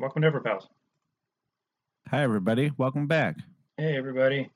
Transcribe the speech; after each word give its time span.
Welcome 0.00 0.22
to 0.22 0.30
Everpals. 0.30 0.64
Hi, 2.08 2.22
everybody. 2.22 2.72
Welcome 2.78 3.06
back. 3.06 3.36
Hey, 3.76 3.98
everybody. 3.98 4.48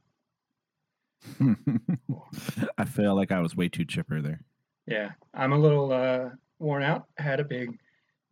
I 2.79 2.87
feel 2.87 3.15
like 3.15 3.30
I 3.30 3.41
was 3.41 3.55
way 3.55 3.69
too 3.69 3.84
chipper 3.84 4.23
there. 4.23 4.41
Yeah, 4.87 5.11
I'm 5.34 5.53
a 5.53 5.59
little 5.59 5.93
uh, 5.93 6.30
worn 6.59 6.83
out. 6.83 7.09
Had 7.19 7.41
a 7.41 7.45
big 7.45 7.79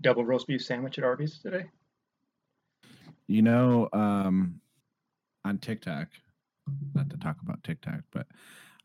double 0.01 0.25
roast 0.25 0.47
beef 0.47 0.62
sandwich 0.62 0.97
at 0.97 1.05
Arby's 1.05 1.38
today. 1.38 1.66
You 3.27 3.43
know, 3.43 3.91
um, 3.93 4.63
on 5.45 5.59
TikTok, 5.59 6.09
not 6.95 7.10
to 7.10 7.19
talk 7.19 7.37
about 7.43 7.63
TikTok, 7.63 8.01
but 8.10 8.27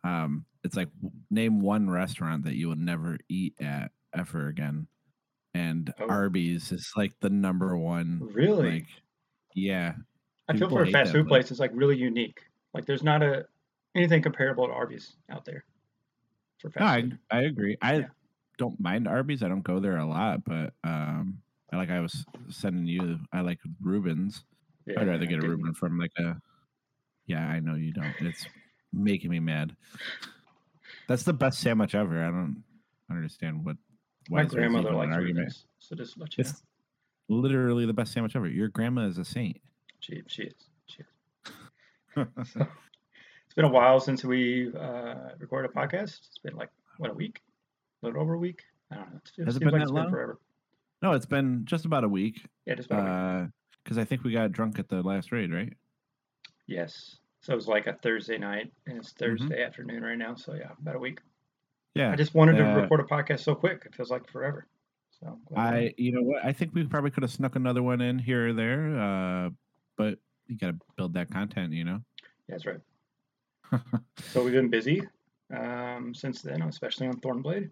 um, 0.03 0.44
it's 0.66 0.75
like 0.75 0.89
name 1.31 1.62
one 1.62 1.89
restaurant 1.89 2.44
that 2.44 2.55
you 2.55 2.67
will 2.67 2.75
never 2.75 3.20
eat 3.30 3.53
at 3.62 3.91
ever 4.14 4.50
again. 4.50 4.88
And 5.57 5.91
Oh. 5.99 6.07
Arby's 6.07 6.71
is 6.71 6.91
like 6.95 7.13
the 7.20 7.29
number 7.29 7.75
one. 7.77 8.20
Really? 8.34 8.71
Like, 8.71 8.85
yeah. 9.55 9.93
I 10.47 10.55
feel 10.55 10.70
for 10.70 10.83
a 10.83 10.91
fast 10.91 11.11
food 11.11 11.27
place. 11.27 11.49
it's 11.52 11.59
like 11.59 11.71
really 11.73 11.97
unique. 11.97 12.41
Like 12.73 12.85
there's 12.85 13.03
not 13.03 13.23
a 13.23 13.47
anything 13.95 14.21
comparable 14.21 14.67
to 14.67 14.73
Arby's 14.73 15.16
out 15.31 15.45
there 15.45 15.66
for 16.59 16.69
fast 16.69 16.80
No, 16.81 16.86
I, 16.86 17.02
food. 17.02 17.19
I 17.31 17.41
agree. 17.41 17.77
I 17.81 17.94
Yeah. 17.97 18.05
don't 18.58 18.80
mind 18.80 19.08
Arby's. 19.08 19.41
I 19.44 19.47
don't 19.47 19.64
go 19.64 19.80
there 19.80 19.97
a 19.97 20.05
lot, 20.05 20.44
but 20.45 20.73
um, 20.83 21.39
I 21.71 21.77
like 21.77 21.89
I 21.89 21.99
was 22.02 22.23
sending 22.49 22.86
you. 22.86 23.19
I 23.33 23.42
like 23.42 23.59
Reubens. 23.81 24.44
Yeah, 24.86 25.02
I'd 25.02 25.08
rather 25.08 25.25
get 25.25 25.44
a 25.44 25.47
Reuben 25.47 25.73
from 25.73 25.97
like 25.97 26.14
a. 26.19 26.38
Yeah, 27.25 27.45
I 27.45 27.59
know 27.59 27.75
you 27.75 27.92
don't. 27.92 28.14
It's 28.21 28.45
making 28.94 29.31
me 29.31 29.39
mad. 29.39 29.75
That's 31.08 31.23
the 31.23 31.33
best 31.33 31.59
sandwich 31.59 31.95
ever. 31.95 32.23
I 32.23 32.27
don't 32.27 32.64
understand 33.09 33.66
what. 33.66 33.75
My 34.30 34.42
there's 34.42 34.53
grandmother 34.53 34.89
even 34.89 34.94
an 35.02 35.09
likes 35.09 35.16
argument. 35.16 35.53
So 35.80 35.95
just 35.95 36.17
let 36.17 36.38
you 36.38 36.44
know. 36.44 36.50
Literally 37.30 37.86
the 37.86 37.94
best 37.94 38.14
sandwich 38.14 38.36
ever. 38.36 38.47
Your 38.47 38.70
grandma 38.70 39.06
is 39.08 39.17
a 39.17 39.25
saint. 39.25 39.58
She, 40.00 40.22
she 40.28 40.44
is. 40.44 40.53
She 40.88 41.00
is. 41.02 41.06
So, 42.52 42.61
it's 43.45 43.53
been 43.55 43.66
a 43.66 43.70
while 43.72 44.00
since 44.00 44.23
we 44.25 44.72
uh, 44.75 45.30
recorded 45.39 45.70
a 45.72 45.73
podcast. 45.73 46.17
It's 46.28 46.39
been 46.44 46.55
like 46.55 46.70
what 46.98 47.11
a 47.11 47.14
week, 47.14 47.42
a 48.02 48.05
little 48.08 48.22
over 48.22 48.33
a 48.33 48.38
week. 48.39 48.64
I 48.92 48.95
don't 48.95 49.11
know. 49.11 49.17
It 49.23 49.31
feels, 49.36 49.45
Has 49.48 49.55
it 49.58 49.59
been 49.59 49.70
like 49.70 49.80
that 49.80 49.83
it's 49.83 49.92
been 49.92 50.02
long? 50.03 50.09
forever. 50.09 50.39
no, 51.03 51.11
it's 51.14 51.25
been 51.28 51.61
just 51.66 51.86
about 51.86 52.03
a 52.03 52.08
week. 52.08 52.44
Yeah, 52.66 52.73
just 52.75 52.89
about 52.89 53.05
a 53.08 53.42
week. 53.44 53.52
Because 53.83 53.98
I 54.00 54.03
think 54.03 54.23
we 54.23 54.31
got 54.31 54.52
drunk 54.52 54.80
at 54.80 54.89
the 54.89 55.03
last 55.03 55.31
raid, 55.31 55.53
right? 55.53 55.73
Yes. 56.66 57.17
So 57.42 57.53
it 57.53 57.55
was 57.55 57.67
like 57.67 57.86
a 57.88 57.94
Thursday 57.94 58.38
night, 58.39 58.72
and 58.88 58.98
it's 58.98 59.14
Mm-hmm. 59.14 59.25
Thursday 59.48 59.64
afternoon 59.64 60.02
right 60.03 60.17
now. 60.17 60.33
So 60.36 60.53
yeah, 60.55 60.72
about 60.81 60.95
a 60.95 61.00
week. 61.00 61.20
Yeah. 61.98 62.12
I 62.12 62.16
just 62.16 62.34
wanted 62.34 62.58
to 62.58 62.64
uh, 62.70 62.76
record 62.81 63.00
a 63.00 63.03
podcast 63.03 63.40
so 63.42 63.56
quick. 63.56 63.84
It 63.86 63.95
feels 63.95 64.09
like 64.12 64.30
forever. 64.30 64.67
So 65.20 65.28
I'm 65.28 65.40
glad 65.45 65.73
we 65.73 65.80
I, 65.88 65.94
you 65.98 66.12
know 66.12 66.22
what? 66.22 66.45
I 66.45 66.54
think 66.54 66.73
we 66.73 66.84
probably 66.86 67.12
could 67.12 67.23
have 67.23 67.31
snuck 67.31 67.56
another 67.56 67.81
one 67.81 68.02
in 68.02 68.20
here 68.20 68.50
or 68.50 68.54
there, 68.54 69.00
uh, 69.00 69.50
but 69.98 70.20
you 70.48 70.58
got 70.58 70.67
to 70.67 70.78
build 70.95 71.14
that 71.16 71.31
content, 71.31 71.73
you 71.73 71.84
know. 71.84 72.02
Yeah, 72.48 72.56
that's 72.58 72.66
right. 72.66 72.80
So 74.31 74.44
we've 74.44 74.54
been 74.54 74.70
busy 74.70 75.02
um, 75.54 76.14
since 76.16 76.42
then, 76.42 76.62
especially 76.64 77.08
on 77.08 77.20
Thornblade. 77.20 77.70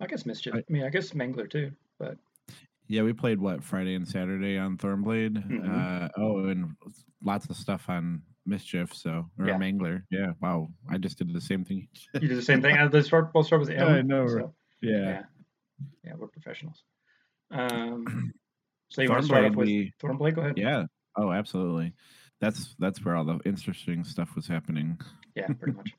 I 0.00 0.06
guess 0.06 0.26
Mischief. 0.26 0.54
I, 0.54 0.58
I- 0.58 0.64
mean, 0.68 0.84
I 0.84 0.88
guess 0.90 1.10
Mangler 1.10 1.50
too. 1.50 1.72
But. 1.98 2.16
Yeah, 2.88 3.02
we 3.02 3.12
played 3.12 3.40
what 3.40 3.64
Friday 3.64 3.94
and 3.94 4.06
Saturday 4.06 4.58
on 4.58 4.76
Thornblade. 4.76 5.42
Mhm. 5.48 6.04
Uh, 6.04 6.08
oh, 6.18 6.46
and 6.48 6.76
lots 7.24 7.48
of 7.48 7.56
stuff 7.56 7.88
on 7.88 8.22
Mischief. 8.46 8.94
So 8.94 9.30
or 9.38 9.46
Yeah. 9.46 9.58
Mangler. 9.58 10.02
Yeah. 10.10 10.32
Wow. 10.40 10.68
I 10.90 10.98
just 10.98 11.18
did 11.18 11.32
the 11.32 11.40
same 11.40 11.64
thing. 11.64 11.88
You 12.14 12.28
did 12.28 12.36
the 12.38 12.42
same 12.42 12.60
thing. 12.62 12.76
Start, 13.02 13.32
both 13.32 13.46
start 13.46 13.60
with 13.60 13.70
M. 13.70 13.76
Yeah, 13.78 13.86
I 13.86 14.02
know, 14.02 14.26
So, 14.28 14.54
yeah. 14.80 14.98
yeah. 14.98 15.22
yeah, 16.04 16.12
we're 16.18 16.26
professionals. 16.28 16.82
Um, 17.50 18.32
so 18.88 19.02
you 19.02 19.08
want 19.10 19.22
to 19.22 19.26
start 19.26 19.44
off 19.44 19.54
with 19.54 19.66
we- 19.66 19.92
Thornblade? 20.02 20.34
Go 20.34 20.40
ahead. 20.42 20.58
Yeah. 20.58 20.84
Oh, 21.16 21.30
absolutely. 21.30 21.92
That's 22.40 22.74
that's 22.78 23.04
where 23.04 23.14
all 23.14 23.24
the 23.24 23.38
interesting 23.44 24.02
stuff 24.04 24.34
was 24.34 24.46
happening. 24.48 24.98
Yeah, 25.36 25.46
pretty 25.60 25.76
much. 25.76 25.92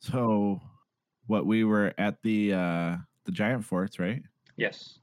So, 0.00 0.60
what 1.26 1.44
we 1.46 1.64
were 1.64 1.92
at 1.98 2.16
the 2.22 2.54
uh 2.54 2.96
the 3.24 3.32
giant 3.32 3.64
forts, 3.64 3.98
right? 3.98 4.22
Yes. 4.56 4.98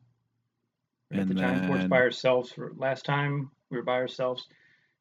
We 1.12 1.20
And 1.20 1.30
the 1.30 1.36
giant 1.36 1.68
forts 1.68 1.86
by 1.86 1.98
ourselves 1.98 2.52
for 2.52 2.72
last 2.76 3.06
time 3.06 3.52
we 3.70 3.78
were 3.78 3.84
by 3.84 3.96
ourselves. 3.98 4.48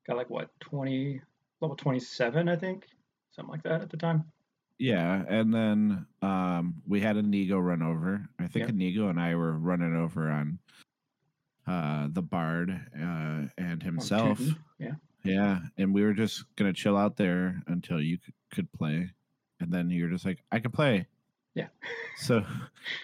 Got 0.07 0.17
like 0.19 0.31
what 0.31 0.51
twenty 0.61 1.21
level 1.61 1.77
twenty 1.77 2.01
seven, 2.01 2.49
I 2.49 2.57
think, 2.57 2.87
something 3.31 3.51
like 3.53 3.63
that 3.65 3.81
at 3.83 3.91
the 3.91 3.97
time. 3.97 4.25
Yeah, 4.79 5.25
and 5.29 5.53
then 5.53 6.07
um 6.23 6.83
we 6.87 7.01
had 7.01 7.17
a 7.17 7.23
Nego 7.23 7.59
run 7.59 7.83
over. 7.83 8.29
I 8.39 8.47
think 8.47 8.67
Yep. 8.67 8.75
Nego 8.75 9.09
and 9.09 9.19
I 9.21 9.35
were 9.35 9.53
running 9.59 9.97
over 9.97 10.31
on 10.31 10.59
uh 11.67 12.09
the 12.13 12.23
Bard 12.23 12.71
uh 12.97 13.43
and 13.59 13.83
himself. 13.83 14.41
Yeah. 14.79 14.93
Yeah, 15.25 15.59
and 15.77 15.93
we 15.93 16.03
were 16.05 16.15
just 16.15 16.45
gonna 16.57 16.73
chill 16.73 16.97
out 16.97 17.17
there 17.17 17.61
until 17.67 18.01
you 18.01 18.19
could, 18.19 18.35
could 18.55 18.73
play, 18.73 19.11
and 19.61 19.73
then 19.73 19.91
you're 19.91 20.09
just 20.09 20.25
like, 20.25 20.39
I 20.53 20.61
can 20.61 20.71
play. 20.71 21.07
Yeah. 21.55 21.69
So 22.21 22.45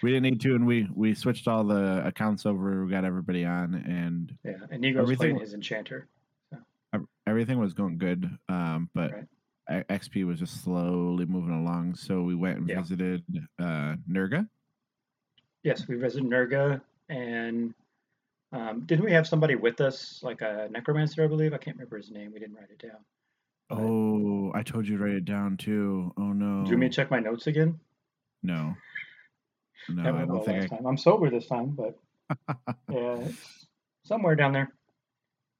we 0.03 0.09
didn't 0.11 0.23
need 0.23 0.41
to, 0.41 0.55
and 0.55 0.67
we 0.67 0.89
we 0.93 1.13
switched 1.13 1.47
all 1.47 1.63
the 1.63 2.05
accounts 2.05 2.45
over. 2.45 2.83
We 2.83 2.91
got 2.91 3.05
everybody 3.05 3.45
on, 3.45 3.73
and 3.73 4.37
Yeah. 4.43 4.57
And 4.69 4.81
Nego's 4.81 5.03
Everything 5.03 5.17
playing 5.35 5.39
his 5.39 5.53
enchanter. 5.53 6.09
Ev- 7.25 7.31
everything 7.31 7.59
was 7.59 7.73
going 7.73 7.97
good. 7.97 8.29
Um, 8.49 8.89
but 8.93 9.11
Right. 9.11 9.87
XP 9.89 10.25
was 10.25 10.39
just 10.39 10.63
slowly 10.63 11.25
moving 11.25 11.53
along. 11.53 11.95
So 11.95 12.21
we 12.21 12.35
went 12.35 12.59
and 12.59 12.69
Yeah. 12.69 12.81
visited 12.81 13.23
uh, 13.59 13.95
Nurga. 14.09 14.47
Yes, 15.63 15.87
we 15.87 15.95
visited 15.95 16.29
Nurga 16.29 16.81
and 17.09 17.73
um, 18.51 18.81
didn't 18.85 19.05
we 19.05 19.11
have 19.11 19.27
somebody 19.27 19.55
with 19.55 19.81
us, 19.81 20.21
like 20.23 20.41
a 20.41 20.69
necromancer, 20.71 21.23
I 21.23 21.27
believe? 21.27 21.53
I 21.53 21.57
can't 21.57 21.75
remember 21.77 21.97
his 21.97 22.11
name. 22.11 22.31
We 22.31 22.39
didn't 22.39 22.55
write 22.55 22.69
it 22.69 22.79
down. 22.79 23.03
Right. 23.71 23.81
Oh, 23.81 24.51
I 24.53 24.61
told 24.61 24.87
you 24.87 24.97
to 24.97 25.03
write 25.03 25.15
it 25.15 25.25
down 25.25 25.57
too. 25.57 26.13
Oh 26.17 26.31
no. 26.31 26.63
Do 26.63 26.69
you 26.69 26.75
want 26.75 26.79
me 26.79 26.89
to 26.89 26.95
check 26.95 27.09
my 27.09 27.19
notes 27.19 27.47
again? 27.47 27.79
No. 28.43 28.75
No, 29.87 30.15
I 30.15 30.25
don't 30.25 30.43
think. 30.43 30.73
I... 30.73 30.79
I'm 30.83 30.97
sober 30.97 31.29
this 31.29 31.45
time, 31.45 31.77
but 31.77 31.99
yeah, 32.89 33.17
it's 33.19 33.67
somewhere 34.03 34.33
down 34.35 34.51
there. 34.51 34.73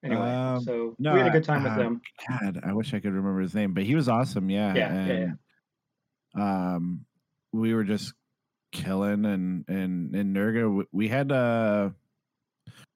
Anyway, 0.05 0.21
Um, 0.21 0.61
so 0.63 0.95
no, 0.99 1.13
we 1.13 1.19
had 1.19 1.27
a 1.29 1.31
good 1.31 1.43
time 1.43 1.63
with 1.63 1.71
uh, 1.71 1.77
them. 1.77 2.01
God, 2.29 2.61
I 2.63 2.73
wish 2.73 2.93
I 2.93 2.99
could 2.99 3.13
remember 3.13 3.41
his 3.41 3.55
name, 3.55 3.73
but 3.73 3.83
he 3.83 3.95
was 3.95 4.07
awesome. 4.07 4.49
Yeah. 4.49 4.73
Yeah, 4.75 5.05
yeah, 5.07 5.25
yeah. 6.35 6.75
Um, 6.75 7.05
we 7.51 7.73
were 7.73 7.83
just 7.83 8.13
killing 8.71 9.25
and 9.25 9.65
and 9.67 10.15
in 10.15 10.33
Nurga, 10.33 10.71
we, 10.73 10.83
we 10.91 11.07
had 11.07 11.31
uh, 11.31 11.89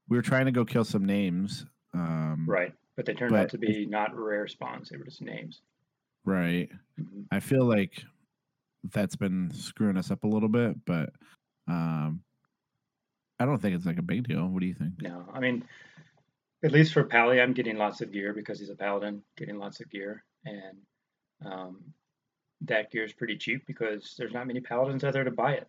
we 0.07 0.17
were 0.17 0.21
trying 0.21 0.45
to 0.45 0.51
go 0.51 0.65
kill 0.65 0.83
some 0.83 1.05
names. 1.05 1.65
Um, 1.93 2.45
Right, 2.47 2.73
but 2.95 3.05
they 3.07 3.13
turned 3.15 3.35
out 3.35 3.49
to 3.49 3.57
be 3.57 3.87
not 3.87 4.15
rare 4.15 4.47
spawns. 4.47 4.89
They 4.89 4.97
were 4.97 5.05
just 5.05 5.21
names. 5.21 5.61
Right. 6.25 6.69
Mhm. 6.99 7.25
I 7.31 7.39
feel 7.39 7.65
like 7.65 8.03
that's 8.93 9.15
been 9.15 9.51
screwing 9.53 9.97
us 9.97 10.11
up 10.11 10.23
a 10.23 10.27
little 10.27 10.49
bit, 10.49 10.85
but 10.85 11.11
um, 11.67 12.21
I 13.39 13.45
don't 13.45 13.59
think 13.59 13.75
it's 13.75 13.85
like 13.85 13.97
a 13.97 14.03
big 14.03 14.27
deal. 14.27 14.47
What 14.47 14.59
do 14.59 14.67
you 14.67 14.73
think? 14.75 15.01
No, 15.01 15.25
I 15.33 15.39
mean, 15.39 15.63
at 16.63 16.71
least 16.71 16.93
for 16.93 17.03
Pally, 17.03 17.39
I'm 17.39 17.53
getting 17.53 17.77
lots 17.77 18.01
of 18.01 18.11
gear 18.11 18.33
because 18.33 18.59
he's 18.59 18.69
a 18.69 18.75
paladin, 18.75 19.21
getting 19.37 19.57
lots 19.57 19.79
of 19.79 19.89
gear, 19.89 20.23
and 20.45 20.77
um, 21.45 21.79
that 22.61 22.91
gear 22.91 23.03
is 23.03 23.13
pretty 23.13 23.37
cheap 23.37 23.65
because 23.65 24.15
there's 24.17 24.33
not 24.33 24.47
many 24.47 24.59
paladins 24.59 25.03
out 25.03 25.13
there 25.13 25.23
to 25.23 25.31
buy 25.31 25.53
it. 25.53 25.67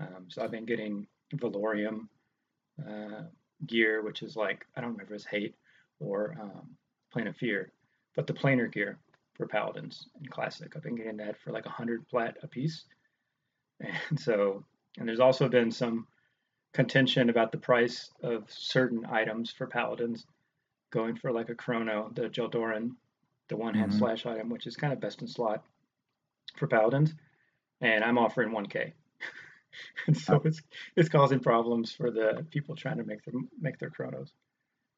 Um, 0.00 0.26
so 0.28 0.42
I've 0.42 0.50
been 0.50 0.64
getting 0.64 1.06
Valorium 1.34 2.08
uh, 2.86 3.22
gear, 3.66 4.02
which 4.02 4.22
is 4.22 4.36
like 4.36 4.66
I 4.76 4.80
don't 4.80 4.92
remember 4.92 5.14
his 5.14 5.24
hate 5.24 5.54
or 5.98 6.36
um, 6.40 6.70
Plane 7.12 7.26
of 7.26 7.36
Fear, 7.36 7.72
but 8.14 8.26
the 8.26 8.32
planar 8.32 8.70
gear 8.72 8.98
for 9.34 9.46
paladins 9.46 10.08
in 10.20 10.26
Classic. 10.26 10.72
I've 10.76 10.82
been 10.82 10.96
getting 10.96 11.16
that 11.18 11.38
for 11.38 11.50
like 11.50 11.66
a 11.66 11.70
hundred 11.70 12.06
plat 12.08 12.36
a 12.42 12.46
piece, 12.46 12.84
and 13.80 14.18
so 14.18 14.64
and 14.98 15.08
there's 15.08 15.20
also 15.20 15.48
been 15.48 15.70
some 15.70 16.06
contention 16.72 17.28
about 17.30 17.52
the 17.52 17.58
price 17.58 18.10
of 18.22 18.44
certain 18.50 19.04
items 19.06 19.50
for 19.50 19.66
paladins 19.66 20.26
going 20.90 21.16
for 21.16 21.32
like 21.32 21.48
a 21.48 21.54
chrono 21.54 22.10
the 22.14 22.28
Jeldoran, 22.28 22.92
the 23.48 23.56
one 23.56 23.74
hand 23.74 23.92
Mhm. 23.92 23.98
slash 23.98 24.26
item 24.26 24.48
which 24.48 24.66
is 24.66 24.76
kind 24.76 24.92
of 24.92 25.00
best 25.00 25.20
in 25.22 25.28
slot 25.28 25.64
for 26.56 26.66
paladins 26.66 27.14
and 27.80 28.04
i'm 28.04 28.18
offering 28.18 28.50
1k 28.50 28.92
and 30.06 30.16
so 30.26 30.40
it's 30.44 30.60
it's 30.96 31.08
causing 31.08 31.40
problems 31.40 31.92
for 31.92 32.10
the 32.10 32.46
people 32.50 32.74
trying 32.76 32.98
to 32.98 33.04
make 33.04 33.24
them 33.24 33.48
make 33.60 33.78
their 33.78 33.90
chronos 33.90 34.32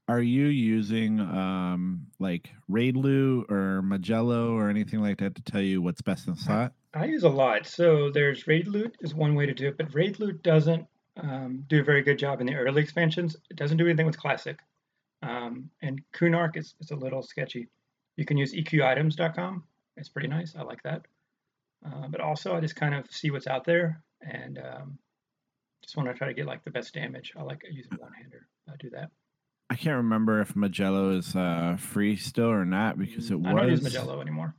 Are 0.08 0.20
you 0.20 0.46
using 0.46 1.18
um 1.20 2.06
like 2.18 2.50
Raidloot 2.70 3.50
or 3.50 3.82
Magelo 3.82 4.50
or 4.52 4.68
anything 4.68 5.00
like 5.00 5.18
that 5.18 5.34
to 5.36 5.42
tell 5.42 5.62
you 5.62 5.80
what's 5.80 6.02
best 6.02 6.28
in 6.28 6.36
slot? 6.36 6.72
I 6.92 7.06
use 7.06 7.24
a 7.24 7.28
lot. 7.30 7.66
So 7.66 8.10
there's 8.10 8.46
raid 8.46 8.68
loot 8.68 8.96
is 9.00 9.14
one 9.14 9.34
way 9.34 9.46
to 9.46 9.54
do 9.54 9.68
it, 9.68 9.76
but 9.78 9.94
raid 9.94 10.20
loot 10.20 10.42
doesn't 10.42 10.86
um, 11.16 11.64
do 11.68 11.80
a 11.80 11.84
very 11.84 12.02
good 12.02 12.18
job 12.18 12.40
in 12.40 12.46
the 12.46 12.54
early 12.54 12.82
expansions. 12.82 13.36
It 13.50 13.56
doesn't 13.56 13.76
do 13.76 13.86
anything 13.86 14.06
with 14.06 14.18
classic. 14.18 14.58
Um, 15.22 15.70
and 15.82 16.02
Kunark 16.12 16.56
is, 16.56 16.74
is 16.80 16.90
a 16.90 16.96
little 16.96 17.22
sketchy. 17.22 17.68
You 18.16 18.24
can 18.24 18.36
use 18.36 18.54
eqitems.com. 18.54 19.64
It's 19.96 20.08
pretty 20.08 20.28
nice. 20.28 20.54
I 20.58 20.62
like 20.62 20.82
that. 20.82 21.06
Uh, 21.84 22.08
but 22.08 22.20
also, 22.20 22.54
I 22.54 22.60
just 22.60 22.76
kind 22.76 22.94
of 22.94 23.10
see 23.10 23.30
what's 23.30 23.46
out 23.46 23.64
there 23.64 24.02
and 24.20 24.58
um, 24.58 24.98
just 25.82 25.96
want 25.96 26.08
to 26.08 26.14
try 26.14 26.28
to 26.28 26.34
get 26.34 26.46
like 26.46 26.64
the 26.64 26.70
best 26.70 26.94
damage. 26.94 27.32
I 27.36 27.42
like 27.42 27.62
using 27.70 27.98
one 27.98 28.12
hander. 28.12 28.46
I 28.68 28.74
do 28.78 28.90
that. 28.90 29.10
I 29.70 29.76
can't 29.76 29.96
remember 29.96 30.40
if 30.40 30.54
Magelo 30.54 31.16
is 31.16 31.34
uh, 31.34 31.76
free 31.78 32.16
still 32.16 32.50
or 32.50 32.64
not 32.64 32.98
because 32.98 33.30
it 33.30 33.34
I 33.34 33.52
was. 33.52 33.62
don't 33.62 33.70
use 33.70 33.94
Magelo 33.94 34.20
anymore. 34.20 34.54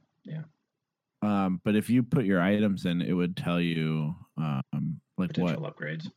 Um, 1.25 1.59
but 1.63 1.75
if 1.75 1.89
you 1.89 2.03
put 2.03 2.25
your 2.25 2.41
items 2.41 2.85
in, 2.85 3.01
it 3.01 3.13
would 3.13 3.35
tell 3.35 3.59
you 3.59 4.15
um, 4.37 5.01
like 5.17 5.35
what 5.37 5.57
upgrades. 5.59 6.07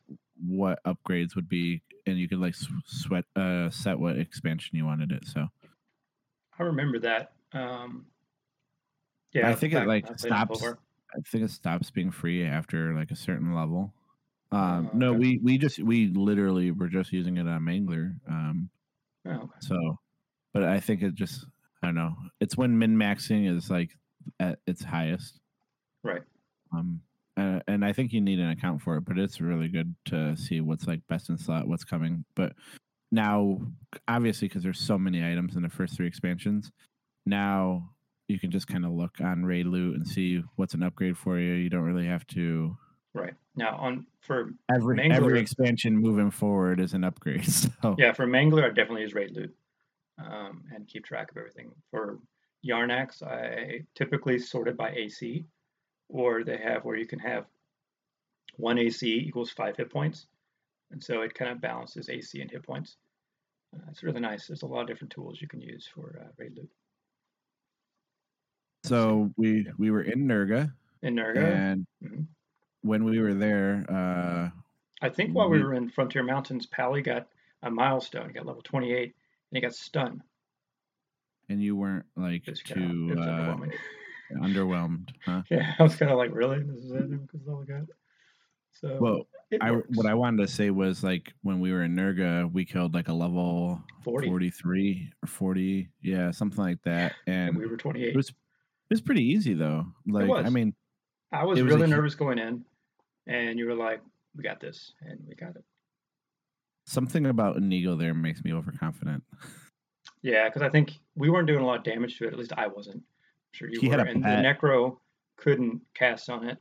What 0.45 0.83
upgrades 0.85 1.35
would 1.35 1.49
be, 1.49 1.81
and 2.05 2.17
you 2.17 2.27
could 2.27 2.39
like 2.39 2.55
sweat 2.85 3.25
uh, 3.35 3.69
set 3.69 3.99
what 3.99 4.17
expansion 4.17 4.77
you 4.77 4.85
wanted 4.85 5.11
it. 5.11 5.25
So 5.27 5.47
I 6.57 6.63
remember 6.63 6.99
that. 6.99 7.33
Um, 7.53 8.05
yeah, 9.33 9.49
I 9.49 9.55
think 9.55 9.73
it 9.73 9.85
like 9.85 10.05
when 10.05 10.13
I 10.13 10.17
played 10.17 10.31
on 10.33 10.55
stops. 10.55 10.63
I 11.15 11.21
think 11.31 11.43
it 11.43 11.51
stops 11.51 11.89
being 11.89 12.11
free 12.11 12.45
after 12.45 12.93
like 12.93 13.11
a 13.11 13.15
certain 13.15 13.53
level. 13.55 13.93
Um, 14.51 14.89
Oh, 14.93 14.97
no, 14.97 15.09
okay. 15.11 15.19
we 15.19 15.39
we 15.43 15.57
just 15.57 15.79
we 15.79 16.07
literally 16.07 16.71
were 16.71 16.87
just 16.87 17.11
using 17.11 17.37
it 17.37 17.47
on 17.47 17.61
Mangler. 17.61 18.15
Um, 18.27 18.69
Oh, 19.25 19.31
okay. 19.31 19.53
so, 19.59 19.99
but 20.53 20.63
I 20.63 20.79
think 20.79 21.03
it 21.03 21.13
just 21.15 21.45
I 21.83 21.87
don't 21.87 21.95
know. 21.95 22.15
It's 22.39 22.57
when 22.57 22.77
min 22.77 22.95
maxing 22.95 23.53
is 23.53 23.69
like 23.69 23.91
at 24.39 24.59
its 24.65 24.83
highest. 24.83 25.39
Right. 26.03 26.23
Um, 26.73 27.01
uh, 27.39 27.59
and 27.67 27.85
I 27.85 27.93
think 27.93 28.11
you 28.11 28.21
need 28.21 28.39
an 28.39 28.49
account 28.49 28.81
for 28.81 28.97
it, 28.97 29.05
but 29.05 29.17
it's 29.17 29.39
really 29.39 29.67
good 29.69 29.95
to 30.05 30.35
see 30.35 30.59
what's 30.61 30.87
like 30.87 30.99
best 31.07 31.29
in 31.29 31.37
slot, 31.37 31.67
what's 31.67 31.83
coming. 31.83 32.25
But 32.35 32.53
now, 33.11 33.59
obviously, 34.07 34.47
because 34.47 34.63
there's 34.63 34.79
so 34.79 34.97
many 34.97 35.23
items 35.23 35.55
in 35.55 35.61
the 35.61 35.69
first 35.69 35.95
three 35.95 36.07
expansions, 36.07 36.71
now 37.25 37.89
you 38.27 38.39
can 38.39 38.51
just 38.51 38.67
kind 38.67 38.85
of 38.85 38.91
look 38.91 39.21
on 39.21 39.45
raid 39.45 39.65
loot 39.65 39.95
and 39.95 40.07
see 40.07 40.43
what's 40.57 40.73
an 40.73 40.83
upgrade 40.83 41.17
for 41.17 41.39
you. 41.39 41.53
You 41.53 41.69
don't 41.69 41.81
really 41.83 42.05
have 42.07 42.27
to. 42.27 42.75
Right. 43.13 43.33
Now 43.55 43.75
on 43.77 44.05
for 44.21 44.51
Every 44.73 44.97
Mangler- 44.97 45.15
every 45.15 45.39
expansion 45.39 45.97
moving 45.97 46.29
forward 46.29 46.79
is 46.79 46.93
an 46.93 47.03
upgrade. 47.03 47.45
So 47.81 47.95
yeah 47.97 48.11
for 48.11 48.27
Mangler, 48.27 48.65
I 48.65 48.67
definitely 48.69 49.01
use 49.01 49.13
raid 49.13 49.31
loot 49.31 49.55
um, 50.23 50.63
and 50.73 50.87
keep 50.87 51.05
track 51.05 51.31
of 51.31 51.37
everything. 51.37 51.71
For 51.91 52.19
Yarnax, 52.67 53.23
I 53.23 53.81
typically 53.95 54.37
sort 54.37 54.67
it 54.67 54.75
by 54.77 54.91
AC, 54.91 55.45
or 56.09 56.43
they 56.43 56.57
have 56.57 56.83
where 56.83 56.97
you 56.97 57.05
can 57.07 57.19
have 57.19 57.45
one 58.57 58.77
AC 58.77 59.07
equals 59.07 59.51
five 59.51 59.77
hit 59.77 59.89
points, 59.91 60.27
and 60.91 61.01
so 61.03 61.21
it 61.21 61.33
kind 61.33 61.51
of 61.51 61.61
balances 61.61 62.09
AC 62.09 62.41
and 62.41 62.51
hit 62.51 62.63
points. 62.63 62.97
Uh, 63.73 63.85
it's 63.89 64.03
really 64.03 64.19
nice. 64.19 64.47
There's 64.47 64.63
a 64.63 64.67
lot 64.67 64.81
of 64.81 64.87
different 64.87 65.11
tools 65.11 65.39
you 65.41 65.47
can 65.47 65.61
use 65.61 65.87
for 65.93 66.19
uh, 66.25 66.31
raid 66.37 66.55
loot. 66.57 66.69
so 68.83 69.31
we 69.37 69.67
we 69.77 69.91
were 69.91 70.01
in 70.03 70.25
Nurga, 70.27 70.73
In 71.03 71.15
Nurga, 71.15 71.37
and 71.37 71.87
Mhm. 72.03 72.25
when 72.81 73.03
we 73.03 73.19
were 73.19 73.33
there, 73.33 73.85
uh, 73.89 74.49
I 75.01 75.09
think 75.09 75.33
while 75.35 75.49
we 75.49 75.57
we- 75.59 75.63
were 75.63 75.73
in 75.73 75.89
Frontier 75.89 76.23
Mountains, 76.23 76.65
Pally 76.65 77.01
got 77.01 77.27
a 77.61 77.69
milestone. 77.69 78.27
He 78.27 78.33
got 78.33 78.45
level 78.45 78.61
28, 78.63 79.03
and 79.03 79.13
he 79.57 79.61
got 79.61 79.73
stunned. 79.75 80.23
and 81.51 81.61
you 81.63 81.75
weren't 81.75 82.05
like 82.15 82.43
too 82.45 83.15
uh. 83.19 83.55
Underwhelmed, 84.37 85.09
huh? 85.25 85.41
Yeah, 85.49 85.73
I 85.79 85.83
was 85.83 85.95
kind 85.95 86.11
of 86.11 86.17
like, 86.17 86.33
really? 86.33 86.61
This 86.63 86.77
is 86.83 86.91
it? 86.91 87.09
Because 87.27 87.47
all 87.47 87.61
I 87.61 87.65
got. 87.65 87.83
So 88.71 88.97
Well, 89.01 89.27
I 89.61 89.71
what 89.95 90.05
I 90.05 90.13
wanted 90.13 90.45
to 90.45 90.53
say 90.53 90.69
was 90.69 91.03
like 91.03 91.33
when 91.41 91.59
we 91.59 91.71
were 91.71 91.83
in 91.83 91.95
Nurga, 91.95 92.51
we 92.51 92.65
killed 92.65 92.93
like 92.93 93.07
a 93.07 93.13
level 93.13 93.81
40, 94.03 94.27
43 94.27 95.11
or 95.23 95.27
40, 95.27 95.89
yeah, 96.01 96.31
something 96.31 96.63
like 96.63 96.81
that, 96.83 97.13
and 97.27 97.49
and 97.49 97.57
we 97.57 97.65
were 97.65 97.73
it 97.73 97.79
28. 97.79 98.15
was 98.15 98.29
it 98.29 98.35
was 98.91 99.01
pretty 99.01 99.23
easy 99.23 99.53
though. 99.53 99.85
Like 100.07 100.29
I 100.45 100.49
mean, 100.49 100.73
I 101.31 101.43
was 101.45 101.61
was 101.61 101.71
really 101.71 101.87
nervous 101.87 102.15
going 102.15 102.39
in, 102.39 102.63
and 103.27 103.57
you 103.59 103.65
were 103.65 103.75
like, 103.75 104.01
we 104.35 104.43
got 104.43 104.59
this, 104.59 104.93
and 105.01 105.19
we 105.27 105.35
got 105.35 105.55
it. 105.55 105.63
something 106.85 107.25
about 107.25 107.57
Inigo 107.57 107.95
there 107.95 108.13
makes 108.13 108.43
me 108.43 108.53
overconfident. 108.53 109.23
Yeah, 110.21 110.47
because 110.47 110.61
I 110.61 110.69
think 110.69 110.93
we 111.15 111.29
weren't 111.29 111.47
doing 111.47 111.61
a 111.61 111.65
lot 111.65 111.77
of 111.77 111.83
damage 111.83 112.17
to 112.17 112.25
it. 112.25 112.33
At 112.33 112.39
least 112.39 112.53
I 112.57 112.67
wasn't. 112.67 113.03
Sure 113.51 113.69
you 113.69 113.79
He 113.79 113.89
were. 113.89 113.99
and 113.99 114.23
pet. 114.23 114.43
the 114.43 114.67
Necro 114.67 114.97
couldn't 115.37 115.81
cast 115.93 116.29
on 116.29 116.47
it. 116.49 116.57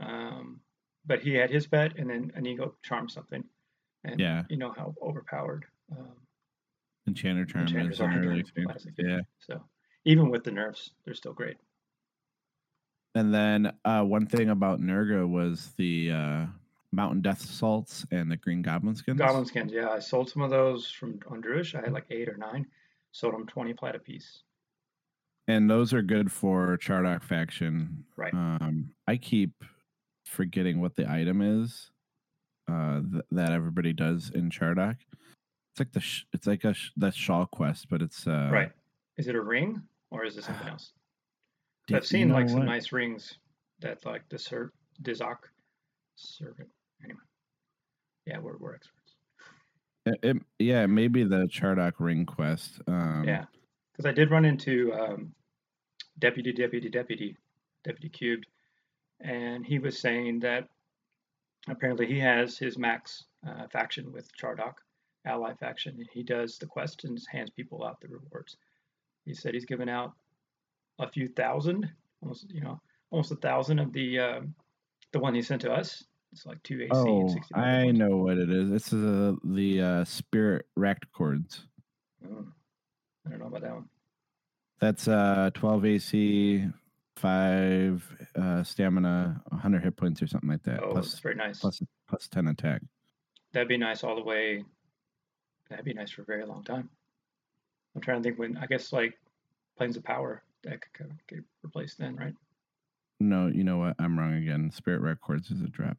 Um, 0.00 0.60
but 1.06 1.20
he 1.20 1.34
had 1.34 1.50
his 1.50 1.66
pet, 1.66 1.96
and 1.98 2.08
then 2.10 2.32
Inigo 2.36 2.74
charmed 2.82 3.10
something. 3.10 3.44
And 4.04 4.20
Yeah. 4.20 4.44
you 4.48 4.56
know 4.56 4.72
how 4.76 4.94
overpowered 5.02 5.64
um, 5.92 6.08
Enchanter 7.06 7.44
Charm 7.44 7.66
enchanters 7.66 8.00
are 8.00 8.10
an 8.10 8.24
early. 8.26 8.44
Yeah. 8.98 9.20
So 9.38 9.62
even 10.04 10.30
with 10.30 10.44
the 10.44 10.50
nerfs, 10.50 10.90
they're 11.04 11.14
still 11.14 11.32
great. 11.34 11.56
And 13.14 13.32
then 13.32 13.72
uh, 13.84 14.02
one 14.02 14.26
thing 14.26 14.50
about 14.50 14.80
Nurga 14.80 15.28
was 15.28 15.72
the 15.76 16.10
uh, 16.10 16.46
Mountain 16.92 17.20
Death 17.22 17.40
Salts 17.42 18.04
and 18.10 18.30
the 18.30 18.36
Green 18.36 18.62
Goblin 18.62 18.94
skins. 18.96 19.18
Goblin 19.18 19.44
skins, 19.46 19.72
yeah. 19.72 19.90
I 19.90 19.98
sold 20.00 20.30
some 20.30 20.42
of 20.42 20.50
those 20.50 20.90
from 20.90 21.20
on 21.28 21.40
Druish. 21.42 21.74
I 21.78 21.80
had 21.82 21.92
like 21.92 22.06
eight 22.10 22.28
or 22.28 22.36
nine. 22.36 22.66
Sold 23.12 23.34
them 23.34 23.46
20 23.46 23.72
plat 23.74 23.94
a 23.94 23.98
piece. 23.98 24.42
And 25.46 25.68
those 25.70 25.92
are 25.92 26.02
good 26.02 26.32
for 26.32 26.78
Chardok 26.78 27.22
faction. 27.22 28.04
Right. 28.16 28.32
Um, 28.32 28.90
I 29.06 29.16
keep 29.16 29.52
forgetting 30.24 30.80
what 30.80 30.96
the 30.96 31.10
item 31.10 31.42
is 31.42 31.90
uh, 32.70 33.00
th- 33.12 33.24
that 33.30 33.52
everybody 33.52 33.92
does 33.92 34.30
in 34.34 34.48
Chardok. 34.50 34.96
It's 35.72 35.80
like 35.80 35.92
the 35.92 36.00
sh- 36.00 36.24
it's 36.32 36.46
like 36.46 36.64
a 36.64 36.72
sh- 36.72 36.92
that 36.96 37.14
Shaw 37.14 37.44
quest, 37.46 37.88
but 37.90 38.00
it's 38.00 38.26
uh, 38.26 38.48
right. 38.50 38.72
Is 39.18 39.28
it 39.28 39.34
a 39.34 39.40
ring 39.42 39.82
or 40.10 40.24
is 40.24 40.36
it 40.38 40.44
something 40.44 40.68
else? 40.68 40.92
I've 41.90 41.96
you 41.96 42.02
seen 42.06 42.28
know 42.28 42.34
like 42.34 42.48
some 42.48 42.60
what? 42.60 42.66
nice 42.66 42.90
rings 42.92 43.34
that 43.80 44.04
like 44.06 44.22
the 44.30 44.38
Sir 44.38 44.72
Dizak 45.02 45.36
servant. 46.16 46.68
Anyway. 47.04 47.20
Yeah, 48.26 48.38
we're, 48.38 48.56
we're 48.56 48.74
experts. 48.74 49.14
It, 50.06 50.18
it- 50.22 50.42
yeah, 50.58 50.86
maybe 50.86 51.24
the 51.24 51.46
Chardok 51.52 51.94
ring 51.98 52.24
quest. 52.24 52.80
Um, 52.86 53.24
yeah. 53.26 53.44
Because 53.94 54.08
I 54.08 54.12
did 54.12 54.30
run 54.30 54.44
into 54.44 54.92
um, 54.92 55.32
Deputy, 56.18 56.52
Deputy, 56.52 56.88
Deputy, 56.88 57.36
Deputy 57.84 58.08
Cubed, 58.08 58.44
and 59.20 59.64
he 59.64 59.78
was 59.78 59.98
saying 59.98 60.40
that 60.40 60.68
apparently 61.68 62.06
he 62.06 62.18
has 62.18 62.58
his 62.58 62.76
max 62.76 63.24
uh, 63.46 63.66
faction 63.68 64.12
with 64.12 64.28
Chardok, 64.36 64.74
ally 65.24 65.54
faction, 65.54 65.94
and 65.98 66.08
he 66.12 66.22
does 66.22 66.58
the 66.58 66.66
quests 66.66 67.04
and 67.04 67.18
hands 67.30 67.50
people 67.50 67.84
out 67.84 68.00
the 68.00 68.08
rewards. 68.08 68.56
He 69.24 69.34
said 69.34 69.54
he's 69.54 69.64
given 69.64 69.88
out 69.88 70.12
a 70.98 71.08
few 71.08 71.28
thousand, 71.28 71.88
almost 72.22 72.50
you 72.50 72.60
know, 72.60 72.80
almost 73.10 73.32
a 73.32 73.36
thousand 73.36 73.78
of 73.78 73.92
the 73.92 74.18
um, 74.18 74.54
the 75.12 75.18
one 75.20 75.34
he 75.34 75.42
sent 75.42 75.62
to 75.62 75.72
us. 75.72 76.04
It's 76.32 76.46
like 76.46 76.62
two 76.64 76.82
AC 76.82 76.90
and 76.90 77.30
Oh, 77.30 77.32
60 77.32 77.54
I 77.54 77.92
know 77.92 78.16
what 78.16 78.38
it 78.38 78.50
is. 78.50 78.70
It's 78.72 78.92
uh, 78.92 79.34
the 79.44 79.80
uh, 79.80 80.04
Spirit 80.04 80.66
Wracked 80.74 81.12
cords. 81.12 81.62
Mm, 82.26 82.48
I 83.26 83.30
don't 83.30 83.40
know 83.40 83.46
about 83.46 83.62
that 83.62 83.74
one. 83.74 83.88
That's 84.80 85.08
uh 85.08 85.50
12 85.54 85.84
AC, 85.86 86.66
five 87.16 88.06
uh 88.36 88.62
stamina, 88.62 89.42
100 89.48 89.82
hit 89.84 89.96
points 89.96 90.22
or 90.22 90.26
something 90.26 90.50
like 90.50 90.62
that. 90.64 90.82
Oh, 90.82 90.92
plus 90.92 91.10
that's 91.10 91.20
very 91.20 91.34
nice. 91.36 91.60
plus 91.60 91.82
plus 92.08 92.28
10 92.28 92.48
attack. 92.48 92.82
That'd 93.52 93.68
be 93.68 93.76
nice 93.78 94.02
all 94.04 94.16
the 94.16 94.22
way. 94.22 94.64
That'd 95.70 95.84
be 95.84 95.94
nice 95.94 96.10
for 96.10 96.22
a 96.22 96.24
very 96.26 96.44
long 96.44 96.64
time. 96.64 96.90
I'm 97.94 98.02
trying 98.02 98.22
to 98.22 98.28
think 98.28 98.38
when. 98.38 98.56
I 98.58 98.66
guess 98.66 98.92
like 98.92 99.14
planes 99.78 99.96
of 99.96 100.04
power 100.04 100.42
that 100.64 100.80
could 100.80 100.92
kind 100.92 101.10
of 101.10 101.26
get 101.28 101.44
replaced 101.62 101.98
then, 101.98 102.16
right? 102.16 102.34
No, 103.20 103.46
you 103.46 103.62
know 103.64 103.78
what? 103.78 103.94
I'm 103.98 104.18
wrong 104.18 104.34
again. 104.34 104.70
Spirit 104.72 105.00
Wracked 105.00 105.20
Cords 105.20 105.50
is 105.50 105.60
a 105.62 105.68
drop. 105.68 105.96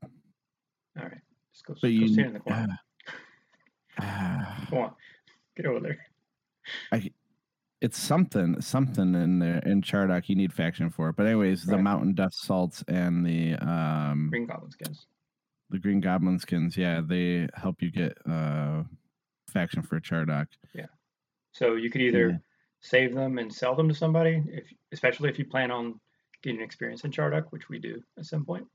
All 0.98 1.03
right, 1.03 1.22
just 1.53 1.65
go, 1.65 1.74
But 1.74 1.82
go 1.82 1.88
you 1.88 2.08
stand 2.10 2.27
in 2.27 2.34
the 2.34 2.39
corner. 2.41 2.79
Ah, 4.00 4.65
Come 4.70 4.77
on, 4.79 4.91
get 5.55 5.65
over 5.65 5.79
there. 5.79 5.98
It's 7.81 8.00
something 8.00 8.62
something 8.62 9.13
in 9.15 9.39
there 9.39 9.60
in 9.60 9.81
Chardok 9.81 10.27
you 10.29 10.36
need 10.36 10.53
faction 10.53 10.89
for. 10.89 11.12
But 11.12 11.27
anyways, 11.27 11.65
the 11.65 11.77
Mountain 11.77 12.15
Dust 12.15 12.41
Salts 12.43 12.84
and 12.88 13.25
the 13.25 13.53
um 13.55 14.29
Green 14.29 14.48
Goblin 14.48 14.72
skins. 14.72 15.07
the 15.69 15.77
Green 15.79 16.00
Goblin 16.00 16.39
skins, 16.39 16.77
yeah, 16.77 17.01
they 17.05 17.48
help 17.53 17.81
you 17.81 17.91
get 17.91 18.17
uh 18.25 18.84
faction 19.50 19.81
for 19.84 20.00
Chardok. 20.00 20.48
Yeah, 20.74 20.88
so 21.51 21.75
you 21.75 21.91
could 21.91 22.01
either 22.01 22.29
Yeah. 22.29 22.38
save 22.79 23.13
them 23.13 23.38
and 23.38 23.53
sell 23.53 23.75
them 23.75 23.88
to 23.89 23.93
somebody, 23.93 24.41
if 24.48 24.65
especially 24.91 25.29
if 25.29 25.38
you 25.38 25.45
plan 25.45 25.69
on 25.69 26.00
getting 26.41 26.62
experience 26.62 27.03
in 27.03 27.12
Chardok, 27.12 27.48
which 27.51 27.69
we 27.69 27.77
do 27.77 28.01
at 28.17 28.25
some 28.25 28.45
point, 28.45 28.65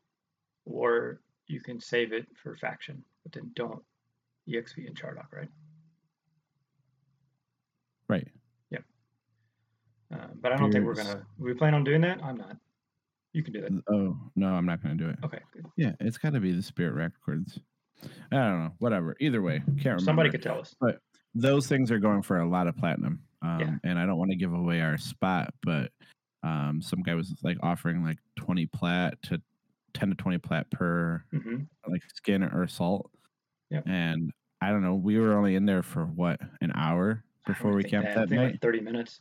or 0.66 1.20
you 1.46 1.60
can 1.60 1.80
save 1.80 2.12
it 2.12 2.28
for 2.36 2.54
faction, 2.56 3.02
but 3.24 3.32
then 3.32 3.50
don't 3.54 3.82
exp 4.48 4.76
in 4.78 4.94
Chardok, 4.94 5.32
right? 5.32 5.48
Right. 8.10 8.28
Uh, 10.12 10.26
but 10.40 10.52
I 10.52 10.56
don't 10.56 10.72
think 10.72 10.84
we're 10.84 10.94
gonna. 10.94 11.24
We 11.38 11.54
plan 11.54 11.74
on 11.74 11.84
doing 11.84 12.00
that. 12.00 12.22
I'm 12.22 12.36
not. 12.36 12.56
You 13.32 13.42
can 13.44 13.52
do 13.52 13.60
that. 13.60 13.82
Oh 13.92 14.16
no, 14.34 14.48
I'm 14.48 14.66
not 14.66 14.82
gonna 14.82 14.96
do 14.96 15.08
it. 15.08 15.16
Okay, 15.24 15.38
good. 15.52 15.64
Yeah, 15.76 15.92
it's 16.00 16.18
got 16.18 16.32
to 16.32 16.40
be 16.40 16.52
the 16.52 16.62
Spirit 16.62 16.94
Wracked 16.94 17.20
Cords. 17.24 17.60
I 18.32 18.36
don't 18.36 18.64
know. 18.64 18.72
Whatever. 18.78 19.16
Either 19.20 19.42
way, 19.42 19.58
can't 19.58 19.84
remember. 19.84 20.04
Somebody 20.04 20.30
could 20.30 20.42
tell 20.42 20.58
us. 20.58 20.74
But 20.80 20.98
those 21.34 21.68
things 21.68 21.92
are 21.92 21.98
going 21.98 22.22
for 22.22 22.40
a 22.40 22.48
lot 22.48 22.66
of 22.66 22.76
platinum. 22.76 23.20
Um, 23.42 23.60
Yeah. 23.60 23.74
And 23.84 23.98
I 23.98 24.06
don't 24.06 24.18
want 24.18 24.30
to 24.32 24.36
give 24.36 24.52
away 24.52 24.80
our 24.80 24.98
spot, 24.98 25.54
but 25.62 25.92
um, 26.42 26.80
some 26.82 27.02
guy 27.02 27.14
was 27.14 27.34
like 27.44 27.58
offering 27.62 28.02
like 28.02 28.18
20 28.36 28.66
plat 28.66 29.20
to 29.24 29.40
10 29.94 30.08
to 30.08 30.14
20 30.16 30.38
plat 30.38 30.68
per 30.70 31.22
hmm 31.30 31.56
like 31.86 32.02
skin 32.14 32.42
or 32.42 32.66
salt. 32.66 33.10
Yep. 33.70 33.84
And 33.86 34.32
I 34.60 34.70
don't 34.70 34.82
know. 34.82 34.94
We 34.94 35.18
were 35.18 35.34
only 35.34 35.54
in 35.54 35.66
there 35.66 35.82
for 35.82 36.06
what 36.06 36.40
an 36.62 36.72
hour 36.74 37.22
before 37.46 37.72
we 37.72 37.82
camped 37.84 38.10
I 38.10 38.14
that 38.14 38.30
night, 38.30 38.52
like 38.52 38.60
30 38.60 38.80
minutes 38.80 39.20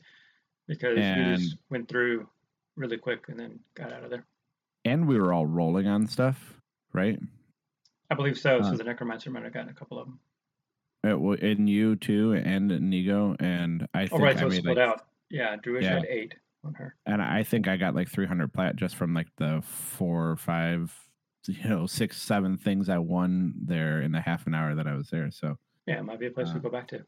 because 0.67 0.95
we 0.97 1.35
just 1.35 1.57
went 1.69 1.87
through 1.87 2.27
really 2.75 2.97
quick 2.97 3.25
and 3.29 3.39
then 3.39 3.59
got 3.75 3.91
out 3.91 4.03
of 4.03 4.09
there. 4.09 4.25
and 4.85 5.07
we 5.07 5.19
were 5.19 5.33
all 5.33 5.45
rolling 5.45 5.87
on 5.87 6.07
stuff, 6.07 6.59
right? 6.93 7.19
I 8.11 8.15
believe 8.15 8.37
so. 8.37 8.59
Uh, 8.59 8.71
so 8.71 8.77
the 8.77 8.83
necromancer 8.83 9.29
might 9.31 9.43
have 9.43 9.53
gotten 9.53 9.69
a 9.69 9.73
couple 9.73 9.99
of 9.99 10.07
them. 10.07 10.19
It, 11.03 11.41
and 11.43 11.69
you 11.69 11.95
too, 11.95 12.33
and 12.33 12.69
Nigo, 12.71 13.35
and 13.39 13.87
I 13.93 14.03
Oh, 14.03 14.07
think 14.07 14.21
right. 14.21 14.35
I 14.37 14.39
So 14.41 14.49
made 14.49 14.59
split 14.59 14.77
like, 14.77 14.87
out. 14.87 15.05
Yeah. 15.29 15.55
Druish 15.57 15.83
Yeah. 15.83 15.93
had 15.95 16.05
eight 16.05 16.35
on 16.63 16.73
her. 16.73 16.95
and 17.05 17.21
I 17.21 17.43
think 17.43 17.67
I 17.67 17.77
got 17.77 17.95
like 17.95 18.09
300 18.09 18.51
plat 18.53 18.75
just 18.75 18.95
from 18.95 19.13
like 19.13 19.27
the 19.37 19.61
four 19.63 20.29
or 20.31 20.35
five, 20.35 20.93
you 21.47 21.69
know, 21.69 21.85
six, 21.85 22.21
seven 22.21 22.57
things 22.57 22.89
I 22.89 22.97
won 22.97 23.53
there 23.63 24.01
in 24.01 24.11
the 24.11 24.19
half 24.21 24.45
an 24.45 24.53
hour 24.53 24.75
that 24.75 24.87
I 24.87 24.93
was 24.95 25.09
there. 25.09 25.31
So 25.31 25.57
Yeah. 25.87 25.99
It 25.99 26.03
might 26.03 26.19
be 26.19 26.25
a 26.27 26.31
place 26.31 26.49
Uh, 26.49 26.53
we 26.55 26.59
go 26.59 26.69
back 26.69 26.87
to. 26.89 27.05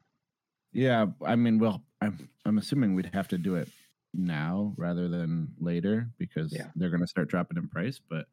Yeah, 0.73 1.05
I 1.25 1.35
mean, 1.35 1.59
well, 1.59 1.83
I'm 2.01 2.29
I'm 2.45 2.57
assuming 2.57 2.93
we'd 2.95 3.11
have 3.13 3.27
to 3.29 3.37
do 3.37 3.55
it 3.55 3.69
now 4.13 4.73
rather 4.77 5.07
than 5.07 5.49
later 5.59 6.09
because 6.17 6.51
Yeah. 6.53 6.67
they're 6.75 6.89
going 6.89 7.01
to 7.01 7.07
start 7.07 7.29
dropping 7.29 7.57
in 7.57 7.67
price. 7.69 7.99
But 8.09 8.25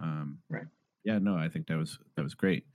um, 0.00 0.38
Right. 0.50 0.66
yeah, 1.04 1.18
no, 1.18 1.36
I 1.36 1.48
think 1.48 1.66
that 1.68 1.76
was 1.78 1.98
that 2.16 2.22
was 2.22 2.34
great. 2.34 2.66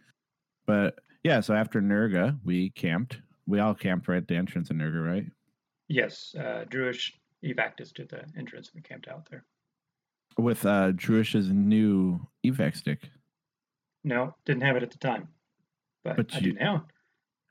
But 0.65 0.99
yeah, 1.23 1.41
so 1.41 1.53
after 1.53 1.81
Nurga, 1.81 2.39
we 2.43 2.69
camped. 2.71 3.19
We 3.47 3.59
all 3.59 3.73
camped 3.75 4.07
right 4.07 4.17
at 4.21 4.27
the 4.27 4.35
entrance 4.35 4.69
of 4.69 4.77
Nurga, 4.77 5.03
right? 5.05 5.25
Yes. 5.87 6.33
Uh, 6.37 6.65
Druish 6.69 7.11
evac 7.43 7.81
us 7.81 7.91
to 7.93 8.05
the 8.05 8.23
entrance. 8.37 8.69
And 8.69 8.75
we 8.75 8.81
camped 8.81 9.07
out 9.07 9.27
there. 9.29 9.43
With 10.37 10.65
uh 10.65 10.91
Druish's 10.93 11.49
new 11.49 12.25
evac 12.45 12.75
stick. 12.77 13.09
No, 14.03 14.35
didn't 14.45 14.61
have 14.63 14.77
it 14.77 14.83
at 14.83 14.91
the 14.91 14.97
time, 14.97 15.27
but, 16.03 16.15
But 16.17 16.33
I 16.35 16.37
you- 16.39 16.53
do 16.53 16.59
now. 16.59 16.87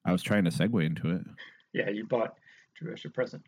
I 0.09 0.13
was 0.13 0.23
trying 0.23 0.45
to 0.45 0.51
segue 0.51 0.85
into 0.87 1.11
it. 1.11 1.23
Yeah. 1.75 1.91
You 1.91 2.07
bought 2.07 2.35
Druish 2.81 3.05
a 3.05 3.11
present. 3.11 3.43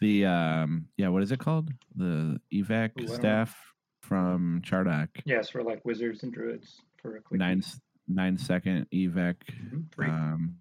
The 0.00 0.26
um 0.26 0.88
yeah, 0.96 1.08
what 1.08 1.22
is 1.22 1.30
it 1.30 1.38
called? 1.38 1.70
The 1.94 2.40
evac 2.52 2.90
Ooh, 2.90 3.02
I 3.02 3.02
don't 3.02 3.08
know. 3.08 3.14
staff 3.14 3.56
from 4.02 4.62
Chardok. 4.64 5.08
Yes. 5.24 5.48
For 5.50 5.62
like 5.62 5.84
wizards 5.84 6.24
and 6.24 6.32
druids 6.32 6.80
for 7.00 7.16
a 7.16 7.20
quick 7.20 7.38
Nine 7.38 7.62
nine 8.08 8.36
second 8.36 8.88
evac. 8.92 9.36
Mhm. 9.48 10.08
Um 10.08 10.56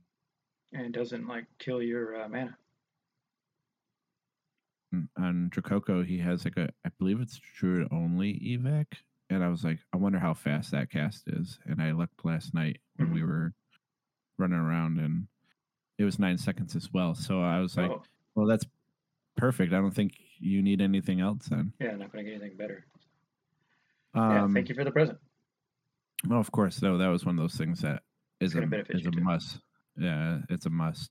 and 0.74 0.86
it 0.86 0.92
doesn't 0.92 1.28
like 1.28 1.46
kill 1.60 1.82
your 1.82 2.22
uh, 2.22 2.30
mana. 2.30 2.56
on 5.18 5.50
Dracoco, 5.50 6.04
he 6.04 6.18
has 6.20 6.46
like 6.46 6.58
a 6.58 6.70
I 6.86 6.90
believe 7.00 7.20
it's 7.20 7.40
Druid 7.58 7.88
only 7.92 8.34
evac. 8.36 8.86
And 9.32 9.44
I 9.44 9.48
was 9.48 9.64
like, 9.64 9.80
I 9.94 9.98
wonder 9.98 10.20
how 10.20 10.34
fast 10.34 10.72
that 10.72 10.92
cast 10.92 11.24
is. 11.28 11.58
And 11.66 11.82
I 11.82 11.94
looked 11.94 12.26
last 12.26 12.54
night 12.54 12.80
when 12.98 13.12
we 13.14 13.22
Mhm. 13.22 13.28
were 13.28 13.54
running 14.42 14.58
around 14.60 15.00
and 15.00 15.28
it 15.98 16.04
was 16.04 16.20
nine 16.20 16.38
seconds 16.38 16.76
as 16.76 16.92
well. 16.92 17.14
So 17.16 17.42
I 17.42 17.60
was 17.60 17.78
like, 17.78 17.92
oh, 17.92 18.04
well, 18.36 18.48
that's 18.48 18.66
perfect. 19.38 19.72
I 19.72 19.78
don't 19.78 19.92
think 19.94 20.14
you 20.40 20.62
need 20.64 20.82
anything 20.82 21.22
else 21.22 21.46
then. 21.50 21.72
yeah. 21.80 21.92
Not 21.96 22.12
going 22.12 22.26
to 22.26 22.32
get 22.32 22.42
anything 22.42 22.58
better. 22.58 22.86
Um, 24.14 24.32
yeah. 24.32 24.48
Thank 24.54 24.70
you 24.70 24.76
for 24.76 24.84
the 24.84 24.92
present. 24.92 25.20
Well, 26.28 26.40
of 26.40 26.52
course, 26.52 26.78
though, 26.78 26.98
that 26.98 27.08
was 27.08 27.26
one 27.26 27.38
of 27.38 27.44
those 27.44 27.56
things 27.56 27.82
that 27.82 28.02
is 28.40 28.54
gonna 28.54 28.66
a, 28.66 28.70
benefit 28.70 28.96
is 28.98 29.06
a 29.06 29.12
must. 29.12 29.60
Yeah, 29.98 30.40
it's 30.50 30.66
a 30.66 30.70
must. 30.70 31.10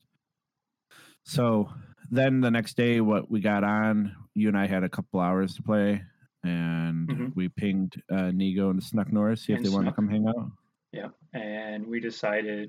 So 1.25 1.69
then 2.11 2.41
the 2.41 2.51
next 2.51 2.77
day, 2.77 3.01
what 3.01 3.31
we 3.31 3.41
got 3.41 3.65
on, 3.65 4.15
you 4.35 4.49
and 4.49 4.57
I 4.59 4.67
had 4.67 4.85
a 4.85 4.89
couple 4.89 5.21
hours 5.21 5.55
to 5.55 5.63
play, 5.63 6.03
and 6.45 7.09
Mhm. 7.09 7.37
we 7.37 7.49
pinged 7.49 8.01
uh, 8.11 8.31
Nigo 8.33 8.71
and 8.71 8.83
Snuck 8.83 9.13
Norris, 9.13 9.43
see 9.43 9.53
if 9.53 9.59
And 9.59 9.67
they 9.67 9.71
wanted 9.71 9.91
to 9.91 9.97
come 9.97 10.09
hang 10.09 10.27
out. 10.29 10.51
Yeah. 10.93 11.09
And 11.35 11.87
we 11.87 12.01
decided 12.01 12.69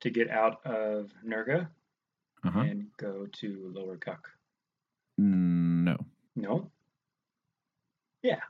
to 0.00 0.10
get 0.10 0.30
out 0.30 0.64
of 0.64 1.10
Nurga 1.26 1.68
Uh-huh. 2.44 2.60
and 2.60 2.86
go 2.96 3.26
to 3.40 3.72
Lower 3.74 3.96
Guk. 3.96 4.28
No. 5.18 5.96
No. 6.36 6.70
Yeah. 8.22 8.40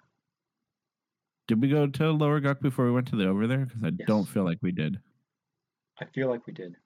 Did 1.47 1.63
we 1.63 1.69
go 1.69 1.87
to 1.87 2.11
Lower 2.11 2.41
Guk 2.41 2.61
before 2.61 2.85
we 2.85 2.93
went 2.93 3.09
to 3.09 3.17
the 3.17 3.25
Overthere? 3.25 3.69
Because 3.69 3.83
I 3.85 3.91
don't 3.91 4.27
feel 4.27 4.45
like 4.45 4.59
we 4.61 4.73
did. 4.73 4.99
I 6.01 6.05
feel 6.05 6.29
like 6.29 6.47
we 6.47 6.53
did. 6.53 6.77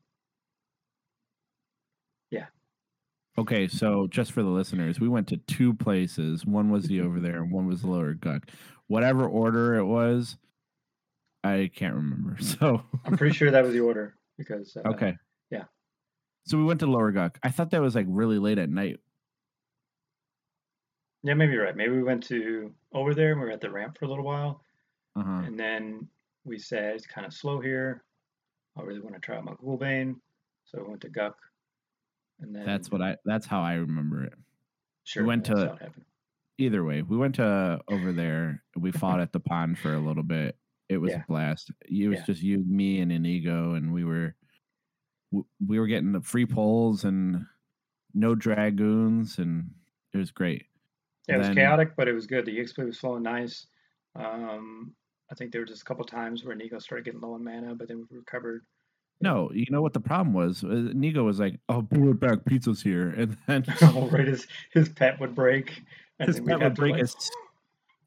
Yeah. 2.31 2.47
Okay, 3.37 3.67
so 3.67 4.07
just 4.07 4.33
for 4.33 4.43
the 4.43 4.49
listeners, 4.49 5.01
we 5.01 5.09
went 5.09 5.27
to 5.29 5.37
two 5.39 5.75
places. 5.75 6.47
One 6.47 6.71
was 6.71 6.85
the 6.87 6.99
Overthere, 7.01 7.39
and 7.39 7.51
one 7.53 7.67
was 7.67 7.83
the 7.83 7.89
lower 7.89 8.15
guk. 8.15 8.49
Whatever 8.87 9.27
order 9.27 9.75
it 9.75 9.85
was, 9.85 10.37
I 11.43 11.71
can't 11.75 11.95
remember. 11.95 12.37
So 12.43 12.83
I'm 13.05 13.17
pretty 13.17 13.35
sure 13.35 13.51
that 13.51 13.65
was 13.65 13.73
the 13.73 13.81
order 13.81 14.15
because. 14.39 14.77
Uh, 14.77 14.89
okay, 14.91 15.15
yeah. 15.51 15.65
So 16.45 16.59
we 16.59 16.65
went 16.65 16.81
to 16.81 16.87
lower 16.87 17.13
guk. 17.13 17.39
I 17.43 17.51
thought 17.51 17.71
that 17.71 17.81
was 17.81 17.95
like 17.95 18.07
really 18.09 18.39
late 18.39 18.59
at 18.59 18.69
night. 18.71 18.99
Yeah, 21.23 21.35
maybe 21.35 21.53
you're 21.53 21.65
right. 21.65 21.77
Maybe 21.77 21.93
we 21.93 22.03
went 22.03 22.25
to 22.25 22.73
Overthere 22.95 23.33
and 23.33 23.41
we 23.41 23.47
were 23.47 23.53
at 23.53 23.61
the 23.61 23.71
ramp 23.71 23.97
for 23.99 24.07
a 24.07 24.09
little 24.09 24.25
while. 24.25 24.61
Uh 25.17 25.23
huh. 25.23 25.43
And 25.47 25.59
then 25.59 26.09
we 26.45 26.59
said 26.59 26.95
it's 26.97 27.07
kind 27.07 27.27
of 27.27 27.33
slow 27.33 27.61
here. 27.61 28.03
I 28.77 28.83
really 28.83 29.01
want 29.01 29.15
to 29.15 29.21
try 29.21 29.37
out 29.37 29.45
my 29.45 29.53
Ghoulbane. 29.53 30.17
So 30.65 30.83
we 30.83 30.89
went 30.89 31.03
to 31.03 31.09
Guk. 31.09 31.37
And 32.41 32.55
then 32.55 32.67
That's 32.67 32.91
what 32.91 33.01
I. 33.03 33.17
That's 33.25 33.47
how 33.47 33.61
I 33.63 33.75
remember 33.75 34.25
it. 34.25 34.35
sure 35.05 35.23
we 35.23 35.29
went 35.29 35.45
to- 35.47 35.57
how 35.57 35.63
it 35.75 35.83
happened. 35.83 36.05
Either 36.59 36.85
way, 36.85 37.03
we 37.03 37.17
went 37.17 37.37
to 37.37 37.81
Overthere. 37.91 38.61
We 38.77 38.93
fought 38.93 39.21
at 39.21 39.33
the 39.33 39.41
pond 39.41 39.79
for 39.79 39.95
a 39.95 39.99
little 39.99 40.23
bit. 40.23 40.57
It 40.93 41.01
was 41.01 41.13
Yeah. 41.13 41.23
a 41.23 41.27
blast. 41.27 41.71
It 41.89 42.09
was 42.09 42.19
Yeah. 42.21 42.25
just 42.27 42.43
you, 42.43 42.59
me, 42.59 43.01
and 43.01 43.11
Inigo, 43.11 43.75
and 43.75 43.93
we 43.93 44.05
were 44.05 44.35
we 45.67 45.79
were 45.81 45.87
getting 45.87 46.13
the 46.13 46.21
free 46.21 46.45
poles 46.45 47.05
and 47.05 47.47
no 48.13 48.35
dragoons, 48.35 49.39
and 49.39 49.71
it 50.13 50.19
was 50.19 50.31
great. 50.31 50.67
Yeah, 51.27 51.37
it 51.37 51.39
was 51.39 51.47
then- 51.49 51.57
chaotic, 51.57 51.97
but 51.97 52.07
it 52.09 52.13
was 52.13 52.27
good. 52.27 52.45
The 52.45 52.59
EXP 52.59 52.85
was 52.85 52.99
flowing 52.99 53.23
nice. 53.23 53.67
Um, 54.15 54.95
I 55.31 55.35
think 55.35 55.51
there 55.53 55.63
were 55.63 55.67
just 55.67 55.81
a 55.83 55.85
couple 55.87 56.05
times 56.05 56.45
where 56.45 56.55
Nico 56.55 56.79
started 56.79 57.07
getting 57.07 57.21
low 57.21 57.33
on 57.33 57.43
mana, 57.43 57.75
but 57.75 57.89
then 57.89 58.07
we 58.11 58.19
recovered. 58.19 58.67
No, 59.23 59.51
you 59.53 59.65
know 59.71 59.81
what 59.81 59.95
the 59.95 60.01
problem 60.01 60.35
was? 60.35 60.63
Uh, 60.65 60.91
Nigo 60.93 61.25
was 61.25 61.41
like, 61.41 61.59
"Oh, 61.69 61.87
right 61.93 62.19
back. 62.21 62.45
Pizza's 62.45 62.83
here," 62.83 63.09
and 63.17 63.37
then 63.47 63.65
Oh, 63.83 64.09
right, 64.11 64.27
his 64.27 64.47
his 64.73 64.91
pet 64.91 65.19
would 65.21 65.35
break, 65.35 65.83
his 66.19 66.41
pet 66.41 66.61
would 66.61 66.75
break. 66.75 66.93
like, 66.95 67.03
As, 67.03 67.31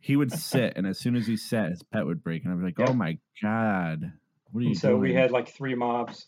he 0.06 0.16
would 0.16 0.32
sit, 0.52 0.74
and 0.76 0.86
as 0.86 1.00
soon 1.00 1.16
as 1.16 1.26
he 1.26 1.36
sat, 1.36 1.72
his 1.72 1.82
pet 1.82 2.06
would 2.06 2.24
break, 2.24 2.44
and 2.44 2.54
I'd 2.54 2.60
be 2.60 2.66
like, 2.66 2.78
Yep. 2.78 2.90
"Oh 2.92 2.94
my 2.94 3.18
god, 3.42 4.14
what 4.52 4.60
are 4.60 4.62
you 4.62 4.70
And 4.70 4.78
so 4.78 4.90
doing?" 4.90 5.02
we 5.02 5.14
had 5.16 5.32
like 5.32 5.50
three 5.50 5.74
mobs 5.74 6.28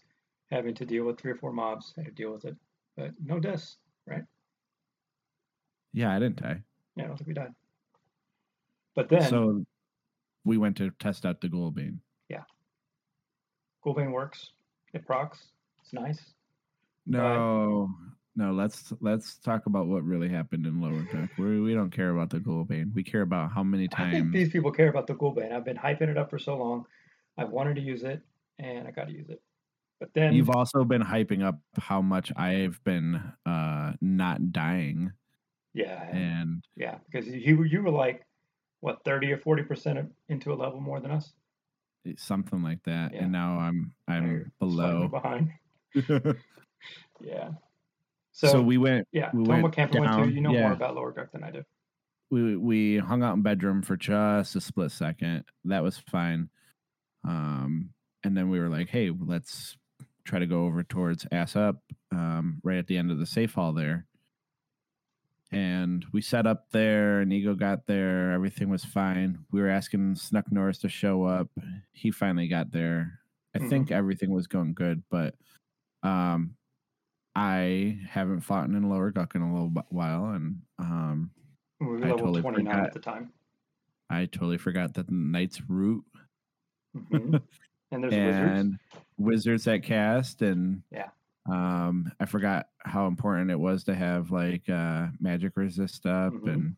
having 0.50 0.74
to 0.74 0.86
deal 0.86 1.06
with 1.06 1.20
three 1.20 1.32
or 1.32 1.36
four 1.36 1.52
mobs 1.54 1.94
had 1.96 2.06
to 2.06 2.12
deal 2.12 2.32
with 2.32 2.46
it, 2.46 2.56
but 2.96 3.12
no 3.24 3.40
deaths. 3.40 3.78
Right? 4.08 4.24
Yeah, 5.94 6.16
I 6.16 6.18
didn't 6.18 6.42
die. 6.42 6.64
Yeah, 6.96 7.04
I 7.04 7.08
don't 7.08 7.18
think 7.18 7.28
we 7.28 7.36
died. 7.36 7.54
But 8.96 9.10
then 9.10 9.30
so 9.30 9.64
we 10.44 10.58
went 10.58 10.78
to 10.78 10.90
test 10.98 11.24
out 11.24 11.40
the 11.40 11.48
Ghoulbane. 11.48 12.00
Yeah, 12.30 12.46
Ghoulbane 13.86 14.12
works. 14.12 14.54
It 14.94 15.06
procs. 15.06 15.50
It's 15.84 15.94
nice. 15.94 16.34
No, 17.06 17.92
no. 18.38 18.52
Let's 18.54 18.94
let's 19.02 19.38
talk 19.40 19.66
about 19.66 19.88
what 19.88 20.04
really 20.04 20.30
happened 20.30 20.66
in 20.66 20.80
Lower 20.80 21.02
Deck. 21.12 21.32
We 21.38 21.60
we 21.60 21.74
don't 21.74 21.90
care 21.92 22.12
about 22.12 22.30
the 22.30 22.40
Ghoulbane. 22.40 22.94
We 22.94 23.04
care 23.04 23.24
about 23.24 23.52
how 23.52 23.64
many 23.64 23.88
times. 23.90 24.16
I 24.16 24.20
think 24.20 24.32
these 24.32 24.50
people 24.50 24.72
care 24.72 24.88
about 24.88 25.08
the 25.08 25.16
Ghoulbane. 25.16 25.52
I've 25.52 25.66
been 25.66 25.76
hyping 25.78 26.08
it 26.10 26.18
up 26.18 26.30
for 26.30 26.40
so 26.40 26.56
long. 26.56 26.86
I've 27.38 27.50
wanted 27.50 27.76
to 27.76 27.82
use 27.82 28.04
it, 28.04 28.22
and 28.60 28.88
I 28.88 28.92
got 28.92 29.08
to 29.08 29.14
use 29.14 29.30
it. 29.30 29.42
But 30.00 30.14
then 30.14 30.34
You've 30.34 30.52
also 30.52 30.84
been 30.86 31.02
hyping 31.02 31.44
up 31.44 31.60
how 31.78 32.02
much 32.02 32.32
I've 32.38 32.80
been 32.84 33.20
uh 33.46 33.94
not 34.00 34.52
dying, 34.54 35.12
yeah, 35.74 36.08
and- 36.10 36.18
and 36.18 36.64
yeah, 36.76 37.00
because 37.12 37.28
you 37.28 37.64
you 37.64 37.82
were 37.82 37.90
like 37.92 38.24
what 38.80 39.04
thirty 39.04 39.32
or 39.32 39.40
forty 39.40 39.64
percent 39.64 40.12
into 40.30 40.54
a 40.54 40.56
level 40.56 40.80
more 40.80 41.00
than 41.00 41.12
us. 41.12 41.34
something 42.16 42.62
like 42.64 42.82
that. 42.84 43.14
Yeah. 43.14 43.24
And 43.24 43.32
now 43.32 43.58
I'm 43.60 43.92
I'm 44.08 44.32
you're 44.32 44.52
below. 44.60 45.08
behind. 45.08 45.52
Yeah. 47.20 47.50
So, 48.38 48.48
So, 48.48 48.62
we 48.62 48.78
went 48.78 49.08
yeah, 49.12 49.32
we 49.34 49.42
went 49.44 49.64
what 49.64 49.74
camp 49.74 49.94
we 49.94 50.00
went 50.00 50.14
to. 50.14 50.30
You 50.30 50.42
know 50.42 50.52
yeah. 50.52 50.62
more 50.62 50.74
about 50.74 50.96
Lower 50.96 51.12
Guk 51.12 51.32
than 51.32 51.44
I 51.44 51.50
do. 51.52 51.64
we 52.30 52.56
we 52.56 52.98
hung 52.98 53.24
out 53.24 53.36
in 53.36 53.42
bedroom 53.42 53.82
for 53.82 53.98
just 53.98 54.56
a 54.56 54.62
split 54.62 54.92
second. 54.92 55.46
That 55.66 55.82
was 55.84 55.98
fine. 55.98 56.50
Um, 57.24 57.94
and 58.24 58.38
then 58.38 58.50
we 58.50 58.60
were 58.60 58.70
like, 58.70 58.90
hey, 58.90 59.10
let's 59.12 59.78
try 60.26 60.40
to 60.40 60.46
go 60.46 60.66
over 60.66 60.84
towards 60.84 61.26
ass 61.32 61.56
up, 61.56 61.82
um, 62.12 62.60
right 62.64 62.78
at 62.78 62.88
the 62.88 62.98
end 62.98 63.12
of 63.12 63.18
the 63.20 63.26
safe 63.26 63.54
hall 63.54 63.74
there. 63.74 64.06
And 65.52 66.06
we 66.12 66.22
set 66.22 66.46
up 66.46 66.70
there, 66.72 67.22
and 67.22 67.32
Ego 67.32 67.56
got 67.56 67.88
there. 67.88 68.34
Everything 68.34 68.70
was 68.70 68.84
fine. 68.84 69.46
We 69.52 69.62
were 69.62 69.70
asking 69.70 70.16
Snuck 70.16 70.52
Norris 70.52 70.80
to 70.80 70.90
show 70.90 71.24
up. 71.24 71.50
He 71.94 72.12
finally 72.12 72.50
got 72.50 72.72
there. 72.72 73.22
I 73.56 73.60
Mhm. 73.60 73.70
think 73.70 73.92
everything 73.92 74.30
was 74.32 74.48
going 74.48 74.74
good, 74.74 75.04
but 75.10 75.36
um, 76.04 76.57
I 77.38 78.00
haven't 78.10 78.42
fought 78.42 78.66
in 78.66 78.90
Lower 78.90 79.12
Guk 79.12 79.36
in 79.36 79.44
a 79.44 79.54
little 79.54 79.72
while, 79.90 80.26
and 80.32 80.60
um, 80.80 81.30
We 81.80 81.86
were 81.86 81.98
I 81.98 82.02
level 82.02 82.18
totally 82.18 82.42
29 82.42 82.74
forgot. 82.74 82.88
at 82.88 82.94
the 82.94 83.00
time. 83.00 83.32
I 84.10 84.26
totally 84.26 84.58
forgot 84.58 84.96
that 84.96 85.06
the 85.08 85.14
Knight's 85.14 85.62
route 85.70 86.04
Mhm. 86.96 87.42
And 87.92 88.04
there's 88.04 88.14
wizards. 88.14 88.60
and 88.60 88.80
wizards 89.18 89.64
that 89.66 89.84
cast 89.84 90.42
and 90.42 90.82
Yeah. 90.92 91.10
um 91.50 92.12
i 92.20 92.26
forgot 92.26 92.68
how 92.80 93.08
important 93.08 93.50
it 93.52 93.60
was 93.60 93.84
to 93.86 93.96
have 93.96 94.30
like 94.32 94.68
uh 94.70 95.08
magic 95.22 95.56
resist 95.56 96.06
up 96.06 96.34
Mhm. 96.34 96.54
and 96.54 96.76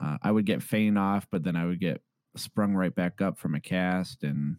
uh, 0.00 0.18
i 0.22 0.30
would 0.30 0.44
get 0.46 0.62
feign 0.62 0.96
off 0.98 1.26
but 1.30 1.42
then 1.42 1.56
i 1.56 1.64
would 1.64 1.80
get 1.80 2.02
sprung 2.36 2.74
right 2.74 2.94
back 2.94 3.22
up 3.22 3.38
from 3.38 3.54
a 3.54 3.60
cast 3.60 4.24
and 4.24 4.56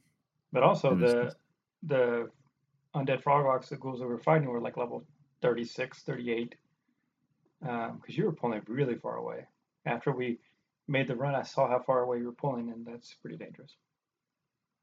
But 0.52 0.64
also 0.64 0.96
the 0.96 1.24
just- 1.26 1.38
the 1.84 2.32
undead 2.96 3.22
frogloks, 3.24 3.70
the 3.70 3.76
ghouls 3.78 4.00
that 4.00 4.08
we 4.08 4.14
were 4.14 4.20
fighting 4.20 4.48
were 4.48 4.62
like 4.62 4.78
level 4.78 5.06
36, 5.42 6.00
38. 6.04 6.56
Um, 7.68 7.98
because 8.02 8.18
you 8.18 8.26
were 8.26 8.32
pulling 8.34 8.62
really 8.68 8.96
far 8.96 9.18
away. 9.18 9.46
After 9.86 10.12
we 10.12 10.40
made 10.88 11.08
the 11.08 11.16
run, 11.16 11.36
I 11.36 11.42
saw 11.44 11.68
how 11.68 11.80
far 11.80 12.02
away 12.02 12.20
you 12.20 12.26
were 12.26 12.32
pulling, 12.34 12.70
and 12.72 12.86
that's 12.86 13.14
pretty 13.16 13.38
dangerous. 13.38 13.76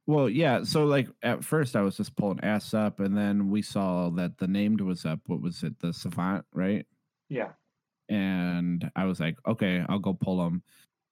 well 0.06 0.28
yeah 0.28 0.64
so 0.64 0.84
like 0.84 1.06
at 1.22 1.44
first 1.44 1.76
i 1.76 1.80
was 1.80 1.96
just 1.96 2.16
pulling 2.16 2.40
ass 2.42 2.74
up 2.74 2.98
and 2.98 3.16
then 3.16 3.48
we 3.50 3.62
saw 3.62 4.10
that 4.10 4.36
the 4.38 4.48
named 4.48 4.80
was 4.80 5.04
up 5.06 5.20
what 5.28 5.40
was 5.40 5.62
it 5.62 5.78
the 5.78 5.92
savant 5.92 6.44
right 6.52 6.86
Yeah. 7.28 7.52
and 8.08 8.90
I 8.96 9.04
was 9.04 9.20
like, 9.20 9.36
okay, 9.46 9.84
I'll 9.88 10.00
go 10.00 10.12
pull 10.12 10.38
them. 10.42 10.62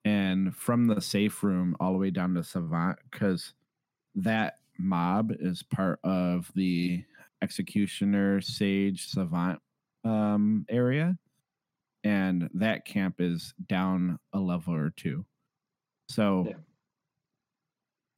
And 0.04 0.54
from 0.57 0.87
the 0.88 1.00
safe 1.00 1.42
room 1.45 1.76
all 1.78 1.92
the 1.92 1.99
way 1.99 2.11
down 2.11 2.35
to 2.35 2.42
Savant, 2.42 2.99
because 3.11 3.54
that 4.16 4.59
mob 4.80 5.32
is 5.38 5.62
part 5.62 5.99
of 6.04 6.50
the 6.54 7.04
Executioner 7.42 8.40
Sage 8.40 9.06
Savant 9.08 9.60
um, 10.04 10.64
area, 10.68 11.16
and 12.04 12.49
that 12.54 12.84
camp 12.84 13.16
is 13.18 13.54
down 13.68 14.18
a 14.32 14.38
level 14.38 14.75
or 14.75 14.90
two. 14.96 15.25
So 16.08 16.46
Yeah. 16.49 16.56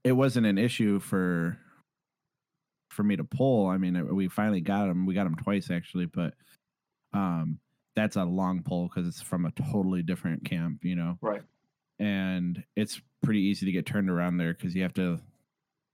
it 0.04 0.12
wasn't 0.12 0.46
an 0.46 0.58
issue 0.58 0.98
for 1.00 1.58
for 2.90 3.02
me 3.02 3.16
to 3.16 3.24
pull. 3.24 3.68
I 3.68 3.78
mean, 3.78 4.14
we 4.14 4.28
finally 4.28 4.60
got 4.60 4.88
him. 4.88 5.06
We 5.06 5.14
got 5.14 5.26
him 5.26 5.34
twice 5.36 5.70
actually, 5.70 6.06
but 6.06 6.34
um, 7.14 7.58
that's 7.96 8.16
a 8.16 8.24
long 8.24 8.62
pull 8.62 8.88
because 8.88 9.06
it's 9.08 9.22
from 9.22 9.46
a 9.46 9.50
totally 9.52 10.02
different 10.02 10.44
camp, 10.44 10.84
you 10.84 10.94
know. 10.96 11.16
Right. 11.22 11.42
And 11.98 12.62
it's 12.76 13.00
pretty 13.22 13.40
easy 13.40 13.64
to 13.66 13.72
get 13.72 13.86
turned 13.86 14.10
around 14.10 14.36
there 14.36 14.52
because 14.54 14.74
you 14.74 14.82
have 14.82 14.94
to. 14.94 15.20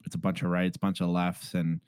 It's 0.09 0.15
a 0.15 0.19
bunch 0.19 0.41
of 0.41 0.49
rights, 0.49 0.79
bunch 0.79 1.03
of 1.03 1.09
lefts, 1.11 1.53
and 1.53 1.83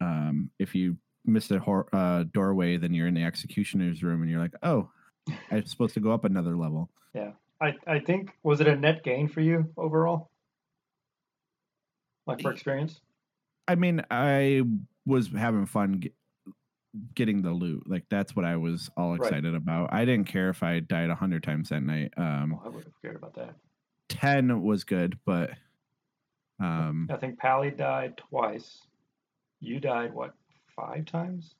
um, 0.00 0.50
if 0.58 0.74
you 0.74 0.96
miss 1.24 1.48
a 1.52 1.60
hor- 1.60 1.86
uh, 1.92 2.24
doorway, 2.34 2.76
then 2.76 2.92
you're 2.92 3.06
in 3.06 3.14
the 3.14 3.22
executioner's 3.22 4.02
room, 4.02 4.20
and 4.20 4.28
you're 4.28 4.40
like, 4.40 4.54
oh, 4.64 4.90
I'm 5.52 5.64
supposed 5.64 5.94
to 5.94 6.00
go 6.00 6.10
up 6.10 6.24
another 6.24 6.56
level. 6.56 6.90
Yeah, 7.14 7.30
I, 7.60 7.74
I 7.86 8.00
think, 8.00 8.30
was 8.42 8.60
it 8.60 8.66
a 8.66 8.74
net 8.74 9.04
gain 9.04 9.28
for 9.28 9.40
you 9.42 9.72
overall? 9.76 10.30
Like 12.26 12.40
for 12.42 12.50
experience? 12.50 13.00
I 13.68 13.76
mean, 13.76 14.02
I 14.10 14.62
was 15.06 15.28
having 15.28 15.66
fun 15.66 15.92
get, 16.00 16.14
getting 17.14 17.42
the 17.42 17.52
loot. 17.52 17.88
Like 17.88 18.06
that's 18.10 18.34
what 18.34 18.44
I 18.44 18.56
was 18.56 18.90
all 18.96 19.14
excited 19.14 19.54
about. 19.54 19.92
I 19.92 20.04
didn't 20.04 20.26
care 20.26 20.50
if 20.50 20.64
I 20.64 20.80
died 20.80 21.10
a 21.10 21.14
hundred 21.14 21.44
times 21.44 21.68
that 21.68 21.84
night. 21.84 22.12
Um, 22.16 22.58
Oh, 22.60 22.66
I 22.66 22.70
would 22.70 22.82
have 22.82 23.00
cared 23.02 23.14
about 23.14 23.34
that. 23.34 23.54
ten 24.08 24.62
was 24.62 24.82
good, 24.82 25.16
but 25.24 25.50
um, 26.62 27.08
I 27.10 27.16
think 27.16 27.38
Pally 27.38 27.70
died 27.70 28.16
twice. 28.16 28.78
You 29.60 29.80
died, 29.80 30.12
what, 30.14 30.34
five 30.76 31.04
times? 31.06 31.54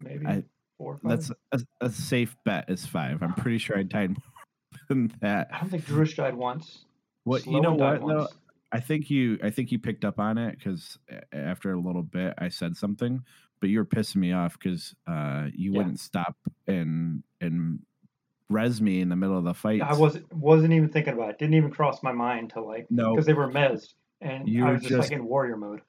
Maybe 0.00 0.26
I- 0.26 0.44
four 0.78 0.98
that's 1.02 1.30
a, 1.52 1.60
a 1.80 1.90
safe 1.90 2.36
bet 2.44 2.68
is 2.68 2.86
five. 2.86 3.22
I'm 3.22 3.34
pretty 3.34 3.58
sure 3.58 3.78
I 3.78 3.82
died 3.82 4.10
more 4.10 4.22
than 4.88 5.12
that. 5.20 5.48
I 5.52 5.60
don't 5.60 5.70
think 5.70 5.84
Druish 5.86 6.16
died 6.16 6.34
once. 6.34 6.84
What 7.24 7.46
you 7.46 7.60
know? 7.60 7.76
Sloan 7.76 8.02
What 8.02 8.08
though? 8.08 8.28
I 8.72 8.80
think 8.80 9.10
you 9.10 9.38
I 9.42 9.50
think 9.50 9.72
you 9.72 9.78
picked 9.78 10.04
up 10.04 10.18
on 10.18 10.38
it 10.38 10.58
because 10.58 10.98
after 11.32 11.72
a 11.72 11.80
little 11.80 12.02
bit 12.02 12.34
I 12.38 12.48
said 12.48 12.76
something, 12.76 13.22
but 13.60 13.68
you 13.68 13.78
were 13.78 13.84
pissing 13.84 14.16
me 14.16 14.32
off 14.32 14.58
because 14.58 14.94
uh, 15.06 15.46
you 15.52 15.72
Yeah. 15.72 15.78
wouldn't 15.78 16.00
stop 16.00 16.36
and 16.66 17.22
and 17.40 17.80
res 18.50 18.82
me 18.82 19.00
in 19.00 19.08
the 19.08 19.16
middle 19.16 19.38
of 19.38 19.44
the 19.44 19.54
fight. 19.54 19.80
I 19.80 19.94
wasn't 19.94 20.30
wasn't 20.34 20.72
even 20.74 20.90
thinking 20.90 21.14
about 21.14 21.30
it. 21.30 21.38
Didn't 21.38 21.54
even 21.54 21.70
cross 21.70 22.02
my 22.02 22.12
mind 22.12 22.50
to 22.50 22.60
like 22.62 22.86
no, 22.90 23.14
because 23.14 23.24
they 23.26 23.32
were 23.32 23.50
mezzed 23.50 23.94
and 24.20 24.46
You 24.48 24.66
I 24.66 24.72
was 24.72 24.80
just, 24.82 24.90
just- 24.90 25.10
like 25.10 25.18
in 25.18 25.24
warrior 25.24 25.56
mode. 25.56 25.80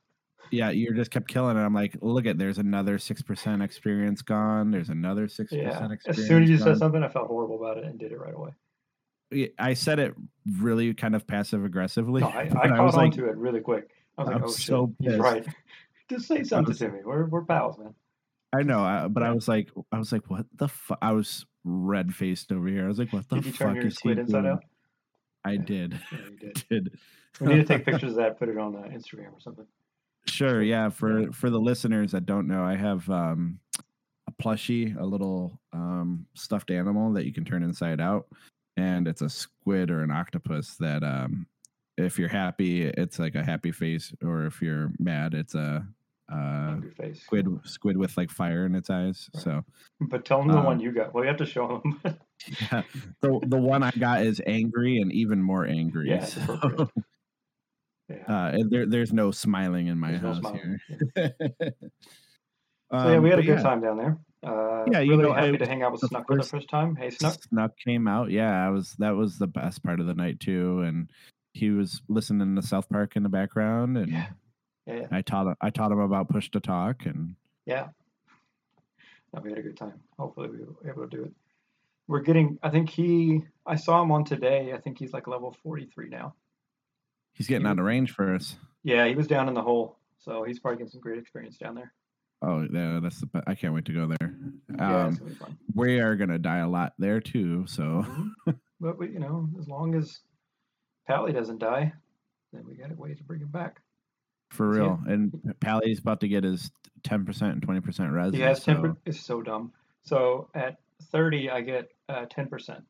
yeah, 0.52 0.70
you 0.70 0.94
just 0.94 1.12
kept 1.12 1.28
killing 1.28 1.58
it. 1.58 1.60
I'm 1.62 1.74
like, 1.74 1.98
look 2.02 2.26
at 2.26 2.38
there's 2.38 2.58
another 2.60 2.98
six 2.98 3.22
percent 3.22 3.62
experience 3.62 4.22
gone. 4.22 4.72
There's 4.72 4.90
another 4.90 5.28
six 5.28 5.52
Yeah. 5.52 5.70
percent 5.72 5.92
experience. 5.94 6.20
As 6.22 6.28
soon 6.28 6.44
as 6.44 6.50
you 6.50 6.58
gone. 6.58 6.68
said 6.68 6.78
something, 6.78 7.04
I 7.04 7.10
felt 7.10 7.28
horrible 7.28 7.56
about 7.62 7.78
it 7.78 7.84
and 7.86 8.00
did 8.00 8.12
it 8.12 8.20
right 8.20 8.34
away. 8.34 8.52
I 9.58 9.74
said 9.76 10.00
it 10.00 10.14
really 10.60 10.94
kind 10.94 11.16
of 11.16 11.26
passive 11.26 11.64
aggressively. 11.64 12.20
No, 12.22 12.28
I, 12.28 12.42
I 12.62 12.68
caught 12.68 12.84
was 12.84 12.96
on 12.96 13.06
like, 13.06 13.14
to 13.14 13.26
it 13.30 13.38
really 13.38 13.62
quick. 13.62 13.90
I 14.18 14.22
was 14.24 14.28
like, 14.28 14.36
I'm 14.36 14.44
oh 14.44 14.48
so 14.48 14.94
shit, 15.02 15.12
he's 15.12 15.20
right. 15.20 15.46
Just 16.10 16.28
say 16.28 16.44
something 16.44 16.68
was- 16.72 16.80
to 16.80 16.90
me. 16.90 17.00
We're 17.04 17.26
we're 17.26 17.46
pals, 17.46 17.78
man. 17.78 17.94
I 18.54 18.64
know, 18.64 19.08
but 19.10 19.24
I 19.24 19.32
was 19.32 19.48
like, 19.48 19.70
I 19.94 19.98
was 19.98 20.12
like, 20.12 20.30
what 20.30 20.46
the 20.58 20.68
fuck? 20.68 20.98
I 21.02 21.14
was 21.14 21.46
red 21.64 22.14
faced 22.14 22.52
over 22.52 22.68
here. 22.68 22.86
I 22.86 22.88
was 22.88 23.00
like, 23.00 23.14
what 23.14 23.28
the 23.30 23.36
Did 23.38 23.46
you 23.46 23.52
fuck 23.52 23.68
turn 23.68 23.76
your 23.76 23.86
is 23.88 23.94
he 23.94 23.98
squid 23.98 24.20
inside 24.20 24.42
doing? 24.42 24.52
out? 24.54 24.64
I 25.44 25.58
did, 25.58 26.00
Yeah, 26.12 26.18
did. 26.40 26.64
did. 26.70 27.00
We 27.40 27.48
need 27.48 27.58
to 27.58 27.64
take 27.66 27.86
pictures 27.86 28.12
of 28.12 28.18
that, 28.18 28.38
put 28.38 28.50
it 28.50 28.58
on 28.58 28.76
uh, 28.76 28.88
Instagram 28.90 29.34
or 29.34 29.40
something. 29.40 29.66
Sure, 30.28 30.62
yeah. 30.62 30.90
For 30.90 31.22
Yeah. 31.22 31.28
for 31.32 31.50
the 31.50 31.60
listeners 31.60 32.12
that 32.12 32.26
don't 32.28 32.48
know, 32.48 32.64
I 32.64 32.76
have 32.76 33.10
um 33.10 33.60
a 34.28 34.32
plushie, 34.42 34.96
a 35.00 35.04
little 35.06 35.60
um 35.74 36.28
stuffed 36.36 36.70
animal 36.70 37.12
that 37.14 37.26
you 37.26 37.34
can 37.34 37.44
turn 37.44 37.64
inside 37.64 38.00
out, 38.00 38.28
and 38.78 39.08
it's 39.08 39.22
a 39.22 39.30
squid 39.30 39.90
or 39.90 40.04
an 40.04 40.12
octopus 40.12 40.76
that 40.78 41.04
um 41.04 41.48
if 41.98 42.20
you're 42.20 42.30
happy, 42.30 42.84
it's 42.84 43.18
like 43.20 43.34
a 43.36 43.44
happy 43.44 43.72
face, 43.72 44.14
or 44.24 44.46
if 44.46 44.62
you're 44.62 44.92
mad, 45.00 45.34
it's 45.34 45.56
a 45.56 45.86
uh 46.32 46.78
squid 47.14 47.48
squid 47.66 47.98
with 47.98 48.16
like 48.18 48.30
fire 48.32 48.66
in 48.66 48.76
its 48.76 48.90
eyes. 48.90 49.30
Right. 49.36 49.44
So 49.44 49.66
But 50.00 50.24
tell 50.26 50.40
them 50.40 50.48
the 50.50 50.58
Um, 50.60 50.66
one 50.66 50.80
you 50.80 50.92
got. 50.92 51.14
Well, 51.14 51.24
you 51.24 51.28
have 51.28 51.38
to 51.38 51.46
show 51.46 51.82
them. 51.84 52.02
yeah, 52.72 52.84
the 53.22 53.40
the 53.46 53.58
one 53.58 53.84
I 53.84 53.92
got 53.92 54.22
is 54.24 54.42
angry 54.48 54.98
and 55.00 55.12
even 55.12 55.42
more 55.42 55.66
angry. 55.66 56.10
Yeah, 56.10 56.26
so, 56.26 56.42
yeah. 58.10 58.16
uh, 58.28 58.52
and 58.54 58.72
there 58.72 58.86
there's 58.86 59.12
no 59.14 59.32
smiling 59.32 59.88
in 59.88 59.98
my 60.00 60.12
There's 60.12 60.22
no 60.24 60.28
house 60.30 60.40
smiling. 60.40 60.80
here. 61.16 61.34
So 62.94 63.10
yeah, 63.10 63.20
we 63.20 63.30
had 63.30 63.40
a 63.40 63.42
Um, 63.42 63.46
good 63.48 63.56
yeah. 63.58 63.62
time 63.64 63.80
down 63.82 63.98
there. 63.98 64.18
Uh, 64.44 64.84
Yeah, 64.92 65.00
you 65.00 65.12
really 65.12 65.24
know, 65.24 65.34
happy 65.34 65.54
I- 65.54 65.58
to 65.58 65.66
hang 65.66 65.82
out 65.82 65.94
with 65.94 66.02
Snuck 66.02 66.28
for 66.28 66.36
the 66.36 66.42
first- 66.42 66.52
first 66.52 66.70
time. 66.70 66.98
Hey, 66.98 67.10
Snuck. 67.10 67.42
Snuck 67.44 67.72
came 67.78 68.06
out. 68.06 68.32
Yeah, 68.32 68.66
I 68.66 68.70
was 68.70 68.96
that 69.00 69.12
was 69.12 69.38
the 69.38 69.48
best 69.48 69.82
part 69.82 70.02
of 70.02 70.08
the 70.08 70.14
night 70.14 70.42
too, 70.42 70.82
and 70.82 71.10
he 71.54 71.70
was 71.70 72.02
listening 72.10 72.54
to 72.58 72.62
South 72.62 72.90
Park 72.90 73.16
in 73.16 73.24
the 73.24 73.30
background, 73.30 73.98
and 73.98 74.12
Yeah. 74.12 74.28
Yeah, 74.88 75.08
I 75.12 75.22
taught 75.22 75.48
him 75.48 75.56
I 75.62 75.70
taught 75.70 75.92
him 75.92 76.00
about 76.00 76.30
push 76.30 76.50
to 76.52 76.60
talk, 76.60 77.06
and 77.06 77.36
yeah. 77.66 77.88
No, 79.34 79.42
we 79.42 79.50
had 79.50 79.60
a 79.60 79.62
good 79.62 79.78
time. 79.78 80.02
Hopefully, 80.18 80.50
we 80.50 80.58
were 80.60 80.90
able 80.92 81.08
to 81.08 81.18
do 81.18 81.24
it. 81.24 81.32
We're 82.08 82.22
getting. 82.22 82.58
I 82.64 82.70
think 82.70 82.90
he. 82.90 83.42
I 83.66 83.76
saw 83.76 84.02
him 84.02 84.12
on 84.12 84.26
today. 84.26 84.74
I 84.74 84.78
think 84.78 84.98
he's 85.00 85.14
like 85.14 85.28
level 85.28 85.56
forty-three 85.64 86.10
now. 86.10 86.34
he's 87.34 87.48
getting 87.48 87.66
He- 87.66 87.72
out 87.72 87.80
of 87.80 87.86
range 87.86 88.12
for 88.12 88.34
us. 88.36 88.58
Yeah, 88.84 89.06
he 89.08 89.16
was 89.16 89.28
down 89.28 89.48
in 89.48 89.54
the 89.54 89.62
hole, 89.62 90.00
so 90.18 90.44
he's 90.44 90.60
probably 90.60 90.78
getting 90.80 90.92
some 90.92 91.02
great 91.02 91.20
experience 91.20 91.58
down 91.58 91.76
there. 91.76 91.94
Oh, 92.42 92.66
yeah, 92.74 93.00
that's 93.02 93.22
the 93.22 93.44
I 93.46 93.54
can't 93.54 93.76
wait 93.76 93.86
to 93.86 93.94
go 93.94 94.08
there. 94.08 94.34
yeah, 94.76 95.04
Um, 95.04 95.10
it's 95.10 95.20
be 95.20 95.34
fun. 95.36 95.58
we 95.76 96.00
are 96.00 96.16
gonna 96.16 96.40
die 96.40 96.58
a 96.58 96.68
lot 96.68 96.94
there 96.98 97.22
too, 97.22 97.68
so 97.68 97.84
Mhm. 98.08 98.32
but 98.80 98.98
we, 98.98 99.12
you 99.12 99.20
know, 99.20 99.48
as 99.60 99.68
long 99.70 99.94
as 99.94 100.22
Pally 101.08 101.32
doesn't 101.32 101.60
die, 101.60 101.94
then 102.52 102.66
we 102.66 102.74
got 102.74 102.92
a 102.92 102.96
way 102.96 103.14
to 103.14 103.24
bring 103.24 103.42
him 103.42 103.50
back. 103.50 103.80
For 104.52 104.76
Yeah. 104.76 104.82
real. 104.82 105.00
And 105.08 105.56
Pally's 105.60 106.00
about 106.00 106.20
to 106.22 106.28
get 106.28 106.44
his 106.44 106.72
ten 107.04 107.26
percent 107.26 107.54
and 107.54 107.62
twenty 107.62 107.80
percent 107.82 108.12
res. 108.12 108.34
He 108.34 108.42
has 108.42 108.62
so- 108.64 108.74
ten. 108.74 108.82
per 108.82 108.98
It's 109.06 109.20
so 109.20 109.42
dumb. 109.42 109.72
So 110.04 110.50
at 110.54 110.78
thirty, 111.12 111.50
I 111.50 111.62
get 111.62 111.90
uh, 112.10 112.26
ten 112.30 112.48
percent, 112.48 112.84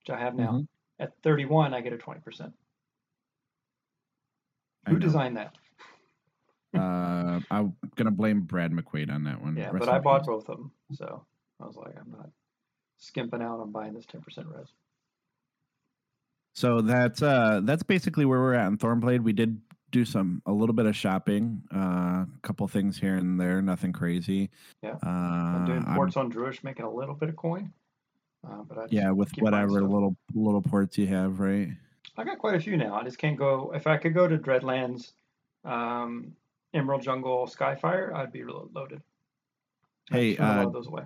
which 0.00 0.14
I 0.16 0.18
have 0.20 0.34
now. 0.34 0.52
Mhm. 0.52 0.68
At 0.98 1.12
thirty-one, 1.22 1.74
I 1.74 1.80
get 1.80 1.92
a 1.92 1.98
twenty 1.98 2.20
percent. 2.20 2.52
Who 4.88 4.98
designed 4.98 5.36
that? 5.36 5.54
Uh, 6.74 7.40
I'm 7.50 7.74
gonna 7.96 8.10
blame 8.10 8.42
Brad 8.42 8.72
McQuaid 8.72 9.10
on 9.12 9.24
that 9.24 9.42
one. 9.42 9.56
Yeah, 9.56 9.70
Rest 9.70 9.78
but 9.80 9.88
I 9.88 9.98
bought 9.98 10.24
both 10.26 10.48
of 10.48 10.56
them, 10.58 10.70
so 10.92 11.24
I 11.60 11.66
was 11.66 11.76
like, 11.76 11.94
I'm 11.98 12.10
not 12.10 12.30
skimping 12.98 13.42
out 13.42 13.60
on 13.60 13.72
buying 13.72 13.94
this 13.94 14.06
ten 14.06 14.20
percent 14.20 14.46
res. 14.48 14.72
So 16.54 16.80
that's 16.80 17.22
uh 17.22 17.60
that's 17.64 17.82
basically 17.82 18.24
where 18.24 18.38
we're 18.40 18.54
at 18.54 18.66
in 18.68 18.78
Thornblade. 18.78 19.22
We 19.22 19.32
did 19.32 19.60
do 19.90 20.04
some 20.04 20.42
a 20.46 20.52
little 20.52 20.74
bit 20.74 20.86
of 20.86 20.96
shopping, 20.96 21.62
a 21.72 21.78
uh, 21.78 22.24
couple 22.42 22.66
things 22.68 22.98
here 22.98 23.16
and 23.16 23.40
there, 23.40 23.60
nothing 23.60 23.92
crazy. 23.92 24.50
Yeah. 24.82 24.96
Uh, 25.04 25.08
I'm 25.08 25.66
doing 25.66 25.84
I'm- 25.84 25.96
ports 25.96 26.16
on 26.16 26.30
Druish, 26.32 26.62
making 26.64 26.84
a 26.84 26.90
little 26.90 27.14
bit 27.14 27.28
of 27.28 27.36
coin. 27.36 27.72
Uh, 28.46 28.62
but 28.66 28.78
I 28.78 28.86
yeah, 28.88 29.10
with 29.10 29.30
whatever 29.38 29.82
little 29.82 30.16
little 30.34 30.62
ports 30.62 30.96
you 30.96 31.06
have, 31.08 31.40
right? 31.40 31.68
I 32.16 32.24
got 32.24 32.38
quite 32.38 32.54
a 32.54 32.60
few 32.60 32.76
now. 32.76 32.94
I 32.94 33.04
just 33.04 33.18
can't 33.18 33.36
go. 33.36 33.72
If 33.74 33.86
I 33.86 33.98
could 33.98 34.14
go 34.14 34.26
to 34.26 34.38
Dreadlands, 34.38 35.12
um, 35.64 36.32
Emerald 36.72 37.02
Jungle, 37.02 37.46
Skyfire, 37.46 38.14
I'd 38.14 38.32
be 38.32 38.44
lo- 38.44 38.70
loaded. 38.74 39.02
Hey, 40.10 40.36
threw 40.36 40.44
a 40.44 40.48
lot 40.48 40.66
uh, 40.66 40.70
those 40.70 40.86
away. 40.86 41.02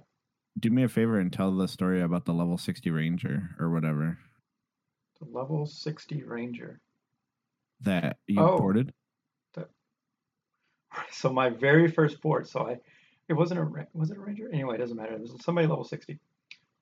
Do 0.60 0.70
me 0.70 0.84
a 0.84 0.88
favor 0.88 1.18
and 1.18 1.32
tell 1.32 1.50
the 1.50 1.66
story 1.66 2.02
about 2.02 2.24
the 2.24 2.32
level 2.32 2.56
sixty 2.56 2.90
ranger 2.90 3.50
or 3.58 3.70
whatever 3.70 4.16
The 5.20 5.26
level 5.36 5.66
sixty 5.66 6.22
Ranger. 6.22 6.80
That 7.80 8.18
you 8.26 8.40
Oh. 8.40 8.58
ported. 8.58 8.92
So 11.10 11.32
my 11.32 11.50
very 11.50 11.90
first 11.90 12.20
port, 12.22 12.48
so 12.48 12.68
I, 12.68 12.78
it 13.28 13.32
wasn't 13.32 13.60
a 13.60 13.86
was 13.94 14.10
it 14.10 14.16
a 14.16 14.20
ranger? 14.20 14.48
Anyway, 14.52 14.76
it 14.76 14.78
doesn't 14.78 14.96
matter. 14.96 15.14
It 15.14 15.20
was 15.22 15.34
somebody 15.44 15.66
level 15.66 15.84
60, 15.84 16.18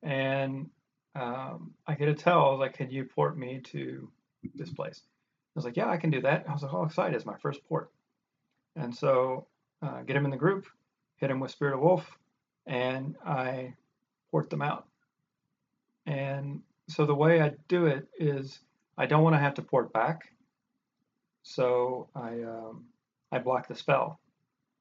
and 0.02 0.68
um, 1.14 1.72
I 1.86 1.94
get 1.94 2.08
a 2.08 2.14
tell. 2.14 2.46
I 2.46 2.50
was 2.50 2.58
like, 2.60 2.74
"Can 2.74 2.90
you 2.90 3.04
port 3.04 3.38
me 3.38 3.60
to 3.60 4.10
this 4.54 4.70
place?" 4.70 5.00
I 5.04 5.52
was 5.54 5.64
like, 5.64 5.76
"Yeah, 5.76 5.88
I 5.88 5.96
can 5.96 6.10
do 6.10 6.20
that." 6.22 6.44
I 6.48 6.52
was 6.52 6.62
like, 6.62 6.74
"All 6.74 6.84
excited! 6.84 7.14
It's 7.14 7.24
my 7.24 7.38
first 7.38 7.64
port," 7.64 7.90
and 8.76 8.94
so 8.94 9.46
uh, 9.80 10.02
get 10.02 10.16
him 10.16 10.24
in 10.24 10.30
the 10.30 10.36
group, 10.36 10.66
hit 11.16 11.30
him 11.30 11.40
with 11.40 11.50
Spirit 11.50 11.74
of 11.74 11.80
Wolf, 11.80 12.18
and 12.66 13.16
I 13.24 13.74
port 14.30 14.50
them 14.50 14.62
out. 14.62 14.88
And 16.06 16.60
so 16.88 17.06
the 17.06 17.14
way 17.14 17.40
I 17.40 17.52
do 17.68 17.86
it 17.86 18.08
is 18.18 18.60
I 18.98 19.06
don't 19.06 19.22
want 19.22 19.34
to 19.34 19.40
have 19.40 19.54
to 19.54 19.62
port 19.62 19.92
back. 19.92 20.31
So 21.42 22.08
I 22.14 22.42
um, 22.42 22.86
I 23.30 23.38
block 23.38 23.68
the 23.68 23.74
spell. 23.74 24.20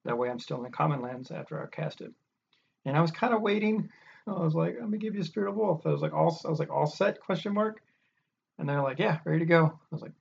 That 0.06 0.18
way 0.18 0.30
I'm 0.30 0.40
still 0.40 0.58
in 0.58 0.64
the 0.64 0.70
common 0.70 1.02
lands 1.02 1.32
after 1.32 1.62
I 1.62 1.68
cast 1.68 2.02
it. 2.02 2.12
And 2.86 2.98
I 2.98 3.02
was 3.02 3.12
kind 3.12 3.34
of 3.34 3.42
waiting. 3.42 3.90
I 4.28 4.32
was 4.32 4.56
like, 4.56 4.76
I'm 4.76 4.86
gonna 4.86 4.98
give 4.98 5.16
you 5.16 5.22
a 5.22 5.26
Spirit 5.26 5.50
of 5.50 5.56
Wolf. 5.56 5.86
I 5.86 5.90
was 5.90 6.02
like, 6.02 6.14
all 6.14 6.40
I 6.46 6.50
was 6.50 6.60
like, 6.60 6.72
all 6.72 6.88
set? 6.88 7.22
Question 7.22 7.54
mark. 7.54 7.82
And 8.58 8.68
they're 8.68 8.82
like, 8.82 9.00
yeah, 9.00 9.20
ready 9.26 9.40
to 9.40 9.46
go. 9.46 9.66
I 9.66 9.96
was 9.96 10.02
like, 10.02 10.14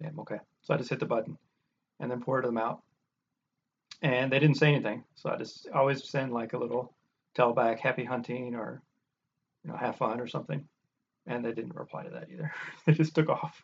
damn, 0.00 0.18
okay. 0.20 0.38
So 0.62 0.74
I 0.74 0.76
just 0.76 0.90
hit 0.90 1.00
the 1.00 1.06
button 1.06 1.38
and 2.00 2.10
then 2.10 2.20
ported 2.20 2.48
them 2.48 2.58
out. 2.58 2.82
And 4.02 4.32
they 4.32 4.38
didn't 4.38 4.56
say 4.56 4.74
anything. 4.74 5.04
So 5.14 5.30
I 5.30 5.36
just 5.36 5.68
always 5.74 6.08
send 6.08 6.32
like 6.32 6.52
a 6.52 6.58
little 6.58 6.92
tell 7.34 7.52
back, 7.52 7.80
happy 7.80 8.04
hunting 8.04 8.54
or 8.54 8.82
you 9.64 9.70
know, 9.70 9.76
have 9.76 9.96
fun 9.96 10.20
or 10.20 10.26
something. 10.26 10.66
And 11.26 11.44
they 11.44 11.52
didn't 11.52 11.76
reply 11.76 12.04
to 12.04 12.10
that 12.10 12.28
either. 12.32 12.52
they 12.86 12.92
just 12.92 13.14
took 13.14 13.28
off. 13.28 13.62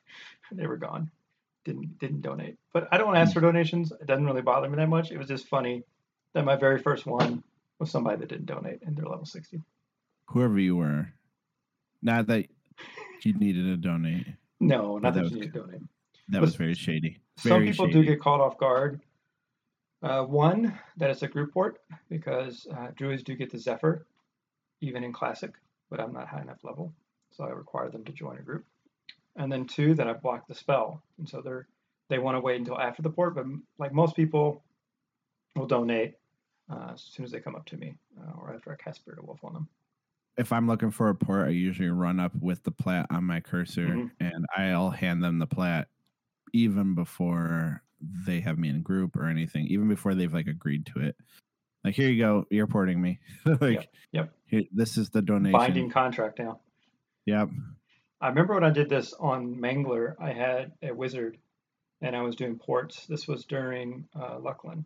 They 0.52 0.66
were 0.66 0.76
gone. 0.76 1.10
Didn't 1.64 1.98
didn't 1.98 2.22
donate. 2.22 2.56
But 2.72 2.88
I 2.92 2.98
don't 2.98 3.16
ask 3.16 3.34
for 3.34 3.40
donations. 3.40 3.92
It 3.92 4.06
doesn't 4.06 4.24
really 4.24 4.42
bother 4.42 4.68
me 4.68 4.76
that 4.76 4.88
much. 4.88 5.10
It 5.10 5.18
was 5.18 5.28
just 5.28 5.48
funny 5.48 5.84
that 6.34 6.44
my 6.44 6.56
very 6.56 6.78
first 6.78 7.06
one 7.06 7.42
was 7.78 7.90
somebody 7.90 8.18
that 8.18 8.28
didn't 8.28 8.46
donate 8.46 8.82
and 8.82 8.96
they're 8.96 9.06
level 9.06 9.26
60. 9.26 9.60
Whoever 10.28 10.58
you 10.58 10.76
were. 10.76 11.08
Not 12.02 12.26
that 12.28 12.46
you 13.22 13.34
needed 13.34 13.64
to 13.64 13.76
donate. 13.76 14.26
No, 14.60 14.98
not 14.98 15.14
that, 15.14 15.24
that 15.24 15.30
you 15.30 15.40
need 15.40 15.52
to 15.52 15.60
donate. 15.60 15.82
That 16.28 16.40
was, 16.40 16.50
was 16.50 16.56
very 16.56 16.74
shady. 16.74 17.18
Very 17.40 17.54
some 17.54 17.72
people 17.72 17.86
shady. 17.86 18.00
do 18.00 18.12
get 18.12 18.20
caught 18.20 18.40
off 18.40 18.58
guard. 18.58 19.00
Uh, 20.02 20.22
one, 20.22 20.78
that 20.96 21.10
it's 21.10 21.22
a 21.22 21.28
group 21.28 21.52
port 21.52 21.80
because 22.08 22.66
uh, 22.76 22.88
druids 22.94 23.22
do 23.24 23.34
get 23.34 23.50
the 23.50 23.58
Zephyr, 23.58 24.06
even 24.80 25.02
in 25.02 25.12
Classic 25.12 25.52
but 25.90 26.00
I'm 26.00 26.12
not 26.12 26.28
high 26.28 26.42
enough 26.42 26.62
level, 26.62 26.92
so 27.30 27.44
I 27.44 27.48
require 27.50 27.90
them 27.90 28.04
to 28.04 28.12
join 28.12 28.38
a 28.38 28.42
group. 28.42 28.64
And 29.38 29.50
then 29.50 29.66
two, 29.66 29.94
that 29.94 30.06
I've 30.06 30.20
blocked 30.20 30.48
the 30.48 30.54
spell, 30.54 31.02
and 31.18 31.28
so 31.28 31.40
they're 31.40 31.68
they 32.08 32.18
want 32.18 32.36
to 32.36 32.40
wait 32.40 32.58
until 32.58 32.78
after 32.78 33.02
the 33.02 33.10
port, 33.10 33.34
but 33.34 33.46
like 33.78 33.92
most 33.92 34.16
people 34.16 34.64
will 35.54 35.66
donate 35.66 36.14
uh, 36.70 36.90
as 36.94 37.02
soon 37.02 37.24
as 37.24 37.30
they 37.30 37.40
come 37.40 37.54
up 37.54 37.66
to 37.66 37.76
me 37.76 37.94
uh, 38.20 38.32
or 38.40 38.54
after 38.54 38.72
I 38.72 38.82
cast 38.82 39.00
Spirit 39.00 39.18
of 39.18 39.26
Wolf 39.26 39.40
on 39.44 39.52
them. 39.52 39.68
If 40.36 40.52
I'm 40.52 40.66
looking 40.66 40.90
for 40.90 41.08
a 41.08 41.14
port, 41.14 41.48
I 41.48 41.50
usually 41.50 41.88
run 41.88 42.20
up 42.20 42.32
with 42.40 42.62
the 42.62 42.70
plat 42.70 43.06
on 43.10 43.24
my 43.24 43.40
cursor, 43.40 43.88
mm-hmm. 43.88 44.06
and 44.20 44.46
I'll 44.56 44.90
hand 44.90 45.22
them 45.22 45.38
the 45.38 45.46
plat 45.46 45.88
even 46.52 46.94
before 46.94 47.82
they 48.00 48.40
have 48.40 48.58
me 48.58 48.68
in 48.68 48.82
group 48.82 49.16
or 49.16 49.26
anything, 49.26 49.66
even 49.66 49.88
before 49.88 50.14
they've 50.14 50.32
like 50.32 50.46
agreed 50.46 50.86
to 50.86 51.00
it. 51.00 51.16
Like, 51.84 51.94
here 51.94 52.08
you 52.08 52.22
go, 52.22 52.44
you're 52.50 52.66
porting 52.66 53.00
me. 53.00 53.18
like, 53.44 53.60
yep. 53.62 53.86
yep. 54.12 54.32
Here, 54.46 54.62
this 54.72 54.96
is 54.96 55.10
the 55.10 55.22
donation. 55.22 55.58
Binding 55.58 55.90
contract 55.90 56.38
now. 56.38 56.60
Yep. 57.26 57.50
I 58.20 58.28
remember 58.28 58.54
when 58.54 58.64
I 58.64 58.70
did 58.70 58.88
this 58.88 59.12
on 59.12 59.56
Mangler, 59.56 60.16
I 60.20 60.32
had 60.32 60.72
a 60.82 60.92
wizard 60.92 61.38
and 62.00 62.16
I 62.16 62.22
was 62.22 62.36
doing 62.36 62.58
ports. 62.58 63.06
This 63.06 63.28
was 63.28 63.44
during 63.44 64.08
uh, 64.14 64.38
Luclin. 64.38 64.84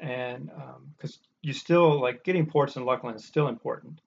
And 0.00 0.50
because 0.96 1.16
um, 1.16 1.22
you 1.42 1.52
still, 1.52 2.00
like, 2.00 2.24
getting 2.24 2.46
ports 2.46 2.76
in 2.76 2.84
Luclin 2.84 3.16
is 3.16 3.24
still 3.24 3.48
important. 3.48 4.00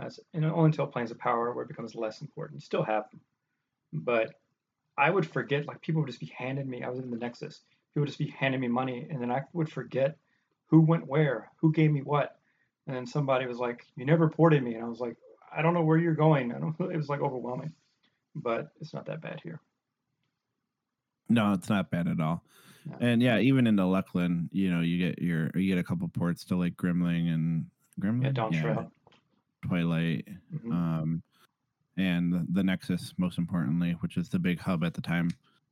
As, 0.00 0.18
and 0.32 0.44
only 0.44 0.66
until 0.66 0.86
Planes 0.86 1.10
of 1.10 1.18
Power 1.18 1.52
where 1.52 1.64
it 1.64 1.68
becomes 1.68 1.94
less 1.94 2.20
important. 2.20 2.60
You 2.60 2.64
still 2.64 2.82
have 2.82 3.10
them. 3.10 3.20
But 3.92 4.34
I 4.96 5.10
would 5.10 5.26
forget, 5.26 5.66
like, 5.66 5.80
people 5.80 6.02
would 6.02 6.08
just 6.08 6.20
be 6.20 6.32
handing 6.36 6.68
me, 6.68 6.82
I 6.82 6.88
was 6.88 6.98
in 6.98 7.10
the 7.10 7.16
Nexus, 7.16 7.60
people 7.92 8.02
would 8.02 8.08
just 8.08 8.18
be 8.18 8.34
handing 8.36 8.60
me 8.60 8.68
money, 8.68 9.06
and 9.08 9.20
then 9.20 9.30
I 9.30 9.42
would 9.52 9.70
forget 9.70 10.16
who 10.66 10.80
went 10.80 11.06
where, 11.06 11.50
who 11.60 11.72
gave 11.72 11.92
me 11.92 12.02
what. 12.02 12.36
And 12.86 12.96
then 12.96 13.06
somebody 13.06 13.46
was 13.46 13.58
like, 13.58 13.86
"You 13.96 14.04
never 14.04 14.28
ported 14.28 14.62
me," 14.62 14.74
and 14.74 14.84
I 14.84 14.88
was 14.88 15.00
like, 15.00 15.16
"I 15.54 15.62
don't 15.62 15.72
know 15.72 15.82
where 15.82 15.96
you're 15.96 16.14
going." 16.14 16.52
I 16.52 16.58
don't. 16.58 16.78
It 16.92 16.96
was 16.96 17.08
like 17.08 17.20
overwhelming, 17.20 17.72
but 18.34 18.72
it's 18.80 18.94
not 18.94 19.06
that 19.06 19.20
bad 19.20 19.40
here. 19.42 19.60
No, 21.28 21.52
it's 21.52 21.68
not 21.68 21.90
bad 21.90 22.08
at 22.08 22.20
all. 22.20 22.42
No. 22.86 22.96
And 23.00 23.22
yeah, 23.22 23.38
even 23.38 23.66
in 23.66 23.76
the 23.76 23.82
Luclin, 23.82 24.48
you 24.52 24.70
know, 24.70 24.82
you 24.82 24.98
get 24.98 25.22
your 25.22 25.50
you 25.54 25.74
get 25.74 25.78
a 25.78 25.84
couple 25.84 26.06
ports 26.08 26.44
to 26.46 26.56
like 26.56 26.76
Grimling 26.76 27.32
and 27.32 27.66
Grimling, 28.00 28.24
yeah, 28.24 28.32
Dawn 28.32 28.52
yeah, 28.52 28.84
Twilight, 29.66 30.28
mm-hmm. 30.54 30.72
um, 30.72 31.22
and 31.96 32.32
the, 32.32 32.46
the 32.50 32.62
Nexus, 32.62 33.14
most 33.16 33.38
importantly, 33.38 33.92
which 34.00 34.16
is 34.16 34.28
the 34.28 34.38
big 34.38 34.60
hub 34.60 34.84
at 34.84 34.92
the 34.92 35.00
time. 35.00 35.30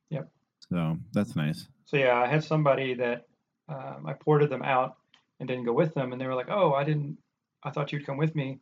Yep. 0.08 0.30
So 0.70 0.96
that's 1.12 1.36
nice. 1.36 1.68
So 1.84 1.98
yeah, 1.98 2.18
I 2.18 2.26
had 2.26 2.44
somebody 2.44 2.94
that 2.94 3.26
um, 3.68 4.06
I 4.06 4.14
ported 4.14 4.48
them 4.48 4.62
out 4.62 4.96
and 5.38 5.48
didn't 5.48 5.64
go 5.64 5.72
with 5.72 5.92
them, 5.92 6.12
and 6.12 6.20
they 6.20 6.26
were 6.26 6.34
like, 6.34 6.50
"Oh, 6.50 6.72
I 6.72 6.84
didn't. 6.84 7.18
I 7.62 7.70
thought 7.70 7.92
you'd 7.92 8.06
come 8.06 8.16
with 8.16 8.34
me." 8.34 8.60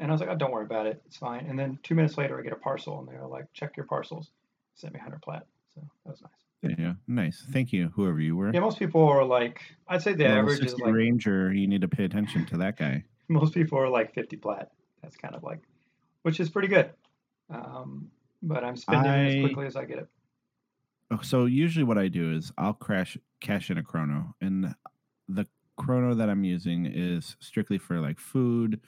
And 0.00 0.10
I 0.10 0.12
was 0.12 0.20
like, 0.20 0.30
"Oh, 0.30 0.36
don't 0.36 0.50
worry 0.50 0.64
about 0.64 0.86
it. 0.86 1.00
It's 1.06 1.16
fine." 1.16 1.46
And 1.46 1.58
then 1.58 1.78
two 1.82 1.94
minutes 1.94 2.18
later, 2.18 2.38
I 2.38 2.42
get 2.42 2.52
a 2.52 2.56
parcel, 2.56 2.98
and 2.98 3.08
they're 3.08 3.26
like, 3.26 3.44
"Check 3.52 3.76
your 3.76 3.86
parcels." 3.86 4.32
Sent 4.74 4.94
me 4.94 4.98
100 4.98 5.20
plat, 5.20 5.46
so 5.74 5.82
that 6.04 6.10
was 6.10 6.22
nice. 6.22 6.40
Yeah, 6.78 6.94
nice. 7.06 7.44
Thank 7.52 7.72
you, 7.72 7.90
whoever 7.94 8.20
you 8.20 8.36
were. 8.36 8.52
Yeah, 8.52 8.60
most 8.60 8.78
people 8.78 9.02
are 9.02 9.24
like, 9.24 9.62
I'd 9.88 10.02
say 10.02 10.12
the 10.12 10.26
average 10.26 10.64
is 10.64 10.78
like 10.78 10.92
ranger. 10.92 11.52
You 11.52 11.66
need 11.66 11.80
to 11.82 11.88
pay 11.88 12.04
attention 12.04 12.44
to 12.46 12.56
that 12.58 12.76
guy. 12.76 13.04
Most 13.28 13.54
people 13.54 13.78
are 13.78 13.88
like 13.88 14.12
50 14.12 14.36
plat. 14.38 14.72
That's 15.02 15.16
kind 15.16 15.34
of 15.34 15.42
like, 15.42 15.60
which 16.22 16.40
is 16.40 16.50
pretty 16.50 16.68
good. 16.68 16.90
Um, 17.48 18.10
but 18.42 18.64
I'm 18.64 18.76
spending 18.76 19.10
I, 19.10 19.24
it 19.24 19.36
as 19.36 19.40
quickly 19.40 19.66
as 19.66 19.76
I 19.76 19.84
get 19.84 19.98
it. 19.98 20.08
Oh, 21.12 21.20
so 21.22 21.46
usually 21.46 21.84
what 21.84 21.98
I 21.98 22.08
do 22.08 22.32
is 22.32 22.52
I'll 22.58 22.74
crash 22.74 23.16
cash 23.40 23.70
in 23.70 23.78
a 23.78 23.82
chrono, 23.82 24.34
and 24.40 24.74
the 25.28 25.46
chrono 25.76 26.14
that 26.14 26.28
I'm 26.28 26.44
using 26.44 26.86
is 26.86 27.36
strictly 27.40 27.78
for 27.78 28.00
like 28.00 28.18
food, 28.20 28.80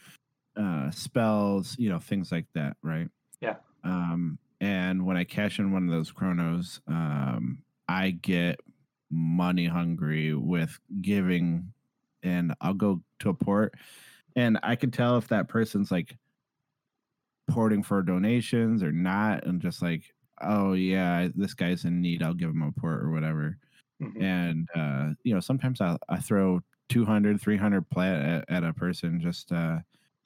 uh, 0.57 0.91
spells, 0.91 1.77
you 1.79 1.89
know, 1.89 1.99
things 1.99 2.33
like 2.33 2.47
that, 2.55 2.77
right? 2.83 3.09
Yeah. 3.41 3.57
Um, 3.85 4.39
and 4.61 5.05
when 5.05 5.17
I 5.17 5.25
cash 5.25 5.59
in 5.59 5.73
one 5.73 5.89
of 5.89 5.91
those 5.91 6.13
chronos, 6.13 6.81
um, 6.87 7.59
I 7.89 8.11
get 8.11 8.61
money 9.11 9.67
hungry 9.67 10.35
with 10.35 10.79
giving, 11.01 11.73
and 12.23 12.55
I'll 12.61 12.75
go 12.75 13.03
to 13.21 13.31
a 13.31 13.35
port, 13.35 13.75
and 14.37 14.59
I 14.63 14.77
can 14.77 14.91
tell 14.91 15.19
if 15.19 15.29
that 15.29 15.49
person's 15.49 15.91
like 15.91 16.17
porting 17.51 17.83
for 17.83 18.03
donations 18.03 18.83
or 18.83 18.93
not, 18.93 19.45
and 19.47 19.61
just 19.61 19.83
like, 19.83 20.05
oh 20.41 20.75
yeah, 20.75 21.29
this 21.35 21.55
guy's 21.55 21.85
in 21.85 22.01
need, 22.01 22.23
I'll 22.23 22.35
give 22.35 22.51
him 22.51 22.63
a 22.63 22.81
port 22.81 23.03
or 23.03 23.11
whatever. 23.11 23.59
Mm-hmm. 24.01 24.23
And 24.23 24.69
uh, 24.75 25.15
you 25.25 25.35
know, 25.35 25.41
sometimes 25.41 25.81
I 25.81 25.97
I 26.09 26.19
throw 26.19 26.61
200, 26.89 27.41
300 27.41 27.89
plat 27.91 28.23
at, 28.23 28.45
at 28.49 28.65
a 28.65 28.73
person 28.73 29.21
just 29.21 29.51
uh, 29.51 29.79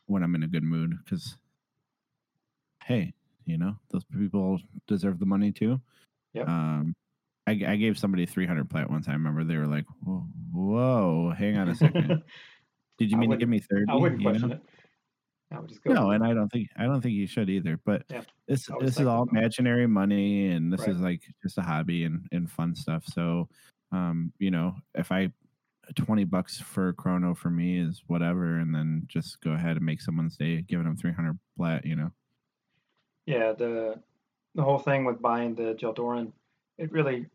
when 0.06 0.22
I'm 0.22 0.34
in 0.34 0.42
a 0.42 0.48
good 0.48 0.62
mood 0.62 0.94
because 1.04 1.36
hey, 2.84 3.12
you 3.44 3.58
know, 3.58 3.76
those 3.90 4.04
people 4.04 4.58
deserve 4.86 5.18
the 5.18 5.26
money 5.26 5.52
too. 5.52 5.80
Yeah. 6.32 6.42
Um, 6.42 6.94
I, 7.46 7.52
I 7.66 7.76
gave 7.76 7.98
somebody 7.98 8.26
300 8.26 8.68
plat 8.68 8.90
once. 8.90 9.08
I 9.08 9.12
remember 9.12 9.44
they 9.44 9.56
were 9.56 9.66
like, 9.66 9.84
whoa, 10.02 10.26
whoa 10.52 11.32
hang 11.36 11.56
on 11.56 11.68
a 11.68 11.74
second. 11.74 12.22
Did 12.98 13.10
you 13.10 13.18
mean 13.18 13.30
to 13.30 13.36
give 13.36 13.48
me 13.48 13.60
30? 13.60 13.84
I 13.88 13.94
wouldn't 13.94 14.22
question 14.22 14.48
know? 14.48 14.54
it. 14.56 14.62
I 15.52 15.60
would 15.60 15.68
just 15.68 15.82
go. 15.84 15.92
No, 15.92 16.10
and 16.10 16.24
I 16.24 16.34
don't 16.34 16.50
think 16.50 16.68
I 16.76 16.84
don't 16.84 17.00
think 17.00 17.14
you 17.14 17.26
should 17.26 17.48
either. 17.48 17.78
But 17.84 18.02
yeah, 18.10 18.22
this 18.48 18.68
this 18.80 18.98
is 18.98 19.06
all 19.06 19.28
imaginary 19.30 19.86
money, 19.86 20.48
and 20.48 20.72
this 20.72 20.80
right. 20.80 20.90
is 20.90 21.00
like 21.00 21.22
just 21.42 21.58
a 21.58 21.62
hobby 21.62 22.04
and 22.04 22.26
and 22.32 22.50
fun 22.50 22.74
stuff. 22.74 23.04
So, 23.06 23.48
um, 23.92 24.32
you 24.38 24.50
know, 24.50 24.74
if 24.94 25.12
I 25.12 25.30
20 25.94 26.24
bucks 26.24 26.58
for 26.58 26.92
chrono 26.92 27.34
for 27.34 27.50
me 27.50 27.78
is 27.78 28.02
whatever 28.06 28.58
and 28.58 28.74
then 28.74 29.04
just 29.06 29.40
go 29.40 29.52
ahead 29.52 29.76
and 29.76 29.86
make 29.86 30.00
someone's 30.00 30.36
day 30.36 30.62
giving 30.62 30.84
them 30.84 30.96
300 30.96 31.38
plat 31.56 31.84
you 31.84 31.96
know? 31.96 32.10
Yeah 33.26 33.52
the 33.52 34.00
the 34.54 34.62
whole 34.62 34.78
thing 34.78 35.04
with 35.04 35.22
buying 35.22 35.54
the 35.54 35.74
Jeldoran 35.74 36.32
it 36.78 36.92
really 36.92 37.26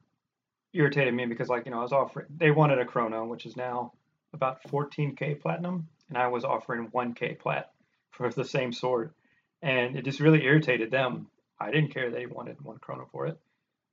irritated 0.74 1.14
me 1.14 1.26
because 1.26 1.50
like 1.50 1.66
you 1.66 1.72
know 1.72 1.80
i 1.80 1.84
was 1.84 1.92
offering 1.92 2.28
they 2.36 2.52
wanted 2.52 2.80
a 2.80 2.86
chrono 2.86 3.26
which 3.26 3.46
is 3.46 3.58
now 3.58 3.92
about 4.34 4.64
14k 4.64 5.42
platinum 5.42 5.88
and 6.10 6.18
i 6.18 6.28
was 6.28 6.46
offering 6.46 6.88
1k 6.88 7.40
plat 7.40 7.72
for 8.12 8.30
the 8.30 8.46
same 8.46 8.72
sword 8.72 9.14
and 9.62 9.96
it 9.96 10.06
just 10.06 10.20
really 10.20 10.44
irritated 10.44 10.92
them. 10.92 11.28
I 11.60 11.72
didn't 11.72 11.94
care 11.94 12.10
they 12.10 12.26
wanted 12.26 12.62
one 12.62 12.80
chrono 12.80 13.08
for 13.12 13.28
it. 13.28 13.38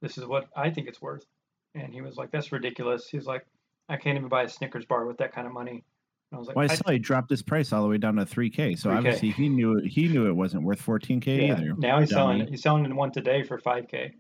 This 0.00 0.16
is 0.18 0.24
what 0.24 0.48
i 0.56 0.70
think 0.70 0.88
it's 0.88 1.02
worth. 1.02 1.26
And 1.74 1.92
he 1.92 2.00
was 2.00 2.16
like 2.16 2.30
that's 2.30 2.52
ridiculous. 2.52 3.08
He's 3.08 3.26
like 3.26 3.46
I 3.88 3.96
can't 3.96 4.16
even 4.16 4.28
buy 4.28 4.42
a 4.42 4.48
Snickers 4.48 4.84
bar 4.84 5.06
with 5.06 5.18
that 5.18 5.32
kind 5.32 5.46
of 5.46 5.52
money. 5.52 5.84
And 6.30 6.36
I 6.36 6.38
was 6.38 6.46
like, 6.46 6.56
well, 6.56 6.70
I 6.70 6.74
saw 6.74 6.90
he 6.90 6.98
dropped 6.98 7.30
his 7.30 7.42
price 7.42 7.72
all 7.72 7.82
the 7.82 7.88
way 7.88 7.98
down 7.98 8.16
to 8.16 8.26
three 8.26 8.50
K. 8.50 8.74
So 8.74 8.90
3K. 8.90 8.96
obviously 8.96 9.30
he 9.30 9.48
knew 9.48 9.80
he 9.84 10.08
knew 10.08 10.26
it 10.26 10.34
wasn't 10.34 10.62
worth 10.62 10.80
fourteen 10.80 11.20
K 11.20 11.46
yeah. 11.46 11.52
either. 11.52 11.74
Now 11.78 12.00
he's 12.00 12.10
selling 12.10 12.46
he's 12.46 12.62
selling 12.62 12.94
one 12.94 13.10
today 13.10 13.42
for 13.42 13.58
five 13.58 13.88
K. 13.88 14.14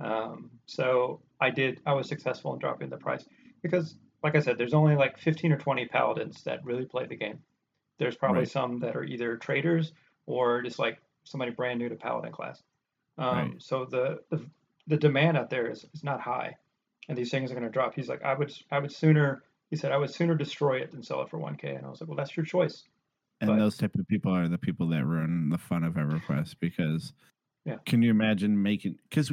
Um, 0.00 0.50
so 0.66 1.20
I 1.40 1.50
did 1.50 1.80
I 1.86 1.92
was 1.92 2.08
successful 2.08 2.52
in 2.54 2.58
dropping 2.58 2.90
the 2.90 2.96
price 2.96 3.24
because 3.62 3.96
like 4.24 4.34
I 4.34 4.40
said, 4.40 4.56
there's 4.56 4.74
only 4.74 4.96
like 4.96 5.18
15 5.18 5.52
or 5.52 5.58
20 5.58 5.86
paladins 5.86 6.42
that 6.44 6.64
really 6.64 6.86
play 6.86 7.06
the 7.06 7.14
game. 7.14 7.38
There's 7.98 8.16
probably 8.16 8.40
Right. 8.40 8.50
some 8.50 8.80
that 8.80 8.96
are 8.96 9.04
either 9.04 9.36
traders 9.36 9.92
or 10.26 10.62
just 10.62 10.78
like 10.78 10.98
somebody 11.24 11.50
brand 11.52 11.78
new 11.78 11.90
to 11.90 11.94
paladin 11.94 12.32
class. 12.32 12.62
Um, 13.18 13.36
Right. 13.36 13.62
So 13.62 13.84
the, 13.84 14.20
the 14.30 14.44
the 14.86 14.96
demand 14.96 15.36
out 15.36 15.50
there 15.50 15.70
is, 15.70 15.84
is 15.94 16.02
not 16.02 16.20
high, 16.20 16.56
and 17.08 17.16
these 17.18 17.30
things 17.30 17.50
are 17.50 17.54
going 17.54 17.66
to 17.66 17.70
drop. 17.70 17.94
He's 17.94 18.08
like, 18.08 18.22
I 18.22 18.34
would 18.34 18.52
I 18.70 18.78
would 18.78 18.92
sooner. 18.92 19.42
He 19.70 19.76
said 19.76 19.92
I 19.92 19.96
would 19.96 20.10
sooner 20.10 20.34
destroy 20.34 20.76
it 20.80 20.90
than 20.92 21.02
sell 21.02 21.20
it 21.22 21.28
for 21.30 21.38
1k. 21.38 21.76
And 21.76 21.84
I 21.86 21.88
was 21.90 22.00
like, 22.00 22.08
well, 22.08 22.16
that's 22.16 22.36
your 22.36 22.46
choice. 22.46 22.84
And 23.40 23.48
But- 23.48 23.58
those 23.58 23.76
type 23.76 23.94
of 23.96 24.06
people 24.06 24.32
are 24.32 24.48
the 24.48 24.58
people 24.58 24.88
that 24.88 25.04
ruin 25.04 25.48
the 25.48 25.58
fun 25.58 25.84
of 25.84 25.94
EverQuest 25.94 26.56
because 26.60 27.12
Yeah. 27.64 27.76
can 27.86 28.02
you 28.02 28.10
imagine 28.10 28.62
making 28.62 28.98
because 29.08 29.32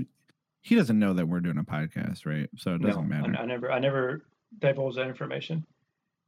he 0.61 0.75
doesn't 0.75 0.97
know 0.99 1.13
that 1.13 1.27
we're 1.27 1.39
doing 1.39 1.57
a 1.57 1.63
podcast, 1.63 2.25
right? 2.25 2.49
So 2.57 2.75
it 2.75 2.81
doesn't 2.81 3.07
no, 3.09 3.15
matter. 3.21 3.35
I, 3.37 3.43
I 3.43 3.45
never 3.45 3.71
I 3.71 3.79
never 3.79 4.25
divulged 4.59 4.97
that 4.97 5.07
information, 5.07 5.65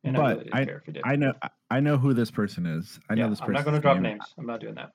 and 0.04 0.16
I 0.18 0.20
But 0.20 0.28
really 0.30 0.44
didn't 0.46 0.56
I- 0.60 0.66
care 0.66 0.78
if 0.78 0.86
he 0.86 0.92
did. 0.92 1.02
I 1.06 1.16
know 1.16 1.34
I- 1.42 1.50
I 1.72 1.80
know 1.80 1.98
who 1.98 2.14
this 2.14 2.30
person 2.30 2.66
is. 2.68 3.00
I 3.10 3.16
know 3.16 3.30
this 3.30 3.40
person. 3.40 3.56
I'm 3.56 3.60
not 3.62 3.66
going 3.66 3.76
to 3.76 3.82
drop 3.82 4.00
names. 4.00 4.24
I'm 4.38 4.46
not 4.46 4.60
doing 4.60 4.76
that. 4.76 4.92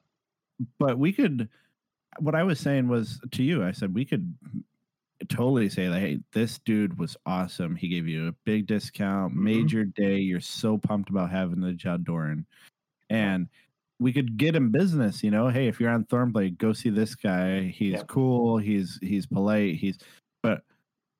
But 0.79 0.99
we 0.99 1.13
could 1.13 1.49
what 2.21 2.35
I 2.37 2.43
was 2.45 2.59
saying 2.61 2.89
was 2.89 3.21
to 3.33 3.43
you, 3.43 3.65
I 3.65 3.73
said 3.73 3.95
we 3.95 4.05
could 4.05 4.35
totally 5.29 5.69
say 5.69 5.89
like, 5.89 6.01
hey, 6.01 6.21
this 6.33 6.59
dude 6.61 6.99
was 6.99 7.17
awesome. 7.27 7.75
He 7.77 7.89
gave 7.89 8.07
you 8.07 8.29
a 8.29 8.33
big 8.45 8.67
discount, 8.67 9.35
Mhm. 9.35 9.37
made 9.43 9.73
your 9.73 9.85
day. 9.85 10.19
You're 10.19 10.41
so 10.41 10.79
pumped 10.79 11.11
about 11.11 11.31
having 11.31 11.61
the 11.61 11.73
Jaldoran. 11.73 12.45
And 13.11 13.49
we 14.01 14.13
could 14.13 14.37
get 14.37 14.55
him 14.55 14.71
business, 14.71 15.25
you 15.25 15.31
know. 15.31 15.49
Hey, 15.49 15.67
if 15.67 15.81
you're 15.81 15.91
on 15.91 16.05
Thornblade, 16.05 16.59
go 16.59 16.73
see 16.73 16.91
this 16.91 17.15
guy. 17.17 17.63
He's 17.63 17.95
Yeah. 17.95 18.03
cool. 18.07 18.59
He's 18.59 18.99
he's 19.03 19.27
polite. 19.27 19.75
He's 19.77 19.99
but 20.43 20.63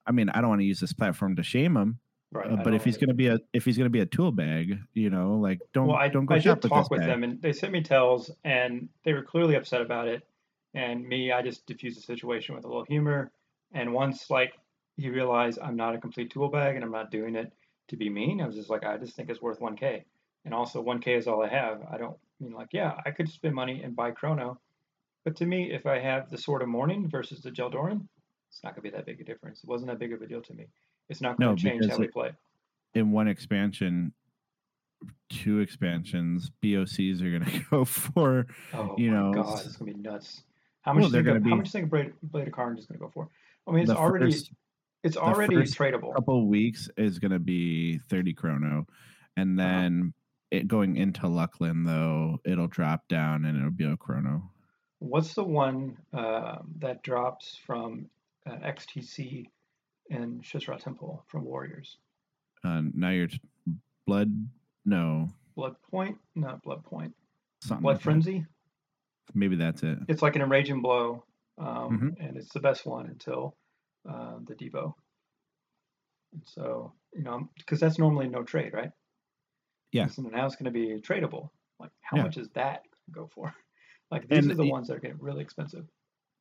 I 0.07 0.13
mean, 0.13 0.29
I 0.31 0.41
don't 0.41 0.49
want 0.51 0.61
to 0.61 0.67
use 0.67 0.81
this 0.81 0.93
platform 0.93 1.35
to 1.37 1.43
shame 1.43 1.77
him. 1.77 1.99
Right. 2.31 2.51
uh, 2.51 2.57
but 2.63 2.75
if 2.75 2.85
he's 2.85 2.99
gonna 2.99 3.15
be 3.15 3.29
a 3.29 3.39
if 3.55 3.65
he's 3.65 3.79
gonna 3.79 3.89
be 3.91 4.01
a 4.01 4.07
tool 4.07 4.31
bag, 4.33 4.79
you 4.95 5.09
know, 5.11 5.37
like 5.39 5.61
don't 5.73 5.87
well, 5.89 5.97
I, 5.97 6.09
don't 6.09 6.27
go 6.27 6.35
I 6.35 6.39
shop 6.39 6.61
did 6.61 6.69
talk 6.69 6.91
with 6.91 7.01
guy. 7.01 7.07
them, 7.07 7.25
and 7.25 7.41
they 7.41 7.53
sent 7.55 7.73
me 7.73 7.83
tells, 7.83 8.31
and 8.45 8.89
they 9.03 9.15
were 9.15 9.23
clearly 9.23 9.55
upset 9.57 9.81
about 9.81 10.07
it. 10.09 10.23
And 10.75 11.09
me, 11.09 11.33
I 11.33 11.41
just 11.43 11.67
diffused 11.67 11.97
the 11.97 12.03
situation 12.03 12.55
with 12.55 12.65
a 12.65 12.69
little 12.69 12.85
humor. 12.85 13.33
And 13.73 13.93
once 13.93 14.31
like 14.31 14.55
he 14.97 15.11
realized 15.11 15.59
I'm 15.63 15.77
not 15.77 15.95
a 15.95 15.99
complete 15.99 16.31
tool 16.31 16.49
bag, 16.49 16.75
and 16.77 16.85
I'm 16.85 16.91
not 16.93 17.11
doing 17.11 17.37
it 17.37 17.53
to 17.89 17.97
be 17.97 18.09
mean, 18.11 18.41
I 18.41 18.47
was 18.47 18.57
just 18.57 18.71
like, 18.71 18.85
I 18.85 18.97
just 18.99 19.15
think 19.17 19.31
it's 19.31 19.41
worth 19.43 19.61
1k. 19.61 20.05
And 20.45 20.55
also 20.55 20.83
1k 20.83 21.17
is 21.17 21.27
all 21.27 21.43
I 21.43 21.49
have. 21.49 21.83
I 21.91 21.99
don't 21.99 22.17
I 22.41 22.45
mean 22.45 22.53
like 22.53 22.69
yeah, 22.73 22.97
I 23.05 23.11
could 23.11 23.29
spend 23.29 23.55
money 23.55 23.83
and 23.83 23.95
buy 23.97 24.11
Chrono, 24.13 24.61
but 25.25 25.37
to 25.37 25.47
me, 25.47 25.73
if 25.73 25.87
I 25.87 25.99
have 25.99 26.31
the 26.31 26.39
Sword 26.39 26.63
of 26.63 26.69
Morning 26.69 27.09
versus 27.09 27.43
the 27.43 27.51
Jeldoran, 27.51 28.07
it's 28.51 28.63
not 28.65 28.75
gonna 28.75 28.83
be 28.83 28.91
that 28.91 29.07
big 29.07 29.21
a 29.21 29.25
difference. 29.25 29.63
It 29.63 29.69
wasn't 29.69 29.91
that 29.91 29.99
big 29.99 30.13
of 30.13 30.23
a 30.23 30.27
deal 30.27 30.43
to 30.43 30.55
me. 30.55 30.67
It's 31.09 31.21
not 31.21 31.39
going 31.39 31.51
No, 31.51 31.57
to 31.57 31.63
change 31.63 31.87
how 31.87 31.99
we 31.99 32.09
play. 32.09 32.33
in 32.95 33.11
one 33.13 33.29
expansion, 33.29 34.13
two 35.29 35.61
expansions, 35.61 36.51
BOCs 36.63 37.21
are 37.23 37.39
gonna 37.39 37.61
go 37.71 37.85
for 37.85 38.47
Oh 38.73 38.95
you 38.99 39.11
my 39.11 39.17
know, 39.17 39.33
god, 39.35 39.67
it's 39.67 39.77
gonna 39.77 39.93
be 39.93 39.99
nuts. 39.99 40.43
How 40.83 40.93
much 40.93 41.03
Well, 41.03 41.11
do 41.11 41.19
you 41.19 41.23
they're 41.25 41.33
think? 41.35 41.45
gonna 41.45 41.51
How 41.51 41.57
be- 41.57 41.63
much 41.63 41.73
do 41.73 41.79
you 41.79 41.83
think 41.83 41.91
Blade, 41.91 42.13
Blade 42.23 42.49
of 42.49 42.55
Carnage 42.55 42.79
is 42.81 42.87
gonna 42.87 43.01
go 43.01 43.11
for? 43.13 43.29
I 43.69 43.73
mean, 43.73 43.83
it's 43.83 43.91
already 43.91 44.33
first 44.33 44.51
it's 45.05 45.17
already 45.17 45.57
tradable. 45.57 46.13
couple 46.15 46.47
weeks 46.49 46.89
is 46.97 47.19
gonna 47.19 47.39
be 47.39 47.99
30 47.99 48.35
chrono. 48.35 48.87
And 49.37 49.59
Uh-huh. 49.61 49.69
then 49.69 50.15
it 50.51 50.67
going 50.67 50.97
into 50.97 51.23
Luclin 51.23 51.87
though, 51.87 52.41
it'll 52.45 52.67
drop 52.69 53.07
down 53.09 53.45
and 53.45 53.57
it'll 53.59 53.71
be 53.71 53.85
a 53.85 53.97
chrono. 53.97 54.51
What's 55.01 55.35
the 55.35 55.45
one 55.45 55.97
um, 56.13 56.75
that 56.79 57.03
drops 57.03 57.57
from 57.65 58.09
uh, 58.47 58.57
XTC 58.57 59.47
and 60.11 60.43
Shizra 60.43 60.83
Temple 60.83 61.25
from 61.29 61.45
Warriors? 61.45 61.99
Uh, 62.65 62.83
now 62.95 63.11
you're 63.11 63.29
t- 63.29 63.41
blood 64.07 64.33
no 64.85 65.29
Blood 65.55 65.77
Point? 65.91 66.19
Not 66.35 66.63
Blood 66.63 66.83
Point. 66.85 67.15
something 67.63 67.83
Blood 67.83 67.93
like 67.93 67.99
that. 67.99 68.05
Frenzy. 68.05 68.47
Maybe 69.35 69.57
that's 69.57 69.83
it. 69.83 69.99
It's 70.09 70.23
like 70.23 70.35
an 70.37 70.43
enraging 70.43 70.81
blow, 70.83 71.23
um, 71.59 71.99
Mhm. 71.99 72.17
and 72.21 72.37
it's 72.37 72.53
the 72.53 72.61
best 72.61 72.87
one 72.87 73.07
until 73.07 73.57
uh, 74.09 74.39
the 74.47 74.55
Devo. 74.55 74.95
And 76.33 76.43
so 76.47 76.95
you 77.13 77.23
know, 77.23 77.49
because 77.57 77.81
that's 77.81 77.99
normally 77.99 78.29
no 78.29 78.43
trade, 78.43 78.73
right? 78.75 78.93
Yeah. 79.93 80.07
So 80.09 80.23
now 80.23 80.47
it's 80.47 80.57
going 80.57 80.67
to 80.67 80.71
be 80.71 81.01
tradable. 81.01 81.51
Like, 81.81 81.91
how 82.03 82.17
Yeah. 82.17 82.23
much 82.25 82.37
is 82.37 82.49
that 82.51 82.83
go 83.11 83.27
for? 83.35 83.55
Like, 84.11 84.27
these 84.27 84.49
And 84.49 84.51
are 84.51 84.55
the 84.55 84.65
ones 84.65 84.89
that 84.89 84.97
are 84.97 85.01
getting 85.01 85.19
really 85.19 85.43
expensive. 85.43 85.87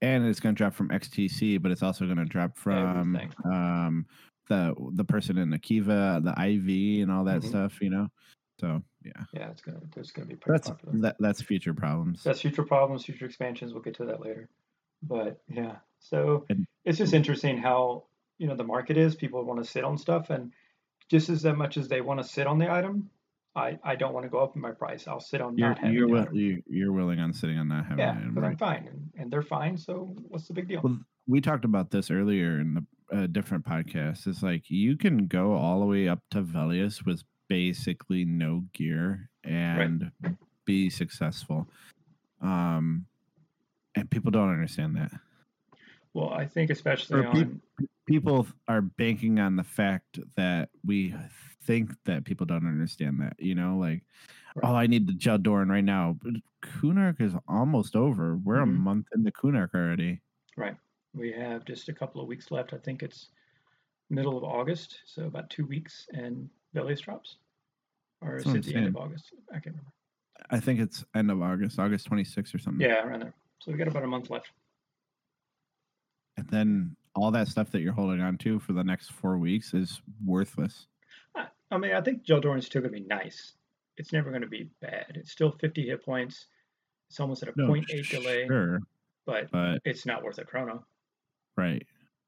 and 0.02 0.26
it's 0.26 0.40
going 0.40 0.56
to 0.56 0.58
drop 0.58 0.74
from 0.74 0.90
XTC, 0.90 1.58
but 1.58 1.70
it's 1.70 1.84
also 1.84 2.06
going 2.06 2.18
to 2.18 2.24
drop 2.24 2.56
from 2.58 3.16
Everything. 3.16 3.34
um, 3.52 4.06
the 4.48 4.74
the 4.94 5.04
person 5.04 5.38
in 5.38 5.50
the 5.50 5.60
Kiva, 5.60 6.22
the 6.24 6.34
IV, 6.42 7.02
and 7.02 7.12
all 7.12 7.26
that 7.26 7.42
Mhm. 7.42 7.50
stuff. 7.50 7.82
You 7.82 7.90
know, 7.90 8.08
so 8.62 8.82
yeah, 9.04 9.24
Yeah, 9.34 9.50
it's 9.52 9.62
gonna 9.62 9.82
it's 9.98 10.12
gonna 10.12 10.28
be 10.28 10.36
pretty 10.38 10.60
that's 10.60 10.70
popular. 10.70 10.94
that, 11.02 11.18
that's 11.20 11.42
future 11.42 11.74
problems. 11.74 12.24
That's 12.24 12.40
future 12.42 12.64
problems, 12.64 13.06
future 13.06 13.26
expansions. 13.26 13.74
We'll 13.74 13.84
get 13.84 13.96
to 13.96 14.06
that 14.06 14.22
later. 14.22 14.50
But 15.04 15.40
yeah, 15.48 15.78
so 16.00 16.46
it's 16.86 16.98
just 16.98 17.14
interesting 17.14 17.58
how 17.58 18.06
you 18.38 18.48
know 18.48 18.56
the 18.56 18.64
market 18.64 18.98
is. 18.98 19.16
People 19.16 19.44
want 19.44 19.64
to 19.64 19.70
sit 19.70 19.84
on 19.84 19.98
stuff, 19.98 20.30
and 20.30 20.52
just 21.10 21.30
as 21.30 21.44
much 21.44 21.78
as 21.78 21.88
they 21.88 22.02
want 22.02 22.20
to 22.22 22.28
sit 22.28 22.48
on 22.48 22.58
the 22.58 22.72
item, 22.72 23.10
I 23.56 23.80
I 23.84 23.96
don't 23.96 24.14
want 24.14 24.26
to 24.26 24.30
go 24.30 24.40
up 24.40 24.56
in 24.56 24.62
my 24.62 24.72
price. 24.72 25.08
I'll 25.08 25.20
sit 25.20 25.42
on 25.42 25.58
you're 25.58 25.70
not 25.70 25.80
having 25.80 25.94
you're 25.94 26.08
the 26.08 26.14
will, 26.14 26.22
item. 26.22 26.36
you, 26.36 26.64
you're 26.68 26.92
willing 26.92 27.20
on 27.20 27.34
sitting 27.34 27.58
on 27.58 27.68
not 27.68 27.86
having 27.86 28.00
Yeah, 28.00 28.14
because 28.14 28.36
right? 28.36 28.52
I'm 28.52 28.58
fine, 28.58 28.88
and, 28.88 29.10
and 29.18 29.32
they're 29.32 29.42
fine. 29.42 29.78
So 29.78 30.16
what's 30.28 30.48
the 30.48 30.54
big 30.54 30.68
deal? 30.68 30.82
Well, 30.84 31.00
we 31.28 31.42
talked 31.42 31.66
about 31.66 31.92
this 31.92 32.10
earlier 32.10 32.60
in 32.60 32.74
the 32.76 33.18
uh, 33.18 33.28
different 33.28 33.66
podcast. 33.66 34.28
It's 34.28 34.44
like 34.44 34.70
you 34.70 34.98
can 34.98 35.28
go 35.28 35.54
all 35.54 35.80
the 35.80 35.86
way 35.86 36.08
up 36.08 36.20
to 36.32 36.42
Velious 36.42 37.06
with 37.06 37.24
basically 37.48 38.26
no 38.26 38.64
gear 38.74 39.30
and 39.44 40.12
be 40.66 40.90
successful. 40.90 41.68
Um, 42.42 43.06
and 43.98 44.10
people 44.10 44.32
don't 44.32 44.50
understand 44.52 44.96
that. 44.96 45.12
Well, 46.14 46.30
I 46.30 46.46
think 46.46 46.70
especially 46.72 47.26
on 47.26 47.62
People 48.06 48.48
are 48.70 48.82
banking 48.82 49.40
on 49.40 49.58
the 49.58 49.64
fact 49.66 50.20
that 50.38 50.70
we 50.86 51.14
think 51.64 51.92
that 52.06 52.24
people 52.24 52.46
don't 52.46 52.66
understand 52.66 53.20
that. 53.22 53.36
You 53.38 53.54
know, 53.56 53.78
like, 53.78 54.04
Right. 54.56 54.64
oh, 54.72 54.74
I 54.76 54.88
need 54.88 55.08
the 55.08 55.14
Jeldoran 55.14 55.70
right 55.70 55.84
now. 55.84 56.18
But 56.24 56.36
Kunark 56.64 57.20
is 57.20 57.34
almost 57.48 57.96
over. 57.98 58.38
We're 58.38 58.60
Mhm. 58.60 58.64
a 58.64 58.66
month 58.68 59.08
into 59.14 59.32
Kunark 59.32 59.74
already. 59.76 60.22
right, 60.56 60.78
we 61.14 61.32
have 61.34 61.66
just 61.66 61.88
a 61.90 61.94
couple 61.94 62.20
of 62.22 62.28
weeks 62.28 62.50
left. 62.50 62.74
I 62.74 62.78
think 62.80 63.04
it's 63.04 63.30
middle 64.10 64.38
of 64.38 64.44
August, 64.44 65.02
so 65.06 65.26
about 65.28 65.50
two 65.52 65.66
weeks, 65.66 66.08
and 66.14 66.50
Velious 66.74 67.02
drops, 67.02 67.38
or 68.22 68.38
is 68.38 68.46
That's 68.46 68.48
what 68.48 68.56
it 68.58 68.64
the 68.72 68.76
end 68.76 68.88
of. 68.88 68.96
August? 68.98 69.34
I 69.52 69.56
can't 69.60 69.76
remember. 69.76 69.92
I 70.50 70.60
think 70.62 70.80
it's 70.80 71.04
end 71.14 71.30
of 71.30 71.42
August, 71.42 71.78
August 71.78 72.08
26th 72.08 72.56
or 72.56 72.58
something. 72.60 72.88
Yeah, 72.88 73.06
around 73.06 73.22
there. 73.22 73.34
So 73.60 73.72
we've 73.72 73.78
got 73.78 73.88
about 73.88 74.04
a 74.04 74.08
month 74.08 74.30
left. 74.30 74.52
And 76.38 76.48
then 76.50 76.96
all 77.16 77.32
that 77.32 77.48
stuff 77.48 77.72
that 77.72 77.82
you're 77.82 77.94
holding 77.94 78.22
on 78.22 78.38
to 78.40 78.60
for 78.60 78.74
the 78.74 78.84
next 78.84 79.12
four 79.12 79.38
weeks 79.38 79.74
is 79.74 80.02
worthless. 80.24 80.88
I, 81.36 81.48
I 81.72 81.78
mean, 81.78 81.94
I 81.94 82.02
think 82.02 82.24
Jeldoran 82.24 82.60
is 82.60 82.66
still 82.66 82.82
going 82.82 82.94
to 82.94 83.00
be 83.00 83.06
nice. 83.08 83.54
It's 83.98 84.14
never 84.14 84.30
going 84.30 84.44
to 84.44 84.48
be 84.48 84.70
bad. 84.82 85.14
It's 85.16 85.32
still 85.32 85.52
50 85.52 85.88
hit 85.88 86.06
points. 86.06 86.46
It's 87.10 87.20
almost 87.20 87.42
at 87.42 87.50
a 87.50 87.54
No, 87.56 87.68
0.8 87.70 88.10
delay, 88.10 88.46
Sure, 88.48 88.80
but 89.26 89.50
but 89.50 89.82
it's 89.86 90.06
not 90.06 90.24
worth 90.24 90.38
a 90.38 90.46
chrono. 90.46 90.86
right. 91.56 91.86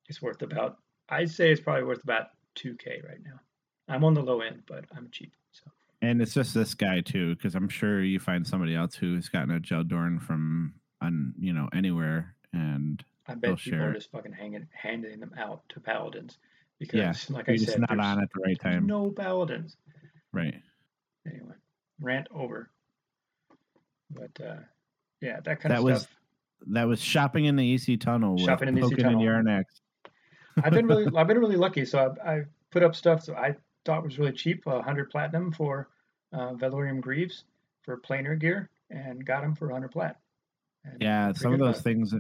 It's 0.08 0.24
worth 0.24 0.42
about, 0.42 0.78
I'd 1.10 1.30
say 1.30 1.52
it's 1.52 1.62
probably 1.62 1.84
worth 1.84 2.04
about 2.04 2.30
2K 2.56 3.08
right 3.08 3.24
now. 3.24 3.40
I'm 3.88 4.04
on 4.04 4.16
the 4.16 4.24
low 4.24 4.42
end, 4.42 4.64
but 4.68 4.86
I'm 4.96 5.08
cheap. 5.12 5.34
So 5.52 5.66
And 6.02 6.20
it's 6.20 6.34
just 6.34 6.56
this 6.56 6.74
guy 6.74 7.02
too, 7.02 7.36
because 7.36 7.54
I'm 7.54 7.70
sure 7.70 8.02
you 8.04 8.20
find 8.20 8.48
somebody 8.48 8.74
else 8.74 8.96
who's 8.96 9.30
gotten 9.30 9.54
a 9.54 9.60
Jeldorn 9.60 10.20
from 10.20 10.74
on 11.02 11.34
you 11.40 11.54
know 11.54 11.70
anywhere, 11.74 12.36
and 12.54 13.04
I 13.28 13.34
bet 13.36 13.42
people 13.42 13.58
share 13.58 13.90
are 13.90 13.94
just 13.94 14.12
fucking 14.12 14.34
hanging, 14.34 14.68
handing 14.74 15.20
them 15.20 15.34
out 15.38 15.62
to 15.70 15.80
paladins 15.80 16.38
because, 16.80 17.00
Yeah, 17.30 17.36
like 17.36 17.50
I 17.50 17.56
just 17.58 17.72
said, 17.72 17.82
not 17.82 17.90
there's 17.90 18.00
on 18.00 18.22
at 18.24 18.30
the 18.34 18.42
right 18.42 18.60
time. 18.60 18.86
no 18.86 19.12
paladins. 19.12 19.76
Right. 20.32 20.56
Anyway, 21.28 21.54
rant 22.02 22.28
over. 22.34 22.70
But 24.12 24.40
uh, 24.44 24.60
yeah, 25.22 25.40
that 25.42 25.60
kind 25.62 25.72
That 25.74 25.80
of 25.80 25.84
was 25.84 26.02
stuff. 26.02 26.16
That 26.68 26.88
was 26.88 27.00
shopping 27.00 27.46
in 27.46 27.56
the 27.56 27.74
EC 27.76 28.00
tunnel. 28.00 28.38
Shopping 28.38 28.68
in 28.70 28.76
the 28.76 28.86
EC 28.86 28.98
tunnel. 28.98 29.22
Yarnex. 29.22 29.64
I've 30.64 30.74
been 30.74 30.88
really, 30.88 31.06
I've 31.16 31.28
been 31.28 31.40
really 31.40 31.56
lucky. 31.56 31.86
So 31.86 32.16
I, 32.26 32.32
I 32.34 32.42
put 32.72 32.84
up 32.84 32.96
stuff 32.96 33.26
that 33.28 33.38
I 33.38 33.56
thought 33.86 34.04
was 34.04 34.20
really 34.20 34.34
cheap, 34.34 34.68
uh, 34.68 34.72
100 34.72 35.10
platinum 35.10 35.52
for 35.52 35.90
uh, 36.34 36.54
Valorium 36.54 37.00
Greaves 37.00 37.46
for 37.84 37.98
planar 37.98 38.38
gear, 38.38 38.70
and 38.90 39.26
got 39.26 39.42
them 39.42 39.56
for 39.56 39.68
100 39.68 39.90
plat. 39.90 40.18
And 40.84 41.02
Yeah, 41.02 41.32
some 41.34 41.54
of 41.54 41.60
about 41.60 41.74
those 41.76 41.84
things. 41.84 42.12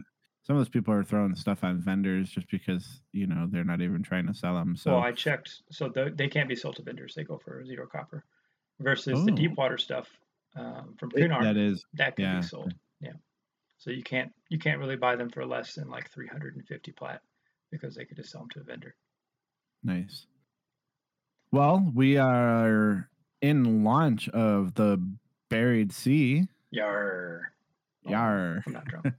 Some 0.44 0.56
of 0.56 0.62
those 0.62 0.70
people 0.70 0.94
are 0.94 1.04
throwing 1.04 1.36
stuff 1.36 1.64
on 1.64 1.80
vendors 1.80 2.30
just 2.30 2.50
because 2.50 3.02
you 3.12 3.28
know 3.28 3.48
they're 3.52 3.64
not 3.64 3.82
even 3.82 4.02
trying 4.02 4.26
to 4.28 4.34
sell 4.34 4.56
them. 4.56 4.76
So 4.76 4.94
Well, 4.94 5.04
I 5.04 5.12
checked, 5.12 5.62
so 5.72 5.90
the, 5.90 6.12
they 6.16 6.28
can't 6.28 6.50
be 6.50 6.56
sold 6.56 6.78
to 6.78 6.82
vendors. 6.82 7.14
They 7.14 7.24
go 7.24 7.38
for 7.38 7.64
zero 7.66 7.88
copper. 7.88 8.24
Versus 8.80 9.26
the 9.26 9.32
Oh. 9.34 9.36
deep 9.36 9.56
water 9.58 9.78
stuff 9.78 10.08
um, 10.56 10.96
from 10.98 11.12
Cunard, 11.12 11.44
that 11.44 11.58
is 11.58 11.86
that 11.94 12.16
can 12.16 12.26
yeah. 12.26 12.40
be 12.40 12.46
sold. 12.48 12.74
Yeah. 13.02 13.12
So 13.78 13.92
you 13.92 14.02
can't 14.04 14.32
you 14.50 14.58
can't 14.58 14.80
really 14.80 14.96
buy 14.96 15.16
them 15.18 15.30
for 15.30 15.46
less 15.46 15.76
than 15.76 15.90
like 15.90 16.10
350 16.12 16.92
plat 16.94 17.22
because 17.72 17.94
they 17.96 18.06
could 18.06 18.18
just 18.18 18.32
sell 18.32 18.42
them 18.42 18.50
to 18.52 18.62
a 18.62 18.64
vendor. 18.64 18.96
nice. 19.84 20.26
Well, 21.52 21.92
we 21.94 22.18
are 22.18 23.10
in 23.42 23.84
launch 23.84 24.30
of 24.30 24.76
the 24.76 25.04
Buried 25.50 25.92
Sea. 25.92 26.48
Yar. 26.72 27.52
Oh, 28.10 28.12
Yar. 28.12 28.64
I'm 28.66 28.74
not 28.74 28.86
drunk. 28.86 29.08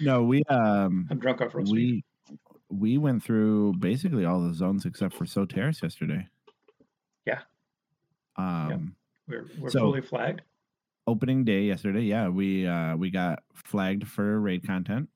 No, 0.00 0.24
we 0.24 0.42
um 0.50 1.06
I'm 1.10 1.18
drunk 1.18 1.40
off 1.40 1.54
roast 1.54 1.72
beef. 1.72 2.02
we 2.28 2.38
we 2.68 2.98
went 2.98 3.22
through 3.22 3.74
basically 3.78 4.24
all 4.26 4.40
the 4.42 4.52
zones 4.52 4.84
except 4.84 5.14
for 5.14 5.24
Solteris 5.24 5.82
yesterday. 5.82 6.26
Yeah. 7.24 7.40
Um 8.36 8.94
We're 9.26 9.46
we're 9.58 9.70
So- 9.70 9.80
fully 9.80 10.02
flagged. 10.02 10.42
opening 11.06 11.44
day 11.44 11.62
yesterday, 11.62 12.02
yeah, 12.02 12.28
we 12.28 12.66
uh 12.66 12.96
we 12.96 13.10
got 13.10 13.42
flagged 13.54 14.06
for 14.06 14.38
raid 14.40 14.66
content. 14.66 15.08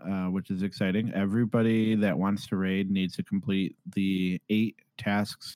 Uh, 0.00 0.26
which 0.26 0.48
is 0.48 0.62
exciting. 0.62 1.12
Everybody 1.12 1.96
that 1.96 2.16
wants 2.16 2.46
to 2.48 2.56
raid 2.56 2.88
needs 2.88 3.16
to 3.16 3.24
complete 3.24 3.74
the 3.96 4.40
eight 4.48 4.76
tasks, 4.96 5.54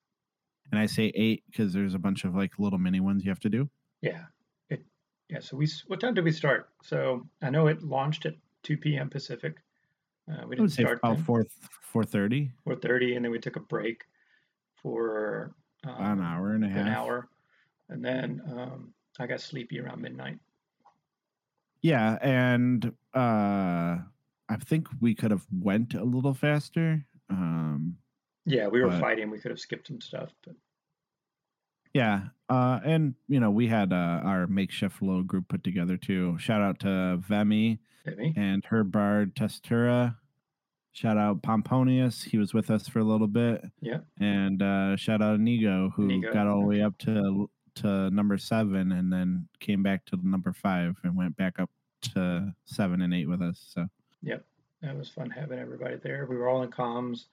and 0.73 0.81
I 0.81 0.87
say 0.87 1.13
eight 1.15 1.45
because 1.49 1.73
there's 1.73 1.95
a 1.95 1.99
bunch 2.01 2.25
of 2.25 2.35
like 2.35 2.59
little 2.59 2.81
mini 2.81 2.99
ones 2.99 3.23
you 3.25 3.31
have 3.31 3.39
to 3.41 3.49
do. 3.49 3.71
Yeah. 4.01 4.25
Yeah. 5.33 5.41
So 5.41 5.57
we. 5.57 5.67
What 5.87 6.01
time 6.01 6.15
did 6.15 6.25
we 6.25 6.33
start? 6.33 6.69
So 6.83 7.27
I 7.41 7.49
know 7.51 7.67
it 7.69 7.83
launched 7.83 8.27
at 8.27 8.35
2 8.65 8.77
p.m. 8.77 9.09
Pacific. 9.09 9.57
Uh, 10.31 10.47
we 10.47 10.57
didn't 10.57 10.71
start 10.71 10.99
about 10.99 11.17
then. 11.17 11.25
four 11.25 11.47
four 11.81 12.05
thirty, 12.05 12.51
4:30, 12.67 13.17
and 13.17 13.25
then 13.25 13.33
we 13.33 13.39
took 13.39 13.57
a 13.57 13.61
break 13.61 14.05
for 14.77 15.55
um, 15.85 15.95
an 15.99 16.21
hour 16.21 16.53
and 16.53 16.65
a 16.65 16.69
half. 16.69 16.79
an 16.87 16.89
hour, 16.89 17.29
and 17.89 18.05
then 18.05 18.41
um, 18.53 18.95
I 19.19 19.27
got 19.27 19.41
sleepy 19.41 19.81
around 19.81 20.01
midnight. 20.03 20.39
Yeah, 21.81 22.19
and 22.23 22.93
uh 23.15 23.99
I 24.49 24.57
think 24.65 24.87
we 25.01 25.15
could 25.15 25.31
have 25.33 25.47
went 25.51 25.95
a 25.95 26.05
little 26.05 26.35
faster. 26.35 27.05
Um 27.31 27.97
Yeah, 28.45 28.69
we 28.69 28.81
were 28.83 28.89
But- 28.91 29.01
fighting. 29.01 29.31
We 29.31 29.39
could 29.41 29.51
have 29.51 29.59
skipped 29.61 29.89
some 29.89 30.01
stuff, 30.01 30.31
but 30.45 30.55
yeah, 31.95 32.29
uh 32.49 32.81
and 32.85 33.15
you 33.29 33.41
know, 33.41 33.51
we 33.51 33.67
had 33.69 33.93
uh, 33.93 34.21
our 34.25 34.47
makeshift 34.47 35.03
little 35.03 35.23
group 35.23 35.49
put 35.49 35.63
together 35.65 35.97
too. 35.97 36.39
Shout 36.39 36.63
out 36.63 36.81
to 36.81 37.19
Vemi 37.27 37.79
and 38.37 38.65
her 38.67 38.85
bard 38.85 39.35
Testura. 39.35 40.17
Shout 40.93 41.17
out 41.17 41.43
Pomponius, 41.43 42.23
he 42.23 42.37
was 42.37 42.53
with 42.53 42.71
us 42.71 42.87
for 42.89 42.99
a 42.99 43.05
little 43.05 43.27
bit. 43.27 43.63
Yeah. 43.81 44.01
And 44.21 44.63
uh 44.63 44.97
shout 44.97 45.23
out 45.23 45.37
Inigo 45.37 45.91
who 45.97 46.05
Inigo, 46.05 46.33
got 46.33 46.47
all 46.47 46.61
the 46.61 46.67
way 46.67 46.83
up 46.83 46.99
to 46.99 47.49
to 47.77 48.11
number 48.11 48.37
7 48.37 48.93
and 48.93 49.11
then 49.11 49.49
came 49.61 49.83
back 49.83 50.05
to 50.07 50.19
number 50.23 50.53
5 50.53 50.97
and 51.05 51.17
went 51.17 51.37
back 51.37 51.59
up 51.59 51.71
to 52.13 52.53
7 52.67 53.01
and 53.01 53.15
8 53.15 53.27
with 53.29 53.41
us. 53.41 53.65
So 53.75 53.87
Yep, 54.23 54.45
That 54.83 54.97
was 54.97 55.09
fun 55.09 55.31
having 55.31 55.59
everybody 55.59 55.97
there. 55.97 56.27
We 56.29 56.37
were 56.37 56.49
all 56.49 56.63
in 56.63 56.71
comms, 56.71 57.27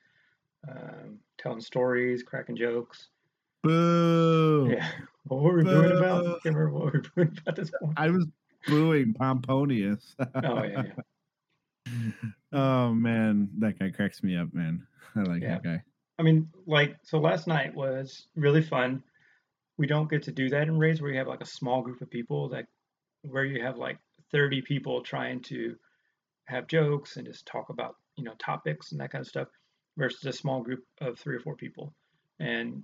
um, 0.67 1.19
telling 1.38 1.60
stories, 1.62 2.24
cracking 2.24 2.56
jokes. 2.56 3.10
Boo! 3.63 4.69
Yeah. 4.72 4.88
What 5.28 5.41
were 5.41 5.58
we 5.58 5.63
booing 5.63 5.98
about? 5.98 6.24
Boo. 6.24 6.39
Can't 6.43 6.56
remember 6.56 6.69
what 6.72 6.93
we 6.93 7.00
were 7.00 7.06
booing 7.15 7.38
about 7.41 7.56
this 7.56 7.72
one. 7.80 7.93
I 7.98 8.10
was 8.10 8.26
booing 8.67 9.13
Pomponius. 9.13 10.15
Oh 10.19 10.63
yeah, 10.63 10.84
yeah. 11.86 12.12
oh 12.54 12.93
man, 12.93 13.50
that 13.60 13.80
guy 13.80 13.89
cracks 13.89 14.24
me 14.24 14.38
up, 14.38 14.54
man. 14.54 14.86
I 15.15 15.22
like 15.22 15.41
that 15.41 15.63
guy. 15.63 15.84
I 16.19 16.22
mean, 16.22 16.50
like, 16.67 16.98
so 17.04 17.17
last 17.17 17.48
night 17.48 17.74
was 17.74 18.28
really 18.36 18.62
fun. 18.62 19.04
We 19.78 19.88
don't 19.88 20.10
get 20.10 20.24
to 20.24 20.34
do 20.34 20.50
that 20.50 20.63
in 20.63 20.78
raids 20.78 21.02
where 21.02 21.12
you 21.12 21.17
have 21.17 21.30
like 21.30 21.41
a 21.41 21.45
small 21.45 21.82
group 21.82 22.02
of 22.02 22.10
people 22.10 22.50
that, 22.50 22.65
where 23.22 23.45
you 23.45 23.63
have 23.63 23.78
like 23.78 24.00
30 24.32 24.62
people 24.63 25.02
trying 25.02 25.41
to 25.43 25.76
have 26.45 26.67
jokes 26.67 27.15
and 27.15 27.26
just 27.26 27.45
talk 27.45 27.69
about, 27.69 27.95
you 28.17 28.26
know, 28.26 28.34
topics 28.38 28.91
and 28.91 29.00
that 29.00 29.12
kind 29.12 29.22
of 29.22 29.28
stuff 29.28 29.48
versus 29.98 30.26
a 30.26 30.34
small 30.34 30.62
group 30.62 30.84
of 31.00 31.17
three 31.17 31.38
or 31.38 31.39
four 31.39 31.56
people. 31.56 31.93
And 32.39 32.84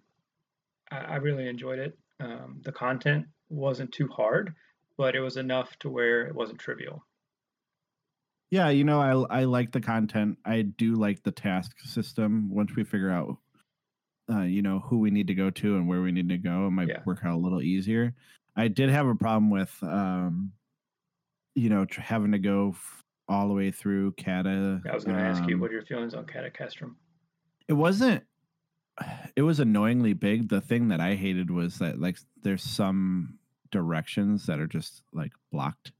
I, 0.91 0.97
I 0.97 1.15
really 1.17 1.47
enjoyed 1.47 1.79
it. 1.79 1.97
Um, 2.19 2.61
the 2.63 2.71
content 2.71 3.27
wasn't 3.49 3.91
too 3.91 4.07
hard, 4.07 4.53
but 4.97 5.15
it 5.15 5.19
was 5.21 5.37
enough 5.37 5.77
to 5.79 5.89
where 5.89 6.25
it 6.27 6.35
wasn't 6.35 6.59
trivial. 6.59 7.05
Yeah, 8.51 8.69
you 8.69 8.83
know, 8.83 9.01
I 9.01 9.39
I 9.41 9.43
like 9.45 9.71
the 9.71 9.81
content. 9.81 10.37
I 10.45 10.61
do 10.61 10.95
like 10.95 11.23
the 11.23 11.31
task 11.31 11.79
system. 11.81 12.49
Once 12.53 12.75
we 12.75 12.83
figure 12.83 13.09
out, 13.11 13.37
uh, 14.31 14.41
you 14.43 14.61
know, 14.61 14.79
who 14.79 14.99
we 14.99 15.11
need 15.11 15.27
to 15.27 15.33
go 15.35 15.49
to 15.49 15.75
and 15.75 15.87
where 15.87 16.01
we 16.01 16.11
need 16.11 16.29
to 16.29 16.37
go, 16.37 16.67
it 16.67 16.71
might 16.71 16.87
Yeah. 16.87 17.01
work 17.05 17.19
out 17.25 17.35
a 17.35 17.37
little 17.41 17.61
easier. 17.61 18.13
I 18.55 18.67
did 18.69 18.89
have 18.89 19.07
a 19.07 19.15
problem 19.15 19.49
with, 19.49 19.75
um, 19.83 20.53
you 21.55 21.69
know, 21.69 21.85
tr- 21.85 22.01
having 22.01 22.31
to 22.31 22.39
go 22.39 22.69
f- 22.69 23.01
all 23.27 23.47
the 23.47 23.53
way 23.53 23.71
through 23.71 24.13
Katta. 24.13 24.81
I 24.89 24.93
was 24.93 25.03
going 25.03 25.17
to 25.17 25.23
ask 25.23 25.45
you, 25.49 25.55
um, 25.55 25.61
what 25.61 25.71
are 25.71 25.73
your 25.73 25.85
feelings 25.85 26.13
on 26.13 26.25
Katta 26.25 26.51
Castrum? 26.55 26.95
It 27.67 27.73
wasn't. 27.73 28.23
It 29.35 29.41
was 29.41 29.59
annoyingly 29.59 30.13
big. 30.13 30.47
The 30.49 30.61
thing 30.61 30.87
that 30.89 30.99
I 31.01 31.15
hated 31.15 31.51
was 31.51 31.79
that 31.79 31.99
like 31.99 32.17
there's 32.43 32.63
some 32.63 33.37
directions 33.71 34.45
that 34.45 34.59
are 34.59 34.67
just 34.67 35.01
like 35.11 35.33
blocked, 35.51 35.91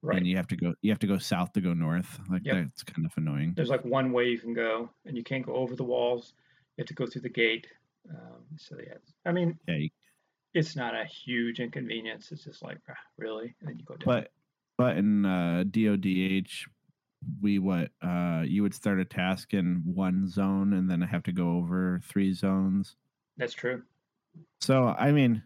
Right. 0.00 0.16
and 0.18 0.26
you 0.26 0.36
have 0.36 0.46
to 0.48 0.56
go. 0.56 0.74
You 0.80 0.90
have 0.90 1.00
to 1.00 1.06
go 1.06 1.18
south 1.18 1.52
to 1.52 1.60
go 1.60 1.74
north. 1.74 2.18
Like 2.30 2.44
Yep. 2.44 2.54
that's 2.56 2.82
kind 2.84 3.04
of 3.04 3.12
annoying. 3.16 3.52
there's 3.54 3.68
like 3.68 3.84
one 3.84 4.12
way 4.12 4.28
you 4.30 4.38
can 4.38 4.54
go, 4.54 4.90
and 5.04 5.16
you 5.16 5.22
can't 5.24 5.44
go 5.44 5.54
over 5.54 5.76
the 5.76 5.84
walls. 5.84 6.32
You 6.76 6.82
have 6.82 6.88
to 6.88 6.94
go 6.94 7.06
through 7.06 7.22
the 7.22 7.28
gate. 7.28 7.66
Um, 8.08 8.44
so 8.56 8.78
yeah, 8.82 8.94
I 9.26 9.32
mean, 9.32 9.58
Yeah, 9.68 9.76
you- 9.76 9.90
it's 10.54 10.74
not 10.76 10.94
a 10.94 11.04
huge 11.04 11.60
inconvenience. 11.60 12.32
It's 12.32 12.44
just 12.44 12.62
like, 12.62 12.78
ah, 12.88 12.94
really, 13.18 13.54
and 13.60 13.68
then 13.68 13.78
you 13.78 13.84
go 13.84 13.96
down. 13.96 14.06
but 14.06 14.32
but 14.78 14.96
in 14.96 15.26
uh, 15.26 15.64
DODH, 15.68 16.68
we 17.40 17.58
what 17.58 17.90
uh, 18.02 18.42
you 18.46 18.62
would 18.62 18.74
start 18.74 19.00
a 19.00 19.04
task 19.04 19.52
in 19.54 19.82
one 19.84 20.28
zone 20.28 20.72
and 20.72 20.90
then 20.90 21.00
have 21.00 21.22
to 21.24 21.32
go 21.32 21.52
over 21.56 22.00
three 22.04 22.32
zones. 22.32 22.96
That's 23.36 23.54
true. 23.54 23.82
So 24.60 24.88
I 24.88 25.12
mean, 25.12 25.42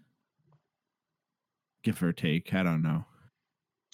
give 1.83 2.03
or 2.03 2.13
take, 2.13 2.55
I 2.55 2.63
don't 2.63 2.83
know. 2.83 3.05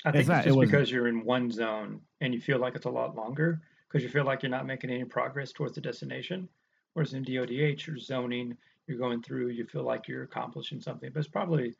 I 0.04 0.10
think 0.12 0.20
It's 0.20 0.28
not- 0.28 0.40
it 0.40 0.44
just 0.48 0.56
wasn't- 0.56 0.72
because 0.72 0.90
you're 0.90 1.08
in 1.08 1.24
one 1.24 1.50
zone 1.50 2.00
and 2.20 2.34
you 2.34 2.40
feel 2.40 2.58
like 2.58 2.74
it's 2.74 2.84
a 2.86 2.90
lot 2.90 3.16
longer 3.16 3.62
because 3.88 4.02
you 4.02 4.08
feel 4.08 4.24
like 4.24 4.42
you're 4.42 4.50
not 4.50 4.66
making 4.66 4.90
any 4.90 5.04
progress 5.04 5.52
towards 5.52 5.74
the 5.74 5.80
destination. 5.80 6.48
Whereas 6.92 7.14
in 7.14 7.24
DODH, 7.24 7.86
you're 7.86 7.98
zoning, 7.98 8.56
you're 8.86 8.98
going 8.98 9.22
through, 9.22 9.48
you 9.48 9.64
feel 9.66 9.82
like 9.84 10.08
you're 10.08 10.22
accomplishing 10.24 10.80
something, 10.80 11.10
but 11.12 11.20
it's 11.20 11.28
probably 11.28 11.74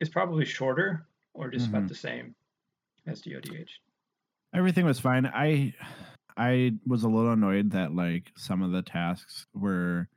it's 0.00 0.10
probably 0.10 0.44
shorter 0.44 1.04
or 1.34 1.50
just 1.50 1.66
Mhm. 1.66 1.70
about 1.70 1.88
the 1.88 1.94
same 1.94 2.34
as 3.06 3.20
DODH. 3.20 3.80
Everything 4.54 4.86
was 4.86 5.00
fine. 5.00 5.26
I 5.26 5.74
I 6.36 6.72
was 6.86 7.02
a 7.02 7.08
little 7.08 7.32
annoyed 7.32 7.72
that 7.72 7.94
like 7.94 8.32
some 8.36 8.62
of 8.62 8.72
the 8.72 8.82
tasks 8.82 9.46
were 9.54 10.08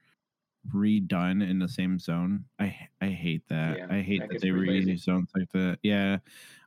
redone 0.74 1.48
in 1.48 1.60
the 1.60 1.68
same 1.68 2.00
zone. 2.00 2.46
I 2.60 2.76
I 3.02 3.08
hate 3.08 3.44
that. 3.50 3.78
Yeah, 3.78 3.88
I 3.90 4.02
hate 4.02 4.22
that 4.22 4.30
that, 4.30 4.42
they 4.42 4.50
reuse 4.50 5.00
zones 5.00 5.30
like 5.36 5.52
that. 5.54 5.80
Yeah. 5.82 6.18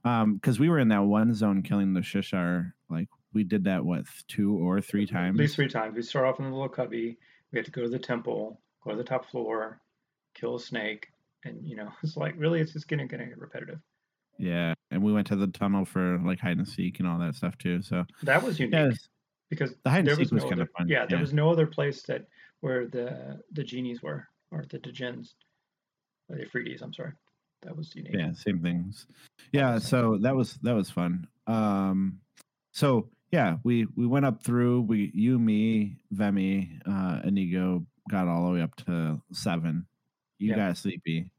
Um 0.05 0.39
cuz 0.41 0.59
we 0.59 0.69
were 0.69 0.79
in 0.79 0.89
that 0.89 1.05
one 1.05 1.35
zone 1.35 1.63
killing 1.63 1.95
the 1.95 2.01
Shissar 2.01 2.73
like 2.91 3.09
we 3.33 3.45
did 3.45 3.65
that 3.65 3.85
what 3.85 4.07
two 4.29 4.57
or 4.57 4.81
three 4.81 5.07
times. 5.07 5.39
At 5.39 5.43
least 5.43 5.57
three 5.57 5.69
times. 5.69 5.95
We 5.95 6.03
start 6.03 6.27
off 6.27 6.39
in 6.39 6.47
the 6.47 6.51
little 6.51 6.69
cubby. 6.69 7.19
We 7.53 7.59
have 7.59 7.67
to 7.67 7.73
go 7.73 7.83
to 7.83 7.89
the 7.89 7.99
temple, 7.99 8.61
go 8.83 8.91
to 8.91 8.97
the 8.97 9.05
top 9.05 9.27
floor, 9.27 9.81
kill 10.35 10.57
a 10.57 10.61
snake, 10.61 11.09
and 11.45 11.67
you 11.67 11.77
know, 11.77 11.91
it's 12.03 12.17
like 12.17 12.35
really, 12.37 12.61
it's 12.61 12.73
just 12.73 12.89
getting 12.89 13.07
getting 13.07 13.33
repetitive. 13.37 13.81
Yeah, 14.39 14.75
and 14.91 15.03
we 15.03 15.13
went 15.13 15.27
to 15.29 15.37
the 15.37 15.47
tunnel 15.47 15.85
for 15.85 16.19
like 16.25 16.41
hide 16.41 16.57
and 16.59 16.67
seek 16.69 16.99
and 16.99 17.09
all 17.09 17.19
that 17.21 17.35
stuff 17.35 17.57
too. 17.59 17.83
So 17.83 18.05
That 18.23 18.43
was 18.43 18.59
unique 18.59 18.75
yeah, 18.75 18.91
because 19.51 19.75
the 19.85 19.91
hide 19.91 20.01
and 20.01 20.11
seek 20.11 20.19
was 20.19 20.33
was 20.33 20.43
kind 20.43 20.55
other, 20.55 20.63
of 20.63 20.71
fun. 20.77 20.89
yeah, 20.89 21.07
there 21.07 21.19
yeah. 21.19 21.23
was 21.23 21.33
no 21.33 21.51
other 21.51 21.67
place 21.67 22.03
that 22.05 22.27
where 22.61 22.87
the 22.87 23.41
the 23.53 23.63
genies 23.63 24.03
were 24.03 24.27
or 24.51 24.65
the 24.71 24.79
or 26.29 26.37
the 26.37 26.47
Freedies. 26.47 26.83
I'm 26.83 26.93
sorry, 26.93 27.13
that 27.63 27.77
was 27.77 27.95
unique. 27.95 28.15
yeah 28.15 28.33
same 28.33 28.61
things 28.61 29.07
yeah 29.53 29.79
so 29.79 30.19
that 30.21 30.35
was 30.35 30.55
that 30.63 30.75
was 30.75 30.91
fun 30.91 31.27
um 31.47 32.19
so 32.73 33.09
yeah 33.33 33.57
we 33.65 33.87
we 33.97 34.07
went 34.07 34.25
up 34.27 34.43
through 34.43 34.83
we 34.83 35.11
you 35.15 35.39
me 35.39 35.97
vemi 36.11 36.79
uh 36.87 37.21
inigo 37.25 37.85
got 38.11 38.29
all 38.29 38.47
the 38.47 38.53
way 38.53 38.61
up 38.63 38.75
to 38.77 39.21
seven 39.33 39.87
you 40.39 40.49
Yep. 40.51 40.57
got 40.57 40.77
sleepy 40.77 41.31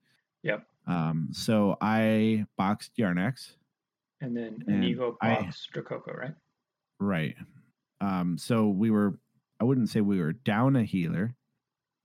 Yep. 0.44 0.66
Um 0.88 1.28
so 1.32 1.78
i 1.82 2.46
boxed 2.58 2.92
yarnex 2.98 3.54
And 4.22 4.36
then 4.36 4.64
And 4.68 4.84
Inigo 4.84 5.18
I- 5.22 5.36
box 5.36 5.68
Dracoco, 5.72 6.14
right? 6.14 6.34
right 7.00 7.36
um 8.02 8.38
so 8.38 8.68
we 8.70 8.90
were 8.92 9.20
i 9.60 9.64
wouldn't 9.64 9.90
say 9.90 10.02
we 10.02 10.20
were 10.20 10.34
down 10.34 10.76
a 10.76 10.84
healer 10.84 11.36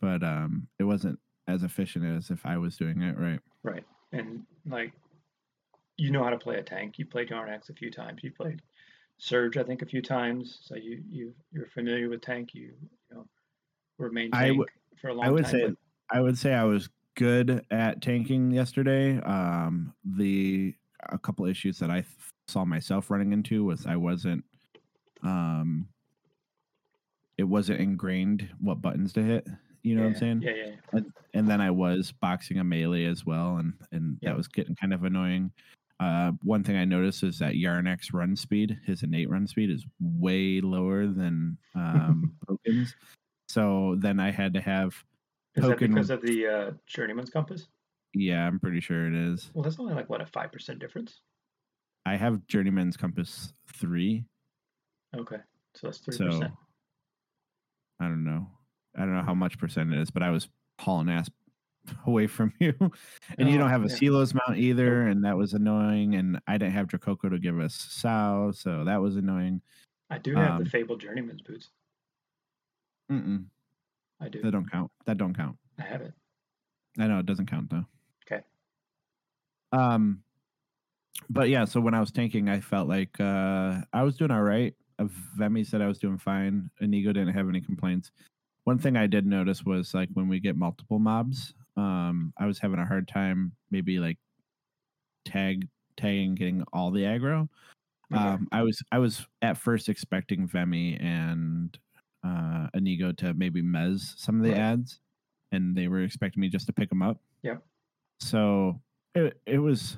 but 0.00 0.22
um 0.22 0.66
it 0.78 0.84
wasn't 0.84 1.18
as 1.48 1.62
efficient 1.62 2.04
as 2.04 2.30
if 2.30 2.44
i 2.46 2.56
was 2.56 2.76
doing 2.76 3.02
it 3.02 3.16
right 3.18 3.40
Right. 3.62 3.84
And 4.12 4.44
like, 4.66 4.92
you 5.98 6.10
know 6.10 6.24
how 6.24 6.30
to 6.30 6.38
play 6.38 6.56
a 6.56 6.62
tank. 6.62 6.98
You 6.98 7.04
played 7.04 7.28
Yarnax 7.28 7.68
a 7.68 7.74
few 7.74 7.90
times. 7.90 8.24
You 8.24 8.32
played 8.32 8.62
Surge, 9.18 9.58
I 9.58 9.62
think, 9.62 9.82
a 9.82 9.86
few 9.86 10.00
times. 10.00 10.60
So 10.62 10.76
you 10.76 11.02
you 11.10 11.34
you're 11.52 11.66
familiar 11.66 12.08
with 12.08 12.22
tank. 12.22 12.54
You 12.54 12.72
you 12.80 13.14
know 13.14 13.26
were 13.98 14.10
main 14.10 14.30
I 14.32 14.46
tank 14.48 14.66
for 14.98 15.08
a 15.08 15.14
long 15.14 15.26
I 15.26 15.30
would 15.30 15.44
time. 15.44 15.50
say 15.52 15.66
but 15.66 15.76
I 16.10 16.20
would 16.22 16.38
say 16.38 16.54
I 16.54 16.64
was 16.64 16.88
good 17.16 17.64
at 17.70 18.00
tanking 18.02 18.50
yesterday. 18.50 19.18
Um, 19.20 19.94
the 20.04 20.74
a 21.11 21.18
couple 21.18 21.46
issues 21.46 21.78
that 21.78 21.90
I 21.90 22.00
th- 22.02 22.06
saw 22.48 22.64
myself 22.64 23.11
running 23.11 23.32
into 23.32 23.64
was 23.64 23.86
I 23.86 23.96
wasn't, 23.96 24.44
um, 25.22 25.88
it 27.38 27.44
wasn't 27.44 27.80
ingrained 27.80 28.48
what 28.61 28.82
buttons 28.82 29.12
to 29.14 29.22
hit 29.22 29.46
You 29.82 29.94
know 29.94 30.02
yeah, 30.02 30.06
what 30.08 30.14
I'm 30.14 30.20
saying? 30.20 30.42
Yeah, 30.42 30.50
yeah. 30.50 30.74
yeah. 30.92 31.00
and 31.34 31.48
then 31.48 31.61
I 31.61 31.70
was 31.70 32.12
boxing 32.12 32.58
a 32.58 32.64
melee 32.64 33.04
as 33.06 33.24
well, 33.24 33.56
and 33.56 33.72
and 33.92 34.18
Yeah. 34.20 34.30
that 34.30 34.36
was 34.36 34.48
getting 34.48 34.76
kind 34.76 34.92
of 34.92 35.04
annoying. 35.04 35.50
Uh, 36.00 36.32
one 36.42 36.64
thing 36.64 36.76
I 36.76 36.84
noticed 36.86 37.22
is 37.24 37.38
that 37.40 37.54
Yarnek's 37.54 38.12
run 38.14 38.34
speed, 38.34 38.78
his 38.86 39.02
innate 39.02 39.28
run 39.28 39.46
speed, 39.46 39.70
is 39.70 39.84
way 40.00 40.61
lower 40.62 41.06
than 41.06 41.58
um, 41.74 42.34
Pokin's. 42.48 42.94
So 43.48 43.96
then 43.98 44.18
I 44.20 44.30
had 44.30 44.54
to 44.54 44.61
have, 44.62 44.94
Is 45.57 45.66
that 45.66 45.78
because 45.78 46.11
of 46.11 46.22
the 46.22 46.46
uh, 46.46 46.70
Journeyman's 46.86 47.30
Compass? 47.30 47.68
yeah, 48.14 48.46
I'm 48.46 48.59
pretty 48.61 48.80
sure 48.80 49.07
it 49.07 49.14
is. 49.14 49.51
Well, 49.55 49.62
that's 49.62 49.78
only 49.78 49.94
like 49.94 50.09
what 50.09 50.20
a 50.20 50.26
five 50.26 50.53
percent 50.53 50.78
difference. 50.78 51.20
I 52.07 52.16
have 52.16 52.46
Journeyman's 52.46 52.96
Compass 52.96 53.53
three, 53.74 54.24
Okay, 55.16 55.36
so 55.74 55.86
that's 55.88 55.98
three 55.98 56.16
so 56.16 56.26
percent. 56.26 56.53
I 58.01 58.05
don't 58.05 58.24
know. 58.24 58.46
I 58.96 59.01
don't 59.01 59.14
know 59.14 59.22
how 59.22 59.34
much 59.34 59.59
percent 59.59 59.92
it 59.92 60.01
is, 60.01 60.11
but 60.11 60.22
I 60.22 60.30
was 60.30 60.48
hauling 60.80 61.11
ass 61.11 61.28
away 62.07 62.26
from 62.26 62.53
you. 62.59 62.74
and 63.38 63.48
you 63.48 63.57
Oh, 63.57 63.59
don't 63.59 63.70
have 63.70 63.84
a 63.84 63.88
yeah. 63.88 63.96
Selo's 63.96 64.34
mount 64.34 64.57
either, 64.59 65.07
and 65.07 65.24
that 65.24 65.36
was 65.36 65.53
annoying. 65.53 66.14
And 66.14 66.40
I 66.46 66.59
didn't 66.59 66.72
have 66.72 66.88
Dracoco 66.88 67.28
to 67.28 67.38
give 67.38 67.59
us 67.61 67.74
Sow, 67.74 68.53
so 68.55 68.84
that 68.84 69.01
was 69.03 69.16
annoying. 69.16 69.61
I 70.09 70.18
do 70.18 70.34
have 70.34 70.53
um, 70.53 70.64
the 70.64 70.70
Fabled 70.70 71.01
Journeyman's 71.01 71.42
boots. 71.42 71.70
Mm-mm, 73.12 73.44
I 74.20 74.28
do. 74.28 74.42
that 74.42 74.50
don't 74.50 74.70
count. 74.70 74.90
That 75.06 75.18
don't 75.18 75.34
count. 75.34 75.56
I 75.78 75.82
have 75.82 76.02
it. 76.02 76.12
I 76.98 77.06
know 77.06 77.18
it 77.18 77.26
doesn't 77.26 77.50
count 77.50 77.70
though. 77.70 77.84
Okay. 78.26 78.42
Um, 79.72 80.22
but 81.28 81.48
yeah, 81.48 81.64
so 81.64 81.80
when 81.80 81.94
I 81.94 82.00
was 82.00 82.10
tanking, 82.10 82.48
I 82.48 82.60
felt 82.60 82.88
like 82.88 83.18
uh, 83.20 83.80
I 83.92 84.02
was 84.02 84.16
doing 84.16 84.30
all 84.30 84.42
right. 84.42 84.74
Uh, 84.98 85.06
Vemi 85.36 85.64
said 85.64 85.80
I 85.80 85.86
was 85.86 85.98
doing 85.98 86.18
fine. 86.18 86.70
Inigo 86.80 87.12
didn't 87.12 87.34
have 87.34 87.48
any 87.48 87.60
complaints. 87.60 88.10
One 88.64 88.78
thing 88.78 88.96
I 88.96 89.06
did 89.06 89.26
notice 89.26 89.64
was 89.64 89.94
like 89.94 90.08
when 90.14 90.28
we 90.28 90.40
get 90.40 90.56
multiple 90.56 90.98
mobs, 90.98 91.54
um, 91.76 92.32
I 92.38 92.46
was 92.46 92.58
having 92.58 92.78
a 92.78 92.86
hard 92.86 93.08
time 93.08 93.52
maybe 93.70 93.98
like 93.98 94.18
tag 95.24 95.66
tagging 95.96 96.34
getting 96.34 96.64
all 96.72 96.90
the 96.90 97.02
aggro. 97.02 97.48
Okay. 98.12 98.22
Um, 98.22 98.48
I 98.52 98.62
was 98.62 98.82
I 98.92 98.98
was 98.98 99.26
at 99.42 99.56
first 99.56 99.88
expecting 99.88 100.46
Vemi 100.46 100.96
and 100.96 101.76
uh, 102.24 102.68
Inigo 102.74 103.12
to 103.12 103.34
maybe 103.34 103.62
mez 103.62 104.16
some 104.18 104.36
of 104.38 104.42
the 104.44 104.50
Right. 104.50 104.58
ads, 104.60 105.00
and 105.52 105.76
they 105.76 105.88
were 105.88 106.02
expecting 106.02 106.40
me 106.40 106.48
just 106.48 106.66
to 106.66 106.72
pick 106.72 106.88
them 106.88 107.02
up. 107.02 107.20
Yep. 107.42 107.62
So 108.20 108.80
it 109.14 109.40
it 109.46 109.58
was 109.58 109.96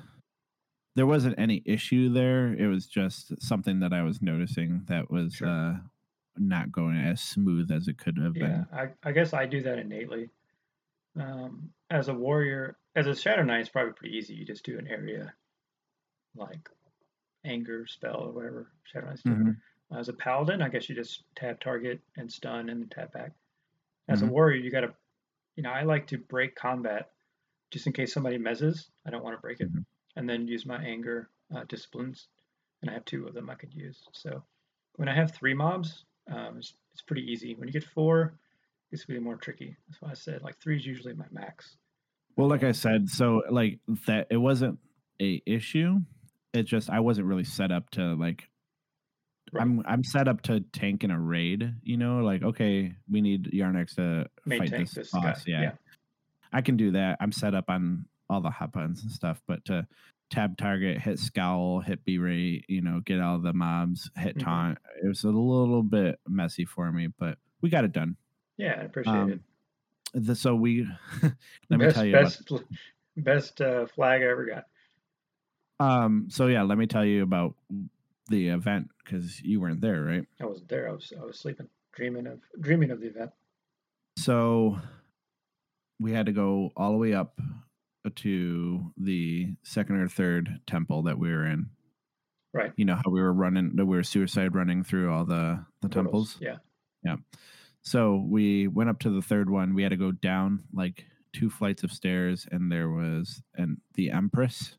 there 0.95 1.05
wasn't 1.07 1.37
any 1.39 1.61
issue 1.65 2.09
there. 2.09 2.53
It 2.53 2.67
was 2.67 2.85
just 2.87 3.41
something 3.41 3.79
that 3.79 3.93
I 3.93 4.03
was 4.03 4.21
noticing 4.21 4.83
that 4.85 5.09
was 5.09 5.35
Sure. 5.35 5.47
uh, 5.47 5.77
not 6.37 6.71
going 6.71 6.97
as 6.97 7.21
smooth 7.21 7.71
as 7.71 7.87
it 7.87 7.97
could 7.97 8.17
have 8.19 8.35
Yeah, 8.37 8.47
been. 8.47 8.67
I, 8.71 8.93
I 9.03 9.11
guess 9.11 9.33
I 9.33 9.45
do 9.45 9.61
that 9.63 9.79
innately. 9.79 10.29
Um, 11.15 11.71
as 11.91 12.07
a 12.09 12.13
warrior, 12.13 12.77
as 12.95 13.05
a 13.07 13.15
Shadow 13.15 13.43
Knight, 13.43 13.61
it's 13.61 13.69
probably 13.69 13.93
pretty 13.93 14.15
easy. 14.17 14.33
You 14.35 14.45
just 14.45 14.65
do 14.65 14.77
an 14.79 14.87
area 14.87 15.33
like 16.35 16.69
anger 17.43 17.85
spell 17.85 18.21
or 18.25 18.31
whatever 18.31 18.71
Shadow 18.85 19.07
Knights 19.07 19.21
do. 19.23 19.29
Mhm. 19.31 19.57
As 19.93 20.09
a 20.09 20.13
paladin, 20.13 20.61
I 20.61 20.69
guess 20.69 20.89
you 20.89 20.95
just 20.95 21.23
tap 21.35 21.59
target 21.59 22.01
and 22.17 22.31
stun 22.31 22.69
and 22.69 22.89
tap 22.89 23.13
back. 23.13 23.31
As 24.07 24.21
a 24.21 24.25
Mhm. 24.25 24.29
warrior, 24.29 24.57
you 24.57 24.71
got 24.71 24.81
to, 24.81 24.93
you 25.55 25.63
know, 25.63 25.69
I 25.71 25.83
like 25.83 26.07
to 26.07 26.17
break 26.17 26.55
combat 26.55 27.11
just 27.71 27.87
in 27.87 27.93
case 27.93 28.13
somebody 28.13 28.37
mezzes. 28.37 28.89
I 29.05 29.11
don't 29.11 29.23
want 29.23 29.37
to 29.37 29.41
break 29.41 29.61
it, 29.61 29.71
Mhm. 29.71 29.85
and 30.15 30.29
then 30.29 30.47
use 30.47 30.65
my 30.65 30.83
anger 30.83 31.29
uh, 31.51 31.63
disciplines, 31.65 32.29
and 32.81 32.89
I 32.89 32.93
have 32.93 33.05
two 33.05 33.27
of 33.27 33.35
them 33.35 33.49
I 33.49 33.55
could 33.55 33.73
use. 33.73 34.03
So 34.11 34.43
when 34.95 35.07
I 35.07 35.13
have 35.13 35.31
three 35.31 35.53
mobs, 35.53 36.05
um, 36.27 36.57
it's, 36.57 36.75
it's 36.93 37.01
pretty 37.03 37.31
easy. 37.31 37.53
When 37.53 37.67
you 37.67 37.73
get 37.73 37.83
four, 37.83 38.39
it's 38.91 39.07
really 39.07 39.21
more 39.21 39.35
tricky. 39.35 39.77
That's 39.87 40.01
why 40.01 40.11
I 40.11 40.13
said 40.15 40.41
like 40.41 40.57
three 40.57 40.77
is 40.77 40.85
usually 40.85 41.13
my 41.13 41.27
max. 41.31 41.77
Well, 42.35 42.47
like 42.47 42.63
I 42.63 42.71
said, 42.71 43.09
so 43.09 43.43
like 43.49 43.79
that 44.07 44.27
it 44.31 44.37
wasn't 44.37 44.79
a 45.21 45.41
issue. 45.45 45.99
It 46.53 46.63
just 46.63 46.89
I 46.89 46.99
wasn't 46.99 47.27
really 47.27 47.43
set 47.43 47.71
up 47.71 47.91
to 47.91 48.15
like 48.15 48.49
Right. 49.53 49.61
I'm 49.61 49.83
I'm 49.85 50.03
set 50.03 50.27
up 50.27 50.41
to 50.43 50.61
tank 50.61 51.03
in 51.03 51.11
a 51.11 51.19
raid, 51.19 51.73
you 51.83 51.97
know, 51.97 52.17
like 52.19 52.41
okay, 52.43 52.93
we 53.09 53.21
need 53.21 53.51
Yarnex 53.53 53.95
to 53.95 54.27
Main 54.45 54.59
fight 54.59 54.71
this, 54.71 54.91
this 54.93 55.11
boss. 55.11 55.43
Yeah. 55.47 55.61
Yeah. 55.61 55.71
I 56.51 56.61
can 56.61 56.75
do 56.77 56.91
that. 56.91 57.17
I'm 57.19 57.31
set 57.31 57.53
up 57.55 57.65
on 57.69 58.05
all 58.29 58.41
the 58.41 58.49
hot 58.49 58.71
buttons 58.71 59.03
and 59.03 59.11
stuff, 59.11 59.41
but 59.47 59.63
to 59.65 59.87
tab 60.29 60.57
target, 60.57 60.99
hit 60.99 61.19
scowl, 61.19 61.79
hit 61.81 62.03
Berate, 62.05 62.65
you 62.67 62.81
know, 62.81 62.99
get 63.05 63.19
all 63.21 63.37
the 63.39 63.53
mobs, 63.53 64.09
hit 64.15 64.37
Mhm. 64.37 64.43
taunt. 64.43 64.77
It 65.03 65.07
was 65.07 65.23
a 65.23 65.29
little 65.29 65.83
bit 65.83 66.19
messy 66.27 66.65
for 66.65 66.91
me, 66.91 67.07
but 67.19 67.37
we 67.61 67.69
got 67.69 67.83
it 67.83 67.91
done. 67.91 68.15
Yeah, 68.57 68.77
I 68.79 68.83
appreciate 68.83 69.13
Um, 69.13 69.31
it. 69.33 69.39
The, 70.15 70.35
so 70.35 70.55
we 70.55 70.87
let 71.69 71.79
me 71.79 71.91
tell 71.91 72.05
you 72.05 72.17
about 72.17 72.23
best, 72.23 72.51
best 73.17 73.61
uh, 73.61 73.85
flag 73.87 74.21
I 74.21 74.25
ever 74.25 74.45
got. 74.45 74.65
Um. 75.79 76.27
So 76.29 76.47
yeah, 76.47 76.61
let 76.63 76.77
me 76.77 76.85
tell 76.87 77.03
you 77.05 77.23
about 77.23 77.55
the 78.29 78.49
event 78.49 78.89
because 79.03 79.41
you 79.41 79.59
weren't 79.59 79.81
there, 79.81 80.01
right? 80.03 80.25
I 80.41 80.45
wasn't 80.45 80.69
there. 80.69 80.89
I 80.89 80.91
was 80.91 81.11
I 81.19 81.25
was 81.25 81.39
sleeping, 81.39 81.67
dreaming 81.93 82.27
of 82.27 82.39
dreaming 82.59 82.91
of 82.91 82.99
the 82.99 83.07
event. 83.07 83.31
So 84.17 84.79
we 85.99 86.13
had 86.13 86.27
to 86.27 86.31
go 86.31 86.71
all 86.75 86.91
the 86.91 86.97
way 86.97 87.13
up 87.13 87.39
to 88.15 88.91
the 88.97 89.55
second 89.63 89.97
or 89.97 90.07
third 90.07 90.59
temple 90.67 91.03
that 91.03 91.17
we 91.17 91.29
were 91.29 91.45
in. 91.45 91.69
Right. 92.53 92.71
You 92.75 92.85
know 92.85 92.95
how 92.95 93.09
we 93.09 93.21
were 93.21 93.33
running, 93.33 93.75
that 93.75 93.85
we 93.85 93.95
were 93.95 94.03
suicide 94.03 94.53
running 94.53 94.83
through 94.83 95.11
all 95.11 95.25
the 95.25 95.65
the 95.81 95.89
temples. 95.89 96.37
Yeah. 96.39 96.57
Yeah. 97.03 97.15
So 97.81 98.23
we 98.25 98.67
went 98.67 98.89
up 98.89 98.99
to 98.99 99.09
the 99.09 99.21
third 99.21 99.49
one. 99.49 99.73
We 99.73 99.83
had 99.83 99.89
to 99.89 99.97
go 99.97 100.11
down 100.11 100.63
like 100.73 101.05
two 101.33 101.49
flights 101.49 101.83
of 101.83 101.91
stairs, 101.91 102.47
and 102.51 102.71
there 102.71 102.89
was 102.89 103.41
and 103.55 103.77
the 103.95 104.11
Empress. 104.11 104.77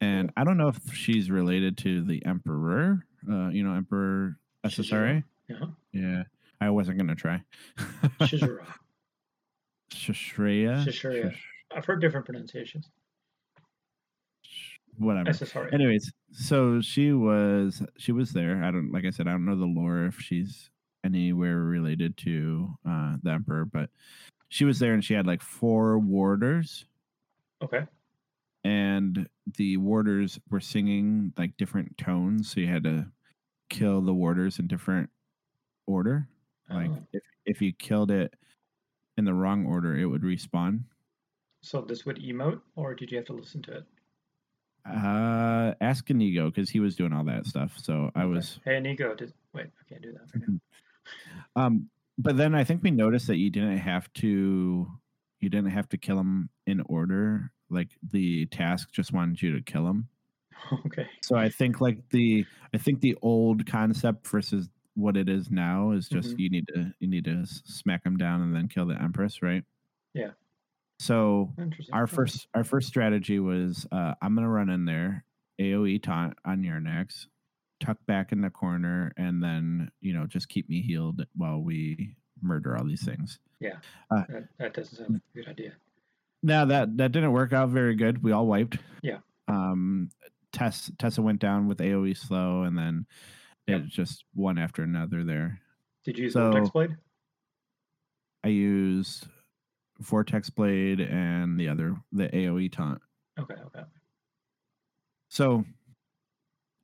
And 0.00 0.30
I 0.36 0.44
don't 0.44 0.56
know 0.56 0.68
if 0.68 0.94
she's 0.94 1.30
related 1.30 1.76
to 1.78 2.02
the 2.02 2.24
Emperor. 2.24 3.04
Uh, 3.28 3.48
you 3.48 3.64
know, 3.64 3.74
Emperor 3.74 4.38
SSRA. 4.64 5.24
Uh-huh. 5.50 5.66
Yeah, 5.92 6.22
I 6.60 6.70
wasn't 6.70 6.98
gonna 6.98 7.14
try. 7.14 7.42
Shizura. 8.20 8.64
Shashreya. 9.92 10.84
Shishria. 10.86 11.34
I've 11.74 11.84
heard 11.84 12.00
different 12.00 12.26
pronunciations. 12.26 12.90
Whatever. 14.98 15.30
SSRA. 15.30 15.72
Anyways, 15.72 16.12
so 16.32 16.80
she 16.80 17.12
was 17.12 17.82
she 17.96 18.12
was 18.12 18.32
there. 18.32 18.62
I 18.62 18.70
don't 18.70 18.92
like 18.92 19.04
I 19.04 19.10
said 19.10 19.26
I 19.26 19.32
don't 19.32 19.44
know 19.44 19.56
the 19.56 19.64
lore 19.64 20.04
if 20.04 20.20
she's 20.20 20.70
anywhere 21.04 21.58
related 21.58 22.16
to 22.18 22.68
uh 22.88 23.16
the 23.22 23.30
emperor, 23.30 23.64
but 23.64 23.90
she 24.48 24.64
was 24.64 24.78
there 24.78 24.94
and 24.94 25.04
she 25.04 25.14
had 25.14 25.26
like 25.26 25.42
four 25.42 25.98
warders 25.98 26.84
Okay. 27.62 27.86
And 28.64 29.28
the 29.56 29.76
warders 29.76 30.38
were 30.50 30.60
singing 30.60 31.32
like 31.36 31.56
different 31.56 31.96
tones, 31.98 32.50
so 32.52 32.60
you 32.60 32.66
had 32.66 32.84
to 32.84 33.06
kill 33.70 34.00
the 34.00 34.14
warders 34.14 34.58
in 34.58 34.66
different 34.66 35.10
order. 35.86 36.28
Like 36.70 36.90
Oh. 36.90 37.06
if 37.12 37.22
if 37.46 37.62
you 37.62 37.72
killed 37.72 38.10
it 38.10 38.34
in 39.16 39.24
the 39.24 39.34
wrong 39.34 39.64
order, 39.66 39.96
it 39.96 40.06
would 40.06 40.22
respawn. 40.22 40.80
So 41.62 41.80
this 41.80 42.04
would 42.06 42.18
emote, 42.18 42.60
or 42.76 42.94
did 42.94 43.10
you 43.10 43.16
have 43.16 43.26
to 43.26 43.32
listen 43.32 43.62
to 43.62 43.78
it? 43.78 43.84
Uh, 44.88 45.74
ask 45.80 46.08
Inigo 46.10 46.50
because 46.50 46.70
he 46.70 46.80
was 46.80 46.96
doing 46.96 47.12
all 47.12 47.24
that 47.24 47.46
stuff. 47.46 47.76
So 47.78 48.10
I 48.14 48.24
was 48.24 48.58
Hey, 48.64 48.80
Nico. 48.80 49.14
Did 49.14 49.32
wait? 49.52 49.66
I 49.66 49.84
can't 49.88 50.02
do 50.02 50.12
that. 50.12 50.30
for. 50.30 50.40
Um, 51.56 51.88
but 52.18 52.36
then 52.36 52.54
I 52.54 52.64
think 52.64 52.82
we 52.82 52.90
noticed 52.90 53.28
that 53.28 53.38
you 53.38 53.48
didn't 53.48 53.78
have 53.78 54.12
to 54.14 54.86
you 55.40 55.48
didn't 55.48 55.70
have 55.70 55.88
to 55.90 55.96
kill 55.96 56.16
them 56.16 56.50
in 56.66 56.80
order. 56.82 57.50
Like 57.70 57.88
the 58.12 58.46
task 58.46 58.92
just 58.92 59.12
wanted 59.12 59.40
you 59.42 59.56
to 59.56 59.62
kill 59.62 59.84
them. 59.84 60.08
okay. 60.86 61.06
So 61.22 61.36
I 61.36 61.48
think 61.48 61.80
like 61.80 62.08
the 62.10 62.44
I 62.74 62.78
think 62.78 63.00
the 63.00 63.16
old 63.22 63.66
concept 63.66 64.26
versus 64.26 64.68
what 64.94 65.16
it 65.16 65.28
is 65.28 65.50
now 65.50 65.92
is 65.92 66.08
just 66.08 66.30
Mhm. 66.30 66.38
you 66.40 66.50
need 66.50 66.68
to 66.74 66.92
you 66.98 67.08
need 67.08 67.24
to 67.26 67.44
smack 67.46 68.02
them 68.04 68.16
down 68.16 68.42
and 68.42 68.54
then 68.54 68.68
kill 68.68 68.86
the 68.86 69.00
empress, 69.00 69.42
right? 69.42 69.64
Yeah. 70.14 70.30
So 70.98 71.52
our 71.92 72.06
first 72.08 72.48
our 72.54 72.64
first 72.64 72.88
strategy 72.88 73.38
was 73.38 73.86
uh, 73.92 74.14
I'm 74.20 74.34
gonna 74.34 74.48
run 74.48 74.68
in 74.70 74.84
there, 74.84 75.24
AOE 75.60 76.02
taunt 76.02 76.36
on 76.44 76.62
Yarnex, 76.64 77.26
tuck 77.78 77.98
back 78.06 78.32
in 78.32 78.40
the 78.40 78.50
corner, 78.50 79.12
and 79.16 79.40
then 79.42 79.92
you 80.00 80.12
know 80.12 80.26
just 80.26 80.48
keep 80.48 80.68
me 80.68 80.82
healed 80.82 81.24
while 81.36 81.60
we 81.60 82.16
murder 82.42 82.76
all 82.76 82.84
these 82.84 83.04
things. 83.04 83.38
That, 84.10 84.48
that 84.58 84.74
doesn't 84.74 84.96
sound 84.96 85.10
like 85.14 85.22
a 85.34 85.38
good 85.38 85.48
idea. 85.48 85.72
Now 86.42 86.64
that 86.66 86.96
that 86.98 87.12
didn't 87.12 87.32
work 87.32 87.52
out 87.52 87.70
very 87.70 87.94
good. 87.96 88.22
We 88.22 88.32
all 88.32 88.46
wiped. 88.46 88.78
Yeah. 89.02 89.18
Um, 89.48 90.10
Tess 90.52 90.90
Tessa 90.98 91.20
went 91.22 91.40
down 91.40 91.66
with 91.68 91.78
AOE 91.78 92.16
slow, 92.16 92.62
and 92.62 92.76
then 92.78 93.06
Yep. 93.66 93.80
it 93.82 93.86
just 93.88 94.24
one 94.34 94.56
after 94.58 94.82
another. 94.82 95.24
There, 95.24 95.60
Did 96.04 96.16
you 96.18 96.24
use 96.24 96.32
So- 96.32 96.50
Vortex 96.50 96.70
Blade? 96.70 96.96
I 98.44 98.48
used 98.48 99.26
Vortex 100.00 100.48
Blade 100.48 101.00
and 101.00 101.58
the 101.58 101.68
other 101.68 101.96
the 102.12 102.28
AOE 102.34 102.68
taunt. 102.70 103.02
Okay. 103.38 103.54
Okay. 103.54 103.82
So, 105.28 105.64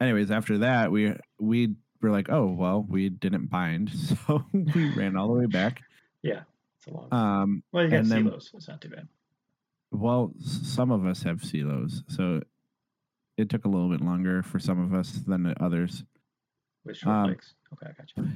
anyways, 0.01 0.31
after 0.31 0.59
that, 0.59 0.91
we 0.93 1.15
we 1.39 1.75
were 2.03 2.11
like, 2.11 2.29
oh 2.29 2.47
well, 2.53 2.83
we 2.87 3.09
didn't 3.09 3.47
bind, 3.47 3.91
so 4.27 4.45
we 4.53 4.91
ran 4.95 5.17
all 5.17 5.29
the 5.29 5.39
way 5.39 5.47
back. 5.47 5.83
Yeah, 6.23 6.45
it's 6.79 6.87
a 6.87 6.91
long. 6.91 7.13
Um, 7.13 7.63
well, 7.71 7.85
you 7.85 7.91
got 7.91 8.01
and 8.01 8.11
then- 8.11 8.27
It's 8.29 8.67
not 8.67 8.81
too 8.81 8.89
bad. 8.89 9.07
Well, 9.95 10.33
some 10.41 10.91
of 10.91 11.07
us 11.07 11.23
have 11.23 11.45
Selo's, 11.45 12.03
so 12.09 12.43
it 13.39 13.49
took 13.49 13.65
a 13.65 13.69
little 13.69 13.89
bit 13.89 14.01
longer 14.01 14.43
for 14.43 14.59
some 14.59 14.81
of 14.81 14.93
us 14.93 15.13
than 15.27 15.55
others. 15.61 16.05
With 16.85 16.97
short 16.97 17.15
Um, 17.15 17.27
legs. 17.29 17.55
Okay, 17.73 17.87
I 17.91 17.93
got 17.93 18.11
you. 18.17 18.29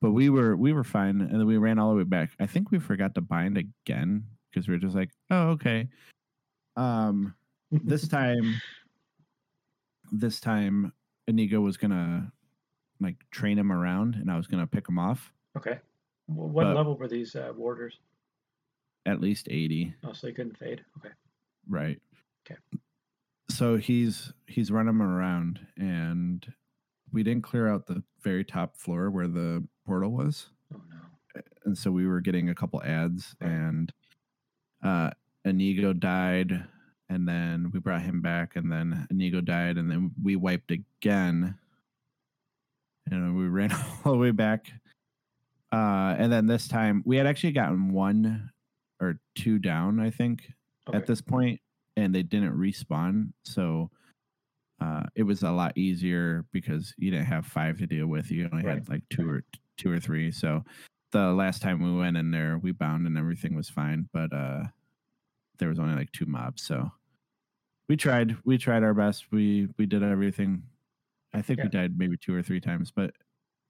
But 0.00 0.12
we 0.12 0.28
were 0.30 0.56
we 0.56 0.72
were 0.72 0.84
fine, 0.84 1.20
and 1.20 1.32
then 1.40 1.46
we 1.46 1.56
ran 1.58 1.78
all 1.78 1.90
the 1.90 1.96
way 1.96 2.04
back. 2.04 2.30
I 2.40 2.46
think 2.46 2.70
we 2.70 2.78
forgot 2.78 3.14
to 3.14 3.20
bind 3.20 3.56
again 3.58 4.24
because 4.50 4.66
we 4.68 4.74
were 4.74 4.80
just 4.80 4.94
like, 4.96 5.10
oh 5.30 5.50
okay. 5.50 5.88
Um, 6.76 7.34
this 7.70 8.08
time, 8.08 8.60
this 10.12 10.40
time, 10.40 10.92
Inigo 11.28 11.60
was 11.60 11.76
gonna 11.76 12.32
like 13.00 13.16
train 13.30 13.58
him 13.58 13.70
around, 13.70 14.14
and 14.16 14.30
I 14.30 14.36
was 14.36 14.46
gonna 14.46 14.66
pick 14.66 14.88
him 14.88 14.98
off 14.98 15.32
Okay. 15.56 15.78
What 16.26 16.64
But- 16.64 16.74
level 16.76 16.96
were 16.96 17.06
these 17.08 17.36
uh, 17.36 17.52
warders? 17.54 17.98
At 19.06 19.20
least 19.20 19.48
eighty. 19.50 19.94
Oh, 20.04 20.12
so 20.12 20.26
they 20.26 20.32
couldn't 20.32 20.56
fade. 20.58 20.82
Okay. 20.98 21.14
Right. 21.68 22.00
Okay. 22.46 22.58
So 23.50 23.76
he's 23.76 24.32
he's 24.46 24.70
running 24.70 25.00
around, 25.00 25.60
and 25.76 26.46
we 27.12 27.22
didn't 27.22 27.44
clear 27.44 27.68
out 27.68 27.86
the 27.86 28.02
very 28.22 28.44
top 28.44 28.76
floor 28.76 29.10
where 29.10 29.28
the 29.28 29.66
portal 29.86 30.10
was, 30.10 30.46
Oh 30.74 30.80
no. 30.90 31.42
and 31.64 31.76
so 31.76 31.90
we 31.90 32.06
were 32.06 32.20
getting 32.20 32.48
a 32.50 32.54
couple 32.54 32.82
ads, 32.82 33.36
Right. 33.40 33.50
and 33.50 33.92
uh, 34.82 35.10
Inigo 35.44 35.92
died, 35.92 36.64
and 37.10 37.28
then 37.28 37.70
we 37.72 37.78
brought 37.80 38.02
him 38.02 38.20
back, 38.22 38.56
and 38.56 38.72
then 38.72 39.06
Inigo 39.10 39.40
died, 39.42 39.76
and 39.76 39.90
then 39.90 40.10
we 40.22 40.36
wiped 40.36 40.70
again, 40.72 41.56
and 43.10 43.36
we 43.36 43.46
ran 43.48 43.70
all 44.04 44.12
the 44.12 44.18
way 44.18 44.30
back. 44.30 44.66
Uh, 45.72 46.14
and 46.18 46.32
then 46.32 46.46
this 46.46 46.66
time 46.68 47.02
we 47.04 47.16
had 47.16 47.26
actually 47.26 47.52
gotten 47.52 47.92
one 47.92 48.50
or 49.04 49.20
two 49.34 49.58
down, 49.58 50.00
I 50.00 50.10
think, 50.10 50.50
Okay. 50.88 50.98
at 50.98 51.06
this 51.06 51.20
point, 51.20 51.60
and 51.96 52.14
they 52.14 52.22
didn't 52.22 52.58
respawn. 52.58 53.32
So 53.44 53.90
uh, 54.80 55.04
it 55.14 55.22
was 55.22 55.42
a 55.42 55.50
lot 55.50 55.76
easier 55.78 56.44
because 56.52 56.92
you 56.98 57.10
didn't 57.10 57.26
have 57.26 57.46
five 57.46 57.78
to 57.78 57.86
deal 57.86 58.06
with. 58.06 58.30
You 58.30 58.48
only 58.52 58.64
Right, 58.64 58.74
had 58.78 58.88
like 58.88 59.02
two 59.10 59.28
or 59.30 59.44
two 59.78 59.90
or 59.90 60.00
three. 60.00 60.30
So 60.30 60.62
the 61.12 61.32
last 61.32 61.62
time 61.62 61.82
we 61.82 61.98
went 61.98 62.16
in 62.16 62.30
there, 62.30 62.58
we 62.58 62.72
bound 62.72 63.06
and 63.06 63.16
everything 63.16 63.54
was 63.54 63.70
fine, 63.70 64.08
but 64.12 64.32
uh, 64.32 64.64
there 65.58 65.68
was 65.68 65.78
only 65.78 65.94
like 65.94 66.10
two 66.12 66.26
mobs. 66.26 66.62
So 66.62 66.90
we 67.88 67.96
tried. 67.96 68.36
We 68.44 68.58
tried 68.58 68.82
our 68.82 68.94
best. 68.94 69.30
We 69.30 69.68
we 69.78 69.86
did 69.86 70.02
everything. 70.02 70.62
I 71.32 71.42
think 71.42 71.62
we 71.62 71.68
died 71.68 71.98
maybe 71.98 72.16
two 72.16 72.34
or 72.34 72.42
three 72.42 72.60
times, 72.60 72.90
but 72.94 73.12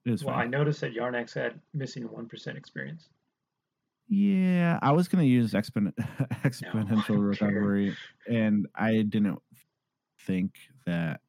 it 0.05 0.11
was 0.11 0.25
Well, 0.25 0.35
I 0.35 0.47
noticed 0.47 0.81
that 0.83 0.95
Yarnex 0.95 1.35
had 1.35 1.61
missing 1.73 2.05
one 2.05 2.27
percent 2.27 2.59
experience. 2.59 3.09
Yeah, 4.09 4.79
I 4.83 4.93
was 4.93 5.09
gonna 5.09 5.25
use 5.25 5.53
expon- 5.53 5.95
exponential 6.45 7.05
care. 7.07 7.19
recovery, 7.19 7.97
and 8.29 8.67
I 8.75 9.03
didn't 9.03 9.39
think 10.21 10.55
that. 10.87 11.21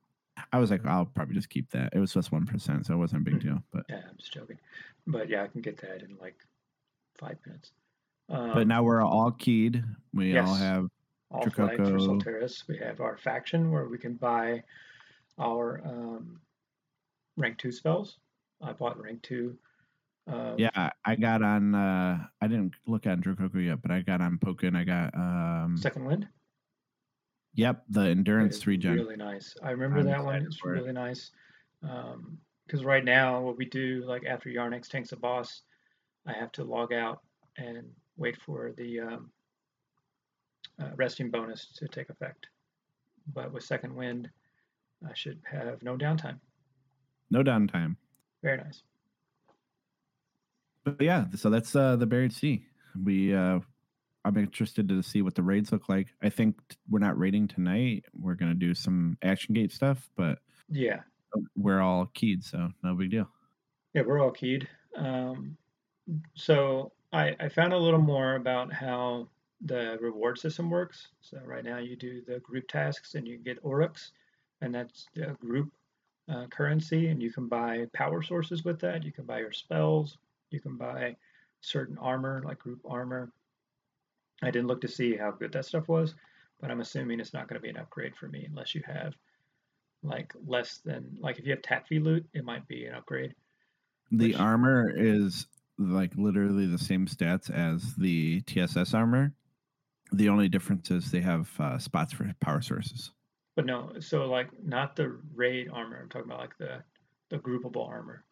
I 0.51 0.59
was 0.59 0.69
like, 0.69 0.85
I'll 0.85 1.05
probably 1.05 1.33
just 1.35 1.49
keep 1.49 1.69
that. 1.71 1.93
It 1.93 1.99
was 1.99 2.13
just 2.13 2.31
one 2.31 2.45
percent, 2.45 2.85
so 2.85 2.93
it 2.93 2.97
wasn't 2.97 3.21
a 3.21 3.31
big 3.31 3.35
Mhm. 3.35 3.41
deal. 3.43 3.63
But 3.71 3.85
Yeah, 3.89 4.01
I'm 4.09 4.17
just 4.17 4.33
joking. 4.33 4.59
But 5.07 5.29
yeah, 5.29 5.43
I 5.43 5.47
can 5.47 5.61
get 5.61 5.77
that 5.81 6.01
in 6.03 6.17
like 6.19 6.35
five 7.17 7.37
minutes. 7.45 7.71
Um, 8.27 8.51
but 8.53 8.67
now 8.67 8.83
we're 8.83 9.01
all 9.01 9.31
keyed. 9.31 9.81
We 10.13 10.37
all 10.37 10.53
have 10.53 10.87
all 11.31 11.49
flags 11.49 11.77
for 11.77 11.83
Tricoco. 11.85 12.21
Solteris. 12.21 12.67
We 12.67 12.77
have 12.79 12.99
our 12.99 13.17
faction 13.17 13.71
where 13.71 13.87
we 13.87 13.97
can 13.97 14.15
buy 14.15 14.63
our 15.39 15.81
um, 15.85 16.41
rank 17.37 17.57
two 17.57 17.71
spells. 17.71 18.17
I 18.61 18.73
bought 18.73 18.99
rank 19.01 19.21
two. 19.21 19.57
Um, 20.27 20.55
yeah. 20.57 20.89
I 21.05 21.15
got 21.15 21.41
on. 21.43 21.75
uh 21.75 22.17
I 22.41 22.47
didn't 22.47 22.73
look 22.87 23.05
at 23.05 23.19
Drukoku 23.21 23.65
yet, 23.65 23.81
but 23.81 23.91
I 23.91 24.01
got 24.01 24.21
on 24.21 24.37
Pokin. 24.37 24.75
I 24.75 24.83
got 24.83 25.13
um. 25.15 25.77
Second 25.77 26.05
wind. 26.05 26.27
Yep, 27.55 27.83
the 27.89 28.01
endurance 28.01 28.65
regen. 28.67 28.95
Really 28.95 29.15
nice. 29.15 29.55
I 29.63 29.71
remember 29.71 29.99
I'm 29.99 30.05
that 30.07 30.23
one. 30.23 30.43
It's 30.43 30.57
for 30.57 30.75
it. 30.75 30.79
really 30.79 30.91
nice. 30.91 31.31
Because 31.81 32.83
right 32.83 33.05
now, 33.05 33.39
what 33.39 33.57
we 33.57 33.65
do, 33.65 34.03
like 34.05 34.25
after 34.25 34.49
Yarnex 34.49 34.89
tanks 34.89 35.13
a 35.13 35.15
boss, 35.15 35.61
I 36.27 36.33
have 36.33 36.51
to 36.53 36.63
log 36.65 36.91
out 36.91 37.21
and 37.57 37.85
wait 38.17 38.35
for 38.41 38.73
the 38.75 38.99
um, 38.99 39.31
uh, 40.81 40.89
resting 40.95 41.31
bonus 41.31 41.67
to 41.77 41.87
take 41.87 42.09
effect. 42.09 42.47
But 43.33 43.53
with 43.53 43.63
second 43.63 43.95
wind, 43.95 44.29
I 45.07 45.13
should 45.13 45.39
have 45.49 45.81
no 45.81 45.95
downtime. 45.95 46.39
No 47.31 47.41
downtime. 47.43 47.95
Very 48.43 48.57
nice. 48.57 48.83
But 50.85 51.01
yeah, 51.01 51.25
so 51.35 51.49
that's 51.49 51.75
uh 51.75 51.95
the 51.95 52.05
buried 52.05 52.31
sea. 52.31 52.67
We 53.03 53.33
uh 53.33 53.59
I'm 54.23 54.37
interested 54.37 54.87
to 54.89 55.03
see 55.03 55.21
what 55.21 55.35
the 55.35 55.43
raids 55.43 55.71
look 55.71 55.89
like. 55.89 56.09
I 56.21 56.29
think 56.29 56.57
we're 56.89 56.99
not 56.99 57.17
raiding 57.17 57.47
tonight. 57.47 58.05
We're 58.13 58.35
gonna 58.35 58.55
do 58.55 58.73
some 58.75 59.17
action 59.23 59.53
gate 59.55 59.71
stuff, 59.71 60.09
but 60.15 60.39
Yeah. 60.69 61.03
we're 61.55 61.81
all 61.81 62.07
keyed, 62.07 62.43
so 62.43 62.71
no 62.83 62.95
big 62.95 63.11
deal. 63.11 63.29
Yeah, 63.93 64.03
we're 64.03 64.19
all 64.21 64.31
keyed. 64.31 64.69
Um, 64.95 65.57
so 66.35 66.93
I, 67.13 67.35
I 67.39 67.49
found 67.49 67.73
a 67.73 67.77
little 67.77 68.01
more 68.01 68.35
about 68.35 68.73
how 68.73 69.29
the 69.61 69.97
reward 70.01 70.37
system 70.39 70.69
works. 70.69 71.09
So 71.21 71.39
right 71.45 71.63
now 71.65 71.77
you 71.79 71.95
do 71.95 72.21
the 72.21 72.39
group 72.41 72.67
tasks 72.67 73.15
and 73.15 73.27
you 73.27 73.37
get 73.37 73.61
Orux, 73.63 74.11
and 74.61 74.75
that's 74.75 75.07
the 75.15 75.35
group 75.39 75.73
uh, 76.29 76.47
currency, 76.47 77.07
and 77.09 77.21
you 77.23 77.31
can 77.31 77.47
buy 77.47 77.87
power 77.93 78.21
sources 78.23 78.63
with 78.65 78.79
that. 78.81 79.03
You 79.03 79.11
can 79.13 79.25
buy 79.25 79.39
your 79.39 79.51
spells. 79.53 80.17
You 80.51 80.59
can 80.59 80.77
buy 80.77 81.15
certain 81.61 81.97
armor, 81.97 82.41
like 82.45 82.59
group 82.59 82.81
armor. 82.87 83.31
I 84.41 84.51
didn't 84.51 84.67
look 84.67 84.81
to 84.81 84.87
see 84.87 85.15
how 85.15 85.31
good 85.31 85.51
that 85.53 85.65
stuff 85.65 85.87
was, 85.87 86.15
but 86.59 86.69
I'm 86.71 86.81
assuming 86.81 87.19
it's 87.19 87.33
not 87.33 87.47
going 87.47 87.59
to 87.59 87.63
be 87.63 87.69
an 87.69 87.77
upgrade 87.77 88.15
for 88.15 88.27
me 88.27 88.45
unless 88.47 88.75
you 88.75 88.81
have 88.85 89.15
like 90.03 90.33
less 90.45 90.79
than 90.85 91.17
like 91.19 91.39
if 91.39 91.45
you 91.45 91.51
have 91.51 91.61
Tacvi 91.61 92.03
loot, 92.03 92.25
it 92.33 92.45
might 92.45 92.67
be 92.67 92.85
an 92.85 92.95
upgrade. 92.95 93.33
The 94.11 94.27
Which- 94.27 94.37
armor 94.39 94.91
is 94.95 95.47
like 95.77 96.11
literally 96.15 96.67
the 96.67 96.77
same 96.77 97.05
stats 97.05 97.49
as 97.49 97.95
the 97.95 98.41
TSS 98.41 98.93
armor. 98.93 99.33
The 100.13 100.29
only 100.29 100.47
difference 100.47 100.91
is 100.91 101.11
they 101.11 101.21
have 101.21 101.49
uh, 101.59 101.77
spots 101.79 102.13
for 102.13 102.31
power 102.39 102.61
sources. 102.61 103.11
But 103.55 103.65
no, 103.65 103.91
so 103.99 104.25
like 104.25 104.49
not 104.63 104.95
the 104.95 105.17
raid 105.33 105.69
armor. 105.73 105.99
I'm 106.01 106.09
talking 106.09 106.29
about 106.29 106.39
like 106.39 106.57
the 106.57 106.83
the 107.29 107.39
groupable 107.39 107.87
armor. 107.87 108.23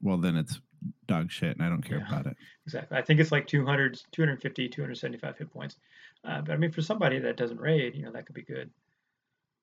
Well, 0.00 0.16
then 0.16 0.36
it's 0.36 0.60
dog 1.06 1.30
shit, 1.30 1.56
and 1.56 1.64
I 1.64 1.68
don't 1.68 1.82
care 1.82 1.98
Yeah. 1.98 2.08
about 2.08 2.26
it. 2.26 2.36
Exactly. 2.66 2.96
I 2.98 3.02
think 3.02 3.20
it's 3.20 3.32
like 3.32 3.46
200, 3.46 4.00
250, 4.12 4.68
275 4.68 5.38
hit 5.38 5.50
points. 5.52 5.76
Uh, 6.24 6.42
but 6.42 6.52
I 6.52 6.56
mean, 6.56 6.70
for 6.72 6.82
somebody 6.82 7.18
that 7.20 7.36
doesn't 7.36 7.60
raid, 7.60 7.94
you 7.94 8.02
know, 8.02 8.12
that 8.12 8.26
could 8.26 8.34
be 8.34 8.42
good. 8.42 8.70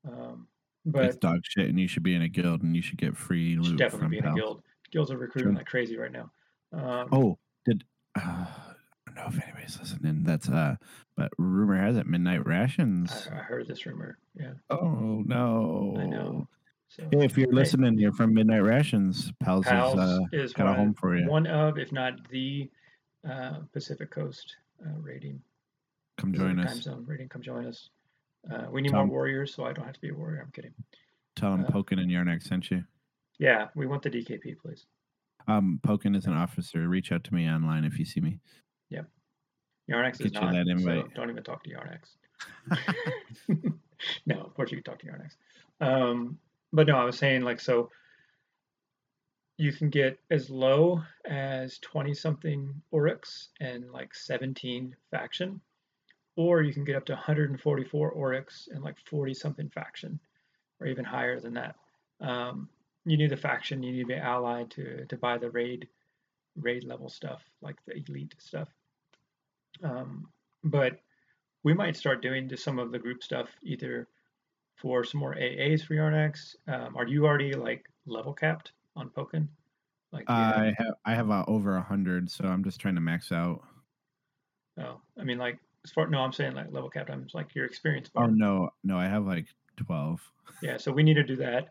Um, 0.08 0.48
it's 0.86 1.18
but 1.18 1.20
dog 1.22 1.42
shit, 1.44 1.70
and 1.70 1.80
you 1.80 1.88
should 1.88 2.04
be 2.04 2.16
in 2.16 2.22
a 2.22 2.30
guild, 2.30 2.62
and 2.64 2.76
you 2.76 2.82
should 2.82 2.98
get 2.98 3.18
free 3.18 3.50
you 3.50 3.64
should 3.64 3.72
loot 3.72 3.78
definitely 3.78 4.10
be 4.10 4.18
in 4.20 4.26
a 4.26 4.36
guild. 4.36 4.62
Guilds 4.92 5.12
are 5.12 5.18
recruiting 5.18 5.52
True. 5.52 5.58
like 5.58 5.66
crazy 5.68 5.98
right 5.98 6.12
now. 6.12 6.32
Um, 6.72 7.10
Oh, 7.12 7.40
did 7.66 7.84
uh, 8.16 8.46
I 8.48 8.74
don't 9.08 9.16
know 9.16 9.26
if 9.28 9.42
anybody's 9.44 9.80
listening. 9.80 10.24
That's 10.24 10.48
uh, 10.48 10.76
but 11.18 11.32
rumor 11.38 11.78
has 11.78 11.98
it 11.98 12.06
midnight 12.06 12.46
rations. 12.46 13.28
I, 13.32 13.36
I 13.40 13.42
heard 13.42 13.68
this 13.68 13.86
rumor. 13.86 14.20
Yeah, 14.36 14.54
Oh 14.70 15.24
no! 15.26 15.96
I 15.98 16.06
know. 16.06 16.48
So 16.96 17.04
Hey, 17.12 17.26
if 17.26 17.38
you're 17.38 17.52
listening, 17.52 18.00
you're 18.00 18.14
from 18.14 18.34
Midnight 18.34 18.64
Rations. 18.64 19.30
Pals, 19.44 19.66
Pals 19.66 19.96
is 19.96 20.00
uh, 20.00 20.20
is 20.32 20.54
got 20.54 20.68
a 20.68 20.74
home 20.74 20.94
for 20.94 21.18
you. 21.18 21.28
one 21.28 21.46
of, 21.46 21.78
if 21.78 21.92
not 21.92 22.14
the 22.30 22.70
uh, 23.30 23.60
Pacific 23.74 24.10
Coast 24.12 24.56
uh, 24.82 24.98
rating. 25.02 25.42
come 26.18 26.32
Pacific 26.32 26.60
us. 26.60 26.72
Time 26.72 26.82
zone 26.82 27.06
rating. 27.06 27.28
Come 27.28 27.42
join 27.42 27.66
us. 27.66 27.90
Uh, 28.50 28.68
we 28.72 28.82
need 28.82 28.92
Tom. 28.92 29.08
more 29.08 29.18
warriors, 29.18 29.54
so 29.54 29.66
I 29.66 29.74
don't 29.74 29.84
have 29.84 29.96
to 29.96 30.00
be 30.00 30.10
a 30.10 30.14
warrior. 30.14 30.42
I'm 30.42 30.52
kidding. 30.54 30.74
Tell 31.36 31.52
them 31.52 31.66
uh, 31.66 31.70
Pokin 31.70 32.00
and 32.00 32.10
Yarnak 32.10 32.42
sent 32.42 32.72
you. 32.72 32.86
Yeah, 33.40 33.68
we 33.76 33.88
want 33.88 34.02
the 34.02 34.10
DKP, 34.10 34.58
please. 34.58 34.86
Um, 35.50 35.82
Pokin 35.86 36.16
is 36.16 36.28
an 36.28 36.34
officer. 36.34 36.88
Reach 36.88 37.12
out 37.12 37.26
to 37.26 37.34
me 37.34 37.50
online 37.50 37.84
if 37.84 38.00
you 38.00 38.06
see 38.06 38.22
me. 38.22 38.40
Yep. 38.90 39.06
Yarnex 39.92 40.22
is 40.22 40.32
Get 40.32 40.42
not. 40.42 40.54
that 40.54 40.80
so 40.82 41.10
don't 41.14 41.30
even 41.30 41.44
talk 41.44 41.62
to 41.66 41.70
Yarnex. 41.70 42.94
no, 44.26 44.40
of 44.40 44.54
course 44.54 44.72
you 44.72 44.82
can 44.82 44.84
talk 44.84 45.00
to 45.00 45.08
Yarnex. 45.08 45.36
Um, 45.82 46.38
but 46.76 46.88
no, 46.88 46.98
I 46.98 47.06
was 47.06 47.18
saying 47.18 47.42
like 47.42 47.60
so. 47.60 47.90
You 49.58 49.72
can 49.72 49.90
get 49.90 50.20
as 50.30 50.50
low 50.50 51.02
as 51.24 51.80
twenty 51.80 52.14
something 52.14 52.82
Orux 52.94 53.48
and 53.62 53.90
like 53.92 54.14
seventeen 54.14 54.96
faction, 55.10 55.62
or 56.36 56.62
you 56.62 56.74
can 56.74 56.84
get 56.84 56.98
up 56.98 57.06
to 57.06 57.14
144 57.14 58.14
Orux 58.14 58.68
and 58.70 58.84
like 58.84 58.98
40 59.10 59.34
something 59.34 59.70
faction, 59.70 60.20
or 60.82 60.88
even 60.88 61.06
higher 61.06 61.40
than 61.40 61.54
that. 61.54 61.76
Um, 62.20 62.68
you 63.06 63.16
need 63.16 63.30
the 63.30 63.38
faction. 63.38 63.82
You 63.82 63.94
need 63.94 64.02
to 64.02 64.08
be 64.08 64.16
allied 64.16 64.72
to 64.72 65.06
to 65.06 65.18
buy 65.18 65.38
the 65.38 65.50
raid 65.50 65.88
raid 66.58 66.84
level 66.84 67.08
stuff 67.08 67.42
like 67.62 67.78
the 67.86 67.96
elite 67.96 68.36
stuff. 68.40 68.68
Um, 69.82 70.28
but 70.66 71.00
we 71.64 71.74
might 71.74 71.96
start 71.96 72.22
doing 72.22 72.50
just 72.50 72.64
some 72.64 72.80
of 72.80 72.92
the 72.92 73.00
group 73.00 73.24
stuff 73.24 73.48
either 73.64 74.08
for 74.76 75.04
some 75.04 75.20
more 75.20 75.36
AAs 75.36 75.84
for 75.86 75.96
Yarnex. 75.96 76.56
Um, 76.68 76.96
are 76.96 77.08
you 77.08 77.26
already 77.26 77.54
like 77.54 77.86
level 78.06 78.34
capped 78.34 78.72
on 78.96 79.10
Pokin? 79.10 79.48
Like, 80.12 80.30
I 80.30 80.74
have 80.78 80.96
I 81.06 81.14
have 81.14 81.30
uh, 81.30 81.44
over 81.48 81.76
a 81.76 81.82
hundred, 81.82 82.30
so 82.32 82.46
I'm 82.46 82.64
just 82.64 82.80
trying 82.80 82.96
to 82.96 83.02
max 83.02 83.32
out. 83.32 83.62
Oh, 84.80 85.02
I 85.20 85.24
mean, 85.24 85.38
like 85.38 85.60
as 85.84 85.92
far 85.92 86.08
no, 86.08 86.20
I'm 86.20 86.32
saying 86.32 86.54
like 86.54 86.72
level 86.72 86.90
cap 86.90 87.08
times, 87.08 87.34
like 87.34 87.54
your 87.54 87.66
experience 87.66 88.10
Bar. 88.10 88.26
Oh 88.26 88.28
no, 88.28 88.70
no, 88.84 88.98
I 88.98 89.08
have 89.08 89.26
like 89.26 89.48
twelve. 89.78 90.22
Yeah, 90.62 90.78
so 90.78 90.92
we 90.92 91.04
need 91.04 91.16
to 91.16 91.24
do 91.24 91.36
that 91.38 91.70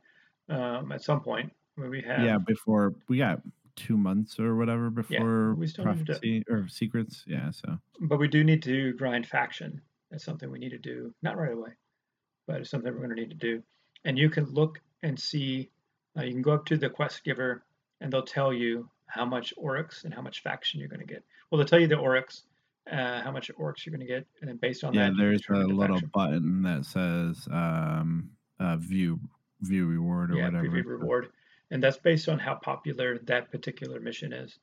um, 0.48 0.92
at 0.92 1.02
some 1.02 1.20
point 1.20 1.52
when 1.76 1.90
we 1.90 2.02
have. 2.02 2.20
Yeah, 2.20 2.38
before 2.38 2.94
we 3.08 3.18
got 3.18 3.40
two 3.76 3.96
months 3.96 4.38
or 4.38 4.56
whatever 4.56 4.90
before 4.90 5.54
we 5.54 5.66
still 5.66 5.84
need 5.86 5.98
to 5.98 6.04
do 6.04 6.12
prophecy 6.12 6.44
or 6.48 6.68
secrets. 6.68 7.24
Yeah, 7.26 7.50
so 7.50 7.78
But 8.00 8.18
we 8.18 8.28
do 8.28 8.44
need 8.44 8.62
to 8.64 8.92
grind 8.94 9.26
faction. 9.26 9.80
That's 10.10 10.24
something 10.24 10.50
we 10.50 10.58
need 10.58 10.70
to 10.70 10.78
do, 10.78 11.14
not 11.22 11.36
right 11.36 11.52
away, 11.52 11.70
but 12.46 12.60
it's 12.60 12.70
something 12.70 12.92
we're 12.92 12.98
going 12.98 13.14
to 13.14 13.20
need 13.20 13.30
to 13.30 13.36
do. 13.36 13.62
And 14.04 14.18
you 14.18 14.30
can 14.30 14.44
look 14.46 14.80
and 15.02 15.18
see. 15.18 15.70
Uh, 16.16 16.22
you 16.22 16.32
can 16.32 16.42
go 16.42 16.52
up 16.52 16.66
to 16.66 16.76
the 16.76 16.90
quest 16.90 17.24
giver, 17.24 17.64
and 18.00 18.12
they'll 18.12 18.22
tell 18.22 18.52
you 18.52 18.88
how 19.06 19.24
much 19.24 19.54
orux 19.56 20.04
and 20.04 20.12
how 20.12 20.22
much 20.22 20.42
faction 20.42 20.80
you're 20.80 20.88
going 20.88 21.00
to 21.00 21.06
get. 21.06 21.22
Well, 21.50 21.58
they'll 21.58 21.66
tell 21.66 21.80
you 21.80 21.88
the 21.88 21.96
orux, 21.96 22.42
uh, 22.90 23.22
how 23.22 23.30
much 23.30 23.50
orux 23.58 23.84
you're 23.84 23.96
going 23.96 24.06
to 24.06 24.12
get, 24.12 24.26
and 24.40 24.48
then 24.48 24.56
based 24.56 24.84
on 24.84 24.94
yeah, 24.94 25.08
that, 25.08 25.16
there's 25.18 25.42
a 25.48 25.52
the 25.52 25.66
little 25.66 25.96
faction. 25.96 26.10
button 26.12 26.62
that 26.62 26.84
says 26.84 27.48
um 27.52 28.30
uh 28.60 28.76
view 28.76 29.18
view 29.62 29.86
reward 29.86 30.32
or 30.32 30.36
yeah, 30.36 30.44
whatever. 30.46 30.68
preview 30.68 30.84
reward, 30.84 31.28
and 31.70 31.82
that's 31.82 31.96
based 31.96 32.28
on 32.28 32.38
how 32.38 32.54
popular 32.54 33.18
that 33.24 33.50
particular 33.50 34.00
mission 34.00 34.32
is. 34.32 34.58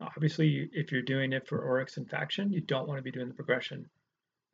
Obviously, 0.00 0.68
if 0.72 0.92
you're 0.92 1.02
doing 1.02 1.32
it 1.32 1.46
for 1.48 1.58
Orux 1.58 1.96
and 1.96 2.08
faction, 2.08 2.52
you 2.52 2.60
don't 2.60 2.86
want 2.86 2.98
to 2.98 3.02
be 3.02 3.10
doing 3.10 3.28
the 3.28 3.34
progression. 3.34 3.88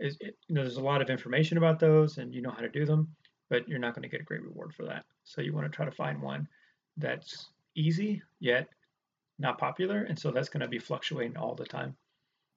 Is 0.02 0.16
it, 0.20 0.36
you 0.48 0.54
know, 0.54 0.62
there's 0.62 0.76
a 0.76 0.82
lot 0.82 1.00
of 1.00 1.08
information 1.10 1.58
about 1.58 1.78
those, 1.78 2.18
and 2.18 2.34
you 2.34 2.42
know 2.42 2.50
how 2.50 2.60
to 2.60 2.68
do 2.68 2.84
them, 2.84 3.08
but 3.48 3.68
you're 3.68 3.78
not 3.78 3.94
going 3.94 4.02
to 4.02 4.08
get 4.08 4.20
a 4.20 4.24
great 4.24 4.42
reward 4.42 4.74
for 4.74 4.84
that. 4.84 5.04
So 5.24 5.40
you 5.40 5.54
want 5.54 5.70
to 5.70 5.74
try 5.74 5.84
to 5.84 5.92
find 5.92 6.20
one 6.20 6.48
that's 6.96 7.48
easy 7.74 8.22
yet 8.40 8.68
not 9.38 9.58
popular, 9.58 10.02
and 10.02 10.18
so 10.18 10.30
that's 10.30 10.48
going 10.48 10.60
to 10.60 10.68
be 10.68 10.78
fluctuating 10.78 11.36
all 11.36 11.54
the 11.54 11.64
time. 11.64 11.96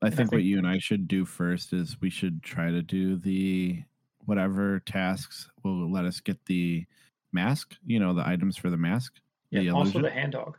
I 0.02 0.08
I 0.08 0.10
think 0.10 0.32
what 0.32 0.44
you 0.44 0.58
and 0.58 0.68
I 0.68 0.78
should 0.78 1.08
do 1.08 1.26
first 1.26 1.74
is 1.74 2.02
we 2.02 2.10
should 2.10 2.44
try 2.44 2.70
to 2.70 2.82
do 2.82 3.16
the 3.16 3.84
whatever 4.26 4.80
tasks 4.82 5.50
will 5.64 5.92
let 5.92 6.06
us 6.06 6.20
get 6.20 6.44
the 6.46 6.86
mask, 7.32 7.76
you 7.86 8.00
know, 8.00 8.14
the 8.14 8.28
items 8.28 8.58
for 8.58 8.70
the 8.70 8.78
mask, 8.78 9.20
Yeah. 9.52 9.62
the 9.62 9.70
also, 9.72 10.02
the 10.02 10.10
hand 10.10 10.34
dog. 10.34 10.58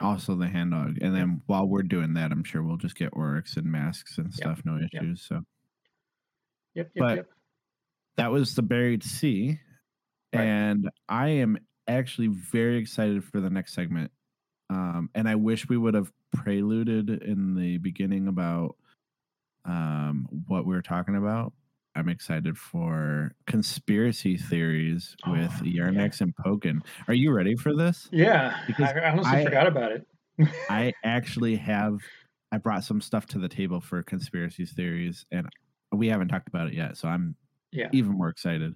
Also 0.00 0.34
the 0.34 0.48
hand 0.48 0.70
dog. 0.72 0.98
And 1.02 1.14
then 1.14 1.42
while 1.46 1.66
we're 1.66 1.82
doing 1.82 2.14
that, 2.14 2.32
I'm 2.32 2.44
sure 2.44 2.62
we'll 2.62 2.76
just 2.76 2.96
get 2.96 3.12
orux 3.12 3.56
and 3.56 3.66
masks 3.66 4.18
and 4.18 4.32
stuff, 4.32 4.62
no 4.64 4.78
issues. 4.78 5.22
So 5.22 5.42
Yep. 6.74 6.90
Yep. 6.94 7.04
But- 7.04 7.16
yep. 7.16 7.30
that 8.16 8.30
was 8.30 8.54
the 8.54 8.62
buried 8.62 9.02
sea. 9.02 9.60
Right. 10.32 10.44
And 10.44 10.90
I 11.08 11.28
am 11.28 11.58
actually 11.88 12.28
very 12.28 12.78
excited 12.78 13.24
for 13.24 13.40
the 13.40 13.50
next 13.50 13.74
segment. 13.74 14.12
Um, 14.70 15.10
and 15.14 15.28
I 15.28 15.34
wish 15.34 15.68
we 15.68 15.76
would 15.76 15.94
have 15.94 16.12
preluded 16.32 17.10
in 17.10 17.56
the 17.56 17.78
beginning 17.78 18.28
about 18.28 18.76
um, 19.64 20.28
what 20.46 20.64
we 20.64 20.74
were 20.74 20.82
talking 20.82 21.16
about. 21.16 21.52
I'm 21.96 22.08
excited 22.08 22.56
for 22.56 23.32
conspiracy 23.46 24.36
theories 24.36 25.16
with 25.26 25.50
Oh, 25.60 25.64
yeah. 25.64 25.82
Yarnex 25.84 26.20
and 26.20 26.34
Pokin. 26.36 26.80
Are 27.08 27.14
you 27.14 27.32
ready 27.32 27.56
for 27.56 27.74
this? 27.74 28.08
Yeah. 28.12 28.56
because 28.66 28.90
I, 28.94 29.00
honestly 29.10 29.38
I- 29.38 29.44
forgot 29.44 29.66
about 29.66 29.92
it. 29.92 30.06
I 30.70 30.92
actually 31.04 31.56
have 31.56 31.98
I 32.52 32.58
brought 32.58 32.82
some 32.84 33.00
stuff 33.00 33.26
to 33.26 33.38
the 33.38 33.48
table 33.48 33.80
for 33.80 34.02
conspiracy 34.02 34.64
theories 34.64 35.26
and 35.30 35.48
we 35.92 36.08
haven't 36.08 36.28
talked 36.28 36.48
about 36.48 36.68
it 36.68 36.74
yet, 36.74 36.96
so 36.96 37.08
I'm 37.08 37.34
Yeah. 37.72 37.88
even 37.92 38.12
more 38.12 38.28
excited. 38.28 38.74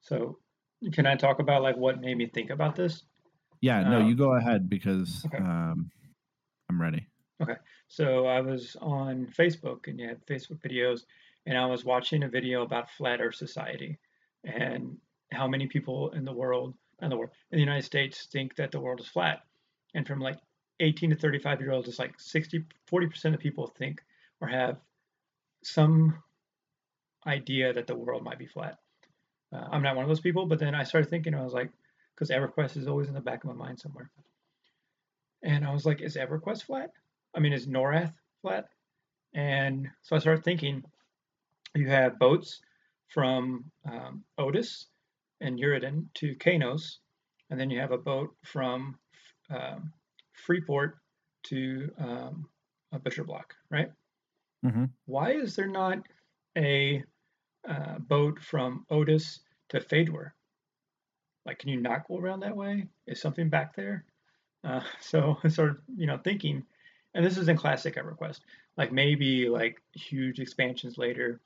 So, 0.00 0.38
can 0.92 1.06
I 1.06 1.14
talk 1.14 1.38
about 1.38 1.62
like 1.62 1.76
what 1.76 2.00
made 2.00 2.16
me 2.16 2.26
think 2.26 2.50
about 2.50 2.74
this? 2.76 3.04
Yeah, 3.60 3.82
no, 3.84 4.00
Um, 4.00 4.08
you 4.08 4.14
go 4.16 4.34
ahead 4.36 4.68
because 4.68 5.24
okay. 5.26 5.38
um, 5.38 5.90
I'm 6.68 6.80
ready. 6.80 7.06
Okay, 7.42 7.54
so 7.88 8.26
I 8.26 8.40
was 8.40 8.76
on 8.80 9.26
Facebook 9.26 9.86
and 9.88 9.98
you 9.98 10.08
had 10.08 10.24
Facebook 10.26 10.60
videos, 10.60 11.02
and 11.46 11.58
I 11.58 11.66
was 11.66 11.84
watching 11.84 12.22
a 12.22 12.28
video 12.28 12.62
about 12.62 12.90
Flat 12.90 13.20
Earth 13.20 13.34
Society 13.34 13.98
and 14.44 14.98
how 15.30 15.46
many 15.46 15.66
people 15.66 16.10
in 16.10 16.24
the 16.24 16.32
world, 16.32 16.74
in 17.02 17.10
the 17.10 17.16
world, 17.16 17.30
in 17.50 17.56
the 17.56 17.64
United 17.64 17.84
States 17.84 18.26
think 18.30 18.56
that 18.56 18.70
the 18.70 18.80
world 18.80 19.00
is 19.00 19.06
flat. 19.06 19.40
And 19.94 20.06
from 20.06 20.20
like 20.20 20.38
18 20.80 21.10
to 21.10 21.16
35 21.16 21.60
year 21.60 21.72
olds, 21.72 21.88
it's 21.88 21.98
like 21.98 22.18
60, 22.18 22.64
40% 22.90 23.34
of 23.34 23.40
people 23.40 23.66
think 23.66 24.02
or 24.40 24.48
have 24.48 24.78
some 25.62 26.22
idea 27.26 27.72
that 27.72 27.86
the 27.86 27.94
world 27.94 28.22
might 28.22 28.38
be 28.38 28.46
flat. 28.46 28.78
Uh, 29.52 29.64
I'm 29.70 29.82
not 29.82 29.96
one 29.96 30.04
of 30.04 30.08
those 30.08 30.20
people, 30.20 30.46
but 30.46 30.58
then 30.58 30.74
I 30.74 30.84
started 30.84 31.10
thinking, 31.10 31.34
I 31.34 31.42
was 31.42 31.52
like, 31.52 31.70
because 32.14 32.30
EverQuest 32.30 32.76
is 32.76 32.86
always 32.86 33.08
in 33.08 33.14
the 33.14 33.20
back 33.20 33.44
of 33.44 33.50
my 33.50 33.66
mind 33.66 33.78
somewhere. 33.78 34.10
And 35.42 35.64
I 35.64 35.72
was 35.72 35.84
like, 35.84 36.00
is 36.00 36.16
EverQuest 36.16 36.64
flat? 36.64 36.90
I 37.34 37.40
mean, 37.40 37.52
is 37.52 37.66
Norrath 37.66 38.12
flat? 38.40 38.68
And 39.32 39.88
so 40.02 40.16
I 40.16 40.20
started 40.20 40.44
thinking, 40.44 40.84
you 41.74 41.88
have 41.88 42.18
boats 42.18 42.60
from 43.08 43.70
um, 43.84 44.24
Odus 44.38 44.86
and 45.40 45.58
Erudin 45.58 46.08
to 46.14 46.34
Qeynos, 46.36 46.98
and 47.50 47.58
then 47.58 47.70
you 47.70 47.80
have 47.80 47.92
a 47.92 47.98
boat 47.98 48.34
from 48.44 48.98
um, 49.50 49.92
Freeport 50.32 50.98
to 51.44 51.90
um, 51.98 52.48
Butcher 53.02 53.24
Block, 53.24 53.54
right? 53.70 53.90
Mhm. 54.64 54.90
Why 55.06 55.32
is 55.32 55.56
there 55.56 55.68
not 55.68 55.98
a 56.56 57.04
uh, 57.68 57.98
boat 57.98 58.40
from 58.40 58.86
Odus 58.90 59.40
to 59.70 59.80
Faydwer? 59.80 60.32
Like, 61.46 61.58
can 61.58 61.68
you 61.68 61.80
not 61.80 62.06
go 62.08 62.18
around 62.18 62.40
that 62.40 62.56
way? 62.56 62.88
Is 63.06 63.20
something 63.20 63.48
back 63.48 63.74
there? 63.76 64.04
Uh, 64.62 64.82
so 65.00 65.36
I 65.44 65.48
started, 65.48 65.76
you 65.96 66.06
know, 66.06 66.18
thinking, 66.18 66.64
and 67.14 67.24
this 67.24 67.38
is 67.38 67.48
in 67.48 67.56
classic 67.56 67.96
EverQuest. 67.96 68.40
Like 68.76 68.92
maybe 68.92 69.48
like 69.48 69.80
huge 69.92 70.40
expansions 70.40 70.98
later, 70.98 71.40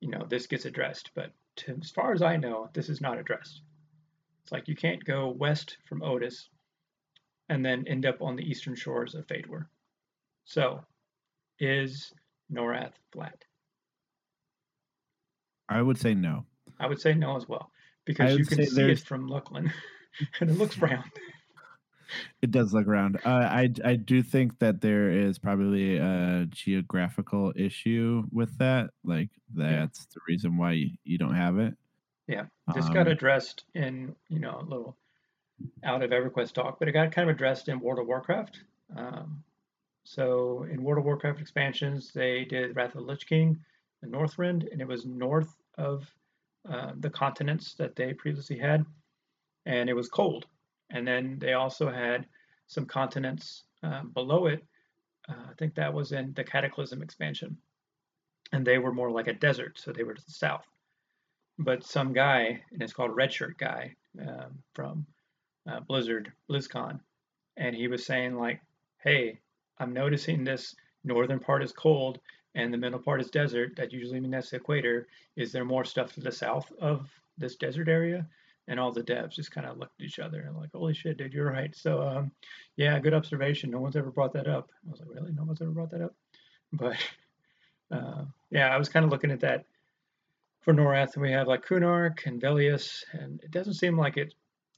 you 0.00 0.08
know, 0.08 0.26
this 0.28 0.46
gets 0.46 0.64
addressed. 0.64 1.10
But 1.14 1.32
to, 1.56 1.76
as 1.80 1.90
far 1.90 2.12
as 2.12 2.22
I 2.22 2.36
know, 2.36 2.68
this 2.72 2.88
is 2.88 3.00
not 3.00 3.18
addressed. 3.18 3.62
It's 4.42 4.52
like 4.52 4.68
you 4.68 4.76
can't 4.76 5.04
go 5.04 5.28
west 5.28 5.76
from 5.88 6.02
Odus 6.02 6.48
and 7.48 7.64
then 7.64 7.84
end 7.86 8.06
up 8.06 8.22
on 8.22 8.36
the 8.36 8.48
eastern 8.48 8.74
shores 8.74 9.14
of 9.14 9.26
Faydwer. 9.26 9.66
So, 10.44 10.80
is 11.58 12.12
Norrath 12.52 12.94
flat? 13.12 13.44
I 15.68 15.82
would 15.82 15.98
say 15.98 16.14
no. 16.14 16.46
I 16.78 16.86
would 16.86 17.00
say 17.00 17.14
no 17.14 17.36
as 17.36 17.48
well 17.48 17.70
because 18.04 18.36
you 18.36 18.44
can 18.44 18.66
see 18.66 18.82
it 18.90 19.00
from 19.00 19.28
Luclin, 19.28 19.70
and 20.40 20.50
it 20.50 20.58
looks 20.58 20.76
brown. 20.84 21.04
It 22.42 22.50
does 22.50 22.72
look 22.72 22.86
around. 22.86 23.16
Uh, 23.24 23.28
I 23.28 23.70
I 23.84 23.96
do 23.96 24.22
think 24.22 24.58
that 24.58 24.80
there 24.80 25.10
is 25.10 25.38
probably 25.38 25.96
a 25.98 26.46
geographical 26.48 27.52
issue 27.56 28.24
with 28.32 28.56
that. 28.58 28.90
Like 29.04 29.30
that's 29.54 30.06
the 30.06 30.20
reason 30.28 30.56
why 30.56 30.72
you, 30.72 30.90
you 31.04 31.18
don't 31.18 31.34
have 31.34 31.58
it. 31.58 31.74
Yeah, 32.26 32.46
This 32.74 32.88
got 32.88 33.06
Um, 33.06 33.12
addressed 33.12 33.64
in 33.74 34.14
you 34.28 34.38
know 34.40 34.58
a 34.60 34.62
little 34.64 34.96
out 35.84 36.02
of 36.02 36.10
EverQuest 36.10 36.52
talk, 36.54 36.78
but 36.78 36.88
it 36.88 36.92
got 36.92 37.12
kind 37.12 37.28
of 37.28 37.34
addressed 37.36 37.68
in 37.68 37.80
World 37.80 37.98
of 37.98 38.06
Warcraft. 38.06 38.64
Um, 38.96 39.44
so 40.04 40.64
in 40.64 40.82
World 40.82 40.98
of 40.98 41.04
Warcraft 41.04 41.40
expansions, 41.40 42.12
they 42.12 42.44
did 42.44 42.74
Wrath 42.76 42.94
of 42.94 43.02
the 43.02 43.08
Lich 43.08 43.26
King, 43.26 43.62
the 44.00 44.08
Northrend, 44.08 44.70
and 44.72 44.80
it 44.80 44.88
was 44.88 45.04
north 45.06 45.54
of 45.76 46.10
uh, 46.68 46.92
the 46.98 47.10
continents 47.10 47.74
that 47.74 47.96
they 47.96 48.14
previously 48.14 48.58
had, 48.58 48.84
and 49.66 49.88
it 49.90 49.94
was 49.94 50.08
cold. 50.08 50.46
And 50.90 51.06
then 51.06 51.38
they 51.38 51.54
also 51.54 51.90
had 51.90 52.26
some 52.66 52.86
continents 52.86 53.64
uh, 53.82 54.02
below 54.04 54.46
it. 54.46 54.64
Uh, 55.28 55.50
I 55.50 55.54
think 55.58 55.74
that 55.74 55.92
was 55.92 56.12
in 56.12 56.32
the 56.34 56.44
Cataclysm 56.44 57.02
expansion, 57.02 57.56
and 58.52 58.66
they 58.66 58.78
were 58.78 58.92
more 58.92 59.10
like 59.10 59.28
a 59.28 59.34
desert, 59.34 59.78
so 59.78 59.92
they 59.92 60.02
were 60.02 60.14
to 60.14 60.24
the 60.24 60.32
south 60.32 60.66
but 61.60 61.84
some 61.84 62.12
guy, 62.12 62.62
and 62.72 62.82
it's 62.82 62.92
called 62.92 63.10
Redshirt 63.10 63.58
Guy 63.58 63.94
um, 64.20 64.58
from 64.74 65.06
uh, 65.70 65.80
Blizzard 65.80 66.32
BlizzCon, 66.48 66.98
and 67.56 67.76
he 67.76 67.86
was 67.86 68.04
saying 68.04 68.36
like, 68.36 68.60
"Hey, 68.98 69.38
I'm 69.78 69.92
noticing 69.92 70.42
this 70.42 70.74
northern 71.04 71.38
part 71.38 71.62
is 71.62 71.72
cold 71.72 72.18
and 72.54 72.72
the 72.72 72.78
middle 72.78 72.98
part 72.98 73.20
is 73.20 73.30
desert. 73.30 73.76
That 73.76 73.92
usually 73.92 74.20
means 74.20 74.32
that's 74.32 74.50
the 74.50 74.56
equator. 74.56 75.06
Is 75.36 75.52
there 75.52 75.64
more 75.64 75.84
stuff 75.84 76.12
to 76.14 76.20
the 76.20 76.32
south 76.32 76.72
of 76.80 77.08
this 77.36 77.56
desert 77.56 77.88
area?" 77.88 78.26
And 78.70 78.78
all 78.78 78.92
the 78.92 79.02
devs 79.02 79.32
just 79.32 79.50
kind 79.50 79.66
of 79.66 79.78
looked 79.78 80.00
at 80.00 80.06
each 80.06 80.20
other 80.20 80.42
and 80.42 80.56
like, 80.56 80.70
"Holy 80.72 80.94
shit, 80.94 81.16
dude, 81.16 81.34
you're 81.34 81.50
right." 81.50 81.74
So, 81.74 82.02
um, 82.02 82.30
yeah, 82.76 82.98
good 83.00 83.12
observation. 83.12 83.70
No 83.70 83.80
one's 83.80 83.96
ever 83.96 84.12
brought 84.12 84.32
that 84.34 84.46
up. 84.46 84.70
I 84.86 84.90
was 84.90 85.00
like, 85.00 85.08
"Really? 85.12 85.32
No 85.32 85.42
one's 85.42 85.60
ever 85.60 85.72
brought 85.72 85.90
that 85.90 86.02
up?" 86.02 86.14
But 86.72 86.96
uh, 87.90 88.26
yeah, 88.50 88.68
I 88.68 88.78
was 88.78 88.88
kind 88.88 89.04
of 89.04 89.10
looking 89.10 89.32
at 89.32 89.40
that 89.40 89.64
for 90.60 90.72
Norrath, 90.72 91.14
and 91.14 91.22
we 91.22 91.32
have 91.32 91.48
like 91.48 91.66
Kunark 91.66 92.26
and 92.26 92.40
Velious, 92.40 93.04
and 93.12 93.42
it 93.42 93.50
doesn't 93.50 93.74
seem 93.74 93.98
like 93.98 94.16
it 94.16 94.34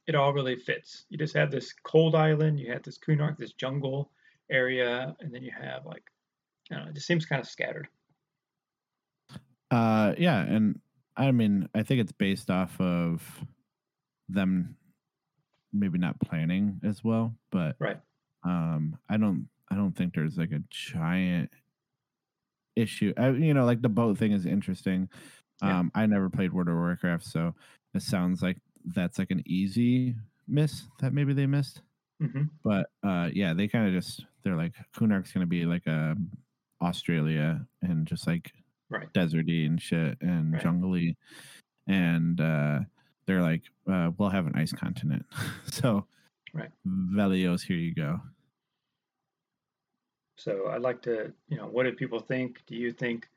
it 0.06 0.14
all 0.14 0.32
really 0.32 0.56
fits. 0.56 1.04
You 1.10 1.18
just 1.18 1.36
have 1.36 1.50
this 1.50 1.74
cold 1.84 2.14
island, 2.14 2.58
you 2.58 2.72
have 2.72 2.82
this 2.82 2.98
Kunark, 2.98 3.36
this 3.36 3.52
jungle 3.52 4.10
area, 4.50 5.14
and 5.20 5.34
then 5.34 5.42
you 5.42 5.52
have 5.52 5.84
like 5.84 6.04
I 6.70 6.76
don't 6.76 6.84
know, 6.84 6.90
it 6.90 6.94
just 6.94 7.06
seems 7.06 7.26
kind 7.26 7.40
of 7.40 7.48
scattered. 7.48 7.88
Uh, 9.70 10.14
yeah, 10.16 10.40
and 10.40 10.80
I 11.16 11.30
mean, 11.30 11.68
I 11.74 11.82
think 11.82 12.00
it's 12.00 12.12
based 12.12 12.50
off 12.50 12.80
of 12.80 13.44
them 14.34 14.76
maybe 15.72 15.98
not 15.98 16.20
planning 16.20 16.80
as 16.84 17.02
well, 17.04 17.34
but 17.50 17.76
Right. 17.78 18.00
um, 18.44 18.98
I 19.08 19.16
don't, 19.16 19.48
I 19.70 19.74
don't 19.76 19.92
think 19.92 20.14
there's 20.14 20.36
like 20.36 20.52
a 20.52 20.62
giant 20.70 21.50
issue. 22.76 23.12
I, 23.16 23.30
you 23.30 23.54
know, 23.54 23.64
like 23.64 23.82
the 23.82 23.88
boat 23.88 24.18
thing 24.18 24.32
is 24.32 24.46
interesting. 24.46 25.08
Yeah. 25.62 25.78
Um, 25.78 25.92
I 25.94 26.06
never 26.06 26.28
played 26.28 26.52
World 26.52 26.68
of 26.68 26.74
Warcraft, 26.74 27.24
so 27.24 27.54
it 27.94 28.02
sounds 28.02 28.42
like 28.42 28.58
that's 28.84 29.18
like 29.18 29.30
an 29.30 29.42
easy 29.46 30.16
miss 30.48 30.84
that 31.00 31.12
maybe 31.12 31.32
they 31.32 31.46
missed. 31.46 31.82
hmm 32.20 32.42
But 32.64 32.90
uh, 33.02 33.30
yeah, 33.32 33.54
they 33.54 33.68
kind 33.68 33.86
of 33.86 33.94
just 33.94 34.26
they're 34.42 34.56
like 34.56 34.74
Kunark's 34.96 35.32
gonna 35.32 35.46
be 35.46 35.64
like 35.64 35.86
a 35.86 36.16
Australia 36.80 37.66
and 37.82 38.06
just 38.06 38.26
like 38.26 38.52
Right. 38.90 39.10
deserty 39.14 39.64
and 39.66 39.80
shit 39.80 40.18
and 40.20 40.52
Right. 40.52 40.62
jungly, 40.62 41.16
and 41.86 42.40
uh, 42.40 42.80
they're 43.26 43.42
like, 43.42 43.62
uh, 43.90 44.10
we'll 44.18 44.30
have 44.30 44.46
an 44.46 44.54
ice 44.56 44.72
continent. 44.72 45.26
so, 45.70 46.06
Right. 46.52 46.70
Velious, 46.86 47.62
here 47.62 47.76
you 47.76 47.94
go. 47.94 48.20
So 50.36 50.68
I'd 50.68 50.82
like 50.82 51.02
to, 51.02 51.32
you 51.48 51.56
know, 51.56 51.66
what 51.66 51.84
do 51.84 51.92
people 51.92 52.20
think? 52.20 52.62
Do 52.66 52.76
you 52.76 52.92
think 52.92 53.28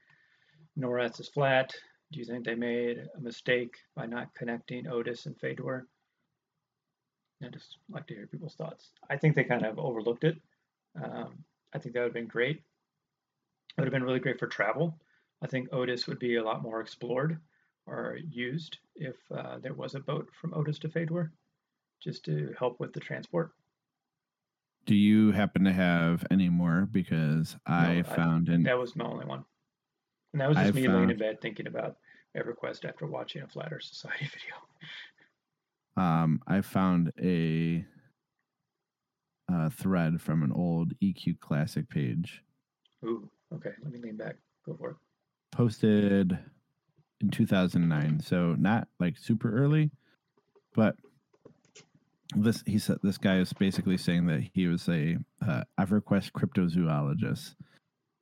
Norrath 0.78 1.20
is 1.20 1.30
flat? 1.30 1.74
Do 2.12 2.20
you 2.20 2.26
think 2.26 2.46
they 2.46 2.56
made 2.56 3.08
a 3.16 3.22
mistake 3.22 3.78
by 3.96 4.06
not 4.06 4.34
connecting 4.34 4.86
Odus 4.88 5.28
and 5.28 5.38
Faydwer? 5.40 5.84
I 7.44 7.48
just 7.50 7.78
like 7.90 8.08
to 8.08 8.16
hear 8.16 8.28
people's 8.28 8.56
thoughts. 8.56 8.92
I 9.10 9.18
think 9.18 9.36
they 9.36 9.44
kind 9.44 9.66
of 9.66 9.78
overlooked 9.78 10.24
it. 10.24 10.38
Um, 11.02 11.44
I 11.74 11.80
think 11.80 11.94
that 11.94 12.02
would 12.02 12.08
have 12.08 12.14
been 12.14 12.28
great. 12.28 12.58
It 12.58 13.82
would 13.82 13.86
have 13.86 13.94
been 13.94 14.04
really 14.04 14.20
great 14.20 14.40
for 14.40 14.48
travel. 14.48 14.98
I 15.42 15.48
think 15.48 15.70
Odus 15.72 16.08
would 16.08 16.20
be 16.20 16.36
a 16.36 16.44
lot 16.44 16.64
more 16.64 16.82
explored 16.82 17.40
or 17.88 18.18
used 18.30 18.78
if 18.96 19.16
uh, 19.36 19.58
there 19.60 19.74
was 19.74 19.96
a 19.96 20.00
boat 20.00 20.30
from 20.40 20.54
Odus 20.54 20.80
to 20.80 20.90
Faydwer, 20.90 21.30
just 22.02 22.24
to 22.26 22.54
help 22.58 22.80
with 22.80 22.94
the 22.94 23.00
transport. 23.00 23.52
Do 24.86 24.96
you 24.96 25.32
happen 25.32 25.64
to 25.64 25.74
have 25.74 26.26
any 26.30 26.50
more? 26.50 26.88
Because 26.92 27.56
I 27.66 28.00
I- 28.00 28.04
found 28.04 28.50
in 28.50 28.64
That 28.64 28.78
was 28.78 28.96
my 28.96 29.06
only 29.06 29.26
one. 29.26 29.44
And 30.34 30.42
that 30.42 30.50
was 30.50 30.58
just 30.58 30.70
I 30.70 30.72
me 30.74 30.88
laying 30.88 31.10
in 31.12 31.18
bed 31.18 31.40
thinking 31.42 31.66
about 31.68 31.96
EverQuest 32.38 32.84
after 32.86 33.08
watching 33.08 33.42
a 33.42 33.48
Flat 33.48 33.72
Earth 33.72 33.84
Society 33.84 34.26
video. 34.34 34.56
um 36.06 36.42
I 36.46 36.60
found 36.62 37.14
a, 37.22 37.86
uh 39.52 39.70
thread 39.70 40.20
from 40.22 40.44
an 40.44 40.52
old 40.52 40.94
EQ 41.02 41.40
Classic 41.40 41.88
page 41.90 42.44
Ooh, 43.06 43.30
okay, 43.54 43.72
let 43.84 43.92
me 43.94 44.00
lean 44.00 44.18
back. 44.18 44.36
Go 44.66 44.76
for 44.76 44.90
it. 44.92 44.96
posted 45.52 46.38
in 47.22 47.30
2009 47.30 48.20
so 48.20 48.55
not 48.57 48.88
like 48.99 49.18
super 49.18 49.55
early 49.55 49.91
but 50.74 50.95
this 52.36 52.63
he 52.66 52.78
said 52.78 52.97
this 53.03 53.18
guy 53.18 53.38
is 53.38 53.53
basically 53.53 53.97
saying 53.97 54.26
that 54.26 54.41
he 54.53 54.68
was 54.68 54.88
a 54.89 55.18
uh, 55.47 55.63
everquest 55.80 56.32
cryptozoologist 56.32 57.55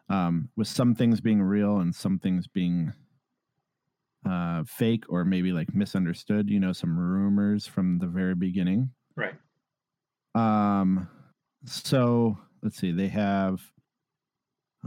um 0.09 0.49
with 0.55 0.67
some 0.67 0.93
things 0.93 1.21
being 1.21 1.41
real 1.41 1.77
and 1.79 1.95
some 1.95 2.19
things 2.19 2.47
being 2.47 2.91
uh 4.29 4.63
fake 4.65 5.03
or 5.09 5.25
maybe 5.25 5.51
like 5.51 5.73
misunderstood 5.73 6.49
you 6.49 6.59
know 6.59 6.71
some 6.73 6.97
rumors 6.97 7.65
from 7.65 7.99
the 7.99 8.07
very 8.07 8.35
beginning 8.35 8.89
Right. 9.15 9.35
um, 10.35 11.07
so 11.65 12.37
let's 12.61 12.77
see. 12.77 12.91
They 12.91 13.07
have 13.09 13.61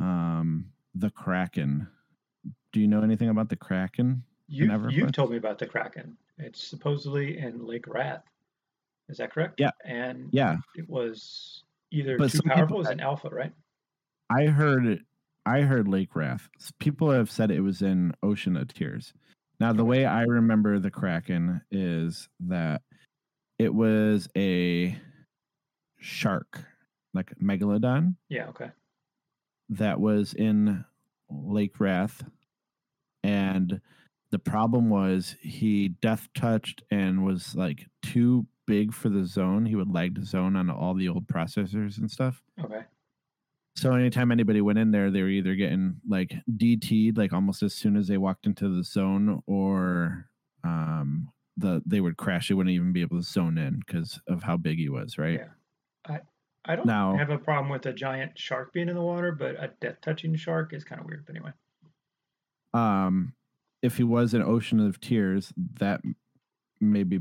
um 0.01 0.67
the 0.95 1.11
Kraken. 1.11 1.89
Do 2.77 2.83
you 2.83 2.89
know 2.89 3.01
anything 3.01 3.31
about 3.31 3.49
the 3.49 3.57
Kraken? 3.57 4.23
You, 4.49 4.71
you've 4.91 5.11
told 5.13 5.31
me 5.31 5.39
about 5.39 5.59
the 5.59 5.65
Kraken. 5.65 6.15
It's 6.37 6.63
supposedly 6.63 7.39
in 7.39 7.65
Lake 7.65 7.87
Rathe. 7.87 8.21
Is 9.09 9.17
that 9.17 9.33
correct? 9.33 9.59
Yeah. 9.59 9.71
And 9.87 10.29
Yeah, 10.31 10.59
it 10.75 10.87
was 10.87 11.63
either 11.91 12.19
But 12.19 12.33
too 12.33 12.43
powerful 12.43 12.83
as 12.83 12.89
an 12.89 13.01
alpha, 13.01 13.31
right? 13.31 13.55
I 14.29 14.49
heard 14.49 14.85
it. 14.85 14.99
I 15.47 15.63
heard 15.63 15.89
Lake 15.89 16.13
Rathe. 16.13 16.43
People 16.79 17.11
have 17.11 17.31
said 17.31 17.51
it 17.51 17.63
was 17.63 17.81
in 17.81 18.13
Ocean 18.23 18.59
of 18.59 18.75
Tears. 18.75 19.15
Now, 19.59 19.73
the 19.73 19.87
way 19.87 20.05
I 20.05 20.25
remember 20.25 20.79
the 20.79 20.91
Kraken 20.91 21.63
is 21.71 22.29
that 22.41 22.83
it 23.59 23.73
was 23.73 24.29
a 24.37 24.99
shark, 25.99 26.63
like 27.15 27.33
megalodon, 27.43 28.17
Yeah, 28.29 28.49
okay. 28.49 28.69
that 29.71 29.99
was 29.99 30.35
in 30.35 30.85
Lake 31.31 31.79
Rathe, 31.79 32.21
and 33.27 33.81
the 34.31 34.39
problem 34.39 34.89
was 34.91 35.37
he 35.41 35.89
death 35.89 36.29
touched 36.35 36.83
and 36.91 37.25
was 37.25 37.55
like 37.55 37.87
too 38.03 38.47
big 38.67 38.93
for 38.93 39.09
the 39.09 39.25
zone. 39.25 39.67
He 39.67 39.77
would 39.77 39.93
lag 39.93 40.15
the 40.19 40.25
zone 40.25 40.57
on 40.57 40.71
all 40.71 40.95
the 40.95 41.09
old 41.09 41.27
processors 41.27 41.99
and 41.99 42.11
stuff. 42.11 42.43
Okay. 42.63 42.81
So 43.77 43.93
anytime 43.93 44.33
anybody 44.33 44.61
went 44.61 44.79
in 44.79 44.91
there, 44.91 45.11
they 45.11 45.23
were 45.23 45.29
either 45.29 45.55
getting 45.55 45.97
like 46.09 46.35
DT'd 46.51 47.19
like 47.19 47.33
almost 47.33 47.63
as 47.63 47.75
soon 47.75 47.97
as 47.97 48.09
they 48.09 48.17
walked 48.17 48.47
into 48.47 48.69
the 48.75 48.83
zone, 48.83 49.43
or 49.47 50.31
um, 50.65 51.29
the 51.57 51.83
they 51.85 52.01
would 52.01 52.17
crash. 52.17 52.49
They 52.49 52.55
wouldn't 52.55 52.75
even 52.75 52.93
be 52.93 53.03
able 53.03 53.19
to 53.19 53.23
zone 53.23 53.59
in 53.59 53.81
because 53.87 54.19
of 54.29 54.43
how 54.43 54.57
big 54.57 54.79
he 54.79 54.89
was, 54.89 55.19
right? 55.19 55.41
Yeah. 55.41 55.49
I 56.09 56.21
I 56.65 56.77
don't 56.77 56.87
Now- 56.87 57.17
have 57.17 57.31
a 57.31 57.39
problem 57.39 57.71
with 57.71 57.87
a 57.87 57.93
giant 57.93 58.39
shark 58.39 58.73
being 58.73 58.89
in 58.89 58.97
the 58.97 59.03
water, 59.03 59.31
but 59.33 59.57
a 59.63 59.73
death 59.81 60.01
touching 60.01 60.35
shark 60.37 60.73
is 60.73 60.83
kind 60.83 61.01
of 61.01 61.07
weird. 61.07 61.25
But 61.27 61.37
anyway. 61.37 61.53
Um 62.77 63.33
if 63.83 63.97
he 63.97 64.03
was 64.05 64.35
an 64.35 64.43
ocean 64.43 64.81
of 64.81 65.01
tears 65.01 65.53
that 65.79 66.01
may 66.81 67.03
be 67.05 67.21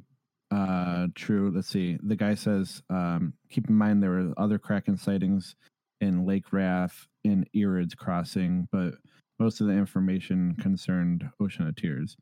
uh 0.51 1.07
true 1.15 1.51
let's 1.53 1.67
see 1.67 1.97
the 2.03 2.15
guy 2.15 2.35
says 2.35 2.81
um 2.89 3.33
keep 3.49 3.67
in 3.69 3.75
mind 3.75 4.01
there 4.03 4.11
were 4.11 4.33
other 4.37 4.57
kraken 4.59 4.95
sightings 4.97 5.55
in 6.01 6.25
lake 6.25 6.45
rathe 6.51 6.91
in 7.23 7.45
Erud's 7.55 7.95
crossing 7.95 8.67
but 8.71 8.93
most 9.39 9.59
of 9.61 9.67
the 9.67 9.73
information 9.73 10.55
concerned 10.61 11.27
ocean 11.39 11.67
of 11.67 11.75
tears 11.75 12.15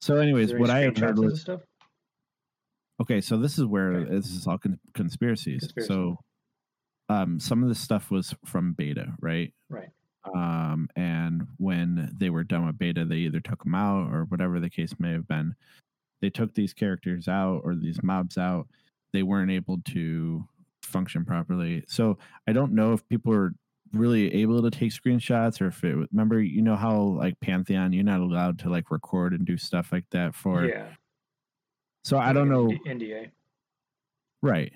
so 0.00 0.16
anyways 0.16 0.54
what 0.54 0.70
i 0.70 0.80
have 0.80 0.96
heard 0.96 1.18
was 1.18 1.40
stuff? 1.42 1.60
okay 3.00 3.20
so 3.20 3.36
this 3.36 3.58
is 3.58 3.66
where 3.66 3.92
Okay. 3.92 4.14
this 4.16 4.30
is 4.30 4.46
all 4.46 4.58
con- 4.58 4.80
conspiracies 4.94 5.60
Conspiracy. 5.60 5.88
so 5.88 6.18
um 7.10 7.38
some 7.38 7.62
of 7.62 7.68
this 7.68 7.80
stuff 7.80 8.10
was 8.10 8.34
from 8.46 8.72
beta 8.72 9.12
right 9.20 9.52
Right. 9.68 9.90
Um, 10.24 10.88
and 10.96 11.46
when 11.56 12.10
they 12.16 12.30
were 12.30 12.44
done 12.44 12.66
with 12.66 12.78
beta, 12.78 13.04
they 13.04 13.16
either 13.16 13.40
took 13.40 13.64
them 13.64 13.74
out 13.74 14.12
or 14.12 14.24
whatever 14.24 14.60
the 14.60 14.70
case 14.70 14.94
may 14.98 15.12
have 15.12 15.26
been. 15.26 15.54
They 16.20 16.30
took 16.30 16.54
these 16.54 16.74
characters 16.74 17.28
out 17.28 17.62
or 17.64 17.74
these 17.74 18.02
mobs 18.02 18.36
out. 18.36 18.68
They 19.12 19.22
weren't 19.22 19.50
able 19.50 19.78
to 19.92 20.44
function 20.82 21.24
properly. 21.24 21.84
So 21.88 22.18
I 22.46 22.52
don't 22.52 22.72
know 22.72 22.92
if 22.92 23.06
people 23.08 23.32
are 23.32 23.52
really 23.92 24.32
able 24.34 24.62
to 24.62 24.70
take 24.70 24.92
screenshots 24.92 25.60
or 25.60 25.68
if 25.68 25.82
it. 25.82 26.08
Remember, 26.12 26.40
you 26.40 26.62
know 26.62 26.76
how 26.76 26.96
like 26.96 27.40
Pantheon, 27.40 27.92
you're 27.92 28.04
not 28.04 28.20
allowed 28.20 28.58
to 28.60 28.68
like 28.68 28.90
record 28.90 29.32
and 29.32 29.46
do 29.46 29.56
stuff 29.56 29.90
like 29.92 30.04
that 30.10 30.34
for. 30.34 30.64
yeah. 30.66 30.88
So 32.04 32.18
I 32.18 32.32
don't 32.32 32.48
know. 32.48 32.68
NDA. 32.86 33.30
Right. 34.42 34.72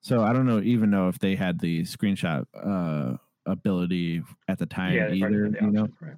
So 0.00 0.22
I 0.22 0.32
don't 0.32 0.46
know 0.46 0.60
even 0.60 0.90
know 0.90 1.08
if 1.08 1.18
they 1.18 1.34
had 1.34 1.60
the 1.60 1.82
screenshot 1.82 2.44
uh 2.54 3.16
ability 3.50 4.22
at 4.48 4.58
the 4.58 4.66
time 4.66 4.94
Yeah, 4.94 5.12
either. 5.12 5.50
the 5.50 5.58
You 5.60 5.70
know. 5.70 5.88
right. 6.00 6.16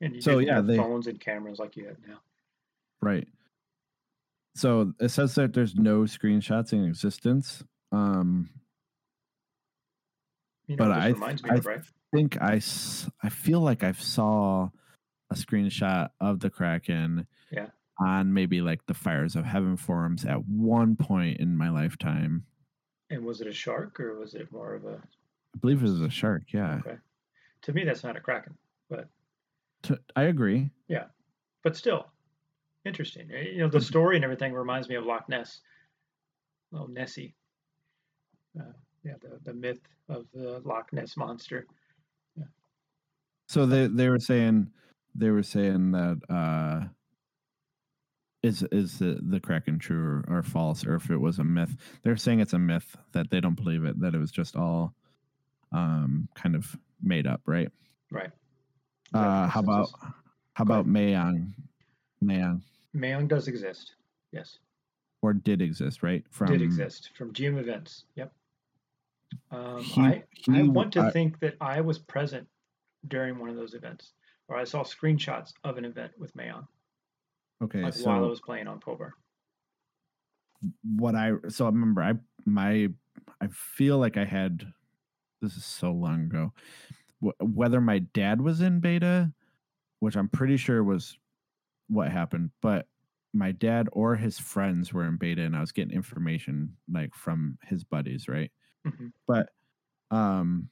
And 0.00 0.14
you 0.16 0.20
So, 0.20 0.38
yeah, 0.38 0.56
have 0.56 0.66
they- 0.66 0.76
phones 0.76 1.06
and 1.06 1.18
cameras 1.20 1.58
like 1.58 1.76
you 1.76 1.86
have 1.86 1.96
now. 2.06 2.20
Right. 3.02 3.26
So 4.54 4.92
it 5.00 5.08
says 5.10 5.34
that 5.36 5.52
there's 5.54 5.74
no 5.76 6.02
screenshots 6.02 6.72
in 6.72 6.84
existence. 6.84 7.64
Um, 7.92 8.50
You 10.66 10.76
know, 10.76 10.84
But 10.84 10.92
I 10.92 11.04
th- 11.06 11.14
reminds 11.14 11.42
me 11.42 11.50
I 11.50 11.54
of, 11.54 11.66
right? 11.66 11.82
think 12.12 12.40
I, 12.40 12.56
s- 12.56 13.10
I 13.22 13.28
feel 13.28 13.60
like 13.60 13.82
I 13.82 13.90
saw 13.92 14.70
a 15.30 15.34
screenshot 15.34 16.10
of 16.20 16.38
the 16.40 16.50
Kraken. 16.50 17.26
Yeah. 17.50 17.70
On 17.98 18.32
maybe 18.32 18.60
like 18.62 18.86
the 18.86 18.94
Fires 18.94 19.34
of 19.36 19.44
Heaven 19.44 19.76
forums 19.76 20.24
at 20.24 20.46
one 20.46 20.96
point 20.96 21.38
in 21.40 21.56
my 21.56 21.68
lifetime. 21.70 22.46
And 23.10 23.24
was 23.24 23.40
it 23.40 23.46
a 23.46 23.52
shark 23.52 23.98
or 24.00 24.18
was 24.18 24.34
it 24.34 24.50
more 24.52 24.74
of 24.74 24.84
a? 24.84 25.02
I 25.54 25.58
believe 25.58 25.78
it 25.78 25.82
was 25.82 26.00
a 26.00 26.10
shark. 26.10 26.52
Yeah. 26.52 26.80
Okay. 26.86 26.96
To 27.62 27.72
me, 27.72 27.84
that's 27.84 28.04
not 28.04 28.16
a 28.16 28.20
kraken, 28.20 28.56
But. 28.88 29.08
I 30.16 30.24
agree. 30.24 30.70
Yeah, 30.88 31.04
but 31.62 31.76
still 31.76 32.06
interesting. 32.84 33.30
You 33.30 33.58
know, 33.58 33.68
the 33.68 33.80
story 33.80 34.16
and 34.16 34.24
everything 34.24 34.52
reminds 34.52 34.88
me 34.88 34.94
of 34.94 35.04
Loch 35.04 35.28
Ness. 35.28 35.60
Oh, 36.74 36.86
Nessie. 36.86 37.34
Uh, 38.58 38.72
yeah, 39.04 39.14
the, 39.20 39.38
the 39.44 39.54
myth 39.54 39.80
of 40.08 40.26
the 40.34 40.60
Loch 40.64 40.92
Ness 40.92 41.16
monster. 41.16 41.66
Yeah. 42.36 42.44
So 43.48 43.66
they 43.66 43.86
they 43.86 44.08
were 44.08 44.18
saying 44.18 44.70
they 45.14 45.30
were 45.30 45.42
saying 45.42 45.92
that 45.92 46.20
uh 46.28 46.88
is 48.42 48.62
is 48.72 48.98
the 48.98 49.18
the 49.22 49.40
Kraken 49.40 49.78
true 49.78 50.24
or, 50.28 50.38
or 50.38 50.42
false 50.42 50.84
or 50.84 50.96
if 50.96 51.10
it 51.10 51.16
was 51.16 51.38
a 51.38 51.44
myth. 51.44 51.76
They're 52.02 52.16
saying 52.16 52.40
it's 52.40 52.52
a 52.52 52.58
myth 52.58 52.96
that 53.12 53.30
they 53.30 53.40
don't 53.40 53.56
believe 53.56 53.84
it 53.84 54.00
that 54.00 54.14
it 54.14 54.18
was 54.18 54.30
just 54.30 54.56
all 54.56 54.94
um 55.72 56.28
kind 56.34 56.54
of 56.56 56.76
made 57.02 57.26
up, 57.26 57.40
right? 57.46 57.70
Right. 58.10 58.30
Uh 59.14 59.46
how 59.48 59.60
about 59.60 59.88
how 60.54 60.62
about 60.64 60.86
Mayong? 60.86 61.52
Mayong 62.22 62.60
Mayong 62.94 63.28
does 63.28 63.48
exist. 63.48 63.94
Yes, 64.32 64.58
or 65.22 65.32
did 65.32 65.60
exist, 65.62 66.02
right? 66.02 66.24
From 66.30 66.48
did 66.48 66.62
exist 66.62 67.10
from 67.16 67.32
GM 67.32 67.58
events. 67.58 68.04
Yep. 68.16 68.32
Um, 69.50 69.78
He- 69.82 70.00
I 70.02 70.24
I 70.50 70.62
want 70.62 70.92
to 70.94 71.00
I- 71.02 71.10
think 71.10 71.38
that 71.40 71.56
I 71.60 71.80
was 71.80 71.98
present 71.98 72.46
during 73.08 73.38
one 73.38 73.48
of 73.48 73.56
those 73.56 73.74
events, 73.74 74.12
or 74.48 74.56
I 74.56 74.64
saw 74.64 74.82
screenshots 74.82 75.52
of 75.64 75.78
an 75.78 75.84
event 75.84 76.12
with 76.18 76.34
Mayong, 76.36 76.66
Okay, 77.62 77.82
like 77.82 77.94
so 77.94 78.06
while 78.10 78.24
I 78.24 78.28
was 78.28 78.40
playing 78.40 78.66
on 78.68 78.80
Povar. 78.80 79.12
what 80.96 81.14
I 81.14 81.32
so 81.48 81.64
I 81.64 81.68
remember 81.68 82.02
I 82.02 82.14
my 82.44 82.88
I 83.40 83.46
feel 83.48 83.98
like 83.98 84.16
I 84.16 84.24
had 84.24 84.70
this 85.40 85.56
is 85.56 85.64
so 85.64 85.92
long 85.92 86.24
ago. 86.24 86.52
Wh- 87.24 87.40
Whether 87.40 87.80
my 87.80 88.00
dad 88.00 88.40
was 88.40 88.60
in 88.60 88.80
beta, 88.80 89.32
which 90.00 90.16
I'm 90.16 90.28
pretty 90.28 90.56
sure 90.56 90.84
was 90.84 91.18
what 91.88 92.10
happened, 92.10 92.50
but 92.62 92.88
my 93.32 93.52
dad 93.52 93.88
or 93.92 94.16
his 94.16 94.38
friends 94.38 94.92
were 94.92 95.04
in 95.06 95.16
beta, 95.16 95.42
and 95.42 95.56
I 95.56 95.60
was 95.60 95.72
getting 95.72 95.94
information 95.94 96.76
like 96.90 97.14
from 97.14 97.58
his 97.64 97.84
buddies, 97.84 98.28
right? 98.28 98.50
hmm 98.84 99.08
But 99.26 99.50
um, 100.10 100.70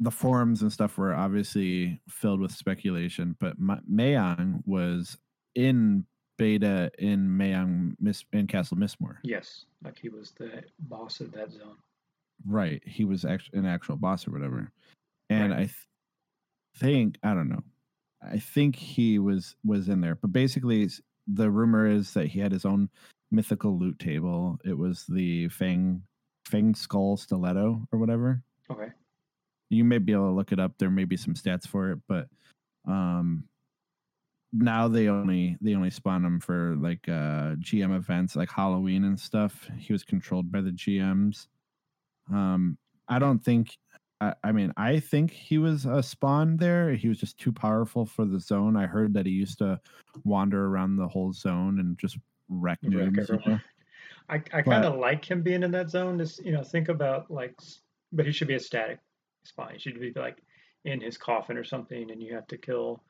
the 0.00 0.10
forums 0.10 0.62
and 0.62 0.72
stuff 0.72 0.96
were 0.96 1.14
obviously 1.14 2.00
filled 2.08 2.40
with 2.40 2.52
speculation. 2.52 3.36
But 3.40 3.58
Ma- 3.58 3.80
Mayong 3.90 4.62
was 4.64 5.18
in 5.54 6.06
beta 6.36 6.90
in 6.98 7.28
Mayong 7.28 7.96
Miss 7.98 8.24
in 8.32 8.46
Castle 8.46 8.76
Mistmore. 8.76 9.18
Yes, 9.24 9.64
like 9.82 9.98
he 9.98 10.08
was 10.08 10.30
the 10.32 10.62
boss 10.78 11.20
of 11.20 11.32
that 11.32 11.50
zone. 11.50 11.78
Right. 12.46 12.82
He 12.86 13.04
was 13.04 13.24
actually 13.24 13.58
an 13.58 13.66
actual 13.66 13.96
boss 13.96 14.26
or 14.26 14.30
whatever. 14.32 14.70
And 15.30 15.50
Right. 15.52 15.60
I 15.60 15.64
th- 15.64 15.88
think 16.76 17.18
I 17.22 17.34
don't 17.34 17.48
know. 17.48 17.62
I 18.22 18.38
think 18.38 18.76
he 18.76 19.18
was 19.18 19.56
was 19.64 19.88
in 19.88 20.00
there. 20.00 20.14
But 20.14 20.32
basically 20.32 20.88
the 21.26 21.50
rumor 21.50 21.86
is 21.86 22.14
that 22.14 22.26
he 22.28 22.40
had 22.40 22.52
his 22.52 22.64
own 22.64 22.88
mythical 23.30 23.78
loot 23.78 23.98
table. 23.98 24.58
It 24.64 24.76
was 24.76 25.04
the 25.06 25.48
Fang 25.48 26.02
Fang 26.46 26.74
Skull 26.74 27.16
Stiletto 27.16 27.86
or 27.92 27.98
whatever. 27.98 28.42
Okay. 28.70 28.90
You 29.70 29.84
may 29.84 29.98
be 29.98 30.12
able 30.12 30.28
to 30.28 30.34
look 30.34 30.52
it 30.52 30.58
up. 30.58 30.78
There 30.78 30.90
may 30.90 31.04
be 31.04 31.16
some 31.16 31.34
stats 31.34 31.66
for 31.66 31.90
it, 31.92 31.98
but 32.08 32.28
um 32.86 33.44
now 34.50 34.88
they 34.88 35.08
only 35.08 35.58
they 35.60 35.74
only 35.74 35.90
spawn 35.90 36.24
him 36.24 36.40
for 36.40 36.74
like 36.76 37.06
uh 37.08 37.54
GM 37.56 37.94
events 37.94 38.34
like 38.34 38.50
Halloween 38.50 39.04
and 39.04 39.20
stuff. 39.20 39.68
He 39.76 39.92
was 39.92 40.04
controlled 40.04 40.50
by 40.50 40.62
the 40.62 40.70
GMs. 40.70 41.48
Um 42.32 42.78
I 43.08 43.18
don't 43.18 43.42
think 43.42 43.76
I, 44.20 44.34
I 44.42 44.52
mean 44.52 44.72
I 44.76 45.00
think 45.00 45.30
he 45.30 45.58
was 45.58 45.84
a 45.86 46.02
spawn 46.02 46.56
there. 46.56 46.92
He 46.92 47.08
was 47.08 47.18
just 47.18 47.38
too 47.38 47.52
powerful 47.52 48.06
for 48.06 48.24
the 48.24 48.40
zone. 48.40 48.76
I 48.76 48.86
heard 48.86 49.14
that 49.14 49.26
he 49.26 49.32
used 49.32 49.58
to 49.58 49.80
wander 50.24 50.66
around 50.66 50.96
the 50.96 51.08
whole 51.08 51.32
zone 51.32 51.78
and 51.80 51.98
just 51.98 52.18
wreck 52.48 52.78
Wreck 52.82 53.18
everyone. 53.18 53.62
I, 54.30 54.42
I 54.52 54.62
kind 54.62 54.84
of 54.84 54.96
like 54.96 55.28
him 55.28 55.42
being 55.42 55.62
in 55.62 55.70
that 55.70 55.90
zone. 55.90 56.18
Just 56.18 56.44
you 56.44 56.52
know, 56.52 56.62
think 56.62 56.88
about 56.88 57.30
like, 57.30 57.58
but 58.12 58.26
he 58.26 58.32
should 58.32 58.48
be 58.48 58.54
a 58.54 58.60
static 58.60 58.98
spawn. 59.44 59.72
He 59.72 59.78
should 59.78 59.98
be 59.98 60.12
like 60.14 60.42
in 60.84 61.00
his 61.00 61.16
coffin 61.16 61.56
or 61.56 61.64
something, 61.64 62.10
and 62.10 62.22
you 62.22 62.34
have 62.34 62.46
to 62.48 62.58
kill 62.58 63.02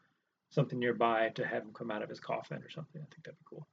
something 0.51 0.79
nearby 0.79 1.31
to 1.35 1.47
have 1.47 1.63
him 1.63 1.73
come 1.75 1.91
out 1.91 2.03
of 2.03 2.09
his 2.09 2.21
coffin 2.21 2.63
or 2.63 2.71
something. 2.71 3.03
I 3.03 3.07
think 3.13 3.25
that'd 3.25 3.39
be 3.39 3.45
cool. 3.49 3.67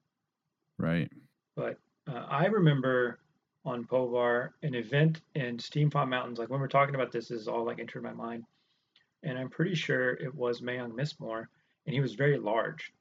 Right. 0.77 1.09
But 1.55 1.79
uh, 2.09 2.25
I 2.29 2.47
remember 2.47 3.19
on 3.65 3.85
Povar 3.85 4.51
an 4.63 4.75
event 4.75 5.21
in 5.33 5.57
Steamfont 5.57 6.09
Mountains. 6.09 6.37
Like 6.39 6.49
when 6.49 6.59
we're 6.59 6.67
talking 6.67 6.95
about 6.95 7.11
this, 7.11 7.29
this 7.29 7.41
is 7.41 7.47
all 7.47 7.65
like 7.65 7.79
entered 7.79 8.03
my 8.03 8.13
mind, 8.13 8.43
and 9.23 9.37
I'm 9.37 9.49
pretty 9.49 9.75
sure 9.75 10.11
it 10.13 10.33
was 10.33 10.61
Mayong 10.61 10.91
Mistmore, 10.93 11.47
and 11.85 11.93
he 11.93 11.99
was 12.01 12.13
very 12.15 12.37
large. 12.37 12.93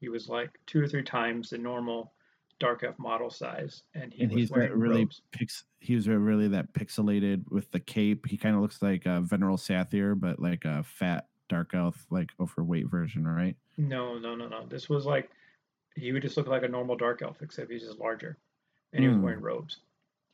He 0.00 0.08
was 0.08 0.28
like 0.28 0.50
two 0.66 0.82
or 0.82 0.88
three 0.88 1.02
times 1.02 1.50
the 1.50 1.58
normal 1.58 2.12
Dark 2.58 2.84
Elf 2.84 2.98
model 2.98 3.30
size, 3.30 3.82
and 3.94 4.12
he 4.12 4.24
and 4.24 4.32
was 4.32 4.40
he's 4.42 4.50
wearing 4.50 4.72
really 4.72 5.00
robes. 5.02 5.22
pix 5.32 5.64
he 5.80 5.94
was 5.94 6.06
really 6.08 6.48
that 6.48 6.72
pixelated 6.74 7.42
with 7.50 7.70
the 7.70 7.80
cape 7.80 8.26
he 8.26 8.36
kind 8.36 8.54
of 8.54 8.60
looks 8.60 8.82
like 8.82 9.06
a 9.06 9.22
Venril 9.22 9.56
Sathir 9.58 10.18
but 10.18 10.38
like 10.38 10.66
a 10.66 10.82
fat 10.82 11.28
dark 11.48 11.72
elf 11.72 12.06
like 12.10 12.28
overweight 12.38 12.86
version 12.90 13.26
right 13.26 13.56
No, 13.78 14.18
no, 14.18 14.34
no, 14.34 14.46
no. 14.46 14.66
This 14.66 14.90
was 14.90 15.06
like 15.06 15.30
he 15.96 16.12
would 16.12 16.20
just 16.22 16.36
look 16.36 16.46
like 16.48 16.62
a 16.62 16.68
normal 16.68 16.96
dark 16.96 17.22
elf, 17.22 17.40
except 17.40 17.70
he's 17.72 17.82
just 17.82 17.98
larger, 17.98 18.36
and 18.92 19.02
he 19.02 19.08
was 19.08 19.16
Hmm. 19.16 19.22
wearing 19.22 19.40
robes. 19.40 19.80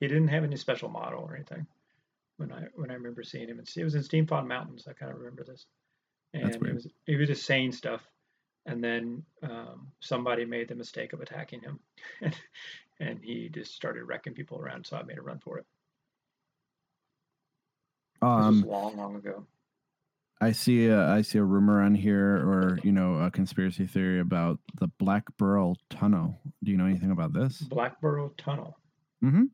He 0.00 0.08
didn't 0.08 0.28
have 0.28 0.44
any 0.44 0.56
special 0.56 0.88
model 0.88 1.20
or 1.20 1.34
anything. 1.34 1.66
When 2.36 2.52
I 2.52 2.64
when 2.74 2.90
I 2.90 2.94
remember 2.94 3.22
seeing 3.22 3.48
him, 3.48 3.58
it's, 3.58 3.76
it 3.76 3.84
was 3.84 3.94
in 3.94 4.02
Steamfont 4.02 4.46
Mountains. 4.46 4.86
I 4.88 4.92
kind 4.92 5.10
of 5.10 5.18
remember 5.18 5.44
this, 5.44 5.66
and 6.34 6.44
That's 6.44 6.56
it 6.56 6.74
was 6.74 6.86
he 7.06 7.16
was 7.16 7.28
just 7.28 7.46
saying 7.46 7.72
stuff, 7.72 8.02
and 8.66 8.84
then 8.84 9.22
um, 9.42 9.88
somebody 10.00 10.44
made 10.44 10.68
the 10.68 10.74
mistake 10.74 11.14
of 11.14 11.20
attacking 11.20 11.62
him, 11.62 11.80
and 13.00 13.18
he 13.22 13.48
just 13.48 13.74
started 13.74 14.04
wrecking 14.04 14.34
people 14.34 14.60
around. 14.60 14.86
So 14.86 14.96
I 14.96 15.02
made 15.02 15.16
a 15.18 15.22
run 15.22 15.38
for 15.38 15.58
it. 15.58 15.66
This 18.20 18.28
um 18.28 18.60
was 18.62 18.64
long, 18.64 18.96
long 18.96 19.16
ago. 19.16 19.46
i 20.40 20.52
see 20.52 20.86
a, 20.86 21.06
i 21.08 21.22
see 21.22 21.38
a 21.38 21.42
rumor 21.44 21.82
on 21.82 21.94
here 21.94 22.36
or 22.36 22.78
you 22.82 22.92
know 22.92 23.16
a 23.16 23.30
conspiracy 23.30 23.86
theory 23.86 24.20
about 24.20 24.58
the 24.78 24.88
black 24.98 25.24
burrow 25.36 25.74
tunnel 25.90 26.40
do 26.64 26.70
you 26.70 26.76
know 26.76 26.86
anything 26.86 27.10
about 27.10 27.32
this 27.32 27.62
Blackburrow 27.62 28.34
Tunnel. 28.36 28.78
mm-hmm. 29.22 29.44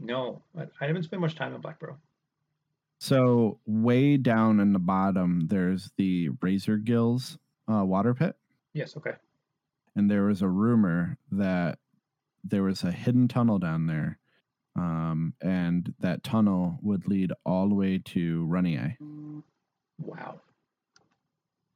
No, 0.00 0.42
I, 0.58 0.62
I 0.80 0.86
haven't 0.86 1.02
spent 1.04 1.20
much 1.20 1.34
time 1.36 1.54
in 1.54 1.60
Blackburrow. 1.60 1.96
so 2.98 3.58
way 3.66 4.16
down 4.16 4.60
in 4.60 4.72
the 4.72 4.78
bottom 4.78 5.46
there's 5.48 5.90
the 5.96 6.30
razor 6.42 6.76
gills 6.76 7.38
uh, 7.70 7.84
water 7.84 8.14
pit 8.14 8.34
Yes, 8.72 8.96
okay. 8.96 9.14
and 9.96 10.10
there 10.10 10.24
was 10.24 10.42
a 10.42 10.48
rumor 10.48 11.16
that 11.32 11.78
there 12.44 12.62
was 12.62 12.82
a 12.84 12.92
hidden 12.92 13.26
tunnel 13.28 13.58
down 13.58 13.86
there 13.86 14.18
um, 14.76 15.34
and 15.42 15.92
that 16.00 16.22
tunnel 16.22 16.78
would 16.82 17.06
lead 17.08 17.32
all 17.44 17.68
the 17.68 17.74
way 17.74 17.98
to 18.06 18.46
Runnyeye 18.48 18.96
Wow. 19.98 20.40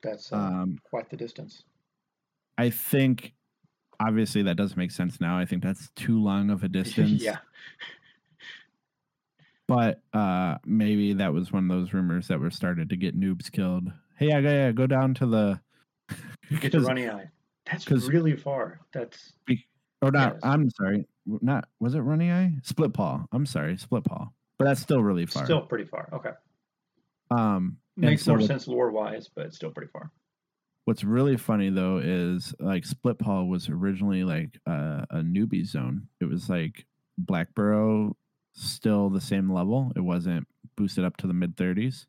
That's 0.03 0.33
uh, 0.33 0.37
um, 0.37 0.79
quite 0.85 1.09
the 1.11 1.17
distance. 1.17 1.65
i 2.59 2.71
think 2.71 3.35
obviously 4.01 4.43
that 4.43 4.57
doesn't 4.57 4.77
make 4.79 4.91
sense 4.91 5.21
now 5.21 5.39
i 5.39 5.45
think 5.47 5.63
that's 5.63 5.89
too 5.97 6.23
long 6.23 6.51
of 6.51 6.63
a 6.65 6.69
distance 6.81 7.23
yeah. 7.23 7.39
But 9.67 10.01
uh, 10.13 10.59
maybe 10.67 11.15
that 11.15 11.33
was 11.33 11.51
one 11.53 11.71
of 11.71 11.77
those 11.77 11.93
rumors 11.95 12.29
that 12.29 12.39
were 12.41 12.51
started 12.51 12.91
to 12.91 12.97
get 12.97 13.19
noobs 13.19 13.51
killed 13.51 13.91
hey 14.17 14.31
i 14.33 14.41
gotta 14.41 14.73
go 14.73 14.87
down 14.87 15.13
to 15.15 15.27
the 15.27 15.61
Get 16.61 16.71
to 16.73 16.79
Runnyeye. 16.79 17.29
That's 17.67 17.89
really 17.91 18.37
far. 18.37 18.79
That's 18.93 19.33
or 20.03 20.11
not 20.13 20.35
Yes. 20.35 20.41
i'm 20.45 20.71
sorry 20.71 21.07
not 21.27 21.67
was 21.81 21.95
it 21.95 22.03
Runnyeye 22.03 22.65
split 22.65 22.93
paw 22.93 23.25
i'm 23.33 23.47
sorry 23.47 23.75
Splitpaw 23.77 24.29
but 24.59 24.65
that's 24.67 24.81
still 24.81 25.03
really 25.03 25.27
far 25.27 25.45
still 25.47 25.63
pretty 25.63 25.85
far. 25.85 26.09
Okay. 26.13 26.31
um 27.31 27.79
Makes 27.97 28.23
so 28.25 28.33
more 28.33 28.39
what- 28.41 28.47
sense 28.49 28.67
lore 28.69 28.91
wise, 28.91 29.29
but 29.35 29.55
still 29.55 29.71
pretty 29.71 29.91
far. 29.93 30.11
What's 30.85 31.03
really 31.05 31.37
funny 31.39 31.71
though 31.71 31.99
is 31.99 32.55
like 32.61 32.85
Splitpaw 32.85 33.49
was 33.49 33.69
originally 33.69 34.23
like 34.25 34.59
a, 34.67 35.07
a 35.11 35.17
newbie 35.23 35.65
zone. 35.67 36.09
It 36.21 36.27
was 36.27 36.51
like 36.51 36.85
Blackburrow 37.25 38.13
still 38.55 39.11
the 39.11 39.21
same 39.21 39.53
level. 39.53 39.93
It 39.97 40.01
wasn't 40.01 40.47
boosted 40.77 41.05
up 41.05 41.17
to 41.19 41.27
the 41.27 41.35
mid 41.35 41.57
30s, 41.57 42.07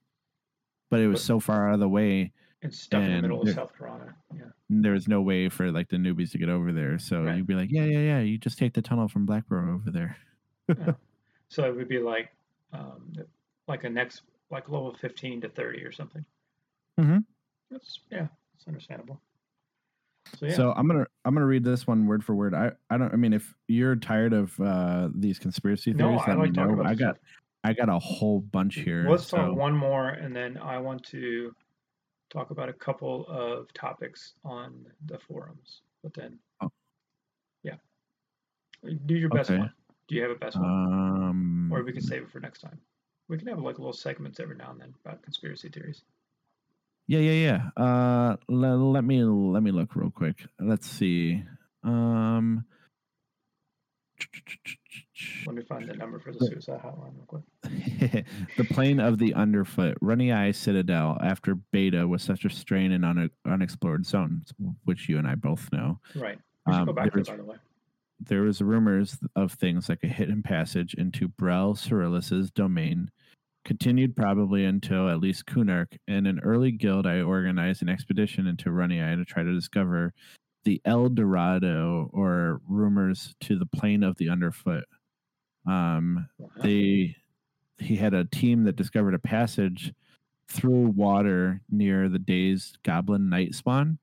but 0.89 0.99
it 1.01 1.07
was 1.07 1.23
so 1.23 1.39
far 1.39 1.67
out 1.69 1.73
of 1.75 1.79
the 1.79 1.89
way, 1.89 2.31
It's 2.61 2.79
stuck 2.79 3.03
in 3.03 3.11
the 3.15 3.21
middle 3.21 3.41
of 3.41 3.49
South 3.49 3.73
Toronto. 3.77 4.13
Yeah. 4.33 4.45
there 4.69 4.93
was 4.93 5.07
no 5.07 5.21
way 5.21 5.49
for 5.49 5.71
like 5.71 5.89
the 5.89 5.97
newbies 5.97 6.31
to 6.31 6.37
get 6.37 6.49
over 6.49 6.71
there. 6.71 6.97
So 6.99 7.23
Right. 7.23 7.37
you'd 7.37 7.47
be 7.47 7.53
like, 7.55 7.69
yeah, 7.71 7.83
yeah, 7.83 7.99
yeah, 7.99 8.19
you 8.21 8.37
just 8.37 8.57
take 8.57 8.73
the 8.73 8.81
tunnel 8.81 9.07
from 9.07 9.27
Blackburrow 9.27 9.75
over 9.75 9.91
there. 9.91 10.17
So 11.49 11.63
it 11.63 11.75
would 11.75 11.87
be 11.87 11.99
like 11.99 12.31
um, 12.73 13.13
like 13.67 13.83
a 13.83 13.89
next 13.89 14.23
like 14.49 14.67
level 14.67 14.95
15 14.99 15.41
to 15.41 15.49
30 15.49 15.83
or 15.85 15.91
something. 15.91 16.25
Mm-hmm. 16.99 17.19
That's 17.69 17.99
yeah, 18.11 18.27
it's 18.55 18.67
understandable. 18.67 19.21
So 20.39 20.45
yeah. 20.47 20.53
So 20.55 20.73
I'm 20.73 20.87
gonna 20.87 21.05
I'm 21.23 21.33
gonna 21.33 21.45
read 21.45 21.63
this 21.63 21.87
one 21.87 22.07
word 22.07 22.23
for 22.23 22.35
word. 22.35 22.53
I 22.53 22.71
I 22.89 22.97
don't. 22.97 23.13
I 23.13 23.15
mean, 23.15 23.33
if 23.33 23.53
you're 23.67 23.95
tired 23.95 24.33
of 24.33 24.59
uh 24.59 25.09
these 25.15 25.39
conspiracy 25.39 25.93
no, 25.93 26.09
theories, 26.09 26.21
I 26.25 26.29
let 26.31 26.37
me 26.37 26.41
like 26.45 26.53
talking 26.53 26.75
know. 26.75 26.81
about 26.81 26.91
I 26.91 26.95
got 26.95 27.15
stuff. 27.15 27.25
I 27.63 27.73
got 27.73 27.89
a 27.89 27.99
whole 27.99 28.41
bunch 28.41 28.75
here. 28.75 29.07
Let's 29.09 29.27
so- 29.27 29.37
talk 29.37 29.55
one 29.55 29.75
more, 29.75 30.09
and 30.09 30.35
then 30.35 30.57
I 30.57 30.77
want 30.77 31.03
to 31.05 31.55
talk 32.29 32.51
about 32.51 32.69
a 32.69 32.73
couple 32.73 33.25
of 33.27 33.71
topics 33.73 34.33
on 34.43 34.85
the 35.05 35.17
forums. 35.19 35.81
But 36.03 36.13
then, 36.13 36.37
Oh. 36.61 36.69
yeah, 37.63 37.75
do 39.05 39.15
your 39.15 39.29
best 39.29 39.49
Okay. 39.51 39.59
one. 39.59 39.73
Do 40.07 40.15
you 40.15 40.21
have 40.21 40.31
a 40.31 40.35
best 40.35 40.59
one, 40.59 40.69
Um, 40.69 41.69
or 41.71 41.81
we 41.83 41.91
can 41.93 42.01
save 42.01 42.23
it 42.23 42.29
for 42.31 42.39
next 42.39 42.59
time? 42.61 42.79
We 43.27 43.37
can 43.37 43.47
have 43.47 43.59
like 43.59 43.79
little 43.79 43.93
segments 43.93 44.39
every 44.39 44.55
now 44.55 44.71
and 44.71 44.79
then 44.79 44.93
about 45.03 45.23
conspiracy 45.23 45.69
theories. 45.69 46.03
Yeah, 47.07 47.19
yeah, 47.19 47.31
yeah. 47.77 47.83
Uh, 47.83 48.35
le- 48.49 48.75
let 48.75 49.03
me 49.03 49.23
let 49.23 49.61
me 49.63 49.71
look 49.71 49.95
real 49.95 50.09
quick. 50.11 50.45
Let's 50.59 50.87
see. 50.89 51.43
Um, 51.83 52.65
Let 55.45 55.55
me 55.55 55.61
find 55.63 55.87
the 55.87 55.93
number 55.95 56.19
for 56.19 56.31
the 56.31 56.39
suicide 56.45 56.79
hotline 56.81 57.13
real 57.15 57.25
quick. 57.27 58.25
the 58.57 58.63
plane 58.63 58.99
of 58.99 59.17
the 59.19 59.33
underfoot, 59.33 59.97
Runnyeye 60.01 60.55
Citadel, 60.55 61.17
after 61.21 61.55
beta 61.55 62.07
was 62.07 62.23
such 62.23 62.43
a 62.45 62.49
strain 62.49 62.91
and 62.91 63.05
un- 63.05 63.29
unexplored 63.45 64.05
zones, 64.05 64.51
which 64.85 65.07
you 65.07 65.17
and 65.17 65.27
I 65.27 65.35
both 65.35 65.69
know. 65.71 65.99
Right. 66.15 66.39
We 66.65 66.73
should 66.73 66.79
Um, 66.79 66.85
go 66.87 66.93
back 66.93 67.05
there, 67.13 67.23
there's- 67.23 67.29
by 67.29 67.37
the 67.37 67.45
way. 67.45 67.57
There 68.19 68.41
was 68.43 68.61
rumors 68.61 69.19
of 69.35 69.51
things 69.51 69.89
like 69.89 70.01
a 70.03 70.07
hidden 70.07 70.41
passage 70.41 70.93
into 70.93 71.27
Brell 71.27 71.75
Serilis's 71.75 72.49
domain, 72.49 73.11
continued 73.65 74.15
probably 74.15 74.63
until 74.63 75.09
at 75.09 75.19
least 75.19 75.47
Kunark. 75.47 75.97
In 76.07 76.25
an 76.27 76.39
early 76.43 76.71
guild, 76.71 77.05
I 77.05 77.21
organized 77.21 77.81
an 77.81 77.89
expedition 77.89 78.47
into 78.47 78.69
Runnyeye 78.69 79.17
to 79.17 79.25
try 79.25 79.43
to 79.43 79.53
discover 79.53 80.13
the 80.63 80.81
El 80.85 81.09
Dorado 81.09 82.09
or 82.13 82.61
rumors 82.67 83.35
to 83.41 83.57
the 83.57 83.65
plane 83.65 84.03
of 84.03 84.17
the 84.17 84.29
underfoot. 84.29 84.85
Um, 85.67 86.29
they 86.61 87.15
he 87.77 87.95
had 87.95 88.13
a 88.13 88.25
team 88.25 88.63
that 88.63 88.77
discovered 88.77 89.15
a 89.15 89.19
passage 89.19 89.93
through 90.49 90.93
water 90.95 91.61
near 91.69 92.07
the 92.07 92.19
day's 92.19 92.77
goblin 92.83 93.29
night 93.29 93.53
spawn. 93.53 93.97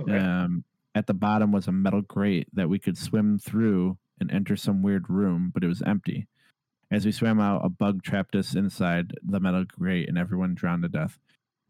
okay. 0.00 0.16
Um, 0.16 0.64
at 0.94 1.06
the 1.06 1.14
bottom 1.14 1.52
was 1.52 1.68
a 1.68 1.72
metal 1.72 2.02
grate 2.02 2.48
that 2.52 2.68
we 2.68 2.78
could 2.78 2.96
swim 2.96 3.38
through 3.38 3.98
and 4.20 4.30
enter 4.30 4.56
some 4.56 4.82
weird 4.82 5.08
room, 5.08 5.50
but 5.52 5.64
it 5.64 5.68
was 5.68 5.82
empty. 5.82 6.28
As 6.92 7.06
we 7.06 7.12
swam 7.12 7.40
out, 7.40 7.64
a 7.64 7.70
bug 7.70 8.02
trapped 8.02 8.36
us 8.36 8.54
inside 8.54 9.14
the 9.22 9.40
metal 9.40 9.64
grate, 9.64 10.10
and 10.10 10.18
everyone 10.18 10.54
drowned 10.54 10.82
to 10.82 10.90
death. 10.90 11.18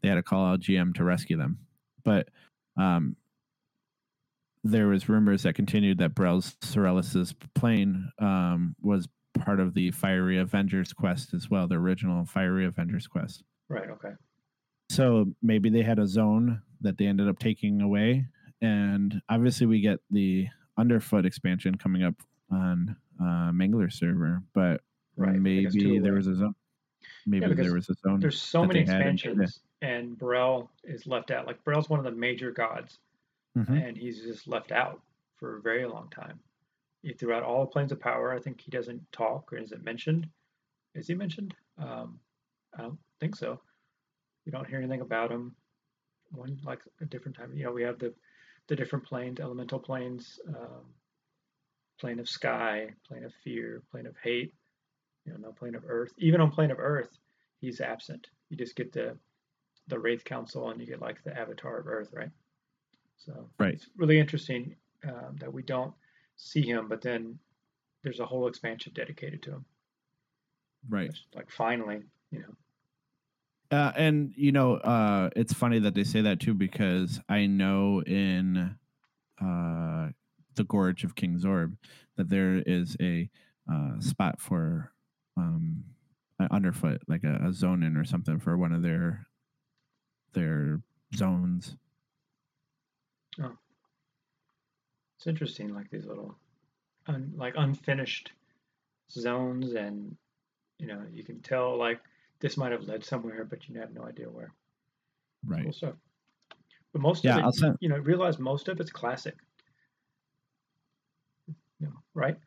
They 0.01 0.09
had 0.09 0.15
to 0.15 0.23
call 0.23 0.45
out 0.45 0.59
GM 0.59 0.93
to 0.95 1.05
rescue 1.05 1.37
them, 1.37 1.59
but 2.03 2.27
um, 2.75 3.15
there 4.65 4.87
was 4.87 5.07
rumors 5.07 5.43
that 5.43 5.55
continued 5.55 5.99
that 5.99 6.13
Brell 6.13 6.41
Serilis's 6.61 7.33
plane 7.55 8.11
um, 8.19 8.75
was 8.81 9.07
part 9.39 9.61
of 9.61 9.73
the 9.73 9.91
Fiery 9.91 10.37
Avengers 10.37 10.91
quest 10.91 11.33
as 11.33 11.49
well, 11.49 11.69
the 11.69 11.75
original 11.75 12.25
Fiery 12.25 12.65
Avengers 12.65 13.07
quest. 13.07 13.43
right. 13.69 13.89
Okay. 13.89 14.15
So 14.89 15.27
maybe 15.41 15.69
they 15.69 15.83
had 15.83 15.99
a 15.99 16.07
zone 16.07 16.61
that 16.81 16.97
they 16.97 17.07
ended 17.07 17.29
up 17.29 17.39
taking 17.39 17.81
away, 17.81 18.25
and 18.61 19.21
obviously 19.29 19.67
we 19.67 19.79
get 19.79 19.99
the 20.11 20.47
Underfoot 20.77 21.25
expansion 21.25 21.75
coming 21.75 22.03
up 22.03 22.15
on 22.51 22.97
uh, 23.21 23.51
Mangler 23.51 23.91
server, 23.91 24.41
but 24.53 24.81
Right. 25.15 25.35
I 25.35 25.61
guess 25.61 25.73
two 25.73 25.83
maybe 25.87 25.99
there 25.99 26.13
was 26.13 26.27
a 26.27 26.35
zone. 26.35 26.55
Maybe 27.25 27.47
because 27.47 27.65
there 27.65 27.73
was 27.73 27.89
a 27.89 27.95
zone. 27.95 28.19
There's 28.19 28.41
so 28.41 28.65
many 28.65 28.83
they 28.83 28.91
had 28.91 29.01
in 29.01 29.15
Data. 29.15 29.29
expansions, 29.29 29.59
and 29.81 30.17
Brell 30.17 30.71
is 30.83 31.05
left 31.07 31.31
out. 31.31 31.47
Like 31.47 31.63
Brell's 31.63 31.89
one 31.89 31.99
of 31.99 32.05
the 32.05 32.11
major 32.11 32.51
gods, 32.51 32.99
Mhm. 33.57 33.87
and 33.87 33.97
he's 33.97 34.21
just 34.23 34.47
left 34.47 34.71
out 34.71 35.01
for 35.35 35.57
a 35.57 35.61
very 35.61 35.85
long 35.85 36.09
time. 36.09 36.39
Throughout 37.17 37.43
all 37.43 37.61
the 37.61 37.71
planes 37.71 37.91
of 37.91 37.99
power, 37.99 38.33
I 38.33 38.39
think 38.39 38.61
he 38.61 38.71
doesn't 38.71 39.11
talk 39.11 39.51
or 39.51 39.57
isn't 39.57 39.83
mentioned. 39.83 40.29
Is 40.95 41.07
he 41.07 41.15
mentioned? 41.15 41.53
Um, 41.77 42.19
I 42.73 42.81
don't 42.83 42.99
think 43.19 43.35
so. 43.35 43.61
We 44.45 44.51
don't 44.51 44.67
hear 44.67 44.79
anything 44.79 45.01
about 45.01 45.31
him. 45.31 45.55
One 46.31 46.59
like 46.63 46.81
a 47.01 47.05
different 47.05 47.35
time. 47.37 47.53
You 47.53 47.65
know, 47.65 47.71
we 47.71 47.83
have 47.83 47.99
the 47.99 48.13
the 48.67 48.75
different 48.77 49.05
planes, 49.05 49.41
elemental 49.41 49.79
planes, 49.79 50.39
um, 50.47 50.93
plane 51.99 52.19
of 52.19 52.29
sky, 52.29 52.93
plane 53.05 53.25
of 53.25 53.33
fear, 53.43 53.83
plane 53.91 54.05
of 54.05 54.15
hate. 54.17 54.53
You 55.25 55.33
know, 55.33 55.37
no 55.39 55.51
plane 55.53 55.75
of 55.75 55.83
earth. 55.87 56.13
Even 56.17 56.41
on 56.41 56.51
plane 56.51 56.71
of 56.71 56.79
earth, 56.79 57.17
he's 57.59 57.81
absent. 57.81 58.29
You 58.49 58.57
just 58.57 58.75
get 58.75 58.91
the 58.91 59.17
the 59.87 59.97
Rathe 59.97 60.23
Council, 60.23 60.69
and 60.69 60.79
you 60.81 60.87
get 60.87 61.01
like 61.01 61.23
the 61.23 61.37
Avatar 61.37 61.77
of 61.79 61.87
Earth, 61.87 62.09
right? 62.13 62.31
So 63.17 63.49
Right. 63.59 63.73
it's 63.75 63.89
really 63.97 64.19
interesting 64.19 64.75
um, 65.07 65.37
that 65.39 65.53
we 65.53 65.63
don't 65.63 65.93
see 66.35 66.61
him, 66.61 66.87
but 66.87 67.01
then 67.01 67.39
there's 68.03 68.19
a 68.19 68.25
whole 68.25 68.47
expansion 68.47 68.93
dedicated 68.93 69.43
to 69.43 69.51
him. 69.53 69.65
right. 70.89 71.09
It's 71.09 71.25
like 71.33 71.49
finally, 71.51 72.03
you 72.31 72.39
know, 72.39 72.55
Uh, 73.71 73.91
and 73.95 74.33
you 74.35 74.51
know, 74.51 74.75
uh, 74.75 75.29
it's 75.35 75.53
funny 75.53 75.79
that 75.79 75.95
they 75.95 76.03
say 76.03 76.21
that 76.21 76.39
too 76.39 76.53
because 76.53 77.19
I 77.27 77.47
know 77.47 78.01
in 78.03 78.77
uh, 79.41 80.09
the 80.55 80.63
Gorge 80.65 81.03
of 81.03 81.15
King 81.15 81.39
Xorbb 81.39 81.77
that 82.17 82.29
there 82.29 82.57
is 82.57 82.95
a 83.01 83.29
uh, 83.71 83.99
spot 83.99 84.41
for 84.41 84.92
um, 85.37 85.83
an 86.39 86.47
underfoot, 86.51 87.01
like 87.07 87.23
a, 87.23 87.47
a 87.47 87.53
zone 87.53 87.83
in 87.83 87.97
or 87.97 88.03
something 88.03 88.39
for 88.39 88.57
one 88.57 88.71
of 88.73 88.81
their 88.81 89.25
their 90.33 90.81
zones. 91.15 91.77
Oh, 93.41 93.57
it's 95.17 95.27
interesting, 95.27 95.73
like 95.73 95.89
these 95.89 96.05
little, 96.05 96.35
un, 97.07 97.33
like 97.35 97.53
unfinished 97.57 98.31
zones, 99.11 99.73
and 99.73 100.15
you 100.79 100.87
know, 100.87 101.01
you 101.11 101.23
can 101.23 101.39
tell 101.41 101.77
like 101.77 101.99
this 102.39 102.57
might 102.57 102.71
have 102.71 102.83
led 102.83 103.03
somewhere, 103.03 103.45
but 103.45 103.67
you 103.69 103.79
have 103.79 103.93
no 103.93 104.03
idea 104.03 104.29
where. 104.29 104.53
Right. 105.45 105.63
Cool 105.63 105.73
stuff. 105.73 105.95
But 106.91 107.01
most 107.01 107.23
Yeah, 107.23 107.37
of 107.37 107.43
I'll 107.43 107.49
it, 107.49 107.55
send. 107.55 107.77
you 107.79 107.89
know, 107.89 107.97
realize 107.97 108.39
most 108.39 108.67
of 108.67 108.79
it's 108.79 108.91
classic. 108.91 109.35
You 111.47 111.87
know, 111.87 111.93
right? 112.13 112.37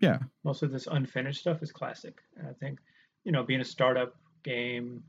Yeah. 0.00 0.18
Most 0.44 0.62
of 0.62 0.70
this 0.70 0.86
unfinished 0.86 1.40
stuff 1.40 1.62
is 1.62 1.72
classic, 1.72 2.18
and 2.36 2.46
I 2.46 2.52
think, 2.52 2.78
you 3.24 3.32
know, 3.32 3.42
being 3.42 3.60
a 3.60 3.64
startup 3.64 4.14
game, 4.42 5.02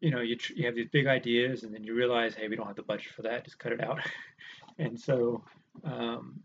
you 0.00 0.10
know, 0.10 0.20
you 0.20 0.36
tr- 0.36 0.52
you 0.54 0.66
have 0.66 0.74
these 0.74 0.90
big 0.92 1.06
ideas, 1.06 1.62
and 1.62 1.74
then 1.74 1.84
you 1.84 1.94
realize, 1.94 2.34
hey, 2.34 2.48
we 2.48 2.56
don't 2.56 2.66
have 2.66 2.76
the 2.76 2.82
budget 2.82 3.12
for 3.12 3.22
that. 3.22 3.44
Just 3.44 3.58
cut 3.58 3.72
it 3.72 3.82
out. 3.82 4.00
and 4.78 4.98
so, 4.98 5.42
um, 5.84 6.40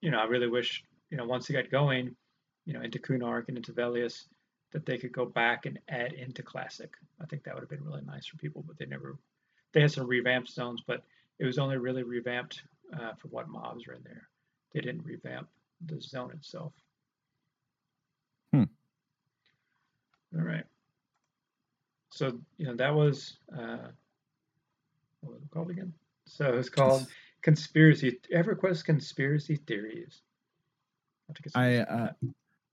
you 0.00 0.10
know, 0.10 0.18
I 0.18 0.24
really 0.24 0.48
wish, 0.48 0.84
you 1.10 1.16
know, 1.16 1.26
once 1.26 1.46
they 1.46 1.54
got 1.54 1.70
going, 1.70 2.14
you 2.64 2.72
know, 2.72 2.80
into 2.80 2.98
Kunark 2.98 3.48
and 3.48 3.56
into 3.56 3.72
Velious, 3.72 4.24
that 4.72 4.86
they 4.86 4.98
could 4.98 5.12
go 5.12 5.26
back 5.26 5.66
and 5.66 5.78
add 5.88 6.12
into 6.12 6.42
classic. 6.42 6.92
I 7.20 7.26
think 7.26 7.44
that 7.44 7.54
would 7.54 7.62
have 7.62 7.70
been 7.70 7.84
really 7.84 8.02
nice 8.02 8.26
for 8.26 8.38
people, 8.38 8.64
but 8.66 8.78
they 8.78 8.86
never. 8.86 9.18
They 9.72 9.80
had 9.80 9.92
some 9.92 10.06
revamped 10.06 10.50
zones, 10.50 10.82
but 10.86 11.02
it 11.38 11.46
was 11.46 11.58
only 11.58 11.78
really 11.78 12.02
revamped 12.02 12.62
uh, 12.94 13.14
for 13.14 13.28
what 13.28 13.48
mobs 13.48 13.86
are 13.88 13.94
in 13.94 14.02
there. 14.04 14.28
They 14.72 14.80
didn't 14.80 15.04
revamp 15.04 15.48
the 15.86 16.00
zone 16.00 16.30
itself. 16.32 16.72
Hmm. 18.52 18.64
All 20.36 20.44
right. 20.44 20.64
So 22.10 22.38
you 22.58 22.66
know 22.66 22.76
that 22.76 22.94
was 22.94 23.38
uh, 23.56 23.88
what 25.20 25.34
was 25.34 25.42
it 25.42 25.50
called 25.50 25.70
again? 25.70 25.92
So 26.26 26.52
it's 26.58 26.68
called 26.68 27.06
conspiracy. 27.42 28.18
EverQuest 28.34 28.84
conspiracy 28.84 29.56
theories. 29.56 30.22
I 31.54 31.78
uh, 31.78 32.12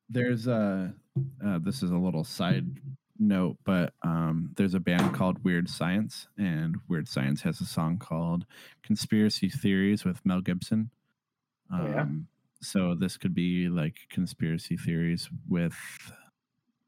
there's 0.10 0.48
a 0.48 0.94
uh, 1.46 1.60
this 1.60 1.82
is 1.82 1.92
a 1.92 1.98
little 1.98 2.24
side 2.24 2.66
note, 3.18 3.58
but 3.66 3.94
um, 4.04 4.52
there's 4.56 4.74
a 4.74 4.80
band 4.80 5.14
called 5.14 5.44
Weird 5.44 5.70
Science, 5.70 6.28
and 6.38 6.78
Weird 6.88 7.08
Science 7.08 7.42
has 7.44 7.62
a 7.62 7.66
song 7.66 7.98
called 7.98 8.46
"Conspiracy 8.84 9.50
Theories" 9.50 10.04
with 10.04 10.26
Mel 10.26 10.42
Gibson. 10.42 10.92
Um, 11.72 11.82
Oh, 11.82 11.88
yeah? 11.88 12.06
So 12.62 12.94
this 12.96 13.18
could 13.18 13.34
be 13.34 13.70
like 13.70 13.96
conspiracy 14.10 14.76
theories 14.78 15.30
with 15.48 15.76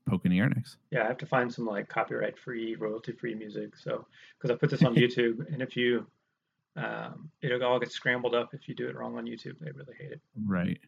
Pokey 0.09 0.29
Ernix. 0.29 0.75
Yeah, 0.91 1.03
I 1.03 1.07
have 1.07 1.17
to 1.19 1.25
find 1.25 1.51
some 1.51 1.65
like 1.65 1.87
copyright 1.87 2.37
free, 2.37 2.75
royalty 2.75 3.13
free 3.13 3.35
music. 3.35 3.77
So, 3.77 4.05
because 4.37 4.53
I 4.53 4.57
put 4.57 4.69
this 4.69 4.83
on 4.83 4.95
YouTube, 5.03 5.45
and 5.53 5.61
if 5.61 5.77
you, 5.77 6.05
um, 6.75 7.29
it'll 7.41 7.63
all 7.63 7.79
get 7.79 7.91
scrambled 7.91 8.35
up 8.35 8.53
if 8.53 8.67
you 8.67 8.75
do 8.75 8.87
it 8.89 8.95
wrong 8.95 9.17
on 9.17 9.25
YouTube. 9.25 9.59
They 9.61 9.71
really 9.71 9.93
hate 9.97 10.11
it. 10.11 10.21
Right. 10.45 10.79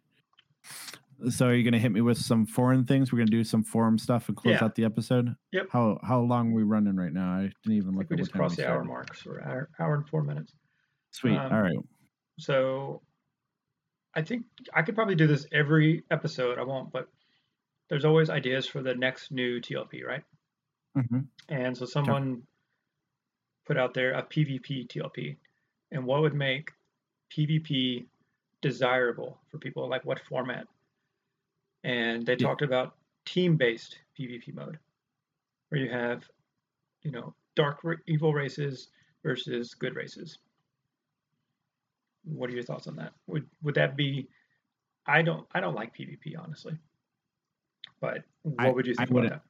So 1.29 1.47
are 1.47 1.53
you 1.53 1.63
gonna 1.63 1.79
hit 1.79 1.91
me 1.91 2.01
with 2.01 2.17
some 2.17 2.45
foreign 2.45 2.83
things? 2.85 3.11
We're 3.13 3.19
gonna 3.19 3.29
do 3.31 3.43
some 3.43 3.63
forum 3.63 3.97
stuff 3.97 4.27
and 4.27 4.35
close 4.35 4.53
Yeah. 4.55 4.63
out 4.65 4.75
the 4.75 4.83
episode. 4.83 5.35
Yep. 5.51 5.67
How 5.71 5.99
how 6.03 6.19
long 6.19 6.51
are 6.51 6.55
we 6.55 6.63
running 6.63 6.95
right 6.95 7.13
now? 7.13 7.31
I 7.33 7.51
didn't 7.63 7.77
even 7.77 7.93
I 7.93 7.97
look 7.99 8.09
we 8.09 8.15
at 8.15 8.19
just 8.19 8.31
time 8.31 8.39
crossed 8.39 8.57
the 8.57 8.63
hour 8.67 8.83
started. 8.83 8.87
mark, 8.89 9.15
so 9.15 9.29
we're 9.29 9.41
hour, 9.41 9.69
hour 9.79 9.95
and 9.95 10.07
four 10.09 10.23
minutes. 10.23 10.53
Sweet. 11.11 11.37
Um, 11.37 11.53
All 11.53 11.61
right. 11.61 11.77
So, 12.39 13.01
I 14.15 14.21
think 14.21 14.45
I 14.73 14.81
could 14.83 14.95
probably 14.95 15.15
do 15.15 15.27
this 15.27 15.47
every 15.51 16.03
episode. 16.11 16.59
I 16.59 16.63
won't, 16.63 16.91
but 16.91 17.09
there's 17.89 18.05
always 18.05 18.29
ideas 18.29 18.67
for 18.67 18.81
the 18.81 18.95
next 18.95 19.31
new 19.31 19.59
TLP, 19.59 20.03
right? 20.05 20.23
hmm 20.95 21.21
And 21.49 21.77
so 21.77 21.85
someone 21.85 22.43
put 23.65 23.77
out 23.77 23.93
there 23.93 24.13
a 24.13 24.23
PvP 24.23 24.87
TLP, 24.87 25.37
and 25.91 26.05
what 26.05 26.21
would 26.21 26.33
make 26.33 26.71
PvP 27.31 28.05
desirable 28.61 29.39
for 29.49 29.57
people? 29.57 29.87
Like 29.89 30.05
what 30.05 30.19
format? 30.19 30.67
And 31.83 32.25
they 32.25 32.35
Yeah. 32.39 32.47
talked 32.47 32.61
about 32.61 32.95
team-based 33.25 33.99
PvP 34.17 34.53
mode, 34.53 34.79
where 35.69 35.81
you 35.81 35.89
have, 35.89 36.29
you 37.03 37.11
know, 37.11 37.35
dark 37.55 37.79
evil 38.07 38.33
races 38.33 38.89
versus 39.23 39.73
good 39.73 39.95
races. 39.95 40.39
What 42.23 42.49
are 42.49 42.53
your 42.53 42.63
thoughts 42.63 42.87
on 42.87 42.95
that? 42.97 43.13
Would 43.27 43.47
would 43.61 43.75
that 43.75 43.95
be? 43.95 44.27
I 45.05 45.21
don't 45.21 45.45
I 45.53 45.59
don't 45.59 45.75
like 45.75 45.95
PvP 45.95 46.37
honestly, 46.37 46.77
but 47.99 48.23
what 48.43 48.67
I- 48.67 48.71
would 48.71 48.87
you 48.87 48.95
I 48.97 49.05
think 49.05 49.17
about 49.17 49.29
that? 49.29 49.41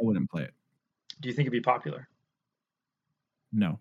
I 0.00 0.04
wouldn't 0.04 0.30
play 0.30 0.42
it. 0.42 0.54
Do 1.20 1.28
you 1.28 1.34
think 1.34 1.44
it'd 1.46 1.52
be 1.52 1.60
popular? 1.60 2.08
No. 3.52 3.78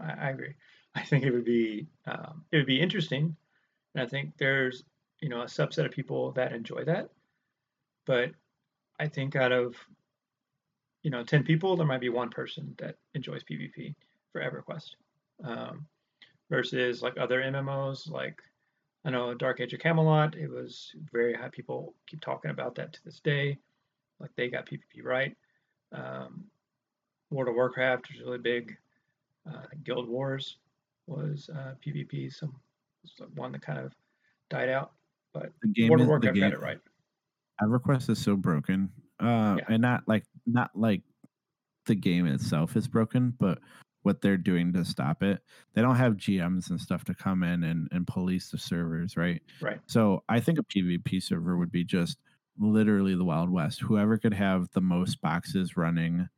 I, 0.00 0.12
I 0.12 0.30
agree. 0.30 0.54
I 0.94 1.02
think 1.02 1.24
it 1.24 1.30
would 1.30 1.44
be 1.44 1.86
um, 2.06 2.44
it 2.50 2.56
would 2.56 2.66
be 2.66 2.80
interesting, 2.80 3.36
and 3.94 4.02
I 4.02 4.06
think 4.06 4.36
there's 4.38 4.84
you 5.20 5.28
know 5.28 5.42
a 5.42 5.46
subset 5.46 5.84
of 5.84 5.92
people 5.92 6.32
that 6.32 6.52
enjoy 6.52 6.84
that, 6.84 7.10
but 8.06 8.30
I 8.98 9.06
think 9.06 9.36
out 9.36 9.52
of 9.52 9.76
you 11.02 11.10
know 11.10 11.22
ten 11.22 11.44
people, 11.44 11.76
there 11.76 11.86
might 11.86 12.00
be 12.00 12.08
one 12.08 12.30
person 12.30 12.74
that 12.78 12.96
enjoys 13.14 13.44
PvP 13.44 13.94
for 14.32 14.40
EverQuest, 14.40 14.94
um, 15.44 15.86
versus 16.50 17.00
like 17.02 17.16
other 17.16 17.40
MMOs 17.42 18.10
like 18.10 18.36
I 19.04 19.10
know 19.10 19.32
Dark 19.32 19.60
Age 19.60 19.72
of 19.72 19.80
Camelot. 19.80 20.34
It 20.36 20.50
was 20.50 20.92
very 21.10 21.32
high. 21.32 21.48
People 21.48 21.94
keep 22.06 22.20
talking 22.20 22.50
about 22.50 22.74
that 22.74 22.92
to 22.92 23.04
this 23.04 23.20
day, 23.20 23.56
like 24.18 24.30
they 24.36 24.48
got 24.50 24.66
PvP 24.66 25.02
right. 25.02 25.34
Um, 25.92 26.44
World 27.30 27.48
of 27.48 27.54
Warcraft 27.54 28.08
was 28.10 28.20
really 28.20 28.38
big. 28.38 28.76
Uh, 29.48 29.62
Guild 29.84 30.06
Wars 30.06 30.58
was 31.06 31.48
uh, 31.56 31.72
PvP, 31.84 32.30
some 32.34 32.54
one 33.36 33.52
that 33.52 33.62
kind 33.62 33.78
of 33.78 33.94
died 34.50 34.68
out. 34.68 34.92
But 35.32 35.50
The 35.62 35.68
game 35.68 35.88
World 35.88 36.02
of 36.02 36.08
Warcraft 36.08 36.34
the 36.34 36.40
got 36.40 36.52
it 36.52 36.60
right. 36.60 36.78
EverQuest 37.62 38.10
is 38.10 38.18
so 38.18 38.36
broken, 38.36 38.90
uh, 39.20 39.56
Yeah. 39.58 39.64
and 39.68 39.80
not 39.80 40.02
like 40.06 40.24
not 40.46 40.70
like 40.74 41.00
the 41.86 41.94
game 41.94 42.26
itself 42.26 42.76
is 42.76 42.86
broken, 42.86 43.34
but 43.38 43.58
what 44.02 44.20
they're 44.20 44.36
doing 44.38 44.72
to 44.72 44.84
stop 44.84 45.22
it. 45.22 45.42
They 45.74 45.82
don't 45.82 45.96
have 45.96 46.14
GMs 46.14 46.70
and 46.70 46.80
stuff 46.80 47.04
to 47.04 47.14
come 47.14 47.42
in 47.42 47.64
and, 47.64 47.88
and 47.92 48.06
police 48.06 48.50
the 48.50 48.58
servers, 48.58 49.16
right? 49.16 49.42
Right. 49.60 49.80
So 49.86 50.22
I 50.28 50.40
think 50.40 50.58
a 50.58 50.62
PvP 50.64 51.22
server 51.22 51.56
would 51.58 51.70
be 51.72 51.84
just 51.84 52.18
literally 52.58 53.14
the 53.14 53.24
Wild 53.24 53.50
West. 53.50 53.80
Whoever 53.80 54.16
could 54.18 54.34
have 54.34 54.68
the 54.72 54.80
most 54.80 55.20
boxes 55.20 55.76
running, 55.76 56.28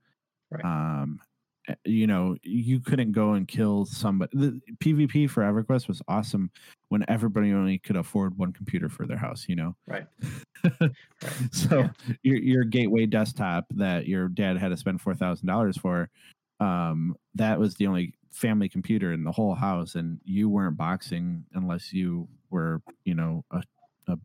Right. 0.51 0.65
um, 0.65 1.21
eh, 1.69 1.75
you 1.85 2.07
know, 2.07 2.37
you 2.43 2.81
couldn't 2.81 3.13
go 3.13 3.33
and 3.35 3.47
kill 3.49 3.87
somebody. 3.87 4.37
The 4.37 4.61
PvP 4.85 5.31
for 5.31 5.43
EverQuest 5.45 5.89
was 5.89 6.03
awesome 6.09 6.51
when 6.89 7.05
everybody 7.09 7.53
only 7.53 7.79
could 7.79 7.97
afford 7.97 8.37
one 8.37 8.53
computer 8.53 8.89
for 8.89 9.07
their 9.07 9.17
house. 9.17 9.47
You 9.49 9.57
know, 9.57 9.77
Right. 9.87 10.07
so 11.53 11.79
Yeah. 11.81 11.91
your 12.23 12.37
your 12.37 12.65
gateway 12.65 13.07
desktop 13.07 13.67
that 13.77 14.07
your 14.07 14.29
dad 14.29 14.59
had 14.59 14.69
to 14.71 14.77
spend 14.77 15.01
four 15.01 15.15
thousand 15.15 15.47
dollars 15.47 15.77
for, 15.77 16.11
um, 16.63 17.17
that 17.35 17.59
was 17.59 17.75
the 17.75 17.87
only 17.87 18.15
family 18.31 18.69
computer 18.69 19.13
in 19.13 19.25
the 19.25 19.33
whole 19.33 19.55
house, 19.55 19.95
and 19.95 20.21
you 20.25 20.49
weren't 20.49 20.77
boxing 20.77 21.45
unless 21.55 21.93
you 21.93 22.29
were, 22.51 22.81
you 23.05 23.15
know, 23.15 23.45
a 23.51 23.63
a 24.09 24.17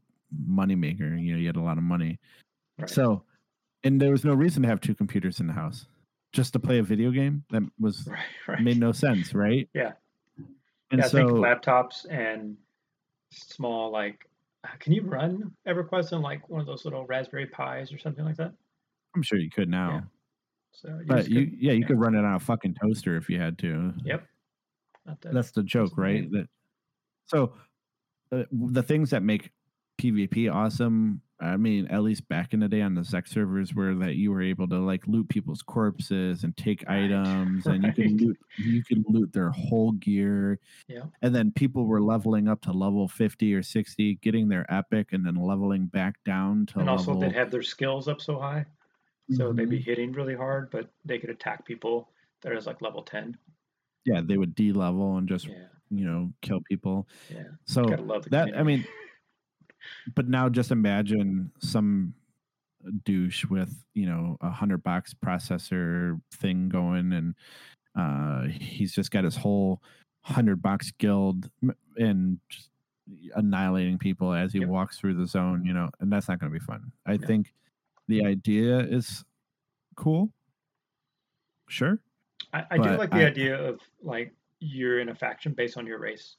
moneymaker. 0.49 1.21
You 1.21 1.33
know, 1.33 1.39
you 1.39 1.47
had 1.47 1.55
a 1.55 1.61
lot 1.61 1.77
of 1.77 1.83
money. 1.83 2.19
Right. 2.77 2.89
So, 2.89 3.23
and 3.83 3.99
there 3.99 4.11
was 4.11 4.23
no 4.23 4.33
reason 4.33 4.63
to 4.63 4.69
have 4.69 4.81
two 4.81 4.93
computers 4.93 5.39
in 5.39 5.47
the 5.47 5.53
house, 5.53 5.87
just 6.31 6.53
to 6.53 6.59
play 6.59 6.79
a 6.79 6.83
video 6.83 7.11
game. 7.11 7.43
That 7.49 7.63
was 7.79 8.07
right. 8.07 8.19
Right. 8.47 8.61
made 8.61 8.79
no 8.79 8.91
sense, 8.91 9.33
right? 9.33 9.67
Yeah. 9.73 9.93
And 10.91 10.99
yeah, 10.99 11.05
I 11.05 11.07
so, 11.07 11.17
think 11.17 11.31
laptops 11.31 12.05
and 12.09 12.55
small 13.31 13.91
like 13.91 14.25
can 14.79 14.93
you 14.93 15.01
run 15.01 15.51
EverQuest 15.67 16.13
on 16.13 16.21
like 16.21 16.47
one 16.49 16.59
of 16.59 16.67
those 16.67 16.85
little 16.85 17.05
Raspberry 17.05 17.45
Pis 17.45 17.91
or 17.91 17.97
something 17.97 18.25
like 18.25 18.37
that? 18.37 18.53
I'm 19.15 19.23
sure 19.23 19.39
you 19.39 19.49
could 19.49 19.69
now. 19.69 20.03
So 20.71 20.99
But 21.07 21.27
you, 21.29 21.45
could- 21.45 21.57
yeah, 21.59 21.71
you 21.73 21.79
yeah. 21.81 21.87
could 21.87 21.99
run 21.99 22.15
it 22.15 22.23
on 22.25 22.35
a 22.35 22.39
fucking 22.39 22.75
toaster 22.81 23.17
if 23.17 23.29
you 23.29 23.39
had 23.39 23.57
to. 23.59 23.93
Yep. 24.03 24.25
That, 25.05 25.17
That's 25.33 25.51
the 25.51 25.63
joke, 25.63 25.97
right? 25.97 26.29
That 26.31 26.47
so 27.25 27.53
uh, 28.31 28.43
the 28.51 28.83
things 28.83 29.09
that 29.11 29.23
make 29.23 29.51
PvP 30.01 30.53
awesome. 30.53 31.21
I 31.39 31.55
mean, 31.55 31.85
at 31.87 32.01
least 32.01 32.27
back 32.29 32.53
in 32.53 32.59
the 32.61 32.67
day 32.67 32.81
on 32.81 32.95
the 32.95 33.03
Zek 33.03 33.27
servers, 33.27 33.73
were 33.75 33.93
that 33.95 34.15
you 34.15 34.31
were 34.31 34.41
able 34.41 34.67
to 34.69 34.79
like 34.79 35.05
loot 35.07 35.29
people's 35.29 35.61
corpses 35.61 36.43
and 36.43 36.57
take 36.57 36.83
Right, 36.89 37.03
items, 37.05 37.67
and 37.67 37.83
you 37.83 37.91
could 37.93 38.05
right. 38.05 38.21
loot 38.21 38.37
you 38.57 38.83
could 38.83 39.03
loot 39.07 39.31
their 39.33 39.51
whole 39.51 39.91
gear. 39.93 40.59
Yeah. 40.87 41.03
And 41.21 41.33
then 41.35 41.51
people 41.51 41.85
were 41.85 42.01
leveling 42.01 42.47
up 42.47 42.61
to 42.63 42.71
level 42.73 43.07
fifty 43.07 43.53
or 43.53 43.61
sixty, 43.61 44.15
getting 44.15 44.49
their 44.49 44.65
epic, 44.73 45.09
and 45.13 45.23
then 45.25 45.35
leveling 45.35 45.85
back 45.85 46.15
down 46.25 46.65
to 46.67 46.79
and 46.79 46.89
also 46.89 47.13
level. 47.13 47.21
they'd 47.21 47.35
have 47.37 47.51
their 47.51 47.61
skills 47.63 48.07
up 48.07 48.19
so 48.19 48.39
high, 48.39 48.65
so 49.31 49.51
they'd 49.53 49.69
be 49.69 49.79
hitting 49.79 50.11
really 50.13 50.35
hard, 50.35 50.69
but 50.71 50.89
they 51.05 51.19
could 51.19 51.29
attack 51.29 51.65
people 51.65 52.09
that 52.41 52.53
is 52.53 52.65
like 52.65 52.81
level 52.81 53.03
ten. 53.03 53.37
yeah, 54.05 54.21
they 54.23 54.37
would 54.37 54.55
de 54.55 54.71
level 54.71 55.17
and 55.17 55.27
just 55.27 55.47
Yeah, 55.47 55.67
you 55.89 56.05
know 56.05 56.31
kill 56.41 56.61
people. 56.61 57.07
yeah. 57.29 57.43
So 57.65 57.83
Gotta 57.83 58.03
love 58.03 58.23
the 58.23 58.29
that 58.31 58.57
I 58.57 58.63
mean, 58.63 58.85
but 60.15 60.27
now 60.27 60.49
just 60.49 60.71
imagine 60.71 61.51
some 61.59 62.13
douche 63.03 63.43
with 63.45 63.83
you 63.93 64.05
know 64.05 64.37
a 64.41 64.49
hundred 64.49 64.83
box 64.83 65.13
processor 65.13 66.19
thing 66.33 66.69
going, 66.69 67.11
and 67.13 67.35
uh, 67.95 68.43
he's 68.47 68.93
just 68.93 69.11
got 69.11 69.23
his 69.23 69.35
whole 69.35 69.81
hundred 70.21 70.61
box 70.61 70.91
guild 70.97 71.49
and 71.97 72.39
just 72.49 72.69
annihilating 73.35 73.97
people 73.97 74.33
as 74.33 74.51
he 74.53 74.59
Yep. 74.59 74.67
walks 74.69 74.99
through 74.99 75.15
the 75.15 75.25
zone. 75.27 75.65
You 75.65 75.73
know, 75.73 75.89
and 75.99 76.11
that's 76.11 76.27
not 76.29 76.39
going 76.39 76.51
to 76.51 76.59
be 76.59 76.63
fun. 76.63 76.91
I 77.05 77.17
No. 77.17 77.25
think 77.27 77.53
the 78.07 78.25
idea 78.25 78.79
is 78.79 79.23
cool. 79.95 80.31
Sure. 81.67 81.99
I, 82.53 82.63
I 82.71 82.77
do 82.77 82.97
like 82.97 83.09
the 83.11 83.17
I- 83.17 83.25
idea 83.25 83.57
of 83.57 83.79
like 84.01 84.33
you're 84.59 84.99
in 84.99 85.09
a 85.09 85.15
faction 85.15 85.53
based 85.53 85.77
on 85.77 85.85
your 85.85 85.99
race 85.99 86.35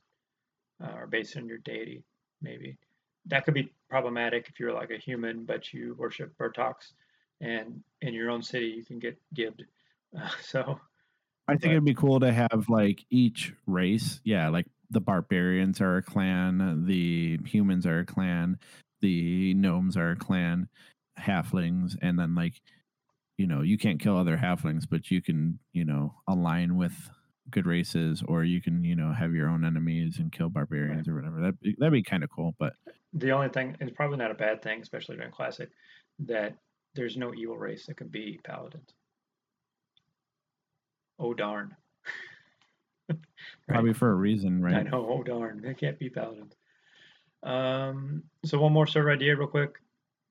uh, 0.82 0.92
or 0.96 1.06
based 1.06 1.36
on 1.36 1.46
your 1.46 1.58
deity, 1.58 2.02
maybe. 2.40 2.78
That 3.26 3.44
could 3.44 3.54
be 3.54 3.70
problematic 3.90 4.48
if 4.48 4.58
you're 4.58 4.72
like 4.72 4.90
a 4.90 4.96
human 4.98 5.44
but 5.44 5.72
you 5.72 5.94
worship 5.98 6.36
Bertox, 6.38 6.92
and 7.40 7.82
in 8.00 8.14
your 8.14 8.30
own 8.30 8.42
city 8.42 8.66
you 8.66 8.84
can 8.84 8.98
get 8.98 9.18
gibbed. 9.34 9.64
Uh, 10.18 10.28
so 10.42 10.80
I 11.46 11.52
think 11.52 11.62
But- 11.62 11.70
it'd 11.72 11.84
be 11.84 11.94
cool 11.94 12.20
to 12.20 12.32
have 12.32 12.66
like 12.68 13.04
each 13.10 13.52
race, 13.66 14.20
yeah, 14.24 14.48
like 14.48 14.66
the 14.90 15.00
barbarians 15.00 15.80
are 15.82 15.98
a 15.98 16.02
clan, 16.02 16.84
the 16.86 17.38
humans 17.44 17.86
are 17.86 18.00
a 18.00 18.06
clan, 18.06 18.58
the 19.00 19.52
gnomes 19.54 19.96
are 19.96 20.12
a 20.12 20.16
clan, 20.16 20.68
halflings, 21.18 21.96
and 22.00 22.18
then 22.18 22.34
like, 22.34 22.60
you 23.36 23.46
know, 23.46 23.62
you 23.62 23.78
can't 23.78 24.00
kill 24.00 24.16
other 24.16 24.36
halflings, 24.36 24.84
but 24.88 25.10
you 25.10 25.22
can, 25.22 25.58
you 25.72 25.84
know, 25.84 26.14
align 26.26 26.76
with 26.76 27.10
good 27.50 27.66
races, 27.66 28.22
or 28.26 28.44
you 28.44 28.60
can, 28.60 28.84
you 28.84 28.96
know, 28.96 29.12
have 29.12 29.34
your 29.34 29.48
own 29.48 29.64
enemies 29.64 30.18
and 30.18 30.32
kill 30.32 30.48
barbarians 30.48 31.08
or 31.08 31.14
whatever. 31.14 31.40
That 31.40 31.74
that'd 31.78 31.92
be 31.92 32.02
kind 32.02 32.24
of 32.24 32.30
cool. 32.30 32.54
But 32.58 32.74
the 33.12 33.32
only 33.32 33.48
thing, 33.48 33.76
it's 33.80 33.96
probably 33.96 34.18
not 34.18 34.30
a 34.30 34.34
bad 34.34 34.62
thing, 34.62 34.80
especially 34.80 35.16
during 35.16 35.32
Classic, 35.32 35.70
that 36.20 36.54
there's 36.94 37.16
no 37.16 37.34
evil 37.34 37.56
race 37.56 37.86
that 37.86 37.96
can 37.96 38.08
be 38.08 38.40
paladins. 38.44 38.90
Oh 41.18 41.34
darn. 41.34 41.76
Right? 43.66 43.74
probably 43.76 43.92
for 43.94 44.10
a 44.10 44.14
reason, 44.14 44.62
right 44.62 44.74
I 44.74 44.82
know. 44.82 45.06
Oh 45.08 45.22
darn, 45.22 45.62
they 45.62 45.74
can't 45.74 45.98
be 45.98 46.10
paladins. 46.10 46.54
Um, 47.42 48.24
so 48.44 48.58
one 48.58 48.72
more 48.72 48.86
server 48.86 49.10
idea, 49.10 49.36
real 49.36 49.48
quick. 49.48 49.76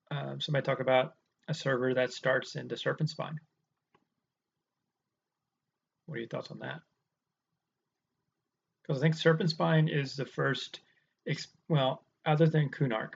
Um, 0.09 0.39
somebody 0.39 0.65
talk 0.65 0.79
about 0.79 1.13
a 1.47 1.53
server 1.53 1.93
that 1.93 2.11
starts 2.11 2.55
into 2.55 2.77
Serpent 2.77 3.09
Spine. 3.09 3.39
What 6.05 6.15
are 6.15 6.19
your 6.19 6.29
thoughts 6.29 6.51
on 6.51 6.59
that? 6.59 6.79
Because 8.81 9.01
I 9.01 9.03
think 9.03 9.15
Serpent 9.15 9.49
Spine 9.49 9.89
is 9.89 10.15
the 10.15 10.25
first, 10.25 10.79
well, 11.67 12.03
other 12.25 12.47
than 12.47 12.69
Kunark, 12.69 13.13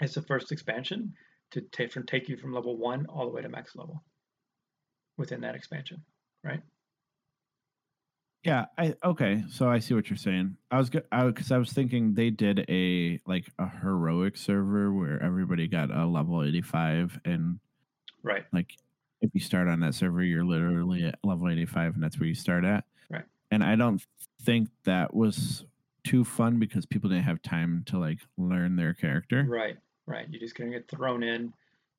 it's 0.00 0.14
the 0.14 0.22
first 0.22 0.52
expansion 0.52 1.14
to 1.52 1.60
take 1.60 1.92
from 1.92 2.06
take 2.06 2.28
you 2.28 2.36
from 2.36 2.52
level 2.52 2.76
one 2.76 3.06
all 3.06 3.26
the 3.26 3.32
way 3.32 3.42
to 3.42 3.48
max 3.48 3.76
level 3.76 4.02
within 5.16 5.40
that 5.42 5.54
expansion, 5.54 6.02
right? 6.42 6.62
Yeah, 8.44 8.66
I 8.76 8.94
okay. 9.04 9.44
So 9.48 9.68
I 9.68 9.78
see 9.78 9.94
what 9.94 10.10
you're 10.10 10.16
saying. 10.16 10.56
I 10.70 10.78
was 10.78 10.90
good 10.90 11.04
because 11.10 11.52
I, 11.52 11.58
was 11.58 11.72
thinking 11.72 12.14
they 12.14 12.30
did 12.30 12.64
a 12.68 13.20
like 13.24 13.46
a 13.58 13.68
heroic 13.68 14.36
server 14.36 14.92
where 14.92 15.22
everybody 15.22 15.68
got 15.68 15.90
a 15.90 16.06
level 16.06 16.42
85, 16.42 17.20
and 17.24 17.60
Right. 18.24 18.44
like 18.52 18.76
if 19.20 19.30
you 19.32 19.40
start 19.40 19.68
on 19.68 19.80
that 19.80 19.94
server, 19.94 20.22
you're 20.22 20.44
literally 20.44 21.04
at 21.04 21.18
level 21.22 21.48
85, 21.48 21.94
and 21.94 22.02
that's 22.02 22.18
where 22.18 22.28
you 22.28 22.34
start 22.34 22.64
at. 22.64 22.84
Right. 23.08 23.24
And 23.52 23.62
I 23.62 23.76
don't 23.76 24.04
think 24.42 24.68
that 24.84 25.14
was 25.14 25.64
too 26.02 26.24
fun 26.24 26.58
because 26.58 26.84
people 26.84 27.08
didn't 27.10 27.24
have 27.24 27.42
time 27.42 27.84
to 27.86 27.98
like 27.98 28.18
learn 28.36 28.74
their 28.74 28.92
character. 28.92 29.44
Right, 29.48 29.76
right. 30.06 30.26
You're 30.28 30.40
just 30.40 30.56
gonna 30.56 30.70
get 30.70 30.88
thrown 30.88 31.22
in, 31.22 31.52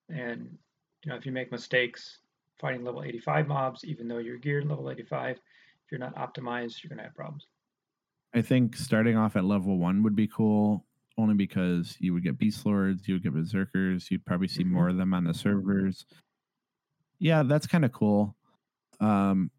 and 0.09 0.57
you 1.05 1.09
know 1.09 1.15
if 1.15 1.25
you 1.25 1.31
make 1.31 1.53
mistakes 1.53 2.17
fighting 2.59 2.83
level 2.83 3.01
85 3.03 3.47
mobs, 3.47 3.85
even 3.85 4.09
though 4.09 4.17
you're 4.17 4.37
geared 4.37 4.65
level 4.65 4.91
85, 4.91 5.39
if 5.85 5.91
you're 5.91 5.99
not 5.99 6.15
optimized, 6.15 6.83
you're 6.83 6.89
gonna 6.89 7.03
have 7.03 7.15
problems. 7.15 7.47
I 8.33 8.41
think 8.41 8.75
starting 8.75 9.15
off 9.15 9.35
at 9.35 9.45
level 9.45 9.77
one 9.77 10.01
would 10.03 10.15
be 10.15 10.27
cool, 10.27 10.85
only 11.17 11.35
because 11.35 11.95
you 11.99 12.13
would 12.13 12.23
get 12.23 12.37
beast 12.37 12.65
lords, 12.65 13.07
you 13.07 13.15
would 13.15 13.23
get 13.23 13.33
berserkers, 13.33 14.09
you'd 14.09 14.25
probably 14.25 14.47
see 14.47 14.63
Mhm. 14.63 14.69
more 14.71 14.89
of 14.89 14.97
them 14.97 15.13
on 15.13 15.23
the 15.25 15.33
servers. 15.33 16.05
Yeah, 17.19 17.43
that's 17.43 17.67
kind 17.67 17.85
of 17.85 17.91
cool. 17.91 18.35
Um, 18.99 19.51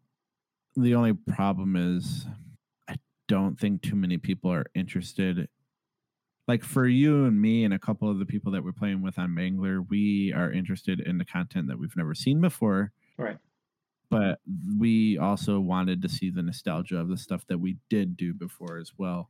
the 0.75 0.95
only 0.95 1.13
problem 1.13 1.75
is, 1.75 2.27
I 2.87 2.97
don't 3.27 3.59
think 3.59 3.81
too 3.81 3.95
many 3.95 4.17
people 4.17 4.51
are 4.51 4.65
interested. 4.75 5.49
Like 6.47 6.63
for 6.63 6.87
you 6.87 7.25
and 7.25 7.41
me 7.41 7.63
and 7.63 7.73
a 7.73 7.79
couple 7.79 8.09
of 8.09 8.19
the 8.19 8.25
people 8.25 8.51
that 8.51 8.63
we're 8.63 8.73
playing 8.73 9.01
with 9.01 9.17
on 9.17 9.31
Mangler, 9.31 9.87
we 9.89 10.31
are 10.33 10.51
interested 10.51 10.99
in 10.99 11.17
the 11.17 11.25
content 11.25 11.67
that 11.67 11.79
we've 11.79 11.95
never 11.97 12.13
seen 12.13 12.41
before 12.41 12.93
Right. 13.17 13.39
But 14.15 14.39
we 14.77 15.17
also 15.17 15.59
wanted 15.59 16.01
to 16.03 16.09
see 16.09 16.29
the 16.29 16.41
nostalgia 16.41 16.97
of 16.97 17.09
the 17.09 17.17
stuff 17.17 17.45
that 17.47 17.57
we 17.57 17.77
did 17.89 18.15
do 18.15 18.33
before 18.33 18.77
as 18.77 18.93
well. 18.97 19.29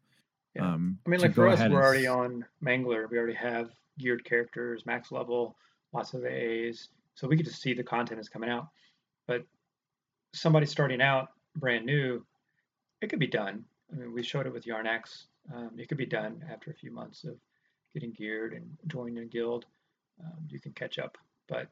Yeah. 0.56 0.74
Um, 0.74 1.00
I 1.06 1.10
mean, 1.10 1.20
like 1.20 1.34
for 1.34 1.48
us, 1.48 1.60
we're 1.60 1.66
and 1.66 1.74
already 1.74 2.08
on 2.08 2.46
Mangler. 2.64 3.10
We 3.10 3.18
already 3.18 3.34
have 3.34 3.72
geared 3.98 4.24
characters, 4.24 4.86
max 4.86 5.12
level, 5.12 5.58
lots 5.92 6.14
of 6.14 6.26
A's, 6.26 6.90
so 7.16 7.28
we 7.28 7.36
get 7.36 7.46
to 7.48 7.54
see 7.54 7.74
the 7.74 7.84
content 7.84 8.20
that's 8.20 8.30
coming 8.30 8.50
out. 8.50 8.68
But 9.28 9.44
somebody 10.34 10.66
starting 10.66 11.02
out 11.02 11.30
brand 11.56 11.86
new, 11.86 12.24
it 13.02 13.08
could 13.08 13.20
be 13.20 13.28
done. 13.28 13.66
I 13.92 13.96
mean, 13.98 14.14
we 14.14 14.24
showed 14.24 14.46
it 14.46 14.54
with 14.54 14.66
Yarnex. 14.66 15.26
Um, 15.54 15.72
it 15.78 15.88
could 15.88 15.98
be 15.98 16.06
done 16.06 16.44
after 16.52 16.72
a 16.72 16.74
few 16.74 16.92
months 16.92 17.24
of 17.24 17.38
getting 17.94 18.12
geared 18.12 18.54
and 18.54 18.78
joining 18.88 19.18
a 19.20 19.26
guild. 19.26 19.66
Um, 20.20 20.48
you 20.50 20.60
can 20.60 20.74
catch 20.74 21.00
up, 21.00 21.18
but 21.48 21.70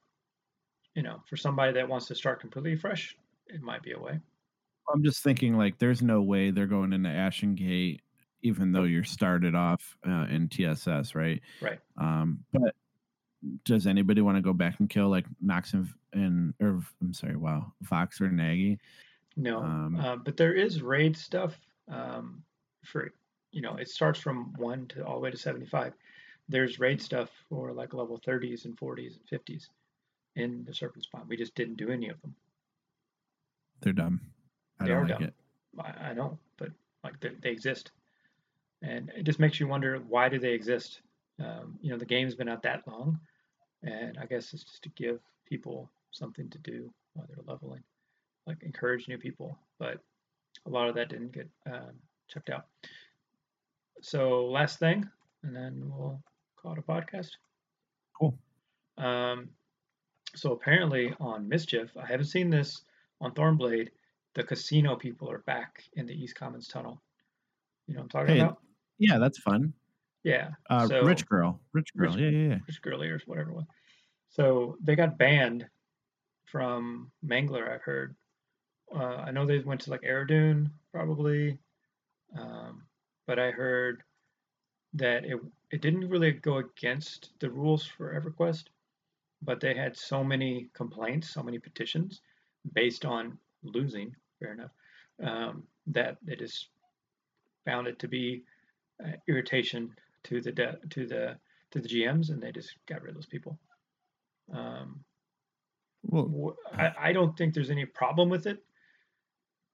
you 0.96 1.04
know, 1.04 1.22
for 1.28 1.38
somebody 1.38 1.74
that 1.74 1.88
wants 1.88 2.08
to 2.08 2.16
start 2.16 2.40
completely 2.40 2.76
fresh, 2.76 3.18
it 3.48 3.62
might 3.62 3.84
be 3.84 3.94
a 3.94 4.00
way. 4.00 4.20
I'm 4.94 5.04
just 5.04 5.24
thinking 5.24 5.58
like 5.58 5.80
there's 5.80 6.02
no 6.02 6.22
way 6.22 6.52
they're 6.52 6.68
going 6.68 6.94
into 6.94 7.10
Ashengate, 7.10 8.00
even 8.42 8.72
though 8.72 8.84
you're 8.84 9.04
started 9.04 9.56
off 9.56 9.96
uh, 10.08 10.28
in 10.30 10.50
TSS, 10.50 11.16
right? 11.16 11.42
Right. 11.62 11.80
Um, 11.98 12.40
but 12.52 12.76
does 13.66 13.88
anybody 13.88 14.22
want 14.22 14.38
to 14.38 14.42
go 14.42 14.54
back 14.54 14.80
and 14.80 14.90
kill 14.90 15.10
like 15.10 15.26
Nox 15.42 15.74
and, 15.74 15.88
and 16.14 16.54
or 16.62 16.82
I'm 17.02 17.14
sorry, 17.14 17.38
wow, 17.38 17.72
Vox 17.82 18.22
or 18.22 18.30
Nagy? 18.30 18.80
No, 19.36 19.60
Um, 19.60 20.00
uh, 20.00 20.16
but 20.18 20.38
there 20.38 20.54
is 20.54 20.82
raid 20.82 21.18
stuff 21.18 21.58
um, 21.90 22.44
for 22.84 23.12
you 23.52 23.62
know 23.62 23.76
it 23.78 23.90
starts 23.90 24.20
from 24.20 24.54
one 24.58 24.88
to 24.90 25.06
all 25.06 25.16
the 25.16 25.22
way 25.22 25.32
to 25.32 25.38
75. 25.38 25.94
There's 26.50 26.80
raid 26.80 27.02
stuff 27.02 27.30
for 27.50 27.72
like 27.72 27.94
level 27.94 28.20
30s 28.20 28.66
and 28.66 28.78
40s 28.78 29.18
and 29.18 29.42
50s 29.42 29.70
in 30.36 30.64
the 30.66 30.74
Serpent 30.74 31.04
Spine. 31.04 31.28
We 31.28 31.38
just 31.38 31.56
didn't 31.56 31.76
do 31.78 31.90
any 31.90 32.10
of 32.10 32.22
them. 32.22 32.36
They're 33.82 33.94
dumb. 33.94 34.22
I 34.80 34.86
They 34.86 34.90
don't 34.92 34.98
are 34.98 35.08
like 35.08 35.20
dumb. 35.20 35.24
it. 35.24 35.34
I, 35.80 36.10
I 36.10 36.14
know, 36.14 36.38
but 36.58 36.70
like 37.04 37.20
they, 37.20 37.32
they 37.42 37.50
exist, 37.52 37.92
and 38.82 39.12
it 39.16 39.24
just 39.24 39.40
makes 39.40 39.60
you 39.60 39.68
wonder 39.68 39.98
why 40.08 40.30
do 40.30 40.40
they 40.40 40.54
exist? 40.54 41.02
Um, 41.40 41.78
you 41.82 41.90
know, 41.92 41.98
the 41.98 42.06
game's 42.06 42.36
been 42.36 42.50
out 42.50 42.62
that 42.64 42.88
long, 42.88 43.20
and 43.82 44.18
I 44.20 44.26
guess 44.26 44.54
it's 44.54 44.64
just 44.64 44.84
to 44.84 44.90
give 44.90 45.20
people 45.46 45.90
something 46.12 46.50
to 46.50 46.58
do 46.60 46.92
while 47.14 47.26
they're 47.28 47.44
leveling, 47.46 47.84
like 48.48 48.62
encourage 48.64 49.08
new 49.08 49.18
people. 49.18 49.58
But 49.80 50.00
a 50.66 50.70
lot 50.70 50.88
of 50.90 50.96
that 50.96 51.10
didn't 51.10 51.32
get 51.34 51.50
um, 51.66 51.92
checked 52.28 52.50
out. 52.50 52.66
So 54.02 54.46
last 54.46 54.80
thing, 54.80 55.10
and 55.44 55.56
then 55.56 55.92
we'll 55.94 56.22
call 56.56 56.74
it 56.74 56.78
a 56.80 56.82
podcast. 56.82 57.32
Cool. 58.20 58.38
Um, 58.98 59.50
so 60.36 60.52
apparently 60.52 61.14
on 61.20 61.48
Mischief, 61.48 61.92
I 61.98 62.06
haven't 62.06 62.26
seen 62.26 62.50
this 62.50 62.82
on 63.22 63.34
Thornblade. 63.34 63.90
The 64.36 64.44
casino 64.44 64.96
people 64.96 65.30
are 65.30 65.40
back 65.40 65.84
in 65.94 66.06
the 66.06 66.14
East 66.14 66.36
Commons 66.36 66.68
tunnel. 66.68 67.02
You 67.88 67.94
know 67.94 68.00
what 68.00 68.04
I'm 68.04 68.10
talking 68.10 68.36
Hey, 68.36 68.42
about? 68.42 68.60
Yeah, 68.98 69.18
that's 69.20 69.40
fun. 69.40 69.74
Yeah. 70.24 70.52
Uh, 70.70 70.88
so, 70.88 71.04
rich 71.04 71.28
girl, 71.28 71.60
rich 71.74 71.94
girl. 71.96 72.14
Rich- 72.14 72.22
yeah, 72.22 72.30
yeah, 72.30 72.48
yeah. 72.50 72.60
Rich 72.68 72.82
Girly 72.82 73.10
or 73.10 73.20
whatever. 73.26 73.54
So 74.30 74.78
they 74.82 74.96
got 74.96 75.18
banned 75.18 75.68
from 76.46 77.12
Mangler, 77.26 77.72
I've 77.72 77.82
heard. 77.82 78.16
Uh, 78.94 79.18
I 79.18 79.32
know 79.32 79.46
they 79.46 79.60
went 79.60 79.82
to 79.82 79.90
like 79.90 80.02
Aradune 80.02 80.70
probably, 80.92 81.58
um, 82.38 82.84
but 83.28 83.40
I 83.40 83.52
heard 83.52 84.04
that 84.94 85.26
it 85.26 85.40
it 85.72 85.82
didn't 85.82 86.10
really 86.10 86.32
go 86.32 86.58
against 86.58 87.32
the 87.40 87.50
rules 87.50 87.86
for 87.86 88.14
EverQuest, 88.14 88.66
but 89.44 89.60
they 89.60 89.74
had 89.76 89.98
so 89.98 90.24
many 90.24 90.70
complaints, 90.74 91.30
so 91.30 91.44
many 91.44 91.60
petitions 91.60 92.22
based 92.74 93.06
on 93.06 93.38
losing. 93.64 94.16
Fair 94.40 94.54
enough. 94.54 94.72
Um, 95.22 95.64
that 95.88 96.18
they 96.24 96.36
just 96.36 96.68
found 97.66 97.88
it 97.88 98.00
to 98.00 98.08
be 98.08 98.44
uh, 99.04 99.12
irritation 99.28 99.92
to 100.26 100.42
the 100.42 100.52
de- 100.52 100.80
to 100.92 101.06
the 101.08 101.38
to 101.72 101.80
the 101.80 101.90
GMs, 101.90 102.30
and 102.30 102.42
they 102.42 102.52
just 102.52 102.76
got 102.88 103.02
rid 103.02 103.10
of 103.12 103.16
those 103.16 103.26
people. 103.26 103.60
Um, 104.54 105.04
Well, 106.04 106.58
I, 106.74 106.92
I 107.10 107.14
don't 107.14 107.36
think 107.38 107.54
there's 107.54 107.70
any 107.72 107.86
problem 107.86 108.30
with 108.30 108.46
it. 108.48 108.64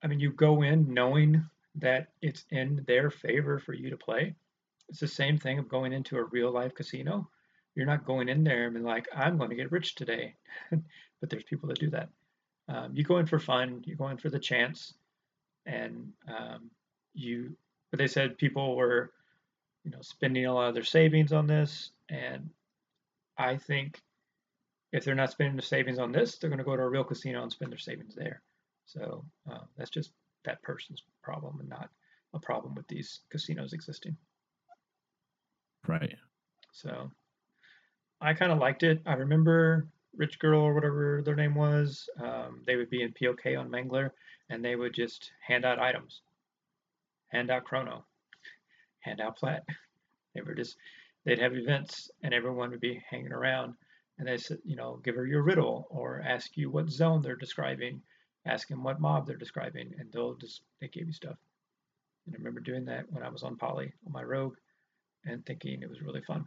I 0.03 0.07
mean, 0.07 0.19
you 0.19 0.31
go 0.31 0.61
in 0.61 0.93
knowing 0.93 1.43
that 1.75 2.09
it's 2.21 2.45
in 2.51 2.83
their 2.87 3.09
favor 3.11 3.59
for 3.59 3.73
you 3.73 3.89
to 3.89 3.97
play. 3.97 4.35
It's 4.89 4.99
the 4.99 5.07
same 5.07 5.37
thing 5.37 5.59
of 5.59 5.69
going 5.69 5.93
into 5.93 6.17
a 6.17 6.23
real 6.23 6.51
life 6.51 6.73
casino. 6.73 7.29
You're 7.75 7.85
not 7.85 8.05
going 8.05 8.29
in 8.29 8.43
there 8.43 8.65
and 8.65 8.73
being 8.73 8.85
like, 8.85 9.07
I'm 9.15 9.37
going 9.37 9.49
to 9.49 9.55
get 9.55 9.71
rich 9.71 9.95
today. 9.95 10.35
but 10.71 11.29
there's 11.29 11.43
people 11.43 11.69
that 11.69 11.79
do 11.79 11.89
that. 11.91 12.09
Um, 12.67 12.91
you 12.93 13.03
go 13.03 13.17
in 13.17 13.25
for 13.25 13.39
fun, 13.39 13.81
you 13.85 13.95
go 13.95 14.09
in 14.09 14.17
for 14.17 14.29
the 14.29 14.39
chance, 14.39 14.93
and 15.65 16.11
um, 16.27 16.69
you. 17.13 17.55
But 17.91 17.97
they 17.97 18.07
said 18.07 18.37
people 18.37 18.75
were, 18.75 19.11
you 19.83 19.91
know, 19.91 20.01
spending 20.01 20.45
a 20.45 20.53
lot 20.53 20.69
of 20.69 20.75
their 20.75 20.83
savings 20.83 21.33
on 21.33 21.47
this, 21.47 21.89
and 22.09 22.49
I 23.37 23.57
think 23.57 23.99
if 24.91 25.03
they're 25.03 25.15
not 25.15 25.31
spending 25.31 25.55
their 25.55 25.63
savings 25.63 25.97
on 25.97 26.11
this, 26.11 26.37
they're 26.37 26.49
going 26.49 26.59
to 26.59 26.63
go 26.63 26.75
to 26.75 26.83
a 26.83 26.89
real 26.89 27.03
casino 27.03 27.41
and 27.41 27.51
spend 27.51 27.71
their 27.71 27.79
savings 27.79 28.13
there. 28.15 28.41
So 28.85 29.23
uh, 29.49 29.61
that's 29.77 29.89
just 29.89 30.11
that 30.45 30.61
person's 30.61 31.03
problem 31.23 31.59
and 31.59 31.69
not 31.69 31.89
a 32.33 32.39
problem 32.39 32.75
with 32.75 32.87
these 32.87 33.21
casinos 33.31 33.73
existing. 33.73 34.17
right. 35.87 36.15
So 36.71 37.11
I 38.21 38.33
kind 38.33 38.51
of 38.51 38.59
liked 38.59 38.83
it. 38.83 39.01
I 39.05 39.13
remember 39.13 39.87
Rich 40.15 40.39
Girl 40.39 40.59
or 40.61 40.73
whatever 40.73 41.21
their 41.23 41.35
name 41.35 41.55
was. 41.55 42.09
Um, 42.21 42.61
they 42.65 42.75
would 42.75 42.89
be 42.89 43.01
in 43.01 43.13
POK 43.13 43.57
on 43.57 43.69
Mangler 43.69 44.11
and 44.49 44.63
they 44.63 44.75
would 44.75 44.93
just 44.93 45.31
hand 45.45 45.63
out 45.63 45.79
items, 45.79 46.21
hand 47.29 47.49
out 47.49 47.63
chrono, 47.63 48.05
hand 49.01 49.21
out 49.21 49.37
plat. 49.37 49.63
They 50.35 50.41
were 50.41 50.53
just, 50.53 50.77
they'd 51.25 51.39
have 51.39 51.55
events 51.55 52.11
and 52.21 52.35
everyone 52.35 52.69
would 52.69 52.79
be 52.79 53.03
hanging 53.09 53.31
around 53.31 53.73
and 54.19 54.27
they 54.27 54.37
said, 54.37 54.59
you 54.63 54.75
know, 54.75 55.01
give 55.03 55.15
her 55.15 55.25
your 55.25 55.41
riddle 55.41 55.87
or 55.89 56.21
ask 56.21 56.55
you 56.55 56.69
what 56.69 56.89
zone 56.89 57.23
they're 57.23 57.35
describing, 57.35 58.03
ask 58.45 58.67
them 58.67 58.83
what 58.83 59.01
mob 59.01 59.25
they're 59.25 59.35
describing, 59.35 59.91
and 59.97 60.11
they'll 60.11 60.35
just, 60.35 60.61
they 60.79 60.87
gave 60.87 61.07
you 61.07 61.13
stuff. 61.13 61.35
And 62.27 62.35
I 62.35 62.37
remember 62.37 62.59
doing 62.59 62.85
that 62.85 63.05
when 63.09 63.23
I 63.23 63.29
was 63.29 63.41
on 63.41 63.55
Poly 63.55 63.91
on 64.05 64.11
my 64.11 64.21
rogue 64.21 64.55
and 65.25 65.43
thinking 65.45 65.81
it 65.81 65.89
was 65.89 66.01
really 66.01 66.21
fun. 66.21 66.45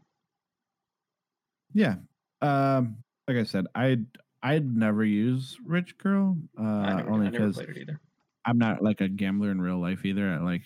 Yeah. 1.74 1.96
Um, 2.40 2.98
like 3.28 3.36
I 3.36 3.44
said, 3.44 3.66
I'd 3.74 4.06
I'd 4.42 4.76
never 4.76 5.04
use 5.04 5.56
Rich 5.64 5.98
Girl. 5.98 6.36
Uh, 6.58 6.62
I 6.62 6.94
never, 6.96 7.10
only 7.10 7.30
because 7.30 7.56
played 7.56 7.68
it 7.70 7.78
either. 7.78 8.00
I'm 8.44 8.58
not 8.58 8.82
like 8.82 9.00
a 9.00 9.08
gambler 9.08 9.50
in 9.50 9.60
real 9.60 9.78
life 9.80 10.04
either. 10.04 10.28
I 10.28 10.38
like 10.38 10.62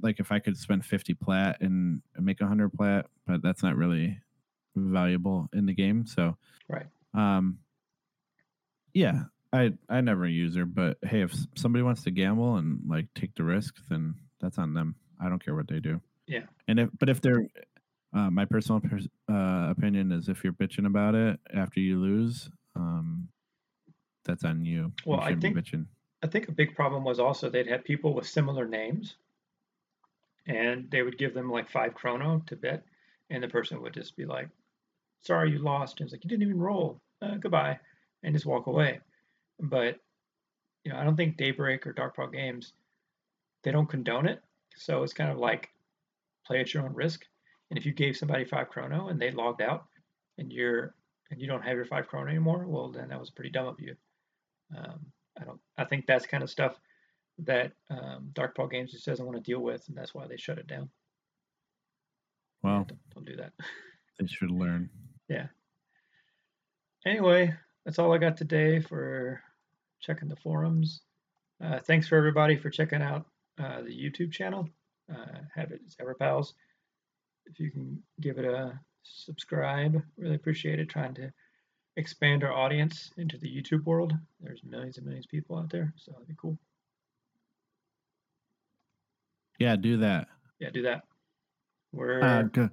like 0.00 0.20
if 0.20 0.30
I 0.30 0.38
could 0.38 0.56
spend 0.56 0.84
50 0.84 1.14
plat 1.14 1.60
and 1.60 2.00
make 2.16 2.40
100 2.40 2.72
plat, 2.72 3.06
but 3.26 3.42
that's 3.42 3.64
not 3.64 3.74
really 3.76 4.20
valuable 4.76 5.48
in 5.52 5.66
the 5.66 5.74
game. 5.74 6.06
So 6.06 6.36
Right. 6.68 6.86
um 7.14 7.58
yeah, 8.94 9.24
I 9.52 9.72
I 9.88 10.00
never 10.00 10.26
use 10.26 10.54
her, 10.56 10.64
but 10.64 10.98
hey, 11.02 11.22
if 11.22 11.34
somebody 11.56 11.82
wants 11.82 12.04
to 12.04 12.10
gamble 12.10 12.56
and 12.56 12.80
like 12.88 13.06
take 13.14 13.34
the 13.34 13.44
risk, 13.44 13.74
then 13.88 14.14
that's 14.40 14.58
on 14.58 14.74
them. 14.74 14.94
I 15.20 15.28
don't 15.28 15.44
care 15.44 15.54
what 15.56 15.68
they 15.68 15.80
do. 15.80 16.00
Yeah. 16.26 16.44
And 16.68 16.78
if 16.78 16.90
but 16.98 17.08
if 17.08 17.20
they're 17.20 17.48
uh, 18.14 18.30
my 18.30 18.44
personal 18.44 18.80
pers- 18.80 19.08
uh, 19.30 19.68
opinion 19.70 20.12
is 20.12 20.28
if 20.28 20.42
you're 20.42 20.52
bitching 20.52 20.86
about 20.86 21.14
it 21.14 21.38
after 21.54 21.80
you 21.80 21.98
lose, 22.00 22.50
um, 22.74 23.28
that's 24.24 24.44
on 24.44 24.64
you. 24.64 24.92
Well, 25.04 25.20
you 25.20 25.24
I 25.26 25.34
think- 25.36 25.56
bitching. 25.56 25.86
I 26.22 26.26
think 26.26 26.48
a 26.48 26.52
big 26.52 26.74
problem 26.74 27.04
was 27.04 27.20
also 27.20 27.48
they'd 27.48 27.68
have 27.68 27.84
people 27.84 28.12
with 28.12 28.26
similar 28.26 28.66
names, 28.66 29.14
and 30.46 30.90
they 30.90 31.02
would 31.02 31.16
give 31.16 31.32
them 31.32 31.50
like 31.50 31.70
five 31.70 31.94
chrono 31.94 32.42
to 32.46 32.56
bet, 32.56 32.84
and 33.30 33.40
the 33.42 33.48
person 33.48 33.80
would 33.82 33.94
just 33.94 34.16
be 34.16 34.24
like, 34.24 34.48
"Sorry, 35.20 35.52
you 35.52 35.58
lost." 35.58 36.00
And 36.00 36.06
it's 36.06 36.12
like 36.12 36.24
you 36.24 36.28
didn't 36.30 36.42
even 36.42 36.58
roll. 36.58 37.00
Uh, 37.22 37.36
goodbye, 37.36 37.78
and 38.24 38.34
just 38.34 38.46
walk 38.46 38.66
away. 38.66 38.98
But 39.60 40.00
you 40.84 40.92
know, 40.92 40.98
I 40.98 41.04
don't 41.04 41.16
think 41.16 41.36
Daybreak 41.36 41.86
or 41.86 41.92
Darkpaw 41.94 42.32
Games 42.32 42.72
they 43.62 43.70
don't 43.72 43.88
condone 43.88 44.26
it, 44.26 44.42
so 44.76 45.02
it's 45.04 45.12
kind 45.12 45.30
of 45.30 45.38
like 45.38 45.70
play 46.46 46.60
at 46.60 46.72
your 46.74 46.84
own 46.84 46.94
risk. 46.94 47.24
And 47.70 47.78
if 47.78 47.84
you 47.84 47.92
gave 47.92 48.16
somebody 48.16 48.44
five 48.44 48.68
chrono 48.68 49.08
and 49.08 49.20
they 49.20 49.30
logged 49.30 49.62
out, 49.62 49.86
and 50.38 50.52
you're 50.52 50.94
and 51.30 51.40
you 51.40 51.46
don't 51.46 51.62
have 51.62 51.76
your 51.76 51.84
five 51.84 52.08
chrono 52.08 52.30
anymore, 52.30 52.66
well, 52.66 52.88
then 52.88 53.08
that 53.08 53.20
was 53.20 53.30
pretty 53.30 53.50
dumb 53.50 53.66
of 53.66 53.80
you. 53.80 53.94
Um, 54.76 55.06
I 55.40 55.44
don't. 55.44 55.60
I 55.76 55.84
think 55.84 56.06
that's 56.06 56.26
kind 56.26 56.42
of 56.42 56.50
stuff 56.50 56.78
that 57.40 57.72
um, 57.90 58.30
Darkpaw 58.32 58.70
Games 58.70 58.92
just 58.92 59.06
doesn't 59.06 59.24
want 59.24 59.36
to 59.36 59.42
deal 59.42 59.60
with, 59.60 59.86
and 59.88 59.96
that's 59.96 60.14
why 60.14 60.26
they 60.26 60.36
shut 60.36 60.58
it 60.58 60.66
down. 60.66 60.90
Well, 62.62 62.84
don't, 62.88 63.00
don't 63.14 63.26
do 63.26 63.36
that. 63.36 63.52
they 64.18 64.26
should 64.26 64.50
learn. 64.50 64.90
Yeah. 65.28 65.46
Anyway, 67.06 67.54
that's 67.84 67.98
all 67.98 68.12
I 68.12 68.18
got 68.18 68.36
today 68.36 68.80
for 68.80 69.40
checking 70.00 70.28
the 70.28 70.36
forums. 70.36 71.02
Uh, 71.62 71.78
thanks 71.78 72.08
for 72.08 72.16
everybody 72.16 72.56
for 72.56 72.70
checking 72.70 73.02
out 73.02 73.26
uh, 73.58 73.82
the 73.82 73.90
YouTube 73.90 74.32
channel. 74.32 74.68
Uh, 75.10 75.38
have 75.54 75.70
it, 75.70 75.80
it's 75.86 75.96
EverPals. 75.96 76.52
If 77.50 77.58
you 77.58 77.70
can 77.70 78.02
give 78.20 78.38
it 78.38 78.44
a 78.44 78.78
subscribe, 79.02 80.02
really 80.16 80.34
appreciate 80.34 80.78
it. 80.78 80.88
Trying 80.88 81.14
to 81.14 81.32
expand 81.96 82.44
our 82.44 82.52
audience 82.52 83.10
into 83.16 83.38
the 83.38 83.48
YouTube 83.48 83.84
world. 83.84 84.12
There's 84.40 84.62
millions 84.64 84.98
and 84.98 85.06
millions 85.06 85.26
of 85.26 85.30
people 85.30 85.56
out 85.56 85.70
there, 85.70 85.92
so 85.96 86.12
it'd 86.14 86.28
be 86.28 86.34
cool. 86.40 86.58
Yeah, 89.58 89.76
do 89.76 89.96
that. 89.98 90.28
Yeah, 90.60 90.70
do 90.70 90.82
that. 90.82 91.02
We're 91.92 92.22
Uh, 92.22 92.42
go 92.42 92.68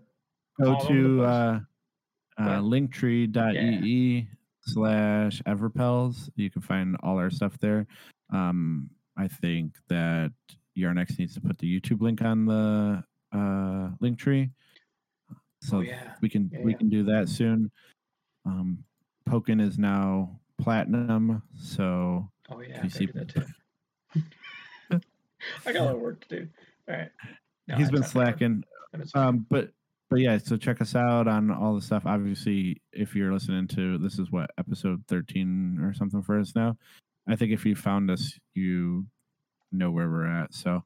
go 0.61 0.75
all 0.75 0.83
over 0.83 0.93
the 0.93 0.99
to 0.99 1.23
uh, 1.23 1.59
uh, 2.37 2.59
linktree.ee 2.59 4.27
slash 4.61 5.41
everpals. 5.47 6.29
You 6.35 6.49
can 6.49 6.61
find 6.61 6.97
all 7.01 7.17
our 7.17 7.29
stuff 7.29 7.57
there. 7.59 7.87
Um, 8.31 8.89
I 9.17 9.27
think 9.27 9.75
that 9.87 10.31
Yarnex 10.77 11.17
needs 11.17 11.33
to 11.35 11.41
put 11.41 11.57
the 11.57 11.79
YouTube 11.79 12.01
link 12.01 12.21
on 12.21 12.45
the 12.45 13.03
uh, 13.31 13.89
link 13.99 14.19
tree. 14.19 14.51
So 15.65 15.77
oh 15.77 15.81
yeah, 15.81 16.13
we 16.21 16.29
can 16.29 16.49
Yeah, 16.53 16.59
we 16.63 16.71
yeah. 16.71 16.77
can 16.77 16.89
do 16.89 17.03
that 17.03 17.29
soon. 17.29 17.71
Um, 18.45 18.83
Pokin 19.27 19.59
is 19.61 19.77
now 19.77 20.39
platinum. 20.61 21.41
So 21.59 22.29
Oh 22.49 22.59
yeah, 22.61 22.67
you 22.67 22.73
I 22.75 22.77
gotta 22.83 22.89
see- 22.91 23.05
that 23.07 23.29
too. 23.29 24.21
I 25.65 25.71
got 25.73 25.81
a 25.81 25.85
lot 25.85 25.95
of 25.95 26.01
work 26.01 26.27
to 26.27 26.39
do. 26.39 26.47
All 26.89 26.95
right. 26.95 27.09
No, 27.67 27.75
he's 27.75 27.91
been 27.91 28.03
slacking. 28.03 28.63
I've 28.93 28.99
been 28.99 29.07
slacking. 29.09 29.27
Um, 29.39 29.45
but 29.49 29.71
but 30.09 30.19
yeah, 30.19 30.37
so 30.37 30.55
check 30.55 30.81
us 30.81 30.95
out 30.95 31.27
on 31.27 31.49
all 31.51 31.73
the 31.75 31.81
stuff. 31.81 32.03
Obviously, 32.05 32.81
if 32.93 33.15
you're 33.15 33.33
listening 33.33 33.67
to 33.69 33.97
this 33.97 34.19
is 34.19 34.31
what 34.31 34.51
episode 34.57 35.03
13 35.07 35.79
or 35.81 35.93
something 35.93 36.21
for 36.21 36.39
us 36.39 36.53
now. 36.55 36.77
I 37.27 37.35
think 37.35 37.51
if 37.51 37.65
you 37.65 37.75
found 37.75 38.11
us, 38.11 38.37
you 38.53 39.07
know 39.71 39.89
where 39.89 40.07
we're 40.09 40.27
at. 40.27 40.53
So, 40.53 40.83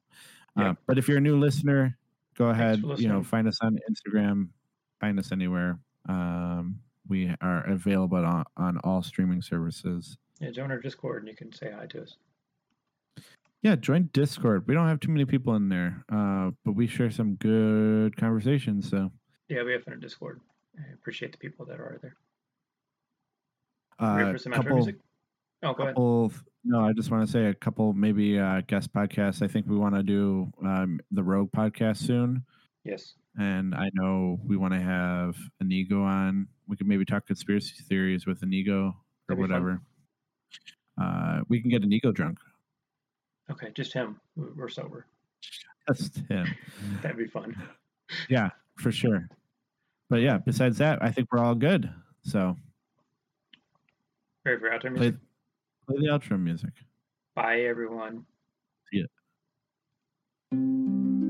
uh, 0.56 0.62
Yeah. 0.62 0.74
but 0.86 0.96
if 0.96 1.06
you're 1.06 1.18
a 1.18 1.20
new 1.20 1.38
listener, 1.38 1.98
go 2.34 2.48
ahead. 2.48 2.82
You 2.96 3.08
know, 3.08 3.22
find 3.22 3.46
us 3.46 3.58
on 3.60 3.78
Instagram, 3.90 4.48
find 5.00 5.18
us 5.18 5.32
anywhere. 5.32 5.78
Um, 6.08 6.80
we 7.08 7.34
are 7.40 7.64
available 7.66 8.24
on, 8.24 8.44
on 8.56 8.78
all 8.84 9.02
streaming 9.02 9.42
services. 9.42 10.16
yeah, 10.40 10.50
join 10.50 10.70
our 10.70 10.78
Discord 10.78 11.22
and 11.22 11.28
you 11.28 11.36
can 11.36 11.52
say 11.52 11.72
hi 11.76 11.86
to 11.86 12.02
us. 12.02 12.16
Yeah, 13.62 13.76
join 13.76 14.08
Discord. 14.12 14.66
We 14.66 14.74
don't 14.74 14.86
have 14.86 15.00
too 15.00 15.10
many 15.10 15.24
people 15.26 15.54
in 15.56 15.68
there, 15.68 16.04
uh, 16.10 16.50
but 16.64 16.72
we 16.72 16.86
share 16.86 17.10
some 17.10 17.34
good 17.34 18.16
conversations. 18.16 18.88
So, 18.88 19.10
Yeah, 19.48 19.64
we 19.64 19.72
have 19.72 19.84
fun 19.84 19.94
in 19.94 20.00
Discord. 20.00 20.40
I 20.78 20.92
appreciate 20.94 21.32
the 21.32 21.38
people 21.38 21.66
that 21.66 21.78
are 21.80 21.98
there. 22.00 22.16
uh, 23.98 24.16
Ready 24.16 24.32
for 24.32 24.38
some 24.38 24.52
outro 24.52 24.56
couple, 24.56 24.76
music? 24.76 24.96
Oh, 25.62 25.74
go 25.74 25.82
ahead. 25.82 25.94
couple 25.94 26.32
no 26.64 26.84
i 26.84 26.92
just 26.92 27.10
want 27.10 27.24
to 27.26 27.30
say 27.30 27.46
a 27.46 27.54
couple 27.54 27.92
maybe 27.94 28.38
uh 28.38 28.60
guest 28.66 28.92
podcasts 28.92 29.40
i 29.42 29.48
think 29.48 29.66
we 29.66 29.76
want 29.76 29.94
to 29.94 30.02
do 30.02 30.50
um 30.62 31.00
the 31.10 31.22
rogue 31.22 31.50
podcast 31.52 31.96
soon 31.98 32.44
Yes. 32.84 33.14
and 33.38 33.74
i 33.74 33.90
know 33.94 34.40
we 34.46 34.56
want 34.56 34.72
to 34.74 34.80
have 34.80 35.36
inigo 35.60 36.02
on 36.02 36.48
we 36.66 36.76
could 36.76 36.86
maybe 36.88 37.04
talk 37.04 37.26
conspiracy 37.26 37.82
theories 37.88 38.26
with 38.26 38.42
inigo 38.42 38.96
or 39.28 39.36
That'd 39.36 39.42
be 39.42 39.42
fun. 39.42 39.62
whatever 39.62 39.80
uh 41.00 41.40
we 41.48 41.60
can 41.60 41.70
get 41.70 41.82
inigo 41.82 42.10
drunk 42.12 42.38
Okay, 43.50 43.70
just 43.74 43.92
him. 43.92 44.20
We- 44.36 44.46
We're 44.56 44.68
sober. 44.68 45.06
that's 45.86 46.16
him 46.28 46.46
That'd 47.02 47.16
be 47.18 47.26
fun. 47.26 47.54
yeah 48.28 48.50
for 48.76 48.90
sure 48.92 49.28
but 50.08 50.20
yeah 50.20 50.38
besides 50.38 50.78
that 50.78 51.02
i 51.02 51.10
think 51.10 51.28
we're 51.32 51.40
all 51.44 51.54
good 51.54 51.90
so 52.22 52.56
Ready 54.44 54.58
for 54.58 54.70
outro 54.70 54.80
play, 54.96 55.10
music? 55.10 55.14
play 55.86 55.96
the 55.98 56.06
outro 56.06 56.40
music 56.40 56.72
Bye, 57.36 57.60
everyone. 57.60 58.24
See 58.90 59.04
ya. 60.52 61.29